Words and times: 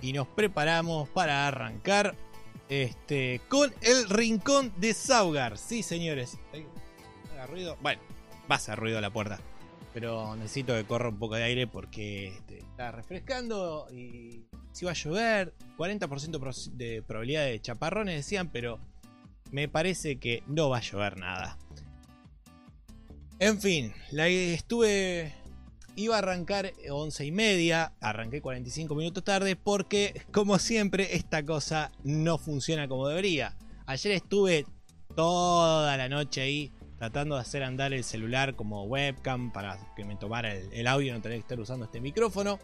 y 0.00 0.12
nos 0.12 0.28
preparamos 0.28 1.08
para 1.08 1.46
arrancar 1.46 2.14
este, 2.68 3.40
con 3.48 3.72
el 3.82 4.08
rincón 4.08 4.72
de 4.78 4.94
Saugar. 4.94 5.58
Sí, 5.58 5.82
señores. 5.82 6.38
Haga 7.32 7.46
ruido. 7.46 7.76
Bueno, 7.80 8.00
va 8.50 8.56
a 8.56 8.58
hacer 8.58 8.78
ruido 8.78 9.00
la 9.00 9.10
puerta. 9.10 9.40
Pero 9.94 10.36
necesito 10.36 10.74
que 10.74 10.84
corra 10.84 11.08
un 11.08 11.18
poco 11.18 11.36
de 11.36 11.44
aire 11.44 11.66
porque 11.66 12.28
este, 12.28 12.58
está 12.58 12.92
refrescando 12.92 13.86
y 13.90 14.44
si 14.72 14.84
va 14.84 14.92
a 14.92 14.94
llover. 14.94 15.54
40% 15.76 16.72
de 16.72 17.02
probabilidad 17.02 17.44
de 17.46 17.60
chaparrones 17.60 18.16
decían, 18.16 18.50
pero 18.50 18.80
me 19.50 19.68
parece 19.68 20.18
que 20.18 20.42
no 20.46 20.68
va 20.68 20.78
a 20.78 20.82
llover 20.82 21.16
nada. 21.16 21.56
En 23.40 23.60
fin, 23.60 23.94
estuve 24.12 25.32
Iba 25.98 26.14
a 26.14 26.18
arrancar 26.18 26.74
11 26.88 27.26
y 27.26 27.32
media, 27.32 27.92
arranqué 28.00 28.40
45 28.40 28.94
minutos 28.94 29.24
tarde 29.24 29.56
porque, 29.56 30.22
como 30.30 30.60
siempre, 30.60 31.16
esta 31.16 31.44
cosa 31.44 31.90
no 32.04 32.38
funciona 32.38 32.86
como 32.86 33.08
debería. 33.08 33.56
Ayer 33.84 34.12
estuve 34.12 34.64
toda 35.16 35.96
la 35.96 36.08
noche 36.08 36.40
ahí 36.40 36.72
tratando 36.98 37.34
de 37.34 37.40
hacer 37.40 37.64
andar 37.64 37.92
el 37.92 38.04
celular 38.04 38.54
como 38.54 38.84
webcam 38.84 39.52
para 39.52 39.92
que 39.96 40.04
me 40.04 40.14
tomara 40.14 40.54
el, 40.54 40.86
audio 40.86 41.08
y 41.08 41.10
no 41.10 41.20
tener 41.20 41.38
que 41.38 41.42
estar 41.42 41.58
usando 41.58 41.86
este 41.86 42.00
micrófono. 42.00 42.60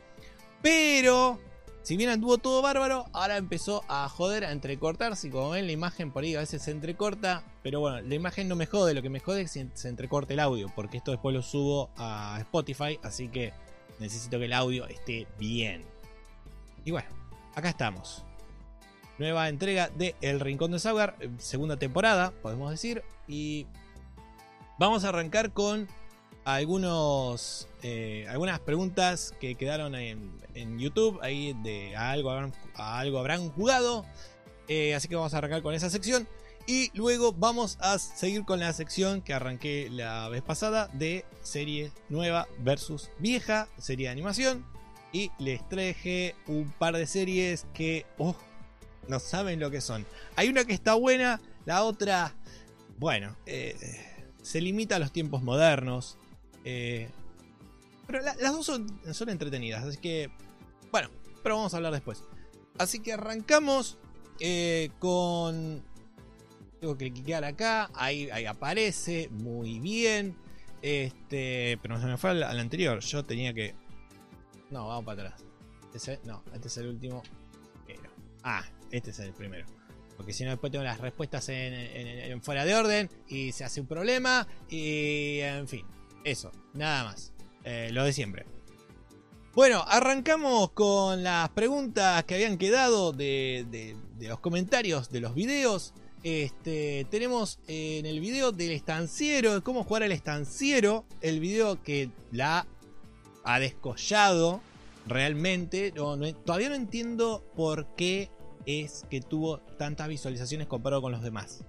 Pero 0.62 1.40
si 1.84 1.98
bien 1.98 2.08
anduvo 2.08 2.38
todo 2.38 2.62
bárbaro, 2.62 3.04
ahora 3.12 3.36
empezó 3.36 3.84
a 3.88 4.08
joder, 4.08 4.46
a 4.46 4.52
entrecortarse. 4.52 5.28
Y 5.28 5.30
como 5.30 5.50
ven, 5.50 5.66
la 5.66 5.72
imagen 5.72 6.10
por 6.10 6.24
ahí 6.24 6.34
a 6.34 6.40
veces 6.40 6.62
se 6.62 6.70
entrecorta. 6.70 7.44
Pero 7.62 7.80
bueno, 7.80 8.00
la 8.00 8.14
imagen 8.14 8.48
no 8.48 8.56
me 8.56 8.64
jode, 8.64 8.94
lo 8.94 9.02
que 9.02 9.10
me 9.10 9.20
jode 9.20 9.42
es 9.42 9.52
que 9.52 9.68
se 9.74 9.88
entrecorte 9.90 10.32
el 10.32 10.40
audio. 10.40 10.72
Porque 10.74 10.96
esto 10.96 11.10
después 11.10 11.36
lo 11.36 11.42
subo 11.42 11.90
a 11.98 12.38
Spotify. 12.40 12.98
Así 13.02 13.28
que 13.28 13.52
necesito 13.98 14.38
que 14.38 14.46
el 14.46 14.54
audio 14.54 14.86
esté 14.86 15.26
bien. 15.38 15.84
Y 16.86 16.90
bueno, 16.90 17.08
acá 17.54 17.68
estamos. 17.68 18.24
Nueva 19.18 19.50
entrega 19.50 19.90
de 19.90 20.16
El 20.22 20.40
Rincón 20.40 20.70
de 20.72 20.78
Saugar, 20.78 21.16
eh, 21.20 21.28
segunda 21.36 21.76
temporada, 21.76 22.32
podemos 22.40 22.70
decir. 22.70 23.02
Y 23.28 23.66
vamos 24.78 25.04
a 25.04 25.10
arrancar 25.10 25.52
con 25.52 25.86
algunos, 26.44 27.68
eh, 27.82 28.26
algunas 28.28 28.60
preguntas 28.60 29.34
que 29.40 29.54
quedaron 29.54 29.94
en, 29.94 30.44
YouTube. 30.78 31.18
Ahí 31.22 31.54
de 31.62 31.96
algo 31.96 32.30
habrán, 32.30 32.52
algo 32.74 33.18
habrán 33.18 33.50
jugado. 33.50 34.04
Eh, 34.68 34.94
así 34.94 35.08
que 35.08 35.16
vamos 35.16 35.34
a 35.34 35.38
arrancar 35.38 35.62
con 35.62 35.74
esa 35.74 35.90
sección. 35.90 36.28
Y 36.66 36.90
luego 36.96 37.32
vamos 37.32 37.76
a 37.80 37.98
seguir 37.98 38.44
con 38.44 38.60
la 38.60 38.72
sección 38.72 39.20
que 39.20 39.34
arranqué 39.34 39.88
la 39.90 40.28
vez 40.30 40.42
pasada 40.42 40.88
de 40.94 41.26
serie 41.42 41.92
nueva 42.08 42.48
versus 42.60 43.10
vieja, 43.18 43.68
serie 43.78 44.06
de 44.06 44.12
animación. 44.12 44.64
Y 45.12 45.30
les 45.38 45.66
traje 45.68 46.34
un 46.46 46.72
par 46.78 46.96
de 46.96 47.06
series 47.06 47.66
que 47.74 48.06
oh, 48.18 48.34
no 49.08 49.18
saben 49.18 49.60
lo 49.60 49.70
que 49.70 49.80
son. 49.80 50.06
Hay 50.36 50.48
una 50.48 50.64
que 50.64 50.72
está 50.72 50.94
buena, 50.94 51.40
la 51.66 51.84
otra, 51.84 52.34
bueno, 52.98 53.36
eh, 53.46 53.76
se 54.42 54.60
limita 54.60 54.96
a 54.96 54.98
los 54.98 55.12
tiempos 55.12 55.42
modernos. 55.42 56.18
Eh, 56.64 57.08
pero 58.06 58.20
las 58.22 58.52
dos 58.52 58.66
son, 58.66 59.00
son 59.12 59.28
entretenidas, 59.28 59.84
así 59.84 59.98
que, 59.98 60.30
bueno, 60.90 61.08
pero 61.42 61.56
vamos 61.56 61.72
a 61.74 61.76
hablar 61.78 61.92
después. 61.92 62.22
Así 62.78 63.00
que 63.00 63.12
arrancamos 63.12 63.98
eh, 64.40 64.90
con... 64.98 65.82
Tengo 66.80 66.98
que 66.98 67.12
clicar 67.12 67.44
acá, 67.44 67.90
ahí, 67.94 68.28
ahí 68.30 68.44
aparece, 68.44 69.28
muy 69.30 69.78
bien. 69.78 70.36
Este, 70.82 71.78
pero 71.80 71.98
se 71.98 72.06
me 72.06 72.18
fue 72.18 72.30
al, 72.30 72.42
anterior, 72.60 73.00
yo 73.00 73.24
tenía 73.24 73.54
que... 73.54 73.74
No, 74.70 74.88
vamos 74.88 75.04
para 75.04 75.28
atrás. 75.28 75.44
Este 75.94 76.20
no, 76.24 76.42
este 76.52 76.68
es 76.68 76.76
el 76.76 76.88
último. 76.88 77.22
Ah, 78.42 78.64
este 78.90 79.10
es 79.10 79.18
el 79.20 79.32
primero. 79.32 79.64
Porque 80.16 80.32
si 80.32 80.44
no, 80.44 80.50
después 80.50 80.70
tengo 80.70 80.84
las 80.84 81.00
respuestas 81.00 81.48
en, 81.48 82.42
fuera 82.42 82.64
de 82.64 82.74
orden 82.74 83.10
y 83.28 83.52
se 83.52 83.64
hace 83.64 83.80
un 83.80 83.86
problema. 83.86 84.46
Y 84.68 85.38
en 85.40 85.66
fin, 85.66 85.86
eso, 86.24 86.50
nada 86.72 87.04
más. 87.04 87.32
Eh, 87.64 87.90
lo 87.92 88.04
de 88.04 88.12
siempre. 88.12 88.46
Bueno, 89.54 89.84
arrancamos 89.86 90.72
con 90.72 91.22
las 91.22 91.48
preguntas 91.50 92.24
que 92.24 92.34
habían 92.34 92.58
quedado 92.58 93.12
de, 93.12 93.94
los 94.18 94.40
comentarios 94.40 95.10
de 95.10 95.20
los 95.20 95.34
videos. 95.34 95.94
Este, 96.24 97.06
tenemos 97.10 97.60
en 97.68 98.04
el 98.06 98.18
video 98.18 98.50
del 98.50 98.72
estanciero, 98.72 99.54
de 99.54 99.60
cómo 99.60 99.84
jugar 99.84 100.02
al 100.02 100.12
estanciero, 100.12 101.04
el 101.20 101.38
video 101.38 101.80
que 101.82 102.10
la 102.32 102.66
ha 103.44 103.60
descollado 103.60 104.60
realmente. 105.06 105.92
todavía 105.92 106.70
no 106.70 106.74
entiendo 106.74 107.44
por 107.54 107.86
qué 107.94 108.30
es 108.66 109.04
que 109.08 109.20
tuvo 109.20 109.58
tantas 109.78 110.08
visualizaciones 110.08 110.66
comparado 110.66 111.00
con 111.00 111.12
los 111.12 111.22
demás. 111.22 111.64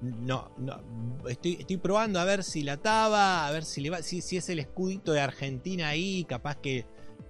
No, 0.00 0.50
no. 0.58 0.80
Estoy, 1.28 1.56
estoy 1.60 1.76
probando 1.78 2.20
a 2.20 2.24
ver 2.24 2.44
si 2.44 2.62
la 2.62 2.76
taba, 2.76 3.46
a 3.46 3.50
ver 3.50 3.64
si, 3.64 3.80
le 3.80 3.90
va, 3.90 4.02
si, 4.02 4.20
si 4.20 4.36
es 4.36 4.48
el 4.48 4.58
escudito 4.58 5.12
de 5.12 5.20
Argentina 5.20 5.88
ahí. 5.88 6.24
Capaz 6.24 6.56
que 6.56 6.86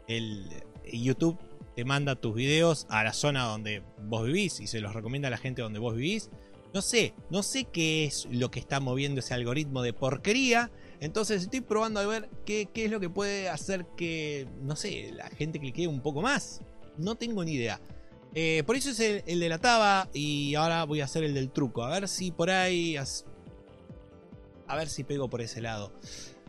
el 0.09 0.49
YouTube 0.93 1.38
te 1.75 1.84
manda 1.84 2.16
tus 2.16 2.34
videos 2.34 2.87
a 2.88 3.04
la 3.04 3.12
zona 3.12 3.44
donde 3.44 3.82
vos 4.03 4.25
vivís 4.27 4.60
y 4.60 4.66
se 4.66 4.81
los 4.81 4.94
recomienda 4.94 5.28
a 5.28 5.31
la 5.31 5.37
gente 5.37 5.62
donde 5.62 5.78
vos 5.78 5.94
vivís. 5.94 6.31
No 6.75 6.82
sé, 6.82 7.15
no 7.31 7.43
sé 7.43 7.65
qué 7.65 8.04
es 8.04 8.27
lo 8.31 8.50
que 8.50 8.60
está 8.60 8.81
moviendo 8.81 9.21
ese 9.21 9.34
algoritmo 9.34 9.83
de 9.83 9.93
porquería. 9.93 10.71
Entonces 11.00 11.43
estoy 11.43 11.60
probando 11.60 12.00
a 12.00 12.06
ver 12.06 12.28
qué, 12.44 12.69
qué 12.72 12.87
es 12.87 12.91
lo 12.91 13.00
que 13.00 13.10
puede 13.10 13.48
hacer 13.48 13.87
que, 13.97 14.48
no 14.62 14.77
sé, 14.77 15.12
la 15.12 15.28
gente 15.28 15.60
clique 15.60 15.87
un 15.87 16.00
poco 16.00 16.22
más. 16.22 16.60
No 16.98 17.15
tengo 17.15 17.44
ni 17.44 17.53
idea. 17.53 17.81
Eh, 18.38 18.64
por 18.66 18.76
eso 18.76 18.91
es 18.91 19.00
el, 19.00 19.41
de 19.41 19.48
la 19.48 19.56
taba 19.56 20.10
y 20.12 20.54
ahora 20.56 20.84
voy 20.84 21.00
a 21.00 21.04
hacer 21.04 21.24
el 21.24 21.32
del 21.32 21.50
truco. 21.50 21.84
A 21.84 21.91
ver 21.91 22.06
si 22.06 22.30
por 22.30 22.50
ahí... 22.50 22.94
A 24.69 24.76
ver 24.76 24.88
si 24.91 25.04
pego 25.04 25.30
por 25.30 25.41
ese 25.41 25.62
lado. 25.62 25.91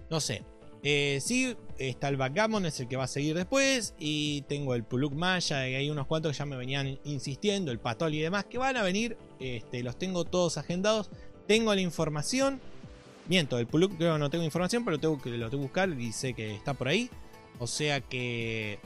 No 0.09 0.19
sé. 0.19 0.43
Eh, 0.83 1.19
sí, 1.21 1.55
está 1.77 2.09
el 2.09 2.17
Backgammon, 2.17 2.65
es 2.65 2.81
el 2.81 2.89
que 2.89 2.97
va 2.97 3.05
a 3.05 3.07
seguir 3.07 3.35
después. 3.35 3.93
Y 3.99 4.41
tengo 4.49 4.75
el 4.75 4.83
Puluk 4.83 5.13
Maya, 5.13 5.69
y 5.69 5.75
hay 5.75 5.89
unos 5.89 6.07
cuantos 6.07 6.33
que 6.33 6.39
ya 6.39 6.45
me 6.45 6.57
venían 6.57 6.99
insistiendo, 7.05 7.71
el 7.71 7.79
Patol 7.79 8.13
y 8.13 8.19
demás, 8.19 8.43
que 8.43 8.57
van 8.57 8.75
a 8.75 8.83
venir. 8.83 9.15
Este, 9.39 9.81
los 9.81 9.97
tengo 9.97 10.25
todos 10.25 10.57
agendados. 10.57 11.09
Tengo 11.47 11.73
la 11.73 11.79
información. 11.79 12.59
Miento, 13.29 13.59
el 13.59 13.67
Puluk 13.67 13.95
creo 13.97 14.17
no 14.17 14.29
tengo 14.29 14.43
información, 14.43 14.83
pero 14.83 14.99
tengo 14.99 15.21
que, 15.21 15.29
lo 15.29 15.49
tengo 15.49 15.63
que 15.63 15.67
buscar 15.67 15.89
y 15.89 16.11
sé 16.11 16.33
que 16.33 16.53
está 16.53 16.73
por 16.73 16.89
ahí. 16.89 17.09
O 17.59 17.67
sea 17.67 18.01
que 18.01 18.77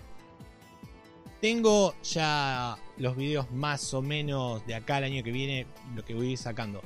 tengo 1.41 1.95
ya 2.03 2.77
los 2.97 3.17
videos 3.17 3.51
más 3.51 3.93
o 3.95 4.01
menos 4.01 4.65
de 4.67 4.75
acá 4.75 4.97
al 4.97 5.05
año 5.05 5.23
que 5.23 5.31
viene, 5.31 5.65
lo 5.95 6.05
que 6.05 6.13
voy 6.13 6.37
sacando. 6.37 6.81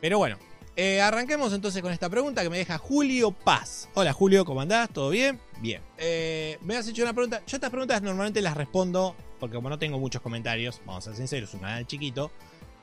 Pero 0.00 0.18
bueno, 0.18 0.36
eh, 0.76 1.00
arranquemos 1.00 1.52
entonces 1.54 1.82
con 1.82 1.90
esta 1.90 2.10
pregunta 2.10 2.42
que 2.42 2.50
me 2.50 2.58
deja 2.58 2.76
Julio 2.76 3.32
Paz. 3.32 3.88
Hola 3.94 4.12
Julio, 4.12 4.44
¿cómo 4.44 4.60
andás? 4.60 4.90
¿Todo 4.90 5.08
bien? 5.10 5.40
Bien. 5.60 5.80
Eh, 5.96 6.58
me 6.60 6.76
has 6.76 6.86
hecho 6.86 7.02
una 7.02 7.14
pregunta. 7.14 7.42
Yo 7.46 7.56
estas 7.56 7.70
preguntas 7.70 8.02
normalmente 8.02 8.42
las 8.42 8.56
respondo 8.56 9.16
porque 9.40 9.56
como 9.56 9.70
no 9.70 9.78
tengo 9.78 9.98
muchos 9.98 10.20
comentarios, 10.20 10.80
vamos 10.84 11.06
a 11.06 11.10
ser 11.10 11.16
sinceros, 11.16 11.54
un 11.54 11.60
canal 11.60 11.86
chiquito, 11.86 12.30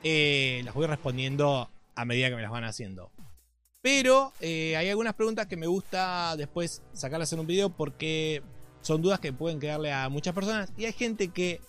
eh, 0.02 0.62
las 0.64 0.74
voy 0.74 0.86
respondiendo 0.86 1.70
a 1.94 2.04
medida 2.04 2.28
que 2.28 2.34
me 2.34 2.42
las 2.42 2.50
van 2.50 2.64
haciendo. 2.64 3.12
Pero 3.82 4.32
hay 4.40 4.88
algunas 4.88 5.14
preguntas 5.14 5.46
que 5.46 5.56
me 5.56 5.68
gusta 5.68 6.34
después 6.36 6.82
sacarlas 6.92 7.32
en 7.32 7.38
un 7.38 7.46
video 7.46 7.70
porque 7.70 8.42
son 8.86 9.02
dudas 9.02 9.18
que 9.18 9.32
pueden 9.32 9.58
quedarle 9.58 9.92
a 9.92 10.08
muchas 10.08 10.32
personas. 10.32 10.72
Y 10.76 10.84
hay 10.84 10.92
gente 10.92 11.28
que 11.28 11.60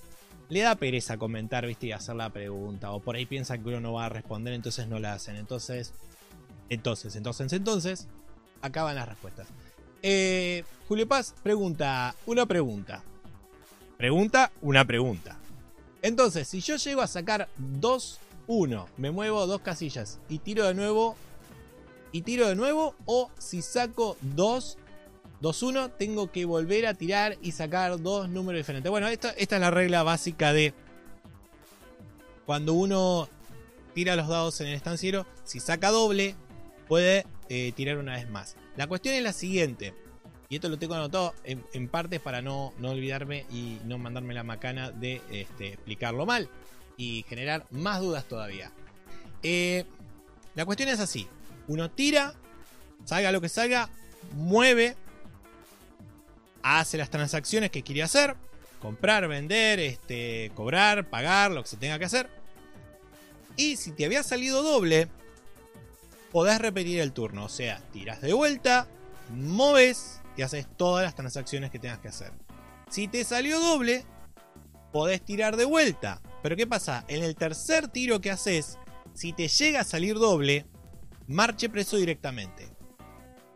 le 0.50 0.62
da 0.62 0.76
pereza 0.76 1.18
comentar, 1.18 1.66
viste, 1.66 1.88
y 1.88 1.92
hacer 1.92 2.16
la 2.16 2.30
pregunta. 2.30 2.92
O 2.92 3.00
por 3.00 3.16
ahí 3.16 3.26
piensa 3.26 3.58
que 3.58 3.68
uno 3.70 3.80
no 3.80 3.94
va 3.94 4.06
a 4.06 4.10
responder, 4.10 4.54
entonces 4.54 4.88
no 4.88 5.00
la 5.00 5.14
hacen. 5.14 5.36
Entonces, 5.36 5.94
entonces, 6.70 7.16
entonces, 7.16 7.54
entonces, 7.54 8.08
acaban 8.62 8.96
las 8.96 9.10
respuestas. 9.10 9.48
Eh, 10.04 10.64
Julio 10.88 11.08
Paz 11.08 11.34
pregunta 11.42 12.14
una 12.28 12.46
pregunta. 12.46 13.02
Pregunta 13.98 14.52
una 14.62 14.86
pregunta. 14.86 15.40
Entonces, 16.04 16.48
si 16.48 16.62
yo 16.62 16.76
llego 16.76 17.02
a 17.02 17.08
sacar 17.08 17.50
2, 17.58 18.20
1, 18.46 18.88
me 18.98 19.10
muevo 19.10 19.48
dos 19.48 19.62
casillas 19.62 20.20
y 20.30 20.38
tiro 20.38 20.68
de 20.68 20.76
nuevo, 20.76 21.16
y 22.12 22.22
tiro 22.22 22.48
de 22.48 22.56
nuevo, 22.56 22.94
o 23.06 23.32
si 23.40 23.64
saco 23.64 24.18
2, 24.22 24.78
2-1, 25.42 25.92
tengo 25.98 26.32
que 26.32 26.46
volver 26.46 26.88
a 26.88 26.94
tirar 26.94 27.38
y 27.42 27.52
sacar 27.52 28.02
dos 28.02 28.30
números 28.30 28.60
diferentes. 28.60 28.90
Bueno, 28.90 29.08
esta, 29.08 29.32
es 29.32 29.52
la 29.52 29.72
regla 29.72 30.04
básica 30.04 30.54
de 30.54 30.74
cuando 32.46 32.74
uno 32.74 33.30
tira 33.94 34.16
los 34.16 34.28
dados 34.28 34.60
en 34.62 34.68
el 34.68 34.74
estanciero, 34.74 35.26
si 35.44 35.60
saca 35.60 35.90
doble, 35.90 36.36
puede 36.88 37.26
eh, 37.50 37.72
tirar 37.76 37.98
una 37.98 38.14
vez 38.14 38.30
más. 38.30 38.56
La 38.76 38.88
cuestión 38.88 39.16
es 39.16 39.24
la 39.24 39.34
siguiente, 39.34 39.94
y 40.50 40.56
esto 40.56 40.70
lo 40.70 40.80
tengo 40.80 40.96
anotado 40.96 41.34
en, 41.44 41.66
en 41.74 41.88
partes 41.88 42.22
para 42.22 42.42
no, 42.42 42.74
no, 42.80 42.92
olvidarme 42.92 43.46
y 43.52 43.80
no 43.84 43.98
mandarme 43.98 44.34
la 44.34 44.44
macana 44.44 44.92
de 44.92 45.22
este, 45.30 45.74
explicarlo 45.74 46.26
mal 46.26 46.50
y 46.96 47.26
generar 47.28 47.66
más 47.70 48.00
dudas 48.02 48.26
todavía. 48.26 48.72
Eh, 49.44 49.86
la 50.56 50.66
cuestión 50.66 50.90
es 50.90 51.00
así, 51.00 51.28
uno 51.68 51.92
tira, 51.92 52.34
salga 53.04 53.32
lo 53.32 53.42
que 53.42 53.50
salga, 53.50 53.90
mueve 54.34 54.96
hace 56.68 56.98
las 56.98 57.10
transacciones 57.10 57.72
que 57.72 57.84
quiere 57.84 58.04
hacer 58.04 58.36
comprar, 58.80 59.28
vender, 59.28 59.80
este, 59.80 60.52
cobrar, 60.56 61.10
pagar, 61.10 61.52
lo 61.52 61.64
que 61.64 61.70
se 61.70 61.78
tenga 61.78 62.00
que 62.00 62.06
hacer. 62.06 62.30
Y 63.56 63.76
si 63.76 63.92
te 63.92 64.06
había 64.06 64.24
salido 64.24 64.62
doble, 64.62 65.08
podés 66.32 66.60
repetir 66.60 67.00
el 67.00 67.12
turno. 67.12 67.46
O 67.46 67.50
sea, 67.50 67.82
tiras 67.92 68.22
de 68.22 68.34
vuelta, 68.34 68.88
moves 69.32 70.22
y 70.36 70.44
haces 70.44 70.68
todas 70.78 71.04
las 71.04 71.16
transacciones 71.16 71.72
que 71.72 71.80
tengas 71.80 72.00
que 72.00 72.10
hacer. 72.10 72.32
Si 72.90 73.08
te 73.08 73.24
salió 73.24 73.60
doble, 73.60 74.06
podés 74.92 75.24
tirar 75.24 75.58
de 75.58 75.66
vuelta. 75.66 76.22
Pero 76.44 76.56
¿qué 76.56 76.68
pasa? 76.68 77.04
En 77.08 77.24
el 77.24 77.36
tercer 77.36 77.88
tiro 77.88 78.22
que 78.22 78.32
haces, 78.32 78.78
si 79.14 79.34
te 79.34 79.48
llega 79.48 79.82
a 79.82 79.86
salir 79.86 80.16
doble, 80.16 80.66
marche 81.28 81.68
preso 81.70 81.98
directamente. 81.98 82.70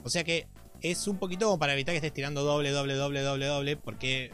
O 0.03 0.09
sea 0.09 0.23
que 0.23 0.47
es 0.81 1.07
un 1.07 1.17
poquito 1.17 1.45
como 1.45 1.59
para 1.59 1.73
evitar 1.73 1.93
que 1.93 1.97
estés 1.97 2.13
tirando 2.13 2.43
doble, 2.43 2.71
doble, 2.71 2.95
doble, 2.95 3.21
doble, 3.21 3.45
doble, 3.45 3.77
porque, 3.77 4.31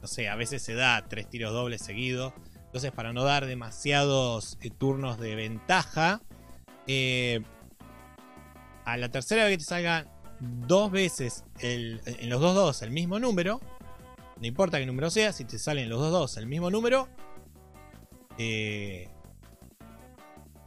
no 0.00 0.08
sé, 0.08 0.28
a 0.28 0.36
veces 0.36 0.62
se 0.62 0.74
da 0.74 1.06
tres 1.08 1.28
tiros 1.28 1.52
dobles 1.52 1.82
seguidos. 1.82 2.32
Entonces, 2.66 2.92
para 2.92 3.12
no 3.12 3.24
dar 3.24 3.46
demasiados 3.46 4.58
eh, 4.60 4.70
turnos 4.70 5.18
de 5.18 5.34
ventaja, 5.34 6.20
eh, 6.86 7.42
a 8.84 8.96
la 8.96 9.10
tercera 9.10 9.44
vez 9.44 9.52
que 9.52 9.58
te 9.58 9.64
salga 9.64 10.06
dos 10.40 10.90
veces 10.90 11.44
en 11.60 12.30
los 12.30 12.40
dos 12.40 12.54
dos 12.54 12.82
el 12.82 12.90
mismo 12.90 13.18
número, 13.18 13.60
no 14.40 14.46
importa 14.46 14.78
qué 14.78 14.86
número 14.86 15.10
sea, 15.10 15.32
si 15.32 15.44
te 15.44 15.58
salen 15.58 15.88
los 15.88 15.98
dos 15.98 16.12
dos 16.12 16.36
el 16.36 16.46
mismo 16.46 16.70
número, 16.70 17.08
eh, 18.38 19.08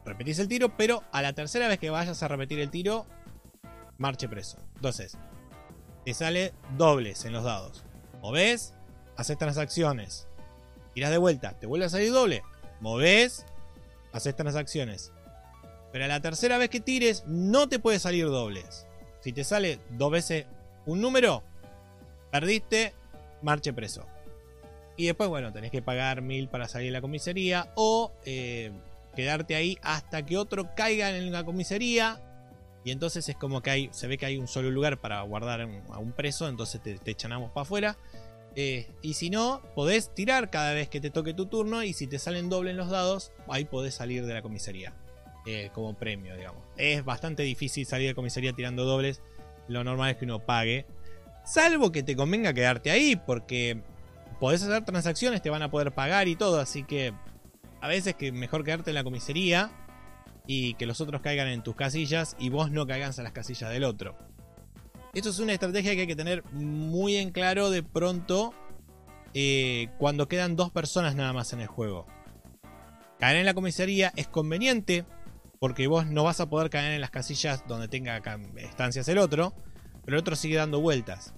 repetís 0.05 0.39
el 0.39 0.47
tiro, 0.47 0.75
pero 0.75 1.03
a 1.11 1.21
la 1.21 1.33
tercera 1.33 1.67
vez 1.67 1.79
que 1.79 1.89
vayas 1.89 2.21
a 2.21 2.27
repetir 2.27 2.59
el 2.59 2.69
tiro, 2.69 3.05
marche 4.01 4.27
preso. 4.27 4.57
Entonces, 4.75 5.15
te 6.03 6.13
sale 6.13 6.53
dobles 6.75 7.23
en 7.23 7.33
los 7.33 7.43
dados. 7.43 7.83
Moves, 8.21 8.73
haces 9.15 9.37
transacciones. 9.37 10.27
Tiras 10.93 11.11
de 11.11 11.19
vuelta, 11.19 11.53
te 11.59 11.67
vuelve 11.67 11.85
a 11.85 11.89
salir 11.89 12.11
doble. 12.11 12.41
Moves, 12.81 13.45
haces 14.11 14.35
transacciones. 14.35 15.13
Pero 15.91 16.05
a 16.05 16.07
la 16.07 16.19
tercera 16.19 16.57
vez 16.57 16.69
que 16.69 16.79
tires, 16.79 17.23
no 17.27 17.69
te 17.69 17.79
puede 17.79 17.99
salir 17.99 18.25
dobles. 18.25 18.87
Si 19.21 19.33
te 19.33 19.43
sale 19.43 19.79
dos 19.91 20.11
veces 20.11 20.47
un 20.87 20.99
número, 20.99 21.43
perdiste, 22.31 22.95
marche 23.43 23.71
preso. 23.71 24.05
Y 24.97 25.05
después, 25.05 25.29
bueno, 25.29 25.53
tenés 25.53 25.69
que 25.69 25.83
pagar 25.83 26.21
mil 26.21 26.47
para 26.47 26.67
salir 26.67 26.87
de 26.87 26.93
la 26.93 27.01
comisaría 27.01 27.71
o 27.75 28.11
eh, 28.25 28.71
quedarte 29.15 29.55
ahí 29.55 29.77
hasta 29.83 30.25
que 30.25 30.37
otro 30.37 30.73
caiga 30.75 31.15
en 31.15 31.31
la 31.31 31.43
comisaría 31.43 32.19
y 32.83 32.91
entonces 32.91 33.27
es 33.29 33.35
como 33.35 33.61
que 33.61 33.69
hay, 33.69 33.89
se 33.91 34.07
ve 34.07 34.17
que 34.17 34.25
hay 34.25 34.37
un 34.37 34.47
solo 34.47 34.71
lugar 34.71 34.99
para 34.99 35.21
guardar 35.21 35.61
a 35.61 35.97
un 35.97 36.11
preso, 36.13 36.47
entonces 36.47 36.81
te, 36.81 36.97
te 36.97 37.11
echanamos 37.11 37.51
para 37.51 37.63
afuera. 37.63 37.97
Eh, 38.55 38.87
y 39.01 39.13
si 39.13 39.29
no, 39.29 39.61
podés 39.75 40.13
tirar 40.13 40.49
cada 40.49 40.73
vez 40.73 40.89
que 40.89 40.99
te 40.99 41.09
toque 41.09 41.33
tu 41.33 41.45
turno 41.45 41.83
y 41.83 41.93
si 41.93 42.07
te 42.07 42.19
salen 42.19 42.49
doble 42.49 42.71
en 42.71 42.77
los 42.77 42.89
dados, 42.89 43.31
ahí 43.47 43.65
podés 43.65 43.95
salir 43.95 44.25
de 44.25 44.33
la 44.33 44.41
comisaría. 44.41 44.93
Eh, 45.47 45.71
como 45.73 45.95
premio, 45.95 46.35
digamos. 46.35 46.61
Es 46.77 47.03
bastante 47.03 47.41
difícil 47.41 47.87
salir 47.87 48.07
de 48.09 48.15
comisaría 48.15 48.53
tirando 48.53 48.85
dobles. 48.85 49.21
Lo 49.67 49.83
normal 49.83 50.11
es 50.11 50.17
que 50.17 50.25
uno 50.25 50.39
pague. 50.39 50.85
Salvo 51.45 51.91
que 51.91 52.03
te 52.03 52.15
convenga 52.15 52.53
quedarte 52.53 52.91
ahí, 52.91 53.15
porque 53.15 53.81
podés 54.39 54.61
hacer 54.61 54.85
transacciones, 54.85 55.41
te 55.41 55.49
van 55.49 55.63
a 55.63 55.71
poder 55.71 55.93
pagar 55.93 56.27
y 56.27 56.35
todo. 56.35 56.59
Así 56.59 56.83
que 56.83 57.13
a 57.79 57.87
veces 57.87 58.13
que 58.13 58.31
mejor 58.31 58.63
quedarte 58.63 58.91
en 58.91 58.95
la 58.95 59.03
comisaría 59.03 59.71
y 60.53 60.73
que 60.73 60.85
los 60.85 60.99
otros 60.99 61.21
caigan 61.21 61.47
en 61.47 61.63
tus 61.63 61.77
casillas 61.77 62.35
y 62.37 62.49
vos 62.49 62.71
no 62.71 62.85
caigas 62.85 63.17
en 63.17 63.23
las 63.23 63.31
casillas 63.31 63.69
del 63.69 63.85
otro. 63.85 64.17
Esto 65.13 65.29
es 65.29 65.39
una 65.39 65.53
estrategia 65.53 65.95
que 65.95 66.01
hay 66.01 66.07
que 66.07 66.15
tener 66.17 66.43
muy 66.51 67.15
en 67.15 67.31
claro 67.31 67.69
de 67.69 67.83
pronto 67.83 68.53
eh, 69.33 69.87
cuando 69.97 70.27
quedan 70.27 70.57
dos 70.57 70.69
personas 70.69 71.15
nada 71.15 71.31
más 71.31 71.53
en 71.53 71.61
el 71.61 71.67
juego. 71.67 72.05
Caer 73.17 73.37
en 73.37 73.45
la 73.45 73.53
comisaría 73.53 74.11
es 74.17 74.27
conveniente 74.27 75.05
porque 75.57 75.87
vos 75.87 76.05
no 76.07 76.25
vas 76.25 76.41
a 76.41 76.49
poder 76.49 76.69
caer 76.69 76.91
en 76.91 76.99
las 76.99 77.11
casillas 77.11 77.65
donde 77.65 77.87
tenga 77.87 78.21
estancias 78.57 79.07
el 79.07 79.19
otro, 79.19 79.53
pero 80.03 80.17
el 80.17 80.19
otro 80.19 80.35
sigue 80.35 80.57
dando 80.57 80.81
vueltas. 80.81 81.33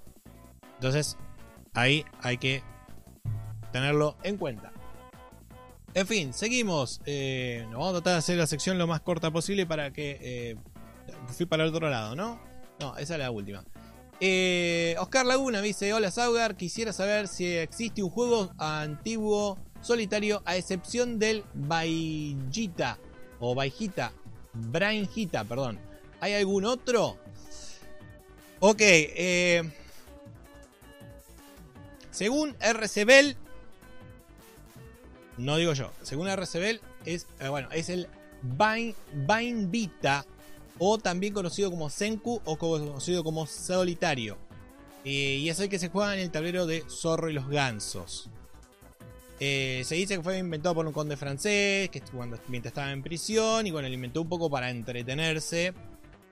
Entonces 0.73 1.19
ahí 1.75 2.03
hay 2.23 2.39
que 2.39 2.63
tenerlo 3.71 4.17
en 4.23 4.37
cuenta. 4.37 4.72
En 5.95 6.07
fin, 6.07 6.33
seguimos. 6.33 7.01
Eh, 7.05 7.61
nos 7.65 7.73
vamos 7.73 7.89
a 7.89 7.93
tratar 7.93 8.13
de 8.13 8.19
hacer 8.19 8.37
la 8.37 8.47
sección 8.47 8.77
lo 8.77 8.87
más 8.87 9.01
corta 9.01 9.31
posible 9.31 9.65
para 9.65 9.91
que... 9.91 10.17
Eh, 10.21 10.55
fui 11.27 11.45
para 11.45 11.63
el 11.63 11.69
otro 11.69 11.89
lado, 11.89 12.15
¿no? 12.15 12.39
No, 12.79 12.97
esa 12.97 13.13
es 13.13 13.19
la 13.19 13.31
última. 13.31 13.63
Eh, 14.19 14.95
Oscar 14.99 15.25
Laguna 15.25 15.61
dice, 15.61 15.93
hola 15.93 16.09
Saugar, 16.09 16.55
quisiera 16.55 16.93
saber 16.93 17.27
si 17.27 17.45
existe 17.57 18.01
un 18.01 18.09
juego 18.09 18.53
antiguo 18.57 19.57
solitario 19.81 20.41
a 20.45 20.55
excepción 20.55 21.19
del 21.19 21.43
Baijita 21.53 22.97
o 23.39 23.53
Baijita, 23.53 24.13
Brainjita, 24.53 25.43
perdón. 25.43 25.79
¿Hay 26.21 26.33
algún 26.33 26.65
otro? 26.65 27.17
Ok, 28.59 28.79
eh, 28.79 29.63
según 32.11 32.55
RCBel, 32.61 33.35
no 35.37 35.57
digo 35.57 35.73
yo. 35.73 35.91
Según 36.01 36.27
RCBL, 36.27 36.79
es, 37.05 37.27
eh, 37.39 37.47
bueno, 37.49 37.69
es 37.71 37.89
el 37.89 38.07
Vine, 38.41 39.67
Vita, 39.67 40.25
o 40.79 40.97
también 40.97 41.33
conocido 41.33 41.69
como 41.69 41.89
Senku, 41.89 42.41
o 42.45 42.57
conocido 42.57 43.23
como 43.23 43.45
Solitario. 43.45 44.37
Eh, 45.05 45.39
y 45.41 45.49
es 45.49 45.59
el 45.59 45.69
que 45.69 45.79
se 45.79 45.89
juega 45.89 46.13
en 46.13 46.21
el 46.21 46.31
tablero 46.31 46.65
de 46.65 46.83
Zorro 46.89 47.29
y 47.29 47.33
los 47.33 47.47
Gansos. 47.47 48.29
Eh, 49.39 49.81
se 49.85 49.95
dice 49.95 50.15
que 50.15 50.23
fue 50.23 50.37
inventado 50.37 50.75
por 50.75 50.85
un 50.85 50.93
conde 50.93 51.17
francés, 51.17 51.89
que 51.89 52.01
cuando, 52.01 52.39
mientras 52.47 52.71
estaba 52.71 52.91
en 52.91 53.03
prisión, 53.03 53.67
y 53.67 53.71
bueno, 53.71 53.87
lo 53.87 53.93
inventó 53.93 54.21
un 54.21 54.29
poco 54.29 54.49
para 54.49 54.69
entretenerse. 54.69 55.73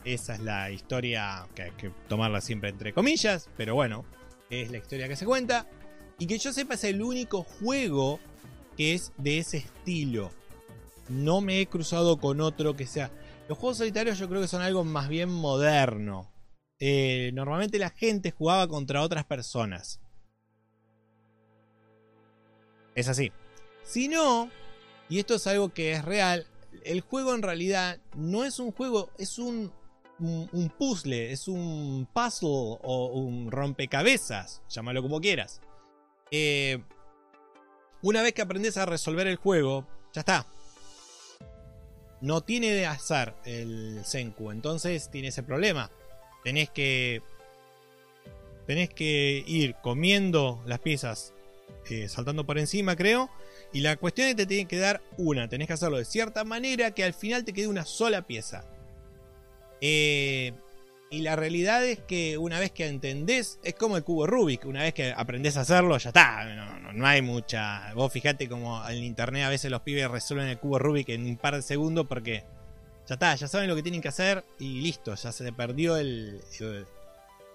Esa 0.06 0.36
es 0.36 0.40
la 0.40 0.72
historia 0.72 1.46
que 1.54 1.64
hay 1.64 1.72
que 1.72 1.92
tomarla 2.08 2.42
siempre 2.42 2.70
entre 2.70 2.94
comillas, 2.94 3.50
pero 3.58 3.76
bueno, 3.76 4.06
es 4.50 4.72
la 4.72 4.78
historia 4.78 5.08
que 5.08 5.16
se 5.16 5.26
cuenta. 5.26 5.68
Y 6.18 6.28
que 6.28 6.38
yo 6.38 6.54
sepa 6.54 6.76
es 6.76 6.84
el 6.84 7.02
único 7.02 7.44
juego 7.44 8.20
que 8.78 8.94
es 8.94 9.12
de 9.18 9.40
ese 9.40 9.58
estilo. 9.58 10.32
No 11.10 11.42
me 11.42 11.60
he 11.60 11.68
cruzado 11.68 12.18
con 12.18 12.42
otro 12.42 12.76
que 12.76 12.88
sea. 12.88 13.12
Los 13.48 13.58
juegos 13.58 13.78
solitarios 13.78 14.18
yo 14.18 14.30
creo 14.30 14.42
que 14.42 14.48
son 14.48 14.62
algo 14.62 14.84
más 14.84 15.10
bien 15.10 15.30
moderno. 15.30 16.32
Eh, 16.80 17.32
normalmente 17.34 17.78
la 17.80 17.90
gente 17.90 18.32
jugaba 18.32 18.68
contra 18.68 19.02
otras 19.02 19.26
personas. 19.26 20.00
Es 22.96 23.08
así. 23.08 23.32
Si 23.84 24.08
no, 24.08 24.50
y 25.10 25.20
esto 25.20 25.36
es 25.36 25.48
algo 25.48 25.70
que 25.70 25.92
es 25.92 26.06
real, 26.06 26.46
el 26.84 27.02
juego 27.02 27.36
en 27.36 27.42
realidad 27.42 28.00
no 28.16 28.46
es 28.46 28.60
un 28.60 28.72
juego, 28.72 29.10
es 29.18 29.38
un, 29.40 29.72
un, 30.20 30.74
puzzle, 30.78 31.32
es 31.32 31.48
un 31.48 32.08
puzzle 32.14 32.78
o 32.82 33.12
un 33.14 33.52
rompecabezas, 33.52 34.62
llámalo 34.70 35.02
como 35.02 35.20
quieras. 35.20 35.62
Eh, 36.32 36.82
una 38.02 38.22
vez 38.22 38.34
que 38.34 38.42
aprendes 38.42 38.78
a 38.78 38.86
resolver 38.86 39.28
el 39.28 39.36
juego, 39.36 39.88
ya 40.14 40.22
está. 40.22 40.46
No 42.22 42.42
tiene 42.42 42.72
de 42.72 42.86
azar 42.86 43.36
el 43.46 44.02
Senku, 44.06 44.52
entonces 44.52 45.10
tiene 45.10 45.30
ese 45.30 45.44
problema. 45.44 45.90
Tenés 46.44 46.70
que. 46.70 47.22
Tenés 48.68 48.90
que 48.90 49.44
ir 49.48 49.76
comiendo 49.82 50.62
las 50.66 50.80
piezas, 50.80 51.34
eh, 51.90 52.08
saltando 52.08 52.46
por 52.46 52.60
encima, 52.60 52.96
creo. 52.96 53.30
Y 53.74 53.82
la 53.82 53.98
cuestión 53.98 54.28
es 54.28 54.36
que 54.36 54.44
te 54.44 54.46
tienen 54.46 54.68
que 54.68 54.78
dar 54.78 55.02
una. 55.18 55.50
Tenés 55.50 55.68
que 55.68 55.74
hacerlo 55.74 55.98
de 55.98 56.06
cierta 56.06 56.44
manera 56.44 56.92
que 56.92 57.04
al 57.04 57.14
final 57.14 57.44
te 57.44 57.54
quede 57.54 57.68
una 57.68 57.86
sola 57.86 58.22
pieza. 58.22 58.66
Eh, 59.82 60.54
y 61.12 61.24
la 61.24 61.36
realidad 61.36 61.84
es 61.84 62.00
que 62.00 62.38
una 62.38 62.58
vez 62.58 62.72
que 62.72 62.88
entendés, 62.88 63.60
es 63.64 63.76
como 63.76 63.98
el 63.98 64.04
cubo 64.06 64.26
Rubik, 64.26 64.66
una 64.66 64.84
vez 64.84 64.94
que 64.94 65.12
aprendés 65.12 65.58
a 65.58 65.62
hacerlo, 65.62 65.98
ya 65.98 66.10
está, 66.10 66.46
no, 66.94 67.06
hay 67.06 67.22
mucha... 67.22 67.94
Vos 67.96 68.14
fijate 68.14 68.48
como 68.48 68.88
en 68.88 69.04
internet 69.04 69.44
a 69.44 69.50
veces 69.50 69.70
los 69.70 69.82
pibes 69.82 70.10
resuelven 70.10 70.48
el 70.48 70.58
cubo 70.58 70.80
Rubik 70.80 71.10
en 71.10 71.26
un 71.26 71.36
par 71.36 71.56
de 71.56 71.64
segundos 71.64 72.08
porque 72.08 72.46
ya 73.10 73.16
está, 73.16 73.36
ya 73.36 73.50
saben 73.50 73.68
lo 73.68 73.76
que 73.76 73.84
tienen 73.84 74.00
que 74.00 74.08
hacer 74.08 74.46
y 74.58 74.80
listo, 74.80 75.14
ya 75.14 75.34
se 75.34 75.52
perdió 75.52 75.98
el, 75.98 76.42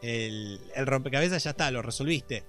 el, 0.03 0.61
el 0.75 0.87
rompecabezas, 0.87 1.43
ya 1.43 1.51
está, 1.51 1.71
lo 1.71 1.81
resolviste. 1.81 2.45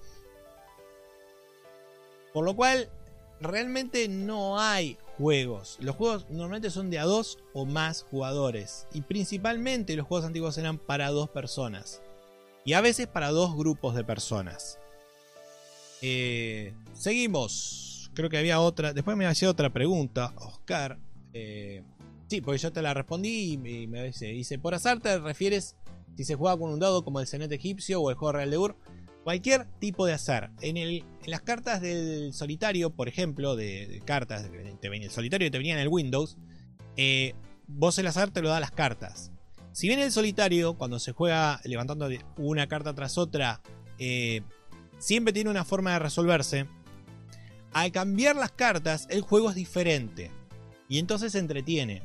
Por 2.33 2.43
lo 2.43 2.53
cual, 2.53 2.89
realmente 3.41 4.07
no 4.07 4.59
hay 4.59 4.97
juegos. 5.17 5.77
Los 5.81 5.95
juegos 5.95 6.25
normalmente 6.29 6.69
son 6.69 6.89
de 6.89 6.99
a 6.99 7.03
dos 7.03 7.39
o 7.53 7.65
más 7.65 8.03
jugadores. 8.03 8.87
Y 8.93 9.01
principalmente 9.01 9.95
los 9.95 10.07
juegos 10.07 10.25
antiguos 10.25 10.57
eran 10.57 10.77
para 10.77 11.09
dos 11.09 11.29
personas. 11.29 12.01
Y 12.65 12.73
a 12.73 12.81
veces 12.81 13.07
para 13.07 13.29
dos 13.29 13.55
grupos 13.55 13.95
de 13.95 14.03
personas. 14.03 14.79
Eh, 16.01 16.73
seguimos. 16.93 18.11
Creo 18.13 18.29
que 18.29 18.37
había 18.37 18.59
otra. 18.59 18.93
Después 18.93 19.15
me 19.17 19.25
hacía 19.25 19.49
otra 19.49 19.71
pregunta, 19.71 20.33
Oscar. 20.37 20.97
Eh, 21.33 21.83
sí, 22.27 22.41
porque 22.41 22.57
yo 22.59 22.71
te 22.71 22.81
la 22.81 22.93
respondí 22.93 23.53
y 23.53 23.87
me 23.87 24.03
dice, 24.03 24.27
dice, 24.27 24.59
por 24.59 24.73
azar 24.73 24.99
te 24.99 25.19
refieres 25.19 25.75
si 26.17 26.23
se 26.23 26.35
juega 26.35 26.57
con 26.57 26.71
un 26.71 26.79
dado 26.79 27.03
como 27.03 27.19
el 27.19 27.27
Cenet 27.27 27.51
egipcio 27.51 28.01
o 28.01 28.09
el 28.09 28.15
juego 28.15 28.33
real 28.33 28.49
de 28.49 28.57
Ur. 28.57 28.75
Cualquier 29.27 29.65
tipo 29.79 30.05
de 30.05 30.13
azar. 30.13 30.51
En, 30.61 31.03
las 31.25 31.41
cartas 31.41 31.81
del 31.81 32.31
solitario, 32.31 32.91
por 32.91 33.09
ejemplo, 33.09 33.57
de, 33.57 34.01
cartas, 34.05 34.49
te 34.79 34.87
venía, 34.87 35.07
el 35.07 35.11
solitario 35.13 35.51
te 35.51 35.57
venía 35.57 35.73
en 35.73 35.81
el 35.81 35.89
Windows, 35.89 36.37
eh, 36.95 37.33
vos 37.67 37.99
el 37.99 38.07
azar 38.07 38.31
te 38.31 38.41
lo 38.41 38.47
da 38.47 38.61
las 38.61 38.71
cartas. 38.71 39.33
Si 39.73 39.89
bien 39.89 39.99
el 39.99 40.13
solitario, 40.13 40.77
cuando 40.77 40.97
se 40.97 41.11
juega 41.11 41.59
levantando 41.65 42.07
una 42.37 42.67
carta 42.67 42.95
tras 42.95 43.17
otra, 43.17 43.61
eh, 43.99 44.43
siempre 44.97 45.33
tiene 45.33 45.49
una 45.49 45.65
forma 45.65 45.91
de 45.91 45.99
resolverse, 45.99 46.65
al 47.73 47.91
cambiar 47.91 48.37
las 48.37 48.53
cartas, 48.53 49.07
el 49.09 49.23
juego 49.23 49.49
es 49.49 49.57
diferente. 49.57 50.31
Y 50.87 50.99
entonces 50.99 51.33
se 51.33 51.39
entretiene. 51.39 52.01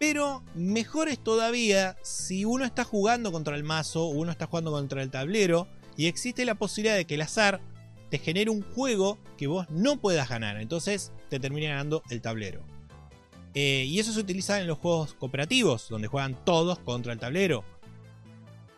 Pero 0.00 0.42
mejor 0.56 1.08
es 1.08 1.22
todavía 1.22 1.96
si 2.02 2.44
uno 2.44 2.64
está 2.64 2.82
jugando 2.82 3.30
contra 3.30 3.54
el 3.54 3.62
mazo, 3.62 4.06
uno 4.06 4.32
está 4.32 4.46
jugando 4.46 4.72
contra 4.72 5.00
el 5.00 5.12
tablero, 5.12 5.68
y 5.96 6.06
existe 6.06 6.44
la 6.44 6.54
posibilidad 6.54 6.96
de 6.96 7.04
que 7.04 7.14
el 7.14 7.22
azar 7.22 7.60
te 8.10 8.18
genere 8.18 8.50
un 8.50 8.62
juego 8.62 9.18
que 9.38 9.46
vos 9.46 9.68
no 9.70 9.98
puedas 10.00 10.28
ganar. 10.28 10.60
Entonces 10.60 11.12
te 11.28 11.40
termina 11.40 11.70
ganando 11.70 12.02
el 12.10 12.20
tablero. 12.20 12.62
Eh, 13.54 13.84
y 13.86 13.98
eso 13.98 14.12
se 14.12 14.20
utiliza 14.20 14.60
en 14.60 14.66
los 14.66 14.78
juegos 14.78 15.14
cooperativos, 15.14 15.88
donde 15.88 16.08
juegan 16.08 16.42
todos 16.44 16.78
contra 16.78 17.12
el 17.12 17.18
tablero. 17.18 17.64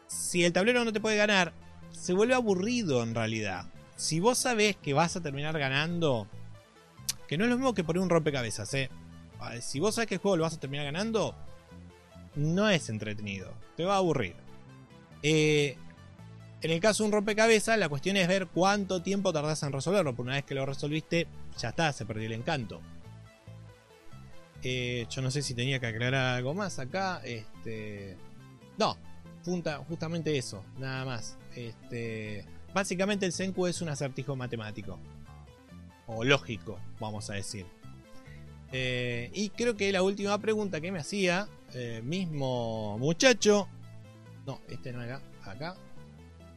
Si 0.07 0.45
el 0.45 0.53
tablero 0.53 0.85
no 0.85 0.93
te 0.93 1.01
puede 1.01 1.17
ganar, 1.17 1.53
se 1.93 2.13
vuelve 2.13 2.35
aburrido 2.35 3.03
en 3.03 3.15
realidad. 3.15 3.67
Si 3.97 4.21
vos 4.21 4.39
sabés 4.39 4.77
que 4.77 4.95
vas 4.95 5.17
a 5.17 5.23
terminar 5.23 5.59
ganando, 5.59 6.27
que 7.29 7.39
no 7.39 7.45
es 7.45 7.51
lo 7.51 7.57
mismo 7.57 7.75
que 7.75 7.85
poner 7.85 8.03
un 8.03 8.11
rompecabezas, 8.11 8.73
¿eh? 8.75 8.91
si 9.61 9.79
vos 9.79 9.95
sabes 9.95 10.09
que 10.09 10.15
el 10.15 10.21
juego 10.21 10.37
lo 10.37 10.43
vas 10.45 10.55
a 10.55 10.61
terminar 10.61 10.87
ganando, 10.87 11.35
no 12.35 12.69
es 12.69 12.89
entretenido. 12.89 13.53
Te 13.77 13.85
va 13.85 13.95
a 13.95 13.99
aburrir. 13.99 14.35
Eh, 15.23 15.77
en 16.65 16.71
el 16.71 16.81
caso 16.81 17.03
de 17.03 17.09
un 17.09 17.13
rompecabezas, 17.13 17.79
la 17.79 17.91
cuestión 17.91 18.17
es 18.17 18.27
ver 18.27 18.47
cuánto 18.47 19.03
tiempo 19.03 19.35
tardás 19.35 19.63
en 19.65 19.73
resolverlo. 19.73 20.17
Porque 20.17 20.29
una 20.29 20.37
vez 20.37 20.45
que 20.45 20.55
lo 20.55 20.65
resolviste, 20.65 21.27
ya 21.59 21.69
está, 21.69 21.93
se 21.93 22.07
perdió 22.07 22.25
el 22.25 22.33
encanto. 22.33 22.81
Eh, 24.63 25.07
yo 25.11 25.21
no 25.21 25.31
sé 25.31 25.43
si 25.43 25.53
tenía 25.53 25.79
que 25.79 25.89
aclarar 25.89 26.37
algo 26.37 26.55
más 26.55 26.79
acá. 26.79 27.21
Este. 27.23 28.17
No, 28.79 28.97
justamente 29.89 30.39
eso, 30.39 30.65
nada 30.79 31.05
más. 31.05 31.37
Este. 31.55 32.47
Básicamente 32.73 33.27
el 33.27 33.33
Senku 33.33 33.67
es 33.67 33.83
un 33.83 33.91
acertijo 33.91 34.35
matemático. 34.35 34.99
O 36.07 36.25
lógico, 36.25 36.81
vamos 36.99 37.29
a 37.29 37.35
decir. 37.35 37.67
Eh, 38.73 39.31
y 39.35 39.51
creo 39.51 39.77
que 39.77 39.93
la 39.93 40.03
última 40.03 40.39
pregunta 40.39 40.81
que 40.81 40.91
me 40.91 40.99
hacía, 40.99 41.47
eh, 41.75 42.01
mismo 42.03 42.97
muchacho. 42.99 43.69
No, 44.47 44.63
este 44.71 44.95
no 44.95 45.03
era, 45.03 45.21
acá. 45.45 45.77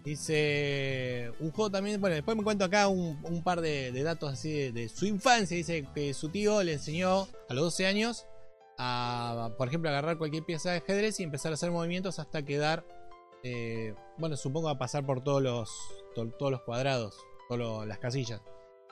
Dice 0.07 1.33
un 1.41 1.51
juego 1.51 1.69
también. 1.69 1.99
Bueno, 1.99 2.15
después 2.15 2.37
me 2.37 2.43
cuento 2.45 2.63
acá 2.63 2.87
un, 2.87 3.43
par 3.43 3.59
de, 3.59 3.91
datos 4.03 4.31
así 4.31 4.71
de, 4.71 4.87
su 4.87 5.05
infancia. 5.05 5.57
Dice 5.57 5.85
que 5.93 6.13
su 6.13 6.29
tío 6.29 6.63
le 6.63 6.73
enseñó 6.73 7.27
a 7.49 7.53
los 7.53 7.65
12 7.65 7.87
años 7.87 8.25
a, 8.77 9.51
por 9.57 9.67
ejemplo, 9.67 9.89
agarrar 9.89 10.17
cualquier 10.17 10.45
pieza 10.45 10.71
de 10.71 10.77
ajedrez 10.77 11.19
y 11.19 11.23
empezar 11.23 11.51
a 11.51 11.55
hacer 11.55 11.71
movimientos 11.71 12.19
hasta 12.19 12.45
quedar. 12.45 12.85
Eh, 13.43 13.95
bueno, 14.17 14.37
supongo 14.37 14.69
a 14.69 14.77
pasar 14.77 15.05
por 15.05 15.25
todos 15.25 15.43
los, 15.43 15.69
todos 16.15 16.51
los 16.53 16.61
cuadrados, 16.61 17.17
todas 17.49 17.85
las 17.85 17.99
casillas. 17.99 18.39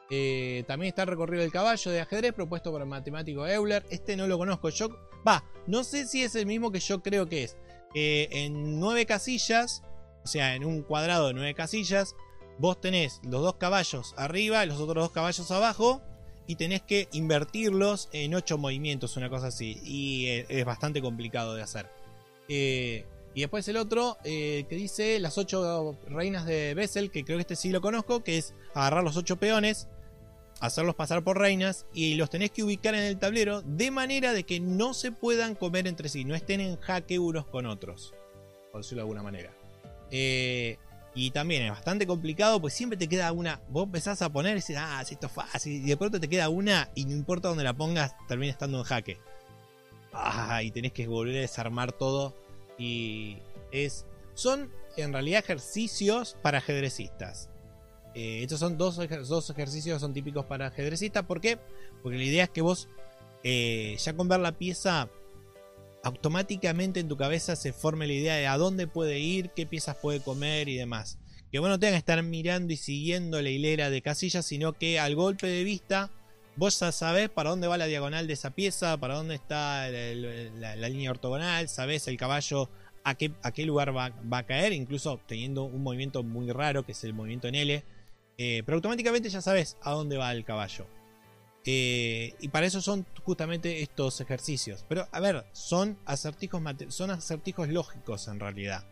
Eh, 0.10 0.66
también 0.68 0.90
está 0.90 1.06
recorrido 1.06 1.44
del 1.44 1.52
caballo 1.54 1.92
de 1.92 2.02
ajedrez 2.02 2.34
propuesto 2.34 2.74
por 2.74 2.82
el 2.82 2.90
matemático 2.90 3.48
Euler. 3.48 3.86
Este 3.90 4.18
no 4.18 4.28
lo 4.28 4.38
conozco. 4.38 4.68
Yo, 4.68 4.90
va, 5.26 5.46
no 5.66 5.86
sé 5.86 6.08
si 6.08 6.24
es 6.24 6.36
el 6.36 6.46
mismo 6.46 6.74
que 6.74 6.82
yo 6.82 7.02
creo 7.02 7.30
que 7.30 7.44
es. 7.44 7.56
en 7.94 8.82
nueve 8.82 9.06
casillas, 9.06 9.82
o 10.26 10.28
sea, 10.28 10.56
en 10.56 10.66
un 10.66 10.82
cuadrado 10.82 11.28
de 11.28 11.34
nueve 11.34 11.54
casillas, 11.54 12.16
vos 12.58 12.82
tenés 12.82 13.22
los 13.24 13.42
dos 13.42 13.56
caballos 13.56 14.14
arriba 14.18 14.66
los 14.66 14.80
otros 14.82 15.04
dos 15.04 15.12
caballos 15.12 15.50
abajo. 15.52 16.02
Y 16.48 16.58
tenés 16.58 16.84
que 16.84 17.08
invertirlos 17.12 18.08
en 18.12 18.36
ocho 18.36 18.60
movimientos, 18.60 19.18
una 19.18 19.32
cosa 19.32 19.48
así. 19.48 19.80
Y 19.84 20.28
eh, 20.28 20.46
es 20.48 20.64
bastante 20.64 21.02
complicado 21.02 21.56
de 21.56 21.64
hacer. 21.64 21.90
Eh, 22.48 23.04
y 23.34 23.42
después 23.42 23.68
el 23.68 23.78
otro 23.78 24.20
que 24.24 24.68
dice 24.70 25.20
las 25.20 25.40
ocho 25.40 25.98
reinas 26.08 26.46
de 26.46 26.76
Bessel, 26.76 27.10
que 27.10 27.26
creo 27.26 27.38
que 27.38 27.42
este 27.42 27.56
sí 27.56 27.72
lo 27.72 27.82
conozco, 27.82 28.24
que 28.24 28.38
es 28.38 28.54
agarrar 28.76 29.04
los 29.04 29.18
ocho 29.18 29.38
peones, 29.38 29.88
hacerlos 30.60 30.96
pasar 30.96 31.24
por 31.24 31.40
reinas 31.40 31.86
y 31.94 32.16
los 32.16 32.30
tenés 32.30 32.52
que 32.52 32.64
ubicar 32.64 32.96
en 32.96 33.04
el 33.04 33.18
tablero 33.18 33.62
de 33.62 33.92
manera 33.92 34.34
de 34.34 34.44
que 34.44 34.60
no 34.60 34.94
se 34.94 35.12
puedan 35.12 35.56
comer 35.56 35.88
entre 35.88 36.10
sí, 36.10 36.26
no 36.26 36.36
estén 36.36 36.62
en 36.62 36.78
jaque 36.78 37.20
unos 37.20 37.46
con 37.48 37.66
otros, 37.66 38.14
por 38.72 38.82
decirlo 38.82 39.02
de 39.02 39.04
alguna 39.04 39.24
manera. 39.24 39.55
Eh, 40.12 40.78
y 41.14 41.32
también 41.32 41.64
es 41.64 41.72
bastante 41.72 42.06
complicado, 42.06 42.60
pues 42.60 42.74
siempre 42.74 42.98
te 42.98 43.08
queda 43.08 43.32
una. 43.32 43.62
Vos 43.70 43.86
empezás 43.86 44.22
a 44.22 44.30
poner 44.30 44.58
y 44.58 44.60
decís, 44.60 44.76
ah, 44.78 45.02
si 45.06 45.14
esto 45.14 45.28
es 45.28 45.34
fácil, 45.34 45.74
y 45.74 45.88
de 45.88 45.98
pronto 45.98 46.20
te 46.20 46.28
queda 46.28 46.50
una 46.50 46.90
y 46.94 47.06
no 47.06 47.14
importa 47.14 47.48
dónde 47.48 47.64
la 47.64 47.74
pongas, 47.74 48.14
termina 48.28 48.52
estando 48.52 48.80
en 48.80 48.84
jaque. 48.84 49.18
Ah, 50.14 50.62
y 50.64 50.72
tenés 50.72 50.92
que 50.92 51.08
volver 51.08 51.38
a 51.38 51.42
desarmar 51.42 51.94
todo. 51.94 52.36
Y 52.78 53.38
es. 53.72 54.06
Son 54.34 54.70
en 54.98 55.14
realidad 55.14 55.40
ejercicios 55.40 56.36
para 56.42 56.58
ajedrecistas. 56.58 57.50
Eh, 58.14 58.44
estos 58.44 58.60
son 58.60 58.78
dos, 58.78 59.00
dos 59.28 59.50
ejercicios 59.50 60.02
son 60.02 60.14
típicos 60.14 60.46
para 60.46 60.68
ajedrecistas. 60.68 61.26
¿Por 61.26 61.42
qué? 61.42 61.60
Porque 62.02 62.18
la 62.18 62.24
idea 62.24 62.44
es 62.46 62.50
que 62.50 62.62
vos, 62.62 62.90
eh, 63.44 63.96
ya 63.98 64.14
con 64.14 64.28
ver 64.28 64.40
la 64.40 64.54
pieza, 64.54 65.10
automáticamente 66.06 67.00
en 67.00 67.08
tu 67.08 67.18
cabeza 67.18 67.56
se 67.56 67.74
forme 67.74 68.06
la 68.06 68.14
idea 68.14 68.36
de 68.36 68.46
a 68.46 68.58
dónde 68.58 68.86
puede 68.86 69.20
ir, 69.20 69.50
qué 69.56 69.66
piezas 69.66 69.98
puede 69.98 70.20
comer 70.20 70.70
y 70.70 70.78
demás. 70.78 71.18
Que 71.52 71.58
vos 71.58 71.68
no 71.68 71.80
tengas 71.80 71.94
que 71.94 72.00
estar 72.00 72.22
mirando 72.22 72.72
y 72.72 72.78
siguiendo 72.78 73.42
la 73.42 73.50
hilera 73.50 73.90
de 73.90 74.04
casillas, 74.04 74.46
sino 74.46 74.74
que 74.74 75.00
al 75.00 75.16
golpe 75.16 75.48
de 75.48 75.64
vista 75.64 76.12
vos 76.58 76.80
ya 76.80 76.92
sabés 76.92 77.30
para 77.30 77.50
dónde 77.50 77.68
va 77.68 77.80
la 77.80 77.88
diagonal 77.88 78.28
de 78.28 78.34
esa 78.34 78.52
pieza, 78.52 78.98
para 78.98 79.16
dónde 79.16 79.34
está 79.34 79.90
la, 79.90 80.90
línea 80.90 81.10
ortogonal, 81.10 81.70
sabés 81.70 82.08
el 82.08 82.18
caballo 82.18 82.70
a 83.04 83.16
qué, 83.16 83.66
lugar 83.66 83.96
va, 83.96 84.10
va, 84.32 84.40
a 84.40 84.46
caer, 84.46 84.74
incluso 84.74 85.20
teniendo 85.26 85.64
un 85.64 85.82
movimiento 85.82 86.22
muy 86.22 86.52
raro 86.52 86.86
que 86.86 86.92
es 86.92 87.04
el 87.04 87.16
movimiento 87.16 87.48
en 87.48 87.56
L, 87.56 87.84
eh, 88.38 88.62
pero 88.64 88.76
automáticamente 88.76 89.30
ya 89.30 89.42
sabes 89.42 89.76
a 89.82 89.92
dónde 89.92 90.18
va 90.18 90.32
el 90.32 90.46
caballo. 90.46 90.86
Eh, 91.68 92.36
y 92.40 92.50
para 92.50 92.68
eso 92.68 92.80
son 92.80 93.06
justamente 93.24 93.82
estos 93.82 94.22
ejercicios. 94.22 94.86
Pero 94.88 95.08
a 95.12 95.20
ver, 95.20 95.46
son 95.52 95.98
acertijos, 96.06 96.62
son 96.90 97.10
acertijos 97.12 97.70
lógicos 97.70 98.28
en 98.28 98.40
realidad. 98.40 98.86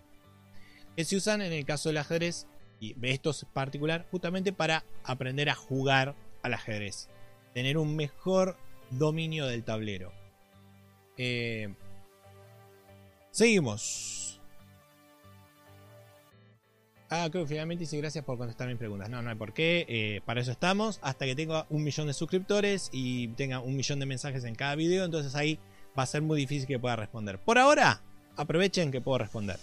Que 0.95 1.05
se 1.05 1.15
usan 1.15 1.41
en 1.41 1.53
el 1.53 1.65
caso 1.65 1.89
del 1.89 1.97
ajedrez, 1.97 2.47
y 2.79 2.95
esto 3.03 3.29
es 3.29 3.45
particular, 3.45 4.07
justamente 4.11 4.53
para 4.53 4.83
aprender 5.03 5.49
a 5.49 5.55
jugar 5.55 6.15
al 6.41 6.53
ajedrez. 6.53 7.09
Tener 7.53 7.77
un 7.77 7.95
mejor 7.95 8.57
dominio 8.89 9.45
del 9.45 9.63
tablero. 9.63 10.11
Eh, 11.17 11.73
seguimos. 13.31 14.22
Ah, 17.15 17.29
creo 17.29 17.43
que 17.43 17.49
finalmente 17.49 17.81
dice 17.81 17.95
gracias 17.97 18.25
por 18.25 18.39
contestar 18.39 18.67
mis 18.67 18.77
preguntas. 18.77 19.07
No, 19.07 19.21
no 19.21 19.29
hay 19.29 19.35
por 19.35 19.53
qué. 19.53 19.85
Eh, 19.87 20.21
para 20.25 20.41
eso 20.41 20.51
estamos. 20.51 20.97
Hasta 21.03 21.25
que 21.25 21.35
tenga 21.35 21.67
un 21.69 21.83
millón 21.83 22.07
de 22.07 22.13
suscriptores 22.13 22.89
y 22.91 23.27
tenga 23.29 23.59
un 23.59 23.75
millón 23.75 23.99
de 23.99 24.07
mensajes 24.07 24.43
en 24.45 24.55
cada 24.55 24.73
video. 24.73 25.05
Entonces 25.05 25.35
ahí 25.35 25.59
va 25.95 26.01
a 26.01 26.05
ser 26.07 26.23
muy 26.23 26.39
difícil 26.39 26.67
que 26.67 26.79
pueda 26.79 26.95
responder. 26.95 27.37
Por 27.37 27.59
ahora, 27.59 28.01
aprovechen 28.35 28.89
que 28.89 28.99
puedo 28.99 29.19
responder. 29.19 29.59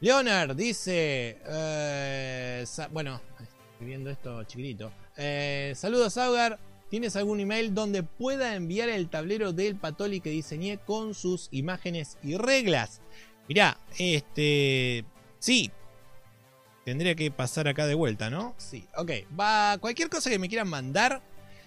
Leonard 0.00 0.56
dice. 0.56 1.36
Eh, 1.46 2.64
bueno, 2.90 3.20
estoy 3.38 3.86
viendo 3.86 4.08
esto 4.08 4.44
chiquitito. 4.44 4.90
Eh, 5.18 5.74
saludos, 5.76 6.16
Augar. 6.16 6.58
¿Tienes 6.88 7.16
algún 7.16 7.38
email 7.38 7.74
donde 7.74 8.02
pueda 8.02 8.54
enviar 8.54 8.88
el 8.88 9.10
tablero 9.10 9.52
del 9.52 9.76
Patoli 9.76 10.20
que 10.20 10.30
diseñé 10.30 10.78
con 10.78 11.12
sus 11.12 11.48
imágenes 11.50 12.16
y 12.22 12.38
reglas? 12.38 13.02
Mirá, 13.48 13.80
este. 13.98 15.04
Sí. 15.38 15.70
Tendría 16.84 17.14
que 17.14 17.30
pasar 17.30 17.68
acá 17.68 17.86
de 17.86 17.94
vuelta, 17.94 18.30
¿no? 18.30 18.54
Sí, 18.58 18.86
ok. 18.96 19.10
Va, 19.38 19.78
cualquier 19.78 20.08
cosa 20.08 20.30
que 20.30 20.38
me 20.38 20.48
quieran 20.48 20.68
mandar, 20.68 21.22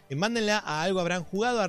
eh, 0.09 0.15
mándenla 0.15 0.59
a 0.59 0.83
algo 0.83 0.99
habrán 0.99 1.23
jugado. 1.23 1.59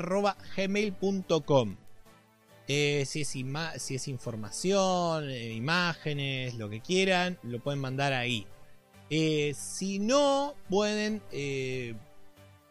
Eh, 2.68 3.04
si, 3.06 3.22
es 3.22 3.28
si 3.28 3.94
es 3.94 4.08
información, 4.08 5.28
eh, 5.28 5.52
imágenes, 5.52 6.54
lo 6.54 6.70
que 6.70 6.80
quieran, 6.80 7.38
lo 7.42 7.58
pueden 7.60 7.80
mandar 7.80 8.12
ahí. 8.12 8.46
si 9.54 9.98
no, 9.98 10.54
pueden. 10.70 11.22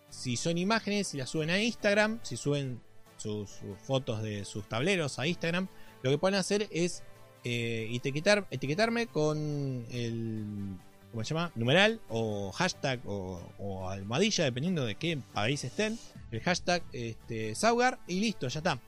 si 0.10 0.38
son 0.38 0.58
imágenes, 0.58 1.08
si 1.08 1.18
las 1.18 1.30
suben 1.30 1.50
a 1.50 1.60
Instagram, 1.60 2.20
si 2.24 2.38
suben 2.38 2.82
sus 3.18 3.60
fotos 3.84 4.24
de 4.24 4.46
sus 4.46 4.68
tableros 4.68 5.20
a 5.20 5.28
Instagram, 5.28 5.68
lo 6.02 6.10
que 6.10 6.18
pueden 6.18 6.40
hacer 6.40 6.68
es 6.72 7.04
eh, 7.44 7.90
etiquetar, 7.92 8.48
etiquetarme 8.52 9.08
con 9.08 9.86
el 9.92 10.78
¿cómo 11.12 11.24
se 11.24 11.34
llama? 11.34 11.52
numeral 11.56 12.00
o 12.10 12.52
hashtag 12.52 13.00
o, 13.06 13.90
almohadilla, 13.90 14.46
dependiendo 14.46 14.86
de 14.86 14.96
qué 14.96 15.20
país 15.34 15.64
estén, 15.64 16.00
el 16.32 16.42
hashtag 16.42 16.84
este, 16.94 17.56
Saugar 17.56 18.00
y 18.08 18.20
listo, 18.20 18.48
ya 18.48 18.60
está. 18.60 18.80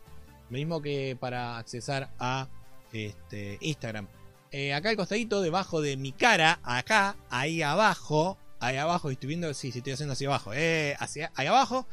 Mismo 0.49 0.81
que 0.81 1.17
para 1.19 1.57
accesar 1.57 2.09
a 2.19 2.47
este, 2.91 3.57
Instagram. 3.61 4.07
eh, 4.51 4.73
acá 4.73 4.89
al 4.89 4.95
costadito, 4.95 5.41
debajo 5.41 5.81
de 5.81 5.97
mi 5.97 6.11
cara, 6.11 6.59
acá, 6.63 7.15
ahí 7.29 7.61
abajo, 7.61 8.37
ahí 8.59 8.77
abajo, 8.77 9.09
estoy 9.09 9.29
viendo, 9.29 9.53
sí, 9.53 9.71
sí, 9.71 9.79
estoy 9.79 9.93
haciendo 9.93 10.13
hacia 10.13 10.27
abajo, 10.27 10.53
eh, 10.53 10.95
hacia, 10.99 11.31
ahí 11.35 11.47
abajo, 11.47 11.87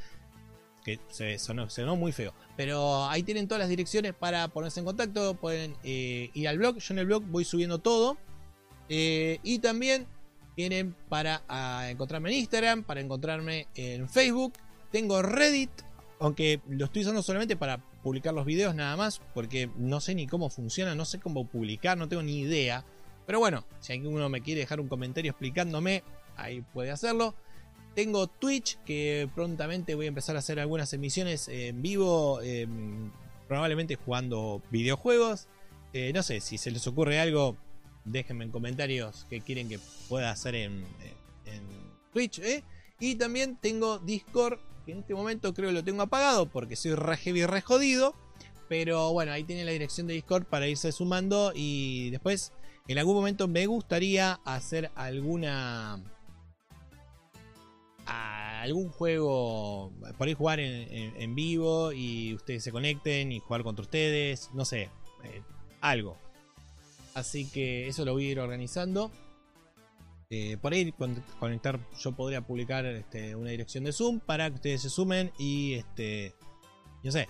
que 0.85 0.99
se 1.11 1.39
sonó, 1.39 1.97
muy 1.97 2.13
feo, 2.13 2.33
pero 2.57 3.07
ahí 3.07 3.23
tienen 3.23 3.49
todas 3.49 3.61
las 3.61 3.69
direcciones 3.69 4.15
para 4.15 4.49
ponerse 4.49 4.81
en 4.81 4.87
contacto, 4.87 5.35
pueden 5.35 5.77
eh, 5.85 6.31
ir 6.35 6.49
al 6.49 6.59
blog, 6.59 6.79
yo 6.79 6.95
en 6.95 6.99
el 6.99 7.07
blog 7.07 7.25
voy 7.25 7.45
subiendo 7.45 7.79
todo, 7.79 8.17
eh, 8.89 9.39
y 9.43 9.59
también 9.59 10.07
tienen 10.57 10.95
para 11.09 11.43
ah, 11.49 11.87
encontrarme 11.91 12.31
en 12.31 12.39
Instagram, 12.39 12.83
para 12.83 13.01
encontrarme 13.01 13.69
en 13.75 14.09
Facebook, 14.09 14.55
tengo 14.91 15.23
Reddit, 15.23 15.71
aunque 16.19 16.61
lo 16.69 16.85
estoy 16.87 17.03
usando 17.03 17.23
solamente 17.23 17.57
para 17.57 17.79
publicar 18.03 18.35
los 18.35 18.45
videos 18.45 18.75
nada 18.75 18.97
más, 18.97 19.21
porque 19.35 19.71
no 19.77 20.01
sé 20.01 20.15
ni 20.15 20.27
cómo 20.27 20.51
funciona, 20.51 20.95
no 20.95 21.05
sé 21.05 21.19
cómo 21.19 21.47
publicar, 21.47 21.97
no 21.97 22.09
tengo 22.09 22.23
ni 22.23 22.41
idea. 22.41 22.85
Pero 23.27 23.39
bueno, 23.39 23.65
si 23.81 23.93
alguno 23.93 24.29
me 24.29 24.41
quiere 24.41 24.61
dejar 24.61 24.81
un 24.81 24.89
comentario 24.89 25.31
explicándome, 25.31 26.03
ahí 26.37 26.63
puede 26.63 26.91
hacerlo. 26.91 27.35
Tengo 27.95 28.29
Twitch, 28.29 28.79
que 28.85 29.29
prontamente 29.35 29.95
voy 29.95 30.07
a 30.07 30.09
empezar 30.09 30.37
a 30.37 30.39
hacer 30.39 30.61
algunas 30.61 30.93
emisiones 30.93 31.49
en 31.49 31.83
vivo, 31.83 32.41
em, 32.43 33.11
probablemente 33.49 33.97
jugando 33.97 34.63
videojuegos. 34.71 35.49
Eh, 35.93 36.13
no 36.15 36.23
sé, 36.23 36.41
si 36.41 36.57
se 36.57 36.71
les 36.71 36.87
ocurre 36.87 37.19
algo, 37.19 37.57
déjenme 38.05 38.45
en 38.45 38.51
comentarios 38.51 39.27
qué 39.29 39.41
quieren 39.41 39.69
que 39.69 39.79
pueda 40.09 40.31
hacer 40.31 40.55
en, 40.55 40.85
Twitch. 42.13 42.41
¿eh? 42.41 42.65
Y 42.99 43.15
también 43.15 43.57
tengo 43.57 43.99
Discord, 43.99 44.59
que 44.85 44.93
en 44.93 44.99
este 44.99 45.15
momento 45.15 45.55
creo 45.55 45.69
que 45.69 45.75
lo 45.75 45.85
tengo 45.85 46.03
apagado 46.03 46.47
porque 46.47 46.75
soy 46.77 46.95
re 46.95 47.17
heavy, 47.17 47.47
re 47.47 47.61
jodido. 47.61 48.15
Pero 48.69 49.13
bueno, 49.13 49.33
ahí 49.33 49.43
tiene 49.43 49.65
la 49.65 49.73
dirección 49.73 50.07
de 50.07 50.15
Discord 50.15 50.45
para 50.45 50.69
irse 50.69 50.93
sumando. 50.93 51.53
Y 51.55 52.11
después, 52.11 52.53
en 52.87 52.99
algún 52.99 53.17
momento 53.17 53.49
me 53.49 53.67
gustaría 53.67 54.35
hacer 54.45 54.91
alguna. 54.95 56.01
Algún 58.07 58.91
juego. 58.91 59.93
Por 60.19 60.29
ahí 60.29 60.35
jugar 60.35 60.61
en, 60.61 61.35
vivo 61.35 61.93
y 61.93 62.35
ustedes 62.35 62.63
se 62.63 62.73
conecten 62.73 63.33
y 63.33 63.41
jugar 63.41 63.63
contra 63.63 63.83
ustedes. 63.83 64.51
No 64.55 64.65
sé, 64.65 64.91
eh, 65.25 65.43
algo. 65.81 66.17
Así 67.15 67.51
que 67.51 67.89
eso 67.89 68.05
lo 68.05 68.13
voy 68.13 68.29
a 68.29 68.31
ir 68.31 68.41
organizando. 68.41 69.11
Eh, 70.33 70.57
por 70.61 70.73
ahí 70.73 70.95
conectar, 71.41 71.81
yo 71.99 72.13
podría 72.13 72.41
publicar 72.41 72.87
este, 72.87 73.35
una 73.35 73.51
dirección 73.51 73.83
de 73.83 73.93
Zoom 73.93 74.21
para 74.21 74.49
que 74.49 74.55
ustedes 74.55 74.83
se 74.83 74.91
sumen 74.91 75.33
y 75.39 75.75
este, 75.75 76.35
yo 77.03 77.11
sé. 77.11 77.29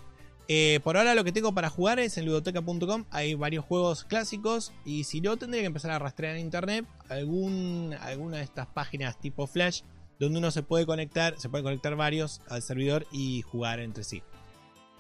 Eh, 0.49 0.81
por 0.83 0.97
ahora 0.97 1.15
lo 1.15 1.23
que 1.23 1.33
tengo 1.33 1.55
para 1.55 1.71
jugar 1.71 1.99
es 1.99 2.19
en 2.19 2.27
ludoteca.com. 2.27 3.05
Hay 3.11 3.35
varios 3.35 3.65
juegos 3.65 4.05
clásicos 4.05 4.73
y 4.85 5.05
si 5.05 5.21
no 5.21 5.37
tendría 5.37 5.63
que 5.63 5.69
empezar 5.69 5.93
a 5.93 5.99
rastrear 5.99 6.35
en 6.35 6.43
internet 6.43 6.85
algún, 7.09 7.95
alguna 8.01 8.39
de 8.39 8.43
estas 8.43 8.67
páginas 8.67 9.19
tipo 9.19 9.47
Flash 9.47 9.83
donde 10.21 10.39
uno 10.39 10.51
se 10.53 10.63
puede 10.63 10.87
conectar, 10.87 11.35
se 11.39 11.49
pueden 11.49 11.65
conectar 11.65 11.97
varios 11.97 12.43
al 12.49 12.63
servidor 12.63 13.07
y 13.11 13.43
jugar 13.43 13.81
entre 13.81 14.05
sí. 14.05 14.23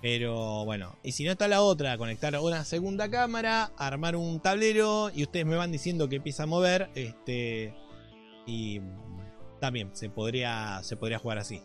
Pero 0.02 0.64
bueno, 0.64 0.96
y 1.02 1.12
si 1.12 1.24
no 1.24 1.30
está 1.30 1.46
la 1.46 1.60
otra, 1.60 1.98
conectar 1.98 2.36
una 2.40 2.64
segunda 2.64 3.10
cámara, 3.10 3.70
armar 3.76 4.16
un 4.16 4.40
tablero 4.40 5.10
y 5.14 5.22
ustedes 5.22 5.44
me 5.44 5.56
van 5.56 5.70
diciendo 5.70 6.08
que 6.08 6.16
empieza 6.16 6.44
a 6.44 6.46
mover, 6.46 6.88
este, 6.94 7.74
y 8.46 8.80
también 9.60 9.94
se 9.94 10.08
podría, 10.08 10.80
se 10.82 10.96
podría 10.96 11.18
jugar 11.18 11.38
así. 11.38 11.60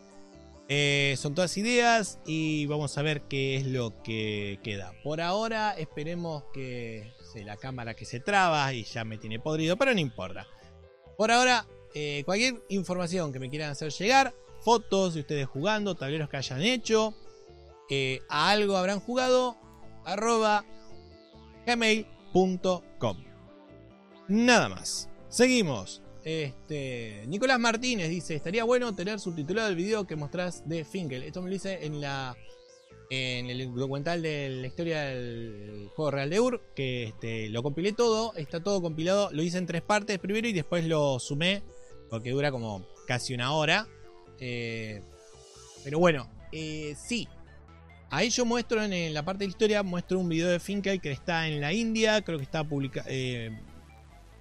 Eh, 0.68 1.14
son 1.16 1.34
todas 1.34 1.56
ideas 1.56 2.18
y 2.26 2.66
vamos 2.66 2.98
a 2.98 3.02
ver 3.02 3.22
qué 3.22 3.56
es 3.56 3.66
lo 3.66 4.02
que 4.02 4.58
queda. 4.62 4.92
Por 5.02 5.22
ahora 5.22 5.72
esperemos 5.78 6.44
que 6.52 7.10
la 7.44 7.56
cámara 7.56 7.94
que 7.94 8.04
se 8.06 8.20
traba 8.20 8.72
y 8.72 8.84
ya 8.84 9.04
me 9.04 9.18
tiene 9.18 9.38
podrido, 9.38 9.76
pero 9.76 9.92
no 9.92 10.00
importa. 10.00 10.46
Por 11.16 11.30
ahora, 11.30 11.66
eh, 11.98 12.24
cualquier 12.26 12.62
información 12.68 13.32
que 13.32 13.38
me 13.38 13.48
quieran 13.48 13.70
hacer 13.70 13.90
llegar, 13.90 14.34
fotos 14.60 15.14
de 15.14 15.20
ustedes 15.20 15.46
jugando, 15.46 15.94
tableros 15.94 16.28
que 16.28 16.36
hayan 16.36 16.60
hecho, 16.60 17.14
eh, 17.88 18.20
a 18.28 18.50
algo 18.50 18.76
habrán 18.76 19.00
jugado, 19.00 19.56
arroba 20.04 20.66
gmail.com. 21.66 23.24
Nada 24.28 24.68
más. 24.68 25.08
Seguimos. 25.30 26.02
Este, 26.22 27.24
Nicolás 27.28 27.58
Martínez 27.58 28.10
dice, 28.10 28.34
estaría 28.34 28.64
bueno 28.64 28.94
tener 28.94 29.18
subtitulado 29.18 29.70
el 29.70 29.76
video 29.76 30.06
que 30.06 30.16
mostrás 30.16 30.68
de 30.68 30.84
Finkel. 30.84 31.22
Esto 31.22 31.40
me 31.40 31.48
lo 31.48 31.56
hice 31.56 31.86
en 31.86 32.02
la 32.02 32.36
en 33.08 33.48
el 33.48 33.74
documental 33.74 34.20
de 34.20 34.50
la 34.50 34.66
historia 34.66 35.00
del 35.04 35.88
juego 35.94 36.10
real 36.10 36.28
de 36.28 36.40
Ur, 36.40 36.60
que 36.74 37.04
este, 37.04 37.48
lo 37.48 37.62
compilé 37.62 37.92
todo, 37.92 38.34
está 38.34 38.62
todo 38.62 38.82
compilado, 38.82 39.30
lo 39.32 39.42
hice 39.42 39.56
en 39.56 39.66
tres 39.66 39.80
partes 39.80 40.18
primero 40.18 40.46
y 40.46 40.52
después 40.52 40.84
lo 40.84 41.18
sumé, 41.20 41.62
porque 42.10 42.30
dura 42.30 42.50
como 42.50 42.86
casi 43.06 43.34
una 43.34 43.52
hora. 43.52 43.86
Eh, 44.40 45.02
pero 45.84 45.98
bueno, 45.98 46.28
eh, 46.52 46.94
sí. 46.96 47.28
Ahí 48.10 48.30
yo 48.30 48.44
muestro 48.44 48.82
en, 48.82 49.14
la 49.14 49.24
parte 49.24 49.44
de 49.44 49.50
historia, 49.50 49.82
muestro 49.82 50.18
un 50.18 50.28
video 50.28 50.48
de 50.48 50.60
Finkel 50.60 51.00
que 51.00 51.10
está 51.10 51.48
en 51.48 51.60
la 51.60 51.72
India, 51.72 52.22
creo 52.22 52.38
que 52.38 52.44
está 52.44 52.64
publicado... 52.64 53.06
Eh, 53.10 53.50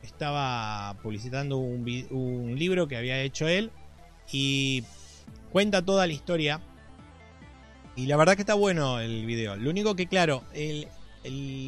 estaba 0.05 0.95
publicitando 1.01 1.57
un, 1.57 2.55
libro 2.57 2.87
que 2.87 2.95
había 2.95 3.21
hecho 3.21 3.47
él 3.47 3.71
y 4.31 4.83
cuenta 5.51 5.83
toda 5.83 6.07
la 6.07 6.13
historia. 6.13 6.61
Y 7.95 8.07
la 8.07 8.17
verdad 8.17 8.35
que 8.35 8.41
está 8.41 8.53
bueno 8.53 8.99
el 8.99 9.25
video. 9.25 9.55
Lo 9.55 9.69
único 9.69 9.95
que, 9.95 10.07
claro, 10.07 10.43
el, 10.53 10.87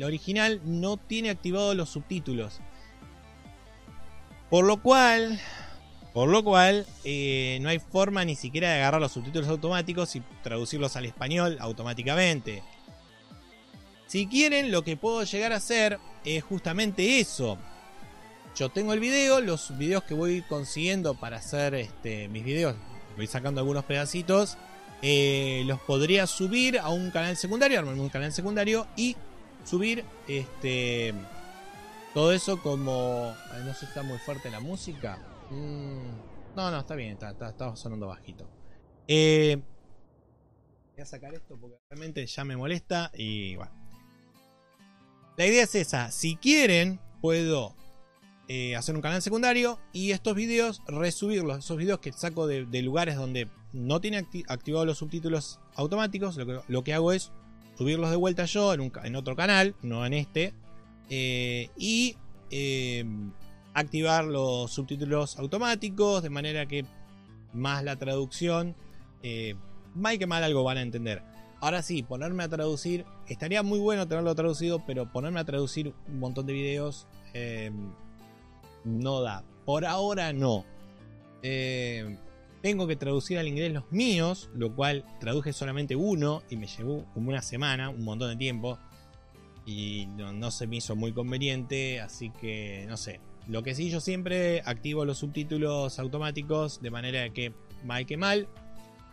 original 0.04 0.62
no 0.64 0.98
tiene 0.98 1.30
activados 1.30 1.76
los 1.76 1.90
subtítulos. 1.90 2.60
Por 4.50 4.66
lo 4.66 4.82
cual, 4.82 5.40
por 6.18 6.30
lo 6.30 6.44
cual, 6.44 6.88
eh, 7.04 7.60
no 7.62 7.70
hay 7.70 7.78
forma 7.78 8.26
ni 8.26 8.36
siquiera 8.36 8.70
de 8.70 8.78
agarrar 8.78 9.00
los 9.00 9.12
subtítulos 9.12 9.48
automáticos 9.50 10.16
y 10.16 10.24
traducirlos 10.42 10.96
al 10.96 11.06
español 11.06 11.58
automáticamente. 11.60 12.64
Si 14.08 14.26
quieren, 14.26 14.72
lo 14.72 14.84
que 14.84 14.98
puedo 14.98 15.24
llegar 15.24 15.54
a 15.54 15.58
hacer 15.58 16.00
es 16.26 16.44
justamente 16.44 17.20
eso. 17.20 17.60
Yo 18.56 18.70
tengo 18.70 18.94
el 18.94 19.00
video, 19.00 19.42
los 19.42 19.78
videos 19.78 20.06
que 20.06 20.16
voy 20.16 20.42
consiguiendo 20.42 21.14
para 21.14 21.38
hacer 21.38 21.76
este, 21.76 22.28
mis 22.30 22.44
videos, 22.44 22.76
voy 23.16 23.28
sacando 23.28 23.62
algunos 23.62 23.86
pedacitos, 23.86 24.58
eh, 25.04 25.62
los 25.68 25.80
podría 25.82 26.26
subir 26.26 26.80
a 26.80 26.90
un 26.90 27.12
canal 27.12 27.38
secundario, 27.38 27.78
armarme 27.78 28.02
un 28.02 28.10
canal 28.10 28.34
secundario 28.34 28.88
y 28.96 29.16
subir 29.64 30.04
este 30.28 31.14
todo 32.16 32.34
eso 32.34 32.60
como... 32.60 33.36
No 33.64 33.74
sé 33.76 33.86
está 33.86 34.02
muy 34.02 34.18
fuerte 34.18 34.50
la 34.50 34.60
música. 34.60 35.20
Mm, 35.50 36.56
no, 36.56 36.72
no, 36.72 36.80
está 36.80 36.96
bien, 36.96 37.18
está, 37.22 37.76
sonando 37.76 38.08
bajito. 38.08 38.50
Eh, 39.08 39.62
voy 40.94 41.02
a 41.02 41.06
sacar 41.06 41.34
esto 41.34 41.58
porque 41.60 41.78
realmente 41.90 42.26
ya 42.26 42.44
me 42.44 42.58
molesta 42.58 43.12
y 43.14 43.56
bueno. 43.56 43.72
La 45.38 45.46
idea 45.46 45.64
es 45.64 45.76
esa, 45.76 46.12
si 46.12 46.36
quieren 46.36 47.00
puedo 47.22 47.76
eh, 48.48 48.76
hacer 48.76 48.96
un 48.96 49.02
canal 49.02 49.22
secundario 49.22 49.80
y 49.94 50.12
estos 50.12 50.36
videos 50.36 50.82
resubirlos, 50.88 51.60
esos 51.60 51.78
videos 51.78 52.00
que 52.00 52.12
saco 52.12 52.48
de, 52.48 52.82
lugares 52.82 53.16
donde 53.18 53.48
no 53.72 54.02
tiene 54.02 54.26
activados 54.48 54.88
los 54.88 54.98
subtítulos 54.98 55.60
automáticos, 55.76 56.38
lo 56.68 56.84
que, 56.84 56.94
hago 56.94 57.12
es 57.12 57.32
subirlos 57.78 58.10
de 58.10 58.16
vuelta 58.16 58.46
yo 58.46 58.74
en, 58.74 59.16
otro 59.16 59.36
canal, 59.36 59.76
no 59.84 60.06
en 60.06 60.14
este, 60.14 60.54
eh, 61.10 61.70
y 61.78 62.18
em, 62.50 63.32
activar 63.78 64.26
los 64.26 64.72
subtítulos 64.72 65.38
automáticos 65.38 66.24
de 66.24 66.32
manera 66.32 66.66
que 66.66 66.84
más 67.54 67.84
la 67.84 67.96
traducción, 67.96 68.76
eh, 69.22 69.54
más 69.94 70.18
que 70.18 70.26
mal 70.26 70.44
algo 70.44 70.64
van 70.64 70.78
a 70.78 70.82
entender. 70.82 71.22
Ahora 71.60 71.84
sí, 71.84 72.02
ponerme 72.02 72.44
a 72.44 72.50
traducir, 72.50 73.06
estaría 73.28 73.62
muy 73.62 73.78
bueno 73.78 74.08
tenerlo 74.08 74.34
traducido, 74.34 74.84
pero 74.86 75.12
ponerme 75.12 75.40
a 75.40 75.46
traducir 75.46 75.94
un 76.08 76.20
montón 76.20 76.48
de 76.48 76.54
videos 76.54 77.08
em, 77.34 77.92
no 78.84 79.22
da. 79.22 79.44
Por 79.64 79.86
ahora 79.86 80.34
no. 80.34 80.66
Eh, 81.44 82.18
tengo 82.64 82.88
que 82.88 82.96
traducir 82.96 83.38
al 83.38 83.48
inglés 83.48 83.72
los 83.74 83.92
míos, 83.92 84.50
lo 84.56 84.76
cual 84.76 85.06
traduje 85.20 85.54
solamente 85.54 85.96
uno 85.96 86.42
y 86.50 86.58
me 86.58 86.66
llevó 86.66 87.06
como 87.14 87.30
una 87.30 87.44
semana, 87.44 87.90
un 87.90 88.04
montón 88.04 88.30
de 88.30 88.38
tiempo. 88.38 88.80
Y 89.68 90.08
no, 90.16 90.50
se 90.50 90.66
me 90.66 90.78
hizo 90.78 90.96
muy 90.96 91.14
conveniente, 91.14 92.02
así 92.02 92.32
que 92.32 92.86
no 92.88 92.98
sé. 92.98 93.20
Lo 93.48 93.64
que 93.64 93.76
sí, 93.76 93.90
yo 93.90 94.00
siempre 94.00 94.62
activo 94.66 95.06
los 95.06 95.20
subtítulos 95.20 96.00
automáticos 96.00 96.82
de 96.82 96.92
manera 96.92 97.30
que, 97.30 97.54
mal 97.86 98.06
que 98.06 98.18
mal, 98.18 98.48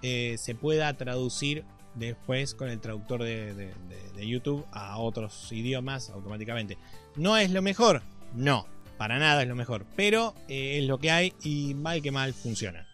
eh, 0.02 0.36
se 0.38 0.54
pueda 0.54 0.92
traducir 0.96 1.64
después 1.94 2.54
con 2.54 2.68
el 2.68 2.80
traductor 2.80 3.22
de 3.22 3.72
YouTube 4.16 4.66
a 4.72 4.98
otros 4.98 5.52
idiomas 5.52 6.10
automáticamente. 6.10 6.76
¿No 7.16 7.36
es 7.36 7.50
lo 7.50 7.62
mejor? 7.62 8.02
No, 8.34 8.66
para 8.96 9.18
nada 9.18 9.42
es 9.42 9.48
lo 9.48 9.54
mejor, 9.54 9.86
pero 9.96 10.34
eh, 10.48 10.78
es 10.78 10.84
lo 10.84 10.98
que 10.98 11.10
hay 11.10 11.34
y 11.42 11.74
mal 11.74 12.02
que 12.02 12.10
mal 12.10 12.32
funciona. 12.32 12.86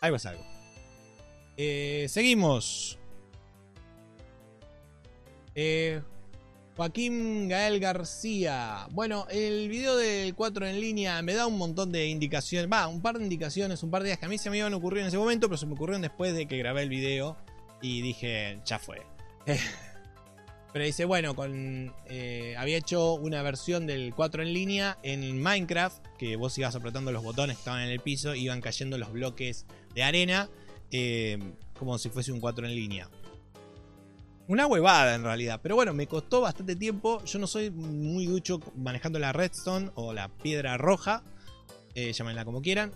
Algo 0.00 0.16
es 0.16 0.26
algo. 0.26 0.44
Eh, 1.56 2.06
seguimos. 2.08 2.98
Eh, 5.54 6.02
Joaquín 6.76 7.48
Gael 7.48 7.78
García. 7.78 8.88
Bueno, 8.90 9.26
el 9.30 9.68
video 9.68 9.96
del 9.96 10.34
4 10.34 10.66
en 10.66 10.80
línea 10.80 11.22
me 11.22 11.34
da 11.34 11.46
un 11.46 11.56
montón 11.56 11.92
de 11.92 12.08
indicaciones. 12.08 12.70
Va, 12.70 12.88
un 12.88 13.00
par 13.00 13.18
de 13.18 13.22
indicaciones, 13.22 13.82
un 13.84 13.90
par 13.90 14.02
de 14.02 14.08
días 14.08 14.18
que 14.18 14.26
a 14.26 14.28
mí 14.28 14.38
se 14.38 14.50
me 14.50 14.58
iban 14.58 14.72
a 14.72 14.76
ocurrir 14.76 15.02
en 15.02 15.06
ese 15.06 15.18
momento, 15.18 15.48
pero 15.48 15.56
se 15.56 15.66
me 15.66 15.74
ocurrieron 15.74 16.02
después 16.02 16.34
de 16.34 16.46
que 16.46 16.58
grabé 16.58 16.82
el 16.82 16.88
video. 16.88 17.36
Y 17.80 18.02
dije, 18.02 18.60
ya 18.64 18.80
fue. 18.80 19.02
pero 20.72 20.84
dice, 20.84 21.04
bueno, 21.04 21.36
con, 21.36 21.94
eh, 22.06 22.56
había 22.58 22.78
hecho 22.78 23.14
una 23.14 23.40
versión 23.42 23.86
del 23.86 24.12
4 24.12 24.42
en 24.42 24.52
línea 24.52 24.98
en 25.04 25.40
Minecraft, 25.40 26.04
que 26.18 26.34
vos 26.34 26.58
ibas 26.58 26.74
apretando 26.74 27.12
los 27.12 27.22
botones 27.22 27.56
que 27.56 27.60
estaban 27.60 27.82
en 27.82 27.90
el 27.90 28.00
piso, 28.00 28.34
iban 28.34 28.60
cayendo 28.60 28.98
los 28.98 29.12
bloques 29.12 29.66
de 29.94 30.02
arena, 30.02 30.50
eh, 30.90 31.38
como 31.78 31.98
si 31.98 32.08
fuese 32.08 32.32
un 32.32 32.40
4 32.40 32.66
en 32.66 32.74
línea. 32.74 33.08
Una 34.46 34.66
huevada 34.66 35.14
en 35.14 35.22
realidad. 35.22 35.60
Pero 35.62 35.74
bueno, 35.74 35.94
me 35.94 36.06
costó 36.06 36.42
bastante 36.42 36.76
tiempo. 36.76 37.24
Yo 37.24 37.38
no 37.38 37.46
soy 37.46 37.70
muy 37.70 38.26
ducho 38.26 38.60
manejando 38.76 39.18
la 39.18 39.32
redstone 39.32 39.90
o 39.94 40.12
la 40.12 40.28
piedra 40.28 40.76
roja. 40.76 41.22
Eh, 41.94 42.12
llámenla 42.12 42.44
como 42.44 42.60
quieran. 42.60 42.92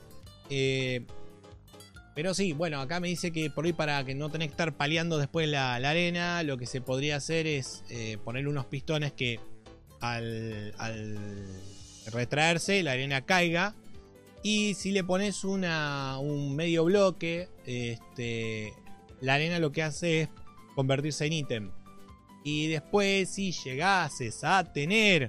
Eh, 0.51 1.07
pero 2.15 2.35
sí, 2.35 2.53
bueno, 2.53 2.81
acá 2.81 3.01
me 3.01 3.09
dice 3.09 3.31
que 3.31 3.49
por 3.49 3.65
ahí 3.65 3.73
para 3.73 4.05
que 4.05 4.15
no 4.15 4.29
tenés 4.29 4.49
que 4.49 4.53
estar 4.53 4.77
paliando 4.77 5.19
después 5.19 5.49
la, 5.49 5.77
arena, 5.77 6.43
lo 6.43 6.59
que 6.59 6.67
se 6.67 6.81
podría 6.81 7.17
hacer 7.17 7.47
es 7.47 7.85
eh, 7.91 8.19
poner 8.25 8.49
unos 8.49 8.67
pistones 8.67 9.13
que 9.13 9.39
al, 10.01 10.75
al, 10.79 11.17
retraerse 12.11 12.83
la 12.83 12.93
arena 12.93 13.25
caiga. 13.25 13.75
Y 14.43 14.75
si 14.75 14.91
le 14.91 15.05
pones 15.05 15.45
una, 15.45 16.19
un 16.19 16.57
medio 16.57 16.85
bloque, 16.85 17.49
este, 17.65 18.73
la 19.21 19.35
arena 19.35 19.59
lo 19.61 19.73
que 19.73 19.83
hace 19.83 20.23
es 20.23 20.29
convertirse 20.79 21.27
en 21.27 21.33
ítem. 21.33 21.71
Y 22.45 22.69
después, 22.69 23.31
si 23.31 23.51
llegases 23.51 24.45
a 24.45 24.63
tener, 24.73 25.29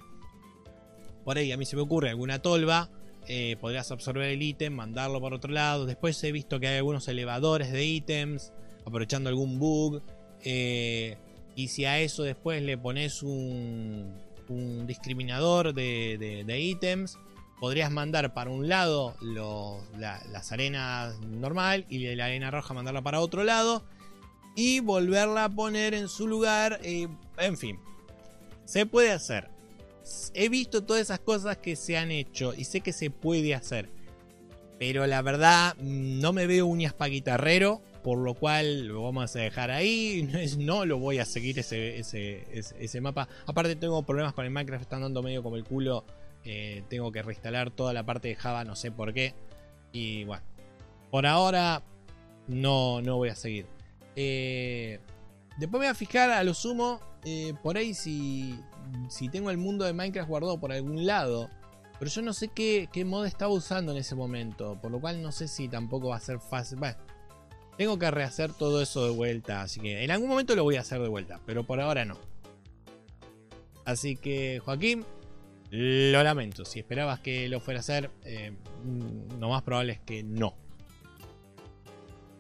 por 1.26 1.40
ahí 1.40 1.52
a 1.52 1.58
mí 1.58 1.66
se 1.66 1.76
me 1.76 1.82
ocurre 1.82 2.12
alguna 2.12 2.38
tolva, 2.38 2.92
eh, 3.28 3.56
podrías 3.60 3.90
absorber 3.90 4.30
el 4.30 4.44
ítem, 4.44 4.72
mandarlo 4.72 5.20
por 5.20 5.34
otro 5.34 5.52
lado. 5.52 5.88
Después 5.88 6.24
he 6.24 6.32
visto 6.32 6.60
que 6.60 6.68
hay 6.68 6.78
algunos 6.78 7.08
elevadores 7.08 7.72
de 7.72 7.84
ítems, 7.84 8.54
aprovechando 8.86 9.28
algún 9.28 9.58
bug. 9.58 10.04
Eh, 10.44 11.18
y 11.56 11.70
si 11.70 11.86
a 11.86 11.98
eso 11.98 12.22
después 12.22 12.62
le 12.62 12.78
pones 12.78 13.24
un, 13.24 14.14
discriminador 14.86 15.74
de, 15.74 16.60
ítems, 16.60 17.18
podrías 17.60 17.90
mandar 17.90 18.36
para 18.36 18.52
un 18.52 18.70
lado 18.70 19.16
las 19.98 20.52
arenas 20.52 21.20
normal 21.22 21.88
y 21.90 22.14
la 22.16 22.26
arena 22.26 22.52
roja 22.52 22.76
mandarla 22.76 23.02
para 23.02 23.20
otro 23.20 23.44
lado 23.44 23.84
y 24.60 24.82
volverla 24.82 25.46
a 25.46 25.50
poner 25.50 25.94
en 25.94 26.10
su 26.10 26.28
lugar. 26.28 26.82
En 26.84 27.58
fin, 27.58 27.80
se 28.66 28.86
puede 28.86 29.12
hacer. 29.12 29.48
He 30.34 30.50
visto 30.50 30.84
todas 30.84 31.04
esas 31.04 31.20
cosas 31.20 31.56
que 31.56 31.78
se 31.78 31.98
han 31.98 32.12
hecho 32.12 32.54
y 32.54 32.66
sé 32.66 32.82
que 32.82 32.92
se 32.92 33.10
puede 33.10 33.56
hacer. 33.56 33.90
Pero 34.78 35.08
la 35.08 35.22
verdad, 35.22 35.78
no 35.78 36.34
me 36.34 36.46
veo 36.46 36.66
uñas 36.66 36.94
para 36.94 37.10
guitarrero. 37.10 37.82
Por 38.04 38.18
lo 38.18 38.34
cual 38.34 38.88
lo 38.88 39.04
vamos 39.04 39.34
a 39.36 39.40
dejar 39.40 39.72
ahí. 39.72 40.30
No 40.58 40.86
lo 40.86 41.00
voy 41.00 41.20
a 41.20 41.26
seguir 41.26 41.58
ese, 41.60 41.98
ese, 42.00 43.02
mapa. 43.02 43.30
Aparte, 43.46 43.78
tengo 43.78 44.04
problemas 44.04 44.34
con 44.34 44.44
el 44.44 44.52
Minecraft. 44.52 44.82
Están 44.82 45.02
dando 45.02 45.24
medio 45.24 45.42
como 45.42 45.56
el 45.56 45.64
culo. 45.64 46.04
Eh, 46.44 46.84
tengo 46.90 47.14
que 47.14 47.22
reinstalar 47.22 47.72
toda 47.72 47.94
la 47.94 48.06
parte 48.06 48.28
de 48.28 48.36
Java. 48.36 48.66
No 48.66 48.76
sé 48.76 48.92
por 48.92 49.14
qué. 49.14 49.34
Y 49.94 50.26
bueno, 50.26 50.44
por 51.12 51.26
ahora 51.26 51.82
no, 52.48 53.02
no 53.02 53.16
voy 53.16 53.30
a 53.30 53.36
seguir. 53.36 53.79
Eh, 54.22 55.00
después 55.58 55.80
me 55.80 55.86
voy 55.86 55.88
a 55.88 55.96
fijar 55.96 56.30
a 56.30 56.44
lo 56.44 56.54
sumo 56.54 57.00
eh, 57.24 57.54
por 57.64 57.78
ahí 57.78 57.94
si, 57.94 58.60
si 59.08 59.30
tengo 59.30 59.50
el 59.50 59.58
mundo 59.58 59.86
de 59.86 59.94
Minecraft 59.94 60.28
guardado 60.28 60.60
por 60.60 60.74
algún 60.74 61.06
lado. 61.06 61.50
Pero 61.98 62.12
yo 62.12 62.22
no 62.22 62.34
sé 62.34 62.50
qué, 62.50 62.90
qué 62.92 63.06
mod 63.06 63.26
estaba 63.26 63.54
usando 63.54 63.94
en 63.94 63.98
ese 63.98 64.16
momento. 64.16 64.78
Por 64.82 64.92
lo 64.92 65.00
cual 65.00 65.22
no 65.22 65.32
sé 65.32 65.48
si 65.48 65.70
tampoco 65.70 66.10
va 66.10 66.18
a 66.18 66.20
ser 66.20 66.42
fácil. 66.42 66.80
Bueno, 66.80 66.98
tengo 67.78 67.98
que 67.98 68.12
rehacer 68.12 68.52
todo 68.52 68.82
eso 68.82 69.06
de 69.06 69.12
vuelta. 69.12 69.62
Así 69.62 69.80
que 69.80 70.04
en 70.04 70.12
algún 70.12 70.28
momento 70.28 70.54
lo 70.54 70.66
voy 70.66 70.76
a 70.76 70.82
hacer 70.82 71.02
de 71.02 71.08
vuelta. 71.08 71.40
Pero 71.46 71.64
por 71.64 71.80
ahora 71.80 72.04
no. 72.04 72.18
Así 73.86 74.18
que 74.18 74.60
Joaquín, 74.60 75.06
lo 75.72 76.22
lamento. 76.24 76.66
Si 76.66 76.80
esperabas 76.80 77.22
que 77.22 77.48
lo 77.48 77.62
fuera 77.62 77.80
a 77.80 77.82
hacer, 77.82 78.12
eh, 78.26 78.52
lo 79.40 79.48
más 79.48 79.62
probable 79.62 79.94
es 79.94 80.00
que 80.02 80.24
no. 80.24 80.56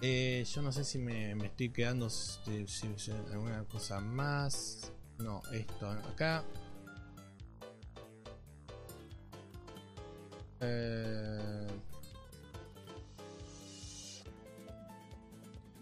Eh, 0.02 0.46
yo 0.46 0.62
no 0.62 0.72
sé 0.72 0.86
si 0.86 0.98
me, 0.98 1.32
estoy 1.46 1.70
quedando 1.70 2.10
si, 2.10 2.66
alguna 3.32 3.66
cosa 3.66 4.00
más. 4.00 4.94
No, 5.18 5.42
esto 5.52 5.90
acá. 5.90 6.46
Eh, 10.62 11.68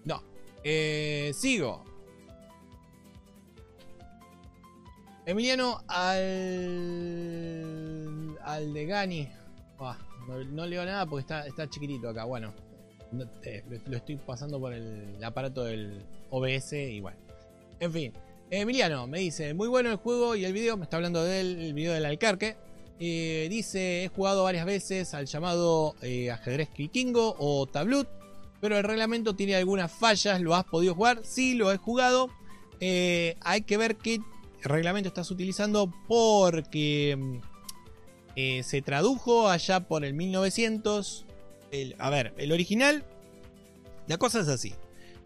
no. 0.06 0.24
Eh, 0.64 1.32
sigo. 1.36 1.86
Emiliano 5.28 5.84
al. 5.88 6.26
Al 8.44 8.74
de 8.74 8.86
Gani. 8.88 9.30
no, 10.50 10.66
leo 10.66 10.86
nada 10.86 11.06
porque 11.06 11.22
está, 11.22 11.46
está 11.46 11.70
chiquitito 11.70 12.10
acá. 12.10 12.24
Bueno, 12.24 12.52
eh, 13.44 13.64
lo 13.86 13.98
estoy 13.98 14.18
pasando 14.18 14.60
por 14.60 14.74
el 14.74 15.24
aparato 15.24 15.64
del 15.64 16.02
OBS 16.30 16.74
y 16.74 17.00
bueno. 17.00 17.18
En 17.80 17.92
fin. 17.92 18.14
Emiliano 18.50 19.08
me 19.08 19.20
dice, 19.20 19.54
muy 19.54 19.68
bueno 19.68 19.92
el 19.92 19.98
juego 19.98 20.36
y 20.36 20.46
el 20.46 20.54
video, 20.54 20.78
me 20.78 20.84
está 20.84 20.96
hablando 20.96 21.24
del 21.24 21.74
video 21.74 21.94
del 21.94 22.06
Alcarque. 22.06 22.56
Eh, 23.00 23.48
dice, 23.50 24.06
he 24.06 24.08
jugado 24.08 24.44
varias 24.44 24.66
veces 24.66 25.14
al 25.14 25.26
llamado 25.26 25.96
eh, 26.02 26.32
ajedrez 26.32 26.70
vikingo 26.76 27.36
o 27.38 27.68
tablut, 27.68 28.08
pero 28.62 28.78
el 28.78 28.84
reglamento 28.84 29.36
tiene 29.36 29.56
algunas 29.56 29.92
fallas, 29.92 30.40
¿lo 30.40 30.56
has 30.56 30.64
podido 30.64 30.96
jugar? 30.96 31.20
Sí, 31.24 31.56
lo 31.56 31.74
he 31.74 31.78
jugado. 31.78 32.30
hay 32.80 33.62
que 33.66 33.78
ver 33.78 33.98
qué 33.98 34.20
reglamento 34.64 35.10
estás 35.10 35.30
utilizando 35.30 35.94
porque 36.08 37.18
mm, 37.18 38.64
se 38.64 38.82
tradujo 38.82 39.50
allá 39.50 39.82
por 39.82 40.06
el 40.06 40.14
1900 40.14 41.27
a 41.98 42.10
ver, 42.10 42.34
el 42.38 42.52
original, 42.52 43.04
la 44.08 44.18
cosa 44.18 44.40
es 44.40 44.48
así. 44.48 44.74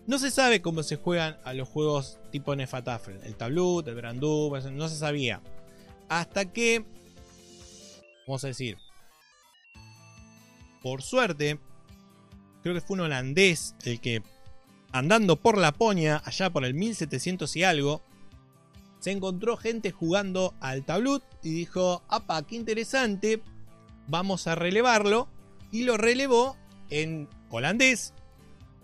No 0.08 0.18
se 0.18 0.32
sabe 0.32 0.62
cómo 0.62 0.84
se 0.84 0.96
juegan 0.96 1.38
a 1.44 1.54
los 1.54 1.70
juegos 1.70 2.18
tipo 2.32 2.56
Nefatafel. 2.56 3.20
El 3.24 3.36
Tablut, 3.36 3.88
el 3.88 3.96
Brandú, 3.96 4.52
no 4.72 4.90
se 4.90 4.96
sabía. 4.96 5.42
Hasta 6.10 6.46
que, 6.46 6.84
vamos 8.28 8.44
a 8.44 8.48
decir, 8.48 8.78
por 10.82 11.04
suerte, 11.04 11.60
creo 12.64 12.74
que 12.74 12.82
fue 12.82 12.96
un 12.96 13.02
holandés 13.02 13.76
el 13.86 14.02
que, 14.02 14.24
andando 14.92 15.36
por 15.36 15.58
Laponia, 15.58 16.22
allá 16.26 16.50
por 16.50 16.66
el 16.66 16.74
1700 16.74 17.56
y 17.56 17.64
algo, 17.64 18.02
se 19.00 19.12
encontró 19.12 19.58
gente 19.58 19.92
jugando 19.92 20.56
al 20.60 20.84
Tablut 20.84 21.24
y 21.44 21.52
dijo, 21.52 22.04
apa, 22.08 22.42
qué 22.44 22.56
interesante, 22.56 23.42
vamos 24.08 24.48
a 24.48 24.56
relevarlo 24.56 25.28
y 25.72 25.84
lo 25.84 25.98
relevó 25.98 26.58
en 26.90 27.28
holandés 27.50 28.14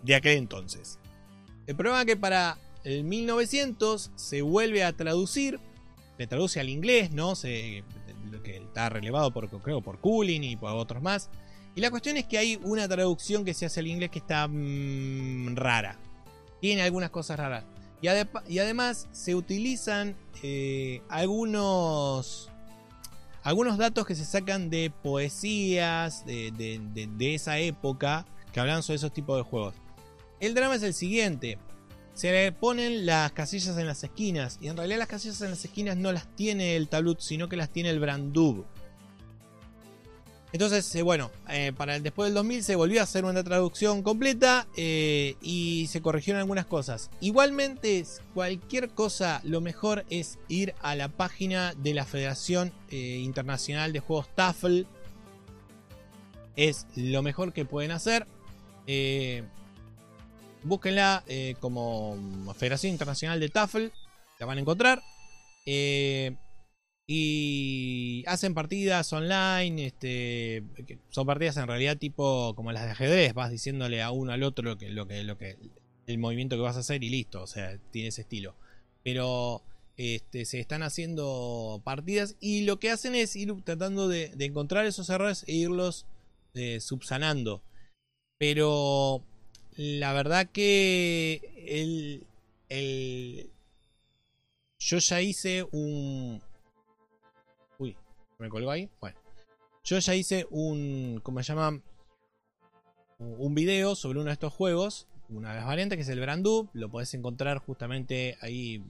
de 0.04 0.16
aquel 0.16 0.38
entonces. 0.38 1.00
El 1.66 1.76
problema 1.76 2.02
es 2.02 2.06
que 2.06 2.18
para 2.18 2.58
el 2.84 3.04
1900 3.04 4.12
se 4.16 4.42
vuelve 4.42 4.84
a 4.84 4.94
traducir, 4.94 5.60
se 6.18 6.28
traduce 6.28 6.60
al 6.60 6.70
inglés, 6.70 7.12
¿no? 7.12 7.36
Se, 7.36 7.84
que 8.44 8.58
está 8.58 8.90
relevado 8.90 9.32
por, 9.32 9.50
creo, 9.62 9.82
por 9.82 10.00
Cooling 10.00 10.44
y 10.44 10.56
por 10.56 10.72
otros 10.72 11.02
más. 11.02 11.30
Y 11.76 11.82
la 11.82 11.92
cuestión 11.92 12.18
es 12.18 12.26
que 12.26 12.38
hay 12.38 12.60
una 12.64 12.88
traducción 12.88 13.46
que 13.46 13.54
se 13.54 13.66
hace 13.66 13.82
al 13.82 13.88
inglés 13.88 14.10
que 14.10 14.20
está 14.20 14.48
mm, 14.48 15.56
rara. 15.56 16.00
Tiene 16.62 16.82
algunas 16.82 17.10
cosas 17.10 17.38
raras. 17.38 17.66
Y, 18.02 18.08
y 18.52 18.60
además 18.60 19.08
se 19.12 19.36
utilizan 19.36 20.16
eh, 20.44 21.02
algunos 21.10 22.50
algunos 23.48 23.78
datos 23.78 24.06
que 24.06 24.14
se 24.14 24.26
sacan 24.26 24.70
de 24.70 24.92
poesías 24.92 26.26
de, 26.26 27.34
esa 27.34 27.60
época 27.60 28.26
que 28.52 28.60
hablan 28.60 28.84
sobre 28.84 28.98
esos 28.98 29.14
tipos 29.14 29.38
de 29.38 29.44
juegos. 29.44 29.74
El 30.42 30.54
drama 30.54 30.76
es 30.76 30.84
el 30.84 30.94
siguiente. 30.94 31.58
Se 32.14 32.30
le 32.30 32.52
ponen 32.52 33.06
las 33.06 33.32
casillas 33.32 33.78
en 33.78 33.88
las 33.88 34.04
esquinas. 34.04 34.58
Y 34.60 34.68
en 34.68 34.76
realidad 34.76 35.00
las 35.00 35.08
casillas 35.08 35.40
en 35.40 35.52
las 35.52 35.64
esquinas 35.64 35.96
no 35.96 36.12
las 36.12 36.28
tiene 36.36 36.76
el 36.76 36.90
tablut, 36.90 37.22
sino 37.22 37.48
que 37.48 37.56
las 37.56 37.70
tiene 37.70 37.90
el 37.90 38.02
Brandub. 38.02 38.66
Entonces, 40.58 40.96
eh, 40.96 41.04
bueno, 41.04 41.30
eh, 41.50 41.72
para 41.78 41.98
el, 41.98 42.02
después 42.02 42.30
del 42.30 42.34
2000 42.34 42.64
se 42.64 42.76
volvió 42.76 43.00
a 43.00 43.04
hacer 43.04 43.26
una 43.26 43.44
traducción 43.44 44.02
completa 44.02 44.66
eh, 44.76 45.36
y 45.40 45.86
se 45.86 46.02
corrigieron 46.02 46.40
algunas 46.40 46.66
cosas. 46.66 47.12
Igualmente, 47.22 48.04
cualquier 48.34 48.90
cosa, 48.90 49.40
lo 49.44 49.62
mejor 49.62 50.04
es 50.10 50.40
ir 50.48 50.74
a 50.82 50.96
la 50.96 51.10
página 51.10 51.76
de 51.76 51.94
la 51.94 52.06
Federación 52.06 52.74
Internacional 52.90 53.94
de 53.94 54.00
Juegos 54.00 54.34
TAFL. 54.34 54.82
Es 56.56 56.88
lo 56.96 57.22
mejor 57.22 57.54
que 57.54 57.64
pueden 57.64 57.92
hacer. 57.92 58.26
búsquenla 60.64 61.24
como 61.60 62.18
Federación 62.58 62.94
Internacional 62.94 63.40
de 63.40 63.50
TAFL. 63.50 63.86
La 64.40 64.48
van 64.48 64.58
a 64.58 64.62
encontrar. 64.62 65.04
Y 67.08 68.26
hacen 68.28 68.54
partidas 68.54 69.12
online, 69.14 69.86
este, 69.86 70.64
son 71.10 71.26
partidas 71.26 71.56
en 71.56 71.68
realidad 71.68 71.98
tipo 71.98 72.54
como 72.54 72.74
las 72.74 72.84
de 72.84 72.92
ajedrez, 72.92 73.34
vas 73.34 73.50
diciéndole 73.50 74.02
a 74.02 74.12
uno 74.12 74.34
al 74.34 74.44
otro 74.44 74.66
lo 74.66 74.78
que, 74.78 74.90
lo 74.90 75.08
que, 75.08 75.24
lo 75.24 75.38
que, 75.38 75.58
el 76.06 76.18
movimiento 76.18 76.58
que 76.58 76.62
vas 76.62 76.76
a 76.76 76.82
hacer 76.82 77.04
y 77.04 77.10
listo, 77.10 77.42
o 77.42 77.48
sea, 77.48 77.78
tiene 77.92 78.10
ese 78.10 78.22
estilo. 78.22 78.56
Pero 79.04 79.64
este, 79.96 80.46
se 80.46 80.60
están 80.60 80.84
haciendo 80.84 81.82
partidas 81.86 82.36
y 82.42 82.66
lo 82.66 82.78
que 82.80 82.92
hacen 82.92 83.16
es 83.16 83.36
ir 83.38 83.54
tratando 83.64 84.10
de, 84.10 84.34
encontrar 84.40 84.86
esos 84.86 85.10
errores 85.10 85.46
e 85.48 85.54
irlos 85.54 86.06
eh, 86.56 86.82
subsanando. 86.82 87.64
Pero 88.38 89.24
la 89.78 90.12
verdad 90.12 90.50
que 90.52 91.42
el, 91.68 92.26
el, 92.70 93.50
yo 94.78 94.98
ya 94.98 95.22
hice 95.22 95.66
un... 95.72 96.42
Me 98.40 98.50
colgó 98.50 98.72
ahí. 98.72 98.90
Bueno, 99.00 99.18
yo 99.84 100.00
ya 100.00 100.16
hice 100.16 100.48
un... 100.50 101.20
¿Cómo 101.24 101.42
se 101.42 101.54
llama? 101.54 101.82
Un 103.20 103.56
video 103.56 103.96
sobre 103.96 104.20
uno 104.20 104.28
de 104.28 104.34
estos 104.34 104.54
juegos. 104.54 105.08
Una 105.30 105.52
de 105.52 105.58
las 105.58 105.66
variantes 105.66 105.98
que 105.98 106.04
es 106.04 106.10
el 106.10 106.20
Brandu. 106.20 106.70
Lo 106.74 106.90
podés 106.90 107.14
encontrar 107.14 107.58
justamente 107.60 108.38
ahí 108.42 108.84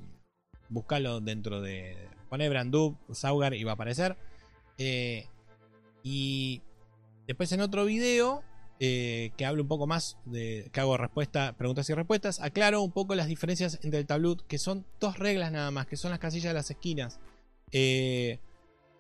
buscarlo 0.70 1.22
dentro 1.22 1.62
de. 1.62 1.96
Pone 2.30 2.50
Brandu, 2.50 2.98
Saugar 3.12 3.54
y 3.54 3.64
va 3.64 3.72
a 3.72 3.76
aparecer. 3.76 4.18
Eh, 4.78 5.28
y 6.04 6.62
después 7.26 7.52
en 7.52 7.62
otro 7.62 7.86
video 7.86 8.44
eh, 8.80 9.32
que 9.38 9.46
hablo 9.46 9.64
un 9.64 9.68
poco 9.68 9.88
más 9.88 10.18
de 10.26 10.70
que 10.72 10.80
hago 10.80 10.98
respuesta, 10.98 11.54
preguntas 11.58 11.90
y 11.90 11.94
respuestas, 11.94 12.40
aclaro 12.40 12.82
un 12.82 12.92
poco 12.92 13.16
las 13.16 13.28
diferencias 13.28 13.80
entre 13.84 14.00
el 14.00 14.06
tablut, 14.06 14.46
que 14.46 14.58
son 14.58 14.86
dos 15.00 15.18
reglas 15.18 15.52
nada 15.52 15.72
más, 15.72 15.88
que 15.88 15.98
son 15.98 16.12
las 16.12 16.20
casillas 16.20 16.50
de 16.50 16.54
las 16.54 16.70
esquinas. 16.70 17.20
Eh, 17.72 18.40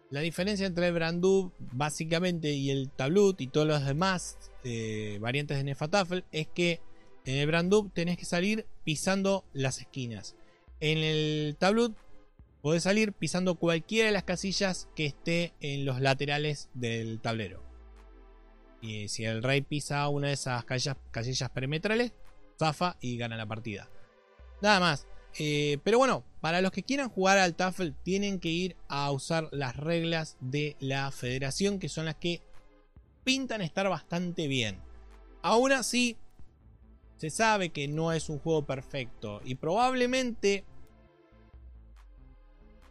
la 0.09 0.21
diferencia 0.21 0.65
entre 0.65 0.87
el 0.87 0.93
Brandu 0.93 1.51
básicamente 1.59 2.51
y 2.51 2.69
el 2.69 2.89
tablut 2.89 3.41
y 3.41 3.47
todos 3.47 3.67
los 3.67 3.85
demás 3.85 4.37
variantes 5.19 5.57
de 5.57 5.63
Nefatafel 5.63 6.25
es 6.31 6.47
que 6.47 6.81
en 7.25 7.35
el 7.35 7.47
Brandu 7.47 7.89
tenés 7.89 8.17
que 8.17 8.25
salir 8.25 8.65
pisando 8.83 9.43
las 9.53 9.79
esquinas. 9.79 10.35
En 10.79 10.99
el 10.99 11.57
tablut 11.59 11.97
podés 12.61 12.83
salir 12.83 13.11
pisando 13.13 13.55
cualquiera 13.55 14.07
de 14.07 14.13
las 14.13 14.23
casillas 14.23 14.87
que 14.95 15.05
esté 15.05 15.53
en 15.59 15.85
los 15.85 15.99
laterales 15.99 16.69
del 16.73 17.19
tablero. 17.19 17.63
Y 18.81 19.09
si 19.09 19.25
el 19.25 19.43
rey 19.43 19.61
pisa 19.61 20.07
una 20.07 20.27
de 20.27 20.33
esas 20.33 20.63
casillas, 20.63 21.49
perimetrales, 21.53 22.13
zafa 22.57 22.95
y 23.01 23.17
gana 23.17 23.35
la 23.35 23.45
partida. 23.45 23.89
Nada 24.61 24.79
más. 24.79 25.07
Eh, 25.39 25.77
pero 25.83 25.99
bueno, 25.99 26.23
para 26.41 26.61
los 26.61 26.71
que 26.71 26.83
quieran 26.83 27.09
jugar 27.09 27.37
al 27.37 27.55
Tafel, 27.55 27.93
tienen 28.03 28.39
que 28.39 28.49
ir 28.49 28.75
a 28.87 29.11
usar 29.11 29.49
las 29.51 29.75
reglas 29.75 30.37
de 30.39 30.75
la 30.79 31.11
federación, 31.11 31.79
que 31.79 31.89
son 31.89 32.05
las 32.05 32.15
que 32.15 32.41
pintan 33.23 33.61
estar 33.61 33.87
bastante 33.89 34.47
bien. 34.47 34.79
Aún 35.43 35.71
así, 35.71 36.17
se 37.17 37.29
sabe 37.29 37.69
que 37.69 37.87
no 37.87 38.11
es 38.13 38.29
un 38.29 38.39
juego 38.39 38.65
perfecto 38.65 39.41
y 39.43 39.55
probablemente 39.55 40.65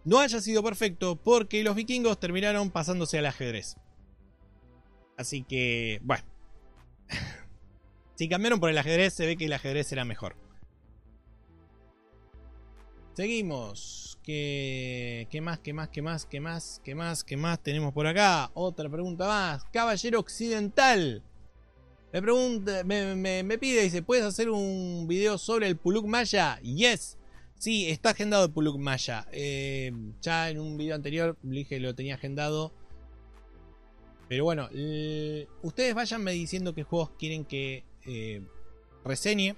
no 0.04 0.20
haya 0.20 0.40
sido 0.40 0.62
perfecto 0.62 1.16
porque 1.16 1.64
los 1.64 1.74
vikingos 1.74 2.20
terminaron 2.20 2.70
pasándose 2.70 3.18
al 3.18 3.26
ajedrez. 3.26 3.76
Así 5.16 5.42
que, 5.42 6.00
bueno. 6.02 6.24
si 8.16 8.28
cambiaron 8.28 8.60
por 8.60 8.70
el 8.70 8.78
ajedrez, 8.78 9.14
se 9.14 9.26
ve 9.26 9.36
que 9.36 9.46
el 9.46 9.52
ajedrez 9.52 9.90
era 9.90 10.04
mejor. 10.04 10.36
Seguimos. 13.16 14.18
¿Qué, 14.22 15.26
¿Qué 15.30 15.40
más? 15.40 15.58
¿Qué 15.60 15.72
más? 15.72 15.88
¿Qué 15.88 16.02
más? 16.02 16.26
¿Qué 16.26 16.38
más? 16.38 16.80
¿Qué 16.84 16.94
más? 16.94 17.24
¿Qué 17.24 17.36
más 17.38 17.62
tenemos 17.62 17.94
por 17.94 18.06
acá? 18.06 18.50
Otra 18.52 18.90
pregunta 18.90 19.26
más. 19.26 19.64
Caballero 19.72 20.20
Occidental. 20.20 21.22
Me 22.12 22.20
pregunta, 22.20 22.84
me, 22.84 23.58
pide, 23.58 23.84
dice, 23.84 24.02
¿puedes 24.02 24.22
hacer 24.22 24.50
un 24.50 25.06
video 25.08 25.38
sobre 25.38 25.66
el 25.66 25.78
Puluk 25.78 26.04
Maya? 26.04 26.60
Yes. 26.60 27.16
Sí, 27.58 27.88
está 27.88 28.10
agendado 28.10 28.44
el 28.44 28.52
Puluk 28.52 28.76
Maya. 28.76 29.26
Eh, 29.32 29.92
ya 30.20 30.50
en 30.50 30.60
un 30.60 30.76
video 30.76 30.94
anterior 30.94 31.38
dije 31.42 31.80
lo 31.80 31.94
tenía 31.94 32.16
agendado. 32.16 32.70
Pero 34.28 34.44
bueno, 34.44 34.68
ustedes 35.62 35.94
vayanme 35.94 36.32
diciendo 36.32 36.74
qué 36.74 36.82
juegos 36.82 37.12
quieren 37.18 37.46
que 37.46 37.82
eh, 38.04 38.42
reseñe. 39.06 39.56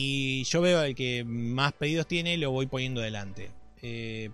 Y 0.00 0.44
yo 0.44 0.60
veo 0.60 0.80
el 0.84 0.94
que 0.94 1.24
más 1.24 1.72
pedidos 1.72 2.06
tiene, 2.06 2.36
lo 2.36 2.52
voy 2.52 2.66
poniendo 2.66 3.00
delante. 3.00 3.50
Eh, 3.82 4.30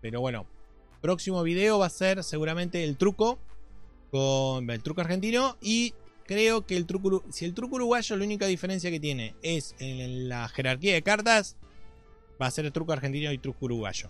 pero 0.00 0.20
bueno, 0.20 0.46
próximo 1.00 1.42
video 1.42 1.80
va 1.80 1.86
a 1.86 1.90
ser 1.90 2.22
seguramente 2.22 2.84
el 2.84 2.96
truco 2.96 3.40
con 4.12 4.70
el 4.70 4.80
truco 4.80 5.00
argentino 5.00 5.56
y 5.60 5.92
creo 6.24 6.64
que 6.64 6.76
el 6.76 6.86
truco 6.86 7.24
si 7.30 7.46
el 7.46 7.54
truco 7.54 7.74
uruguayo 7.74 8.16
la 8.16 8.24
única 8.24 8.46
diferencia 8.46 8.92
que 8.92 9.00
tiene 9.00 9.34
es 9.42 9.74
en 9.80 10.28
la 10.28 10.48
jerarquía 10.50 10.94
de 10.94 11.02
cartas 11.02 11.56
va 12.40 12.46
a 12.46 12.50
ser 12.52 12.64
el 12.64 12.72
truco 12.72 12.92
argentino 12.92 13.32
y 13.32 13.38
truco 13.38 13.64
uruguayo 13.64 14.08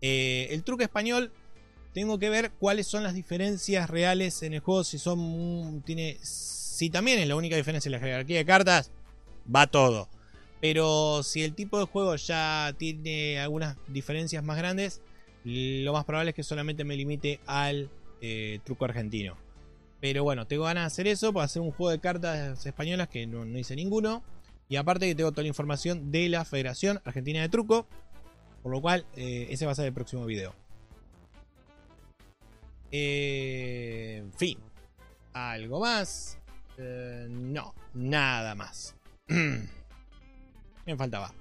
eh, 0.00 0.48
el 0.50 0.64
truco 0.64 0.82
español 0.82 1.32
tengo 1.92 2.18
que 2.18 2.28
ver 2.28 2.50
cuáles 2.58 2.88
son 2.88 3.04
las 3.04 3.14
diferencias 3.14 3.88
reales 3.88 4.42
en 4.42 4.54
el 4.54 4.60
juego 4.60 4.82
si 4.82 4.98
son 4.98 5.82
tiene 5.86 6.18
si 6.22 6.90
también 6.90 7.20
es 7.20 7.28
la 7.28 7.36
única 7.36 7.54
diferencia 7.54 7.88
en 7.88 7.92
la 7.92 8.00
jerarquía 8.00 8.38
de 8.38 8.44
cartas 8.44 8.90
va 9.54 9.66
todo 9.66 10.08
pero 10.60 11.22
si 11.22 11.44
el 11.44 11.54
tipo 11.54 11.78
de 11.78 11.84
juego 11.84 12.16
ya 12.16 12.74
tiene 12.78 13.38
algunas 13.40 13.76
diferencias 13.88 14.42
más 14.42 14.56
grandes 14.56 15.02
lo 15.48 15.92
más 15.92 16.04
probable 16.04 16.30
es 16.30 16.34
que 16.34 16.42
solamente 16.42 16.82
me 16.82 16.96
limite 16.96 17.38
al 17.46 17.88
eh, 18.20 18.58
truco 18.64 18.84
argentino. 18.84 19.36
Pero 20.00 20.24
bueno, 20.24 20.46
tengo 20.48 20.64
ganas 20.64 20.82
de 20.82 20.86
hacer 20.86 21.06
eso 21.06 21.32
para 21.32 21.44
hacer 21.44 21.62
un 21.62 21.70
juego 21.70 21.92
de 21.92 22.00
cartas 22.00 22.66
españolas 22.66 23.08
que 23.08 23.28
no, 23.28 23.46
hice 23.56 23.76
ninguno. 23.76 24.24
Y 24.68 24.74
aparte 24.74 25.06
que 25.06 25.14
tengo 25.14 25.30
toda 25.30 25.42
la 25.42 25.48
información 25.48 26.10
de 26.10 26.28
la 26.28 26.44
Federación 26.44 27.00
Argentina 27.04 27.40
de 27.40 27.48
Truco. 27.48 27.86
Por 28.64 28.72
lo 28.72 28.80
cual, 28.80 29.06
eh, 29.14 29.46
ese 29.50 29.66
va 29.66 29.72
a 29.72 29.76
ser 29.76 29.86
el 29.86 29.92
próximo 29.92 30.26
video. 30.26 30.52
Eh, 32.90 34.22
en 34.24 34.32
fin. 34.32 34.58
¿Algo 35.32 35.80
más? 35.80 36.38
no, 36.78 37.74
nada 37.94 38.54
más. 38.54 38.95
Me 40.86 40.96
faltaba. 40.96 41.32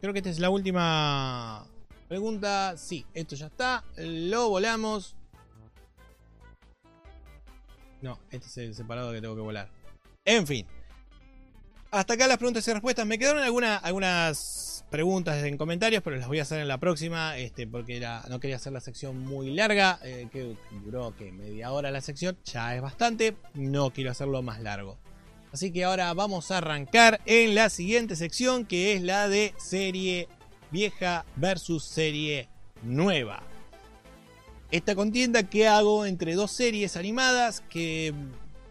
Creo 0.00 0.12
que 0.12 0.18
esta 0.18 0.30
es 0.30 0.38
la 0.38 0.50
última 0.50 1.66
pregunta. 2.08 2.76
Sí, 2.76 3.04
esto 3.14 3.34
ya 3.36 3.46
está. 3.46 3.84
Lo 3.96 4.50
volamos. 4.50 5.16
No, 8.02 8.18
este 8.30 8.46
es 8.46 8.56
el 8.58 8.74
separado 8.74 9.12
que 9.12 9.20
tengo 9.20 9.34
que 9.34 9.40
volar. 9.40 9.68
En 10.24 10.46
fin. 10.46 10.66
Hasta 11.90 12.14
acá 12.14 12.26
las 12.26 12.38
preguntas 12.38 12.66
y 12.68 12.72
respuestas. 12.72 13.06
Me 13.06 13.18
quedaron 13.18 13.42
algunas 13.42 14.84
preguntas 14.90 15.42
en 15.42 15.56
comentarios, 15.56 16.02
pero 16.02 16.16
las 16.16 16.28
voy 16.28 16.38
a 16.38 16.42
hacer 16.42 16.60
en 16.60 16.68
la 16.68 16.78
próxima. 16.78 17.38
Este, 17.38 17.66
porque 17.66 18.06
no 18.28 18.40
quería 18.40 18.56
hacer 18.56 18.72
la 18.72 18.80
sección 18.80 19.20
muy 19.20 19.54
larga. 19.54 19.98
Eh, 20.02 20.28
que 20.30 20.54
duró 20.84 21.16
que 21.16 21.32
media 21.32 21.72
hora 21.72 21.90
la 21.90 22.00
sección. 22.00 22.36
Ya 22.44 22.76
es 22.76 22.82
bastante. 22.82 23.36
No 23.54 23.90
quiero 23.90 24.10
hacerlo 24.10 24.42
más 24.42 24.60
largo. 24.60 24.98
Así 25.54 25.72
que 25.72 25.84
ahora 25.84 26.12
vamos 26.12 26.50
a 26.50 26.58
arrancar 26.58 27.22
en 27.24 27.54
la 27.54 27.70
siguiente 27.70 28.14
sección. 28.16 28.66
Que 28.66 28.92
es 28.92 29.00
la 29.00 29.28
de 29.28 29.54
serie 29.56 30.28
vieja 30.70 31.24
versus 31.36 31.84
serie 31.84 32.48
nueva 32.82 33.42
esta 34.74 34.96
contienda 34.96 35.44
que 35.44 35.68
hago 35.68 36.04
entre 36.04 36.34
dos 36.34 36.50
series 36.50 36.96
animadas 36.96 37.62
que 37.70 38.12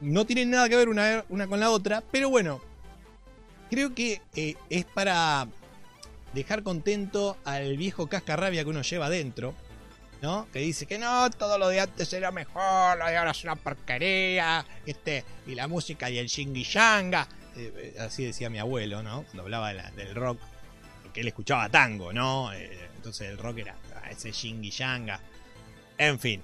no 0.01 0.25
tienen 0.25 0.49
nada 0.49 0.67
que 0.67 0.75
ver 0.75 0.89
una, 0.89 1.23
con 1.23 1.59
la 1.61 1.69
otra, 1.69 2.03
pero 2.11 2.29
bueno, 2.29 2.59
creo 3.69 3.95
que 3.95 4.21
eh, 4.35 4.55
es 4.69 4.83
para 4.83 5.47
dejar 6.33 6.61
contento 6.61 7.37
al 7.45 7.77
viejo 7.77 8.07
cascarrabia 8.07 8.65
que 8.65 8.69
uno 8.69 8.81
lleva 8.81 9.05
adentro, 9.05 9.55
¿no? 10.23 10.47
Que 10.51 10.59
dice 10.59 10.87
que 10.87 10.97
no, 10.97 11.29
todo 11.29 11.59
lo 11.59 11.67
de 11.67 11.81
antes 11.81 12.11
era 12.13 12.31
mejor, 12.31 12.97
lo 12.97 13.03
ahora 13.03 13.31
es 13.31 13.43
una 13.43 13.55
porquería, 13.55 14.65
este, 14.85 15.23
y 15.45 15.53
la 15.53 15.67
música 15.67 16.09
y 16.09 16.17
el 16.17 16.27
shingi 16.27 16.63
shanga, 16.63 17.27
eh, 17.55 17.95
así 17.99 18.25
decía 18.25 18.49
mi 18.49 18.57
abuelo, 18.57 19.03
¿no? 19.03 19.23
Cuando 19.23 19.43
hablaba 19.43 19.73
del 19.73 20.15
rock, 20.15 20.39
que 21.13 21.21
él 21.21 21.27
escuchaba 21.27 21.69
tango, 21.69 22.11
¿no? 22.13 22.51
Eh, 22.53 22.89
entonces 22.95 23.29
el 23.29 23.37
rock 23.37 23.59
era 23.59 23.75
ah, 23.95 24.09
ese 24.09 24.31
shingi 24.31 24.71
shanga 24.71 25.19
en 25.97 26.19
fin, 26.19 26.41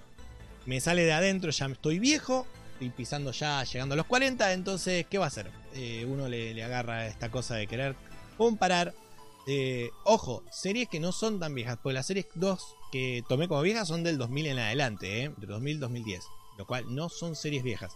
me 0.65 0.79
sale 0.79 1.03
de 1.05 1.13
adentro, 1.13 1.51
ya 1.51 1.65
estoy 1.65 1.99
viejo, 1.99 2.45
estoy 2.73 2.89
pisando 2.89 3.31
ya 3.31 3.63
llegando 3.63 3.93
a 3.93 3.97
los 3.97 4.05
40, 4.05 4.53
entonces, 4.53 5.05
¿qué 5.09 5.17
va 5.17 5.25
a 5.25 5.27
hacer? 5.29 5.49
Eh, 5.73 6.05
uno 6.07 6.27
le, 6.27 6.63
agarra 6.63 7.07
esta 7.07 7.29
cosa 7.29 7.55
de 7.55 7.67
querer 7.67 7.95
comparar. 8.37 8.93
Ojo, 10.03 10.43
series 10.51 10.89
que 10.89 10.99
no 10.99 11.12
son 11.12 11.39
tan 11.39 11.55
viejas, 11.55 11.79
pues 11.81 11.93
las 11.93 12.07
series 12.07 12.27
2 12.35 12.75
que 12.91 13.23
tomé 13.27 13.47
como 13.47 13.62
viejas 13.62 13.88
son 13.88 14.03
del 14.03 14.17
2000 14.17 14.47
en 14.47 14.59
adelante, 14.59 15.23
¿eh? 15.23 15.31
de 15.38 15.47
2000-2010, 15.47 16.21
lo 16.57 16.65
cual 16.65 16.85
no 16.93 17.09
son 17.09 17.35
series 17.35 17.63
viejas. 17.63 17.93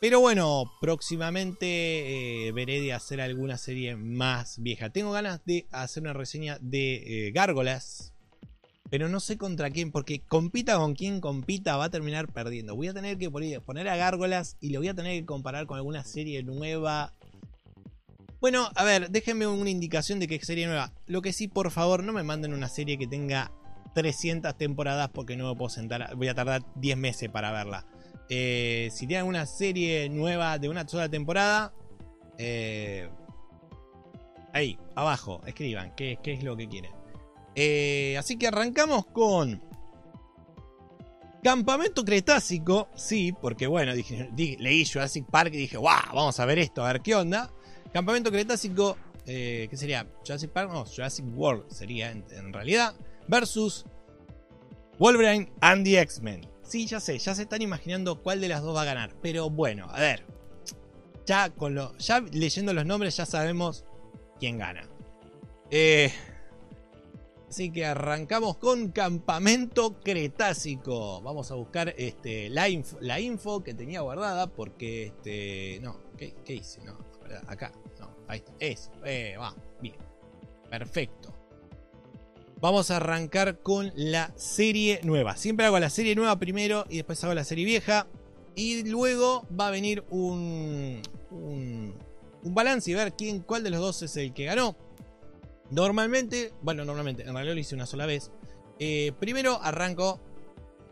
Pero 0.00 0.20
bueno, 0.20 0.70
próximamente 0.80 2.46
eh, 2.48 2.52
veré 2.52 2.80
de 2.80 2.92
hacer 2.92 3.20
alguna 3.20 3.56
serie 3.56 3.96
más 3.96 4.62
vieja. 4.62 4.90
Tengo 4.90 5.10
ganas 5.10 5.40
de 5.46 5.66
hacer 5.70 6.02
una 6.02 6.12
reseña 6.12 6.58
de 6.60 7.28
eh, 7.28 7.30
Gárgolas. 7.32 8.12
Pero 8.88 9.08
no 9.08 9.18
sé 9.18 9.36
contra 9.36 9.70
quién, 9.70 9.90
porque 9.90 10.20
compita 10.20 10.76
con 10.76 10.94
quien 10.94 11.20
compita 11.20 11.76
va 11.76 11.86
a 11.86 11.90
terminar 11.90 12.32
perdiendo. 12.32 12.76
Voy 12.76 12.86
a 12.86 12.94
tener 12.94 13.18
que 13.18 13.30
poner 13.30 13.88
a 13.88 13.96
Gárgolas 13.96 14.56
y 14.60 14.70
lo 14.70 14.78
voy 14.78 14.88
a 14.88 14.94
tener 14.94 15.18
que 15.18 15.26
comparar 15.26 15.66
con 15.66 15.78
alguna 15.78 16.04
serie 16.04 16.42
nueva. 16.44 17.12
Bueno, 18.46 18.70
a 18.76 18.84
ver, 18.84 19.10
déjenme 19.10 19.48
una 19.48 19.70
indicación 19.70 20.20
de 20.20 20.28
qué 20.28 20.38
serie 20.38 20.68
nueva. 20.68 20.92
Lo 21.08 21.20
que 21.20 21.32
sí, 21.32 21.48
por 21.48 21.72
favor, 21.72 22.04
no 22.04 22.12
me 22.12 22.22
manden 22.22 22.54
una 22.54 22.68
serie 22.68 22.96
que 22.96 23.08
tenga 23.08 23.50
300 23.96 24.56
temporadas 24.56 25.10
porque 25.12 25.36
no 25.36 25.48
me 25.48 25.56
puedo 25.56 25.68
sentar. 25.68 26.14
Voy 26.14 26.28
a 26.28 26.34
tardar 26.36 26.62
10 26.76 26.96
meses 26.96 27.28
para 27.28 27.50
verla. 27.50 27.88
Eh, 28.28 28.88
si 28.92 29.08
tienen 29.08 29.26
una 29.26 29.46
serie 29.46 30.08
nueva 30.10 30.60
de 30.60 30.68
una 30.68 30.86
sola 30.86 31.08
temporada, 31.08 31.74
eh, 32.38 33.10
ahí, 34.52 34.78
abajo, 34.94 35.42
escriban 35.44 35.96
qué, 35.96 36.16
es 36.22 36.44
lo 36.44 36.56
que 36.56 36.68
quieren. 36.68 36.92
Eh, 37.56 38.14
así 38.16 38.36
que 38.38 38.46
arrancamos 38.46 39.06
con 39.06 39.60
Campamento 41.42 42.04
Cretácico, 42.04 42.90
sí, 42.94 43.34
porque 43.40 43.66
bueno, 43.66 43.92
leí 44.36 44.86
Jurassic 44.86 45.26
Park 45.28 45.52
y 45.52 45.56
dije, 45.56 45.78
wow, 45.78 46.14
vamos 46.14 46.38
a 46.38 46.46
ver 46.46 46.60
esto, 46.60 46.84
a 46.84 46.92
ver 46.92 47.02
qué 47.02 47.16
onda. 47.16 47.50
Campamento 47.96 48.30
Cretácico, 48.30 48.98
¿qué 49.24 49.70
sería? 49.72 50.06
Jurassic 50.20 50.50
Park, 50.50 50.70
no, 50.70 50.84
Jurassic 50.84 51.24
World 51.34 51.64
sería 51.70 52.10
en 52.10 52.52
realidad, 52.52 52.94
versus 53.26 53.86
Wolverine 54.98 55.50
and 55.62 55.82
the 55.82 55.98
X-Men. 56.00 56.46
Sí, 56.62 56.86
ya 56.86 57.00
sé, 57.00 57.18
ya 57.18 57.34
se 57.34 57.42
están 57.42 57.62
imaginando 57.62 58.22
cuál 58.22 58.42
de 58.42 58.48
las 58.48 58.62
dos 58.62 58.76
va 58.76 58.82
a 58.82 58.84
ganar. 58.84 59.14
Pero 59.22 59.48
bueno, 59.48 59.86
a 59.90 59.98
ver. 59.98 60.26
Ya, 61.24 61.48
con 61.48 61.74
lo, 61.74 61.96
ya 61.96 62.20
leyendo 62.20 62.74
los 62.74 62.84
nombres 62.84 63.16
ya 63.16 63.24
sabemos 63.24 63.86
quién 64.38 64.58
gana. 64.58 64.86
Eh, 65.70 66.12
así 67.48 67.72
que 67.72 67.86
arrancamos 67.86 68.58
con 68.58 68.90
Campamento 68.90 69.98
Cretácico. 70.00 71.22
Vamos 71.22 71.50
a 71.50 71.54
buscar 71.54 71.94
este, 71.96 72.50
la, 72.50 72.68
info, 72.68 72.98
la 73.00 73.20
info 73.20 73.64
que 73.64 73.72
tenía 73.72 74.02
guardada 74.02 74.48
porque... 74.48 75.06
Este, 75.06 75.80
no, 75.80 75.98
¿qué, 76.18 76.34
hice? 76.52 76.82
No, 76.84 76.98
acá. 77.46 77.72
Ahí 78.28 78.38
está. 78.38 78.52
Eso, 78.60 78.90
eh, 79.04 79.36
va, 79.38 79.54
bien. 79.80 79.96
Perfecto. 80.70 81.34
Vamos 82.60 82.90
a 82.90 82.96
arrancar 82.96 83.60
con 83.60 83.92
la 83.94 84.32
serie 84.36 85.00
nueva. 85.02 85.36
Siempre 85.36 85.66
hago 85.66 85.78
la 85.78 85.90
serie 85.90 86.14
nueva 86.14 86.38
primero 86.38 86.86
y 86.88 86.96
después 86.96 87.22
hago 87.22 87.34
la 87.34 87.44
serie 87.44 87.64
vieja. 87.64 88.06
Y 88.54 88.84
luego 88.84 89.46
va 89.58 89.68
a 89.68 89.70
venir 89.70 90.02
un, 90.08 91.02
un, 91.30 91.94
balance 92.54 92.90
y 92.90 92.94
ver 92.94 93.12
quién, 93.12 93.40
cuál 93.40 93.62
de 93.62 93.70
los 93.70 93.80
dos 93.80 94.02
es 94.02 94.16
el 94.16 94.32
que 94.32 94.46
ganó. 94.46 94.74
Normalmente, 95.70 96.52
bueno, 96.62 96.84
normalmente, 96.84 97.24
en 97.24 97.34
realidad 97.34 97.54
lo 97.54 97.60
hice 97.60 97.74
una 97.74 97.84
sola 97.84 98.06
vez. 98.06 98.30
Eh, 98.78 99.12
primero 99.18 99.60
arranco 99.62 100.20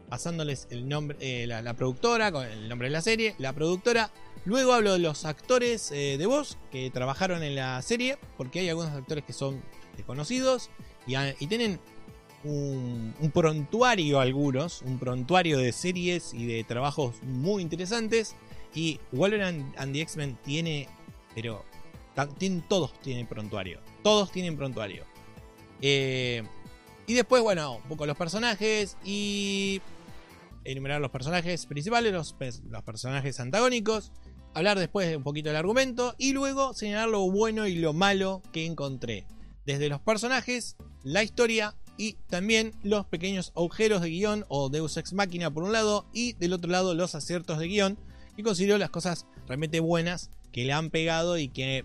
pasándoles 0.08 0.66
el 0.70 0.88
nombre, 0.88 1.16
eh, 1.20 1.46
la, 1.46 1.74
productora, 1.74 2.30
con 2.30 2.46
el 2.46 2.68
nombre 2.68 2.88
de 2.88 2.92
la 2.92 3.00
serie, 3.00 3.34
la 3.38 3.52
productora. 3.52 4.10
Luego 4.44 4.74
hablo 4.74 4.92
de 4.92 4.98
los 4.98 5.24
actores 5.24 5.90
eh, 5.90 6.16
de 6.18 6.26
voz 6.26 6.58
que 6.70 6.90
trabajaron 6.90 7.42
en 7.42 7.54
la 7.54 7.80
serie, 7.80 8.18
porque 8.36 8.60
hay 8.60 8.68
algunos 8.68 8.92
actores 8.92 9.24
que 9.24 9.32
son 9.32 9.62
desconocidos 9.96 10.70
y, 11.06 11.46
tienen 11.46 11.80
un, 12.44 13.14
prontuario 13.32 14.20
algunos, 14.20 14.82
un 14.82 14.98
prontuario 14.98 15.58
de 15.58 15.72
series 15.72 16.34
y 16.34 16.46
de 16.46 16.64
trabajos 16.64 17.14
muy 17.22 17.62
interesantes. 17.62 18.36
Y 18.74 19.00
Wolverine 19.12 19.72
and, 19.76 19.92
the 19.92 20.00
X-Men 20.02 20.36
tiene, 20.44 20.88
pero 21.34 21.64
todos 22.68 22.92
tienen 23.00 23.26
prontuario. 23.26 23.80
Todos 24.02 24.30
tienen 24.30 24.56
prontuario. 24.56 25.04
Eh, 25.80 26.42
y 27.06 27.14
después, 27.14 27.42
bueno, 27.42 27.76
un 27.76 27.82
poco 27.82 28.04
los 28.04 28.16
personajes 28.16 28.96
y 29.04 29.80
enumerar 30.64 31.00
los 31.00 31.10
personajes 31.10 31.66
principales, 31.66 32.12
los, 32.12 32.34
los 32.68 32.82
personajes 32.82 33.40
antagónicos. 33.40 34.12
Hablar 34.54 34.78
después 34.78 35.16
un 35.16 35.24
poquito 35.24 35.48
del 35.48 35.56
argumento 35.56 36.14
y 36.16 36.32
luego 36.32 36.74
señalar 36.74 37.08
lo 37.08 37.28
bueno 37.28 37.66
y 37.66 37.74
lo 37.74 37.92
malo 37.92 38.40
que 38.52 38.66
encontré. 38.66 39.26
Desde 39.66 39.88
los 39.88 40.00
personajes 40.00 40.76
la 41.02 41.22
historia 41.24 41.74
y 41.96 42.14
también 42.28 42.72
los 42.82 43.06
pequeños 43.06 43.52
agujeros 43.56 44.00
de 44.00 44.10
guion 44.10 44.44
o 44.48 44.68
Deus 44.68 44.96
Ex 44.96 45.12
Máquina 45.12 45.50
por 45.50 45.64
un 45.64 45.72
lado 45.72 46.06
y 46.12 46.32
del 46.34 46.52
otro 46.52 46.70
lado 46.70 46.94
los 46.94 47.14
aciertos 47.14 47.58
de 47.58 47.68
guion 47.68 47.98
y 48.36 48.42
considero 48.42 48.78
las 48.78 48.90
cosas 48.90 49.26
realmente 49.46 49.80
buenas 49.80 50.30
que 50.52 50.64
le 50.64 50.72
han 50.72 50.90
pegado 50.90 51.38
y 51.38 51.48
que 51.48 51.84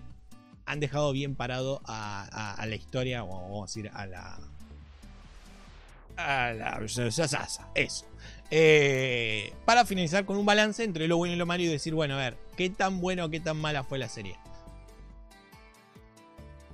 han 0.66 0.80
dejado 0.80 1.12
bien 1.12 1.34
parado 1.34 1.80
a, 1.84 2.56
la 2.66 2.74
historia 2.74 3.24
o 3.24 3.28
vamos 3.28 3.62
a 3.62 3.66
decir 3.66 3.90
a 3.92 4.06
la 4.06 4.38
a 6.16 6.52
la 6.52 6.80
eso 7.74 8.04
eh, 8.50 9.52
para 9.64 9.84
finalizar 9.84 10.24
con 10.24 10.36
un 10.36 10.46
balance 10.46 10.82
entre 10.82 11.08
lo 11.08 11.16
bueno 11.16 11.34
y 11.34 11.36
lo 11.36 11.46
malo 11.46 11.62
y 11.62 11.66
decir 11.66 11.94
bueno 11.94 12.14
a 12.14 12.18
ver 12.18 12.36
qué 12.60 12.68
tan 12.68 13.00
bueno 13.00 13.24
o 13.24 13.30
qué 13.30 13.40
tan 13.40 13.56
mala 13.56 13.84
fue 13.84 13.98
la 13.98 14.10
serie 14.10 14.36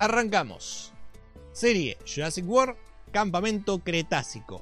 arrancamos 0.00 0.92
Serie 1.52 1.96
Jurassic 2.04 2.44
World, 2.44 2.76
Campamento 3.12 3.78
Cretácico. 3.78 4.60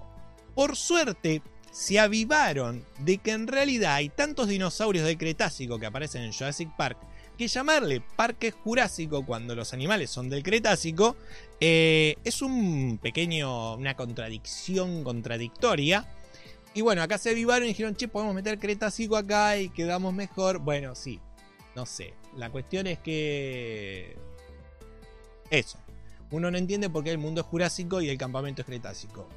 Por 0.54 0.76
suerte, 0.76 1.40
se 1.72 1.98
avivaron 1.98 2.84
de 2.98 3.16
que 3.16 3.30
en 3.30 3.46
realidad 3.46 3.94
hay 3.94 4.10
tantos 4.10 4.48
dinosaurios 4.48 5.06
de 5.06 5.16
Cretácico 5.16 5.78
que 5.78 5.86
aparecen 5.86 6.24
en 6.24 6.34
Jurassic 6.34 6.68
Park 6.76 6.98
que 7.38 7.48
llamarle 7.48 8.02
Parque 8.02 8.50
Jurásico 8.50 9.24
cuando 9.24 9.54
los 9.54 9.72
animales 9.72 10.10
son 10.10 10.28
del 10.28 10.42
Cretácico 10.42 11.16
eh, 11.58 12.16
es 12.22 12.42
un 12.42 12.98
pequeño, 13.02 13.76
una 13.76 13.96
contradicción 13.96 15.02
contradictoria. 15.02 16.06
Y 16.74 16.82
bueno, 16.82 17.02
acá 17.02 17.18
se 17.18 17.30
avivaron 17.30 17.64
y 17.64 17.68
dijeron, 17.68 17.94
che, 17.94 18.08
podemos 18.08 18.34
meter 18.34 18.58
Cretácico 18.58 19.16
acá 19.16 19.56
y 19.56 19.68
quedamos 19.68 20.12
mejor. 20.12 20.58
Bueno, 20.58 20.96
sí, 20.96 21.20
no 21.76 21.86
sé. 21.86 22.14
La 22.36 22.50
cuestión 22.50 22.88
es 22.88 22.98
que... 22.98 24.16
Eso. 25.50 25.78
Uno 26.32 26.50
no 26.50 26.58
entiende 26.58 26.90
por 26.90 27.04
qué 27.04 27.12
el 27.12 27.18
mundo 27.18 27.42
es 27.42 27.46
jurásico 27.46 28.02
y 28.02 28.08
el 28.08 28.18
campamento 28.18 28.62
es 28.62 28.66
cretácico. 28.66 29.28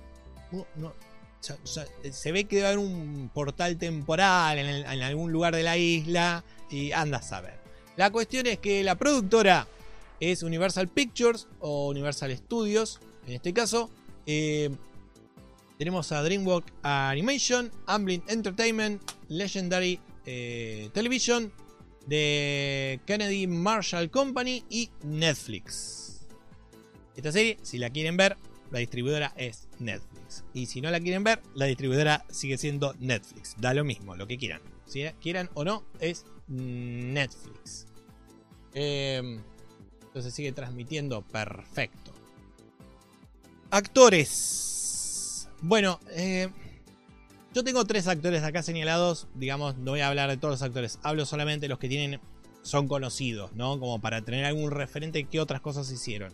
se 1.39 2.31
ve 2.31 2.45
que 2.45 2.55
debe 2.55 2.67
haber 2.69 2.79
un 2.79 3.29
portal 3.31 3.77
temporal 3.77 4.57
en, 4.57 5.01
algún 5.03 5.31
lugar 5.31 5.55
de 5.55 5.61
la 5.61 5.77
isla 5.77 6.43
y 6.71 6.91
anda 6.91 7.17
a 7.17 7.21
saber. 7.21 7.59
La 7.97 8.09
cuestión 8.09 8.47
es 8.47 8.57
que 8.57 8.83
la 8.83 8.95
productora 8.95 9.67
es 10.19 10.41
Universal 10.41 10.87
Pictures 10.87 11.47
o 11.59 11.89
Universal 11.89 12.35
Studios, 12.35 12.99
en 13.27 13.33
este 13.33 13.53
caso. 13.53 13.91
Eh, 14.25 14.71
tenemos 15.77 16.11
a 16.11 16.23
DreamWorks 16.23 16.73
Animation, 16.83 17.71
Amblin 17.85 18.23
Entertainment, 18.27 19.01
Legendary 19.29 19.99
eh, 20.25 20.89
Television, 20.93 21.51
The 22.07 22.99
Kennedy 23.05 23.47
Marshall 23.47 24.09
Company 24.09 24.63
y 24.69 24.89
Netflix. 25.03 26.25
Esta 27.15 27.31
serie, 27.31 27.57
si 27.61 27.77
la 27.77 27.89
quieren 27.89 28.17
ver, 28.17 28.37
la 28.71 28.79
distribuidora 28.79 29.33
es 29.37 29.67
Netflix. 29.79 30.43
Y 30.53 30.65
si 30.65 30.81
no 30.81 30.91
la 30.91 30.99
quieren 30.99 31.23
ver, 31.23 31.41
la 31.55 31.65
distribuidora 31.65 32.25
sigue 32.29 32.57
siendo 32.57 32.93
Netflix. 32.99 33.55
Da 33.59 33.73
lo 33.73 33.83
mismo, 33.83 34.15
lo 34.15 34.27
que 34.27 34.37
quieran. 34.37 34.61
Si 34.85 35.03
quieran 35.21 35.49
o 35.53 35.63
no, 35.63 35.83
es 35.99 36.25
Netflix. 36.47 37.87
Em, 38.73 39.41
entonces 40.01 40.33
sigue 40.33 40.51
transmitiendo 40.51 41.21
perfecto. 41.21 42.13
Actores. 43.69 44.66
Bueno, 45.61 45.99
eh, 46.11 46.49
yo 47.53 47.63
tengo 47.63 47.85
tres 47.85 48.07
actores 48.07 48.43
acá 48.43 48.61
señalados. 48.61 49.27
Digamos, 49.33 49.77
no 49.77 49.91
voy 49.91 50.01
a 50.01 50.09
hablar 50.09 50.29
de 50.29 50.37
todos 50.37 50.53
los 50.53 50.61
actores. 50.61 50.99
Hablo 51.03 51.25
solamente 51.25 51.65
de 51.65 51.69
los 51.69 51.79
que 51.79 51.89
tienen. 51.89 52.19
Son 52.61 52.87
conocidos, 52.87 53.53
¿no? 53.53 53.79
Como 53.79 53.99
para 54.01 54.21
tener 54.21 54.43
algún 54.43 54.71
referente 54.71 55.23
que 55.23 55.39
otras 55.39 55.61
cosas 55.61 55.89
hicieron. 55.89 56.33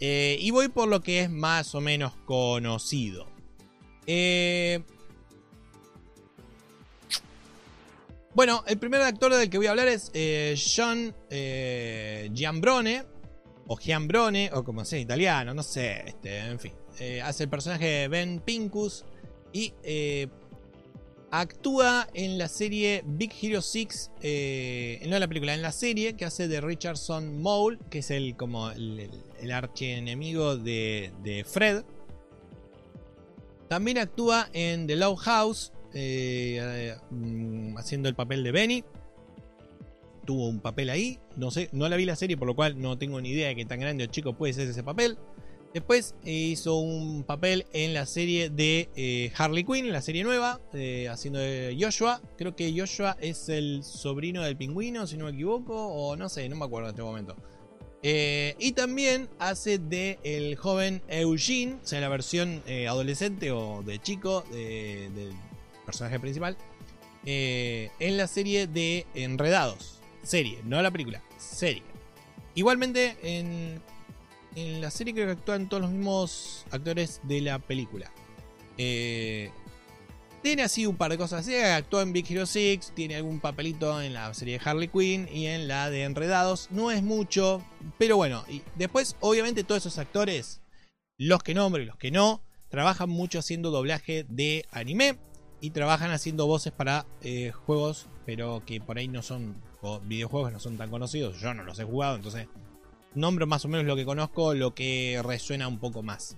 Eh, 0.00 0.38
y 0.40 0.50
voy 0.50 0.68
por 0.68 0.88
lo 0.88 1.02
que 1.02 1.20
es 1.20 1.30
más 1.30 1.74
o 1.74 1.80
menos 1.80 2.14
conocido. 2.24 3.26
Eh, 4.06 4.82
bueno, 8.34 8.64
el 8.66 8.78
primer 8.78 9.02
actor 9.02 9.34
del 9.34 9.50
que 9.50 9.58
voy 9.58 9.66
a 9.66 9.70
hablar 9.70 9.88
es 9.88 10.10
John 10.74 11.14
Giambrone. 11.30 13.04
O 13.66 13.76
Giambrone, 13.76 14.50
o 14.54 14.64
como 14.64 14.86
sea, 14.86 14.98
italiano, 14.98 15.52
no 15.52 15.62
sé. 15.62 16.02
Este, 16.06 16.38
en 16.38 16.58
fin. 16.58 16.72
Hace 17.22 17.44
el 17.44 17.50
personaje 17.50 17.86
de 17.86 18.08
Ben 18.08 18.40
Pincus. 18.40 19.04
Y 19.52 19.72
Actúa 21.30 22.08
en 22.14 22.38
la 22.38 22.48
serie 22.48 23.04
Big 23.06 23.32
Hero 23.42 23.60
6, 23.60 24.12
eh, 24.22 24.98
no 25.06 25.14
en 25.14 25.20
la 25.20 25.28
película, 25.28 25.52
en 25.52 25.60
la 25.60 25.72
serie 25.72 26.14
que 26.14 26.24
hace 26.24 26.48
de 26.48 26.62
Richardson 26.62 27.42
Mole, 27.42 27.78
que 27.90 27.98
es 27.98 28.10
el 28.10 28.34
como 28.34 28.70
el, 28.70 29.10
archienemigo 29.52 30.56
de, 30.56 31.44
Fred. 31.46 31.84
También 33.68 33.98
actúa 33.98 34.48
en 34.54 34.86
The 34.86 34.96
Low 34.96 35.16
House, 35.16 35.72
eh, 35.92 36.96
mm, 37.10 37.76
haciendo 37.76 38.08
el 38.08 38.14
papel 38.14 38.42
de 38.42 38.52
Benny. 38.52 38.84
tuvo 40.24 40.48
un 40.48 40.60
papel 40.60 40.88
ahí. 40.88 41.18
No 41.36 41.50
sé, 41.50 41.68
no 41.72 41.88
la 41.90 41.96
vi 41.96 42.06
la 42.06 42.16
serie, 42.16 42.38
por 42.38 42.48
lo 42.48 42.56
cual 42.56 42.80
no 42.80 42.96
tengo 42.96 43.20
ni 43.20 43.30
idea 43.30 43.48
de 43.48 43.56
qué 43.56 43.66
tan 43.66 43.80
grande 43.80 44.04
o 44.04 44.06
chico 44.06 44.32
puede 44.32 44.54
ser 44.54 44.66
ese 44.68 44.82
papel. 44.82 45.18
Después 45.74 46.14
eh, 46.24 46.32
hizo 46.32 46.76
un 46.76 47.24
papel 47.24 47.66
en 47.72 47.92
la 47.92 48.06
serie 48.06 48.48
de 48.48 48.88
eh, 48.96 49.32
Harley 49.36 49.64
Quinn, 49.64 49.92
la 49.92 50.00
serie 50.00 50.24
nueva, 50.24 50.60
eh, 50.72 51.08
haciendo 51.10 51.38
de 51.38 51.76
Joshua. 51.78 52.22
Creo 52.38 52.56
que 52.56 52.74
Joshua 52.76 53.16
es 53.20 53.48
el 53.50 53.84
sobrino 53.84 54.42
del 54.42 54.56
pingüino, 54.56 55.06
si 55.06 55.18
no 55.18 55.26
me 55.26 55.32
equivoco, 55.32 55.74
o 55.74 56.16
no 56.16 56.28
sé, 56.28 56.48
no 56.48 56.56
me 56.56 56.64
acuerdo 56.64 56.88
en 56.88 56.94
este 56.94 57.02
momento. 57.02 57.36
y 58.02 58.72
también 58.72 59.28
hace 59.38 59.78
de 59.78 60.18
el 60.22 60.56
joven 60.56 61.02
Eugene, 61.08 61.78
o 61.82 61.86
sea, 61.86 62.00
la 62.00 62.08
versión 62.08 62.62
adolescente 62.88 63.50
o 63.50 63.82
de 63.82 63.98
chico 63.98 64.44
del 64.50 65.32
personaje 65.84 66.18
principal, 66.18 66.56
en 67.24 68.16
la 68.16 68.26
serie 68.26 68.66
de 68.66 69.06
Enredados. 69.14 70.00
Serie, 70.22 70.60
no 70.64 70.80
la 70.80 70.90
película, 70.90 71.22
serie. 71.38 71.82
Igualmente, 72.54 73.16
en 73.22 73.80
en 74.60 74.80
la 74.80 74.90
serie 74.90 75.14
creo 75.14 75.26
que 75.26 75.32
actúan 75.32 75.68
todos 75.68 75.82
los 75.82 75.90
mismos 75.90 76.66
actores 76.70 77.20
de 77.24 77.40
la 77.40 77.58
película. 77.58 78.10
Eh, 78.76 79.50
tiene 80.42 80.62
así 80.62 80.86
un 80.86 80.96
par 80.96 81.10
de 81.10 81.18
cosas 81.18 81.40
así. 81.40 81.56
Actúa 81.56 82.02
en 82.02 82.12
Big 82.12 82.30
Hero 82.30 82.46
6, 82.46 82.92
tiene 82.94 83.16
algún 83.16 83.40
papelito 83.40 84.00
en 84.00 84.14
la 84.14 84.32
serie 84.34 84.58
de 84.58 84.68
Harley 84.68 84.88
Quinn 84.88 85.28
y 85.32 85.46
en 85.46 85.68
la 85.68 85.90
de 85.90 86.04
Enredados. 86.04 86.68
No 86.70 86.90
es 86.90 87.02
mucho, 87.02 87.62
pero 87.98 88.16
bueno. 88.16 88.44
Y 88.48 88.62
después, 88.76 89.16
obviamente, 89.20 89.64
todos 89.64 89.82
esos 89.82 89.98
actores, 89.98 90.60
los 91.18 91.42
que 91.42 91.54
nombro 91.54 91.82
y 91.82 91.86
los 91.86 91.96
que 91.96 92.10
no, 92.10 92.40
trabajan 92.68 93.10
mucho 93.10 93.40
haciendo 93.40 93.70
doblaje 93.70 94.24
de 94.28 94.64
anime 94.70 95.18
y 95.60 95.70
trabajan 95.70 96.12
haciendo 96.12 96.46
voces 96.46 96.72
para 96.72 97.04
eh, 97.22 97.50
juegos, 97.50 98.06
pero 98.24 98.62
que 98.64 98.80
por 98.80 98.98
ahí 98.98 99.08
no 99.08 99.22
son, 99.22 99.60
o 99.80 99.98
videojuegos 100.00 100.52
no 100.52 100.60
son 100.60 100.76
tan 100.76 100.90
conocidos. 100.90 101.40
Yo 101.40 101.52
no 101.52 101.64
los 101.64 101.78
he 101.80 101.84
jugado, 101.84 102.14
entonces 102.14 102.46
nombro 103.14 103.46
más 103.46 103.64
o 103.64 103.68
menos 103.68 103.86
lo 103.86 103.96
que 103.96 104.04
conozco, 104.04 104.54
lo 104.54 104.74
que 104.74 105.20
resuena 105.24 105.68
un 105.68 105.78
poco 105.78 106.02
más. 106.02 106.36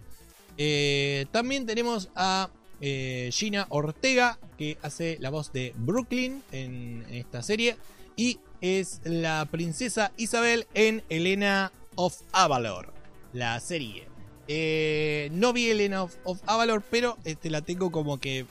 Eh, 0.56 1.26
también 1.30 1.66
tenemos 1.66 2.10
a 2.14 2.50
eh, 2.80 3.30
Gina 3.32 3.66
Ortega, 3.70 4.38
que 4.58 4.78
hace 4.82 5.16
la 5.20 5.30
voz 5.30 5.52
de 5.52 5.72
Brooklyn 5.76 6.42
en, 6.52 7.06
esta 7.10 7.42
serie. 7.42 7.76
Y 8.16 8.38
es 8.60 9.00
la 9.04 9.46
princesa 9.50 10.12
Isabel 10.16 10.66
en 10.74 11.02
Elena 11.08 11.72
of 11.94 12.20
Avalor, 12.32 12.92
la 13.32 13.58
serie. 13.60 14.08
Eh, 14.48 15.30
no 15.32 15.52
vi 15.52 15.70
Elena 15.70 16.02
of, 16.02 16.42
Avalor, 16.46 16.82
pero 16.90 17.16
este, 17.24 17.50
la 17.50 17.62
tengo 17.62 17.90
como 17.90 18.18
que, 18.18 18.46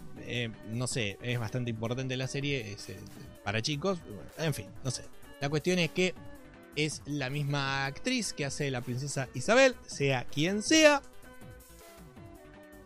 no 0.71 0.87
sé, 0.87 1.17
es 1.21 1.39
bastante 1.39 1.69
importante 1.69 2.17
la 2.17 2.27
serie 2.27 2.75
para 3.43 3.61
chicos. 3.61 3.99
En 4.37 4.53
fin, 4.53 4.67
no 4.83 4.91
sé. 4.91 5.03
La 5.41 5.49
cuestión 5.49 5.79
es 5.79 5.91
que 5.91 6.15
es 6.85 7.01
la 7.05 7.29
misma 7.29 7.85
actriz 7.85 8.33
que 8.33 8.45
hace 8.45 8.71
la 8.71 8.81
princesa 8.81 9.27
Isabel, 9.33 9.75
sea 9.87 10.25
quien 10.25 10.61
sea. 10.61 11.01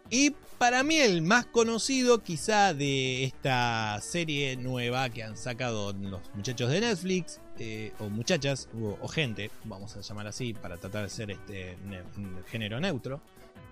Y 0.09 0.35
para 0.57 0.83
mí 0.83 0.97
el 0.97 1.21
más 1.21 1.45
conocido 1.45 2.23
quizá 2.23 2.73
de 2.73 3.23
esta 3.23 3.99
serie 4.01 4.55
nueva 4.55 5.09
que 5.09 5.23
han 5.23 5.35
sacado 5.37 5.93
los 5.93 6.21
muchachos 6.35 6.69
de 6.69 6.81
Netflix, 6.81 7.41
eh, 7.59 7.91
o 7.99 8.09
muchachas, 8.09 8.69
o, 9.01 9.07
gente, 9.07 9.51
vamos 9.63 9.95
a 9.97 10.01
llamar 10.01 10.27
así 10.27 10.53
para 10.53 10.77
tratar 10.77 11.03
de 11.03 11.09
ser 11.09 11.31
este 11.31 11.77
género 12.47 12.79
neutro. 12.79 13.21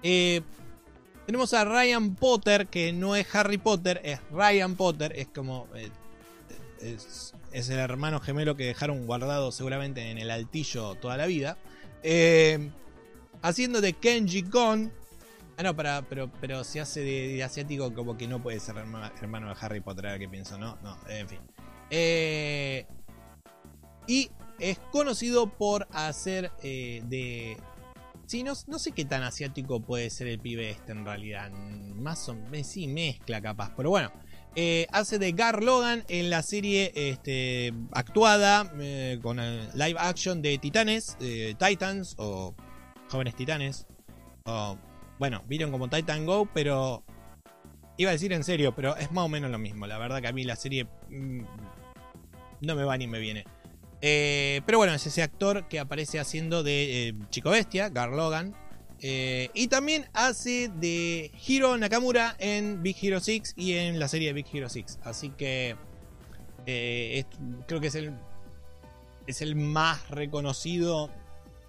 Eh, 0.04 0.42
tenemos 1.26 1.54
a 1.54 1.64
Ryan 1.64 2.16
Potter, 2.16 2.68
que 2.68 2.92
no 2.92 3.16
es 3.16 3.34
Harry 3.36 3.58
Potter, 3.58 4.02
es 4.04 4.20
Ryan 4.32 4.76
Potter, 4.76 5.14
es 5.16 5.28
como... 5.28 5.68
Eh, 5.76 5.90
es 6.82 7.34
es 7.52 7.70
el 7.70 7.80
hermano 7.80 8.20
gemelo 8.20 8.56
que 8.56 8.66
dejaron 8.66 9.06
guardado 9.06 9.52
seguramente 9.52 10.10
en 10.10 10.18
el 10.18 10.32
altillo 10.32 10.96
toda 10.96 11.18
la 11.18 11.26
vida. 11.26 11.58
Eh, 12.04 12.72
haciendo 13.42 13.82
de 13.82 13.94
Kenji 13.94 14.44
Kon. 14.44 14.92
Ah, 15.58 15.64
no, 15.64 15.76
para, 15.76 16.02
pero, 16.04 16.32
pero 16.40 16.64
se 16.64 16.80
hace 16.80 17.02
de, 17.02 17.44
asiático 17.44 17.94
como 17.94 18.18
que 18.18 18.28
no 18.28 18.42
puede 18.42 18.60
ser 18.60 18.78
hermano, 18.78 19.50
de 19.50 19.56
Harry 19.60 19.82
Potter, 19.82 20.18
que 20.18 20.28
pienso, 20.28 20.58
¿no? 20.58 20.78
No, 20.82 20.98
en 21.08 21.28
fin. 21.28 21.40
Eh, 21.90 22.86
y 24.08 24.32
es 24.60 24.80
conocido 24.92 25.48
por 25.48 25.88
hacer 25.92 26.52
eh, 26.64 27.02
de... 27.06 27.58
Sí, 28.26 28.44
no, 28.44 28.56
sé 28.56 28.94
qué 28.94 29.04
tan 29.04 29.24
asiático 29.24 29.82
puede 29.82 30.10
ser 30.10 30.28
el 30.28 30.40
pibe 30.40 30.70
este 30.70 30.94
en 30.94 31.04
realidad. 31.04 31.52
Más 31.52 32.30
o 32.30 32.34
menos, 32.34 32.68
sí, 32.68 32.88
mezcla 32.88 33.42
capaz. 33.42 33.74
Pero 33.76 33.90
bueno, 33.90 34.10
eh, 34.56 34.88
hace 34.92 35.20
de 35.20 35.32
Gar 35.32 35.64
Logan 35.64 36.04
en 36.08 36.30
la 36.30 36.42
serie 36.42 36.92
este, 36.96 37.74
actuada 37.92 38.72
eh, 38.80 39.20
con 39.22 39.40
el 39.40 39.70
live 39.74 39.98
action 40.00 40.42
de 40.42 40.58
Titanes, 40.58 41.18
Titans 41.58 42.16
o 42.18 42.56
Jóvenes 43.10 43.36
Titanes. 43.36 43.88
Bueno, 45.20 45.44
vieron 45.48 45.72
como 45.72 45.90
Titan 45.90 46.26
Go, 46.26 46.50
pero 46.54 47.04
iba 47.98 48.10
a 48.10 48.14
decir 48.14 48.34
en 48.34 48.44
serio, 48.44 48.74
pero 48.76 48.96
es 48.98 49.12
más 49.12 49.26
o 49.26 49.30
menos 49.30 49.52
lo 49.52 49.60
mismo. 49.60 49.88
La 49.88 49.98
verdad 49.98 50.22
que 50.22 50.28
a 50.28 50.34
mí 50.34 50.44
la 50.44 50.56
serie 50.56 50.88
mm, 51.10 51.44
no 52.62 52.76
me 52.76 52.84
va 52.84 52.98
ni 52.98 53.08
me 53.08 53.20
viene. 53.20 53.46
Eh, 54.02 54.62
pero 54.66 54.80
bueno, 54.80 54.94
es 54.94 55.06
ese 55.06 55.22
actor 55.22 55.68
que 55.68 55.80
aparece 55.80 56.20
haciendo 56.20 56.64
de 56.64 57.16
Chico 57.30 57.52
Bestia, 57.52 57.90
Gar 57.90 58.10
Logan, 58.10 58.56
eh, 59.04 59.50
y 59.56 59.68
también 59.68 60.06
hace 60.14 60.70
de 60.70 61.32
Hiro 61.48 61.76
Nakamura 61.76 62.36
en 62.38 62.84
Big 62.84 62.96
Hero 63.02 63.20
6 63.20 63.56
y 63.58 63.74
en 63.74 64.00
la 64.00 64.08
serie 64.08 64.28
de 64.28 64.34
Big 64.34 64.46
Hero 64.54 64.70
6. 64.70 65.00
Así 65.04 65.30
que 65.32 65.76
eh, 66.68 67.26
creo 67.68 67.82
que 67.82 67.88
es 67.88 67.96
el, 67.96 68.14
es 69.26 69.42
el 69.42 69.56
más 69.56 70.08
reconocido, 70.12 71.10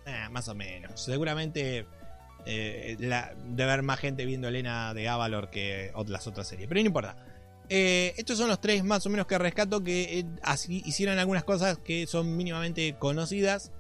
eh, 0.05 0.29
más 0.31 0.49
o 0.49 0.55
menos. 0.55 1.01
Seguramente 1.01 1.87
de 2.45 3.37
ver 3.57 3.83
más 3.83 4.01
gente 4.01 4.27
viendo 4.27 4.49
Elena 4.49 4.93
de 4.95 5.09
Avalor 5.09 5.49
que 5.49 5.93
las 6.09 6.27
otras 6.27 6.49
series, 6.49 6.69
pero 6.69 6.81
no 6.81 6.87
importa. 6.89 7.17
estos 7.69 8.37
son 8.37 8.49
los 8.49 8.61
tres 8.61 8.83
más 8.83 9.07
o 9.07 9.11
menos 9.11 9.29
que 9.29 9.39
rescato 9.39 9.85
que 9.85 10.27
así 10.43 10.83
hicieron 10.85 11.21
algunas 11.21 11.45
cosas 11.45 11.79
que 11.79 12.05
son 12.09 12.37
mínimamente 12.37 12.97
conocidas. 12.99 13.71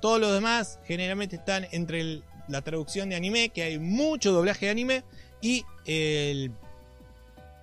todos 0.00 0.20
los 0.20 0.32
demás 0.32 0.78
generalmente 0.84 1.34
están 1.34 1.66
entre 1.72 2.00
el 2.00 2.24
la 2.50 2.62
traducción 2.62 3.08
de 3.08 3.16
anime, 3.16 3.50
que 3.50 3.62
hay 3.62 3.78
mucho 3.78 4.32
doblaje 4.32 4.66
de 4.66 4.72
anime, 4.72 5.04
y, 5.40 5.64
el, 5.86 6.52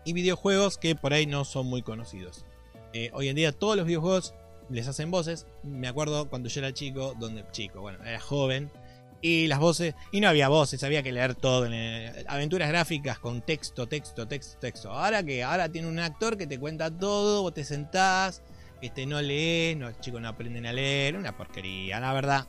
y 0.05 0.13
videojuegos 0.13 0.77
que 0.77 0.95
por 0.95 1.13
ahí 1.13 1.25
no 1.25 1.45
son 1.45 1.67
muy 1.67 1.81
conocidos. 1.81 2.45
Eh, 2.93 3.11
hoy 3.13 3.29
en 3.29 3.35
día 3.35 3.51
todos 3.51 3.75
los 3.75 3.85
videojuegos 3.85 4.33
les 4.69 4.87
hacen 4.87 5.11
voces. 5.11 5.45
Me 5.63 5.87
acuerdo 5.87 6.29
cuando 6.29 6.49
yo 6.49 6.61
era 6.61 6.73
chico, 6.73 7.13
donde 7.19 7.45
chico, 7.51 7.81
bueno, 7.81 7.99
era 8.03 8.19
joven. 8.19 8.71
Y 9.19 9.47
las 9.47 9.59
voces, 9.59 9.95
y 10.11 10.21
no 10.21 10.29
había 10.29 10.47
voces, 10.47 10.83
había 10.83 11.01
que 11.01 11.11
leer 11.11 11.33
todo. 11.33 11.65
En 11.65 12.13
aventuras 12.27 12.69
gráficas 12.69 13.17
con 13.17 13.41
texto, 13.41 13.87
texto, 13.87 14.27
texto, 14.27 14.59
texto. 14.59 14.91
Ahora 14.91 15.23
que 15.23 15.43
ahora 15.43 15.69
tiene 15.69 15.87
un 15.87 15.97
actor 15.99 16.37
que 16.37 16.45
te 16.45 16.59
cuenta 16.59 16.91
todo, 16.91 17.41
vos 17.41 17.53
te 17.53 17.63
sentás, 17.63 18.43
este, 18.79 19.07
no 19.07 19.19
lees, 19.21 19.75
los 19.77 19.99
chicos 20.01 20.21
no 20.21 20.27
aprenden 20.27 20.67
a 20.67 20.73
leer, 20.73 21.17
una 21.17 21.35
porquería, 21.35 21.99
la 21.99 22.13
verdad. 22.13 22.47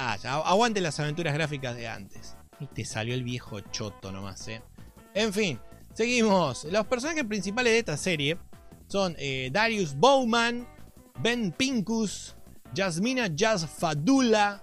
Ah, 0.00 0.16
ya, 0.16 0.34
aguante 0.34 0.80
las 0.80 1.00
aventuras 1.00 1.34
gráficas 1.34 1.74
de 1.74 1.88
antes. 1.88 2.36
Y 2.60 2.68
te 2.68 2.84
salió 2.84 3.14
el 3.14 3.24
viejo 3.24 3.58
choto 3.58 4.12
nomás, 4.12 4.46
¿eh? 4.46 4.62
En 5.12 5.32
fin, 5.32 5.58
seguimos. 5.92 6.62
Los 6.66 6.86
personajes 6.86 7.24
principales 7.24 7.72
de 7.72 7.80
esta 7.80 7.96
serie 7.96 8.38
son 8.86 9.16
eh, 9.18 9.50
Darius 9.52 9.96
Bowman, 9.96 10.68
Ben 11.20 11.50
Pincus, 11.50 12.36
Jasmina 12.76 13.26
Jazz 13.34 13.66
Fadula, 13.66 14.62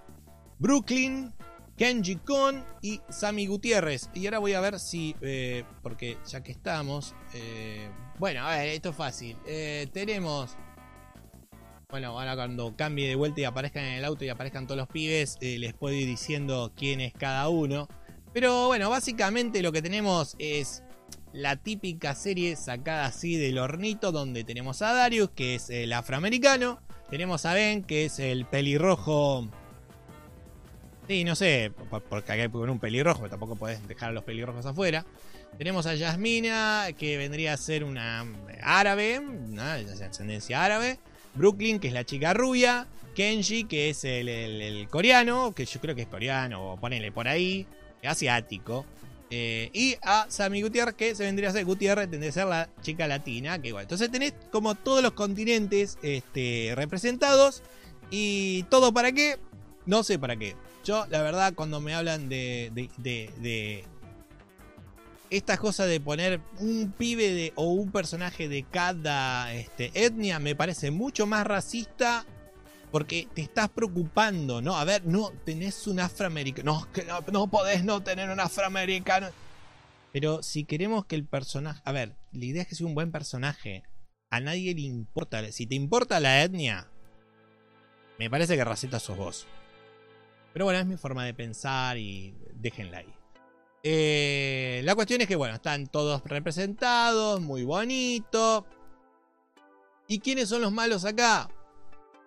Brooklyn, 0.57 1.33
Kenji 1.75 2.15
Kon 2.15 2.63
y 2.81 3.01
Sammy 3.09 3.45
Gutiérrez. 3.45 4.09
Y 4.13 4.27
ahora 4.27 4.39
voy 4.39 4.53
a 4.53 4.61
ver 4.61 4.79
si, 4.79 5.17
eh, 5.19 5.65
porque 5.83 6.17
ya 6.25 6.43
que 6.43 6.53
estamos, 6.53 7.13
eh, 7.33 7.89
bueno, 8.19 8.47
a 8.47 8.55
ver, 8.55 8.69
esto 8.69 8.91
es 8.91 8.95
fácil. 8.95 9.35
tenemos 9.91 10.55
bueno, 11.89 12.09
ahora 12.09 12.35
cuando 12.35 12.75
cambie 12.75 13.07
de 13.07 13.15
vuelta 13.15 13.41
y 13.41 13.43
aparezcan 13.43 13.83
en 13.83 13.93
el 13.93 14.05
auto 14.05 14.25
y 14.25 14.29
aparezcan 14.29 14.67
todos 14.67 14.77
los 14.77 14.87
pibes, 14.87 15.37
eh, 15.41 15.57
les 15.59 15.73
puedo 15.73 15.95
ir 15.95 16.07
diciendo 16.07 16.71
quién 16.75 17.01
es 17.01 17.13
cada 17.13 17.47
uno. 17.49 17.87
Pero 18.33 18.67
bueno, 18.67 18.89
básicamente 18.89 19.61
lo 19.61 19.71
que 19.71 19.81
tenemos 19.81 20.35
es 20.39 20.83
la 21.31 21.57
típica 21.57 22.15
serie 22.15 22.55
sacada 22.55 23.05
así 23.05 23.37
del 23.37 23.57
hornito, 23.57 24.11
donde 24.11 24.43
tenemos 24.43 24.81
a 24.81 24.93
Darius, 24.93 25.29
que 25.29 25.55
es 25.55 25.69
el 25.69 25.93
afroamericano. 25.93 26.81
Tenemos 27.09 27.45
a 27.45 27.53
Ben, 27.53 27.83
que 27.83 28.05
es 28.05 28.19
el 28.19 28.45
pelirrojo. 28.45 29.47
Sí, 31.07 31.23
no 31.23 31.35
sé, 31.35 31.71
porque 32.09 32.31
acá 32.31 32.49
con 32.49 32.69
un 32.69 32.79
pelirrojo, 32.79 33.29
tampoco 33.29 33.55
podés 33.55 33.87
dejar 33.87 34.09
a 34.09 34.13
los 34.13 34.23
pelirrojos 34.23 34.65
afuera. 34.65 35.05
Tenemos 35.57 35.85
a 35.85 35.95
Yasmina, 35.95 36.87
que 36.97 37.17
vendría 37.17 37.53
a 37.53 37.57
ser 37.57 37.83
una 37.83 38.25
árabe, 38.61 39.19
una 39.19 39.75
ascendencia 39.75 40.63
árabe. 40.63 40.99
Brooklyn, 41.35 41.79
que 41.79 41.87
es 41.87 41.93
la 41.93 42.05
chica 42.05 42.33
rubia, 42.33 42.87
Kenji, 43.15 43.63
que 43.63 43.89
es 43.89 44.03
el, 44.03 44.87
coreano, 44.89 45.53
que 45.53 45.65
yo 45.65 45.79
creo 45.79 45.95
que 45.95 46.03
es 46.03 46.07
coreano, 46.07 46.73
o 46.73 46.77
ponele 46.77 47.11
por 47.11 47.27
ahí, 47.27 47.65
asiático. 48.03 48.85
Eh, 49.31 49.69
y 49.73 49.95
a 50.03 50.27
Sammy 50.29 50.61
Gutiérrez, 50.61 50.95
que 50.95 51.15
se 51.15 51.23
vendría 51.23 51.49
a 51.49 51.51
ser 51.53 51.65
Gutiérrez, 51.65 52.09
tendría 52.09 52.29
que 52.29 52.33
ser 52.33 52.45
la 52.45 52.69
chica 52.81 53.07
latina. 53.07 53.59
Que 53.61 53.69
igual. 53.69 53.83
Entonces 53.83 54.11
tenés 54.11 54.33
como 54.51 54.75
todos 54.75 55.01
los 55.01 55.13
continentes 55.13 55.97
este, 56.03 56.73
representados. 56.75 57.63
¿Y 58.11 58.63
todo 58.63 58.93
para 58.93 59.11
qué? 59.11 59.37
No 59.85 60.03
sé 60.03 60.19
para 60.19 60.35
qué. 60.35 60.55
Yo, 60.83 61.07
la 61.09 61.23
verdad, 61.23 61.53
cuando 61.55 61.81
me 61.81 61.95
hablan 61.95 62.29
de, 62.29 62.71
de, 62.97 63.83
esta 65.37 65.57
cosa 65.57 65.85
de 65.85 65.99
poner 65.99 66.41
un 66.59 66.93
pibe 66.97 67.31
de, 67.31 67.53
o 67.55 67.69
un 67.69 67.91
personaje 67.91 68.47
de 68.47 68.63
cada 68.63 69.53
este, 69.53 69.91
etnia 69.93 70.39
me 70.39 70.55
parece 70.55 70.91
mucho 70.91 71.25
más 71.25 71.45
racista 71.45 72.25
porque 72.91 73.27
te 73.33 73.41
estás 73.41 73.69
preocupando, 73.69 74.61
¿no? 74.61 74.77
A 74.77 74.85
ver, 74.85 75.05
no 75.05 75.31
tenés 75.43 75.85
un 75.87 75.99
afroamericano. 75.99 76.87
No, 77.05 77.21
no 77.31 77.47
podés 77.47 77.83
no 77.83 78.01
tener 78.01 78.29
un 78.29 78.39
afroamericano. 78.39 79.27
Pero 80.13 80.41
si 80.41 80.63
queremos 80.63 81.05
que 81.05 81.15
el 81.15 81.25
personaje. 81.25 81.81
A 81.83 81.91
ver, 81.91 82.15
la 82.31 82.45
idea 82.45 82.61
es 82.61 82.69
que 82.69 82.75
sea 82.75 82.87
un 82.87 82.95
buen 82.95 83.11
personaje. 83.11 83.83
A 84.31 84.39
nadie 84.39 84.73
le 84.73 84.81
importa. 84.81 85.51
Si 85.51 85.67
te 85.67 85.75
importa 85.75 86.21
la 86.21 86.41
etnia, 86.41 86.87
me 88.17 88.29
parece 88.29 88.55
que 88.55 88.63
racista 88.63 88.99
sos 88.99 89.17
vos. 89.17 89.47
Pero 90.53 90.63
bueno, 90.63 90.79
es 90.79 90.85
mi 90.85 90.95
forma 90.95 91.25
de 91.25 91.33
pensar 91.33 91.97
y 91.97 92.33
déjenla 92.53 92.99
ahí. 92.99 93.14
Eh, 93.87 94.81
la 94.83 94.95
cuestión 94.95 95.21
es 95.21 95.27
que, 95.27 95.35
bueno, 95.35 95.53
están 95.53 95.85
todos 95.85 96.23
representados, 96.23 97.39
muy 97.39 97.63
bonito. 97.63 98.65
¿Y 100.07 100.19
quiénes 100.21 100.49
son 100.49 100.63
los 100.63 100.71
malos 100.71 101.05
acá? 101.05 101.47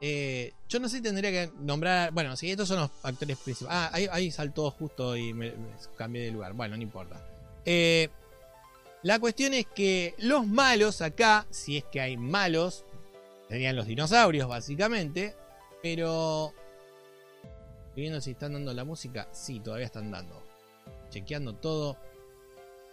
Eh, 0.00 0.52
yo 0.68 0.78
no 0.78 0.88
sé 0.88 0.98
si 0.98 1.02
tendría 1.02 1.32
que 1.32 1.52
nombrar. 1.58 2.12
Bueno, 2.12 2.36
sí, 2.36 2.48
estos 2.48 2.68
son 2.68 2.78
los 2.78 2.90
actores 3.02 3.38
principales. 3.38 3.90
Ah, 3.92 4.08
ahí, 4.12 4.30
saltó 4.30 4.70
justo 4.70 5.16
y 5.16 5.34
me, 5.34 5.52
cambié 5.96 6.26
de 6.26 6.30
lugar. 6.30 6.52
Bueno, 6.52 6.76
no 6.76 6.82
importa. 6.84 7.20
Eh, 7.64 8.08
la 9.02 9.18
cuestión 9.18 9.52
es 9.52 9.66
que 9.66 10.14
los 10.18 10.46
malos 10.46 11.02
acá, 11.02 11.44
si 11.50 11.78
es 11.78 11.84
que 11.84 12.00
hay 12.00 12.16
malos, 12.16 12.84
serían 13.48 13.74
los 13.74 13.88
dinosaurios, 13.88 14.48
básicamente. 14.48 15.34
Pero. 15.82 16.54
Estoy 17.88 18.02
viendo 18.02 18.20
si 18.20 18.30
están 18.30 18.52
dando 18.52 18.72
la 18.72 18.84
música. 18.84 19.28
Sí, 19.32 19.58
todavía 19.58 19.86
están 19.86 20.12
dando. 20.12 20.47
Chequeando 21.10 21.54
todo. 21.54 21.96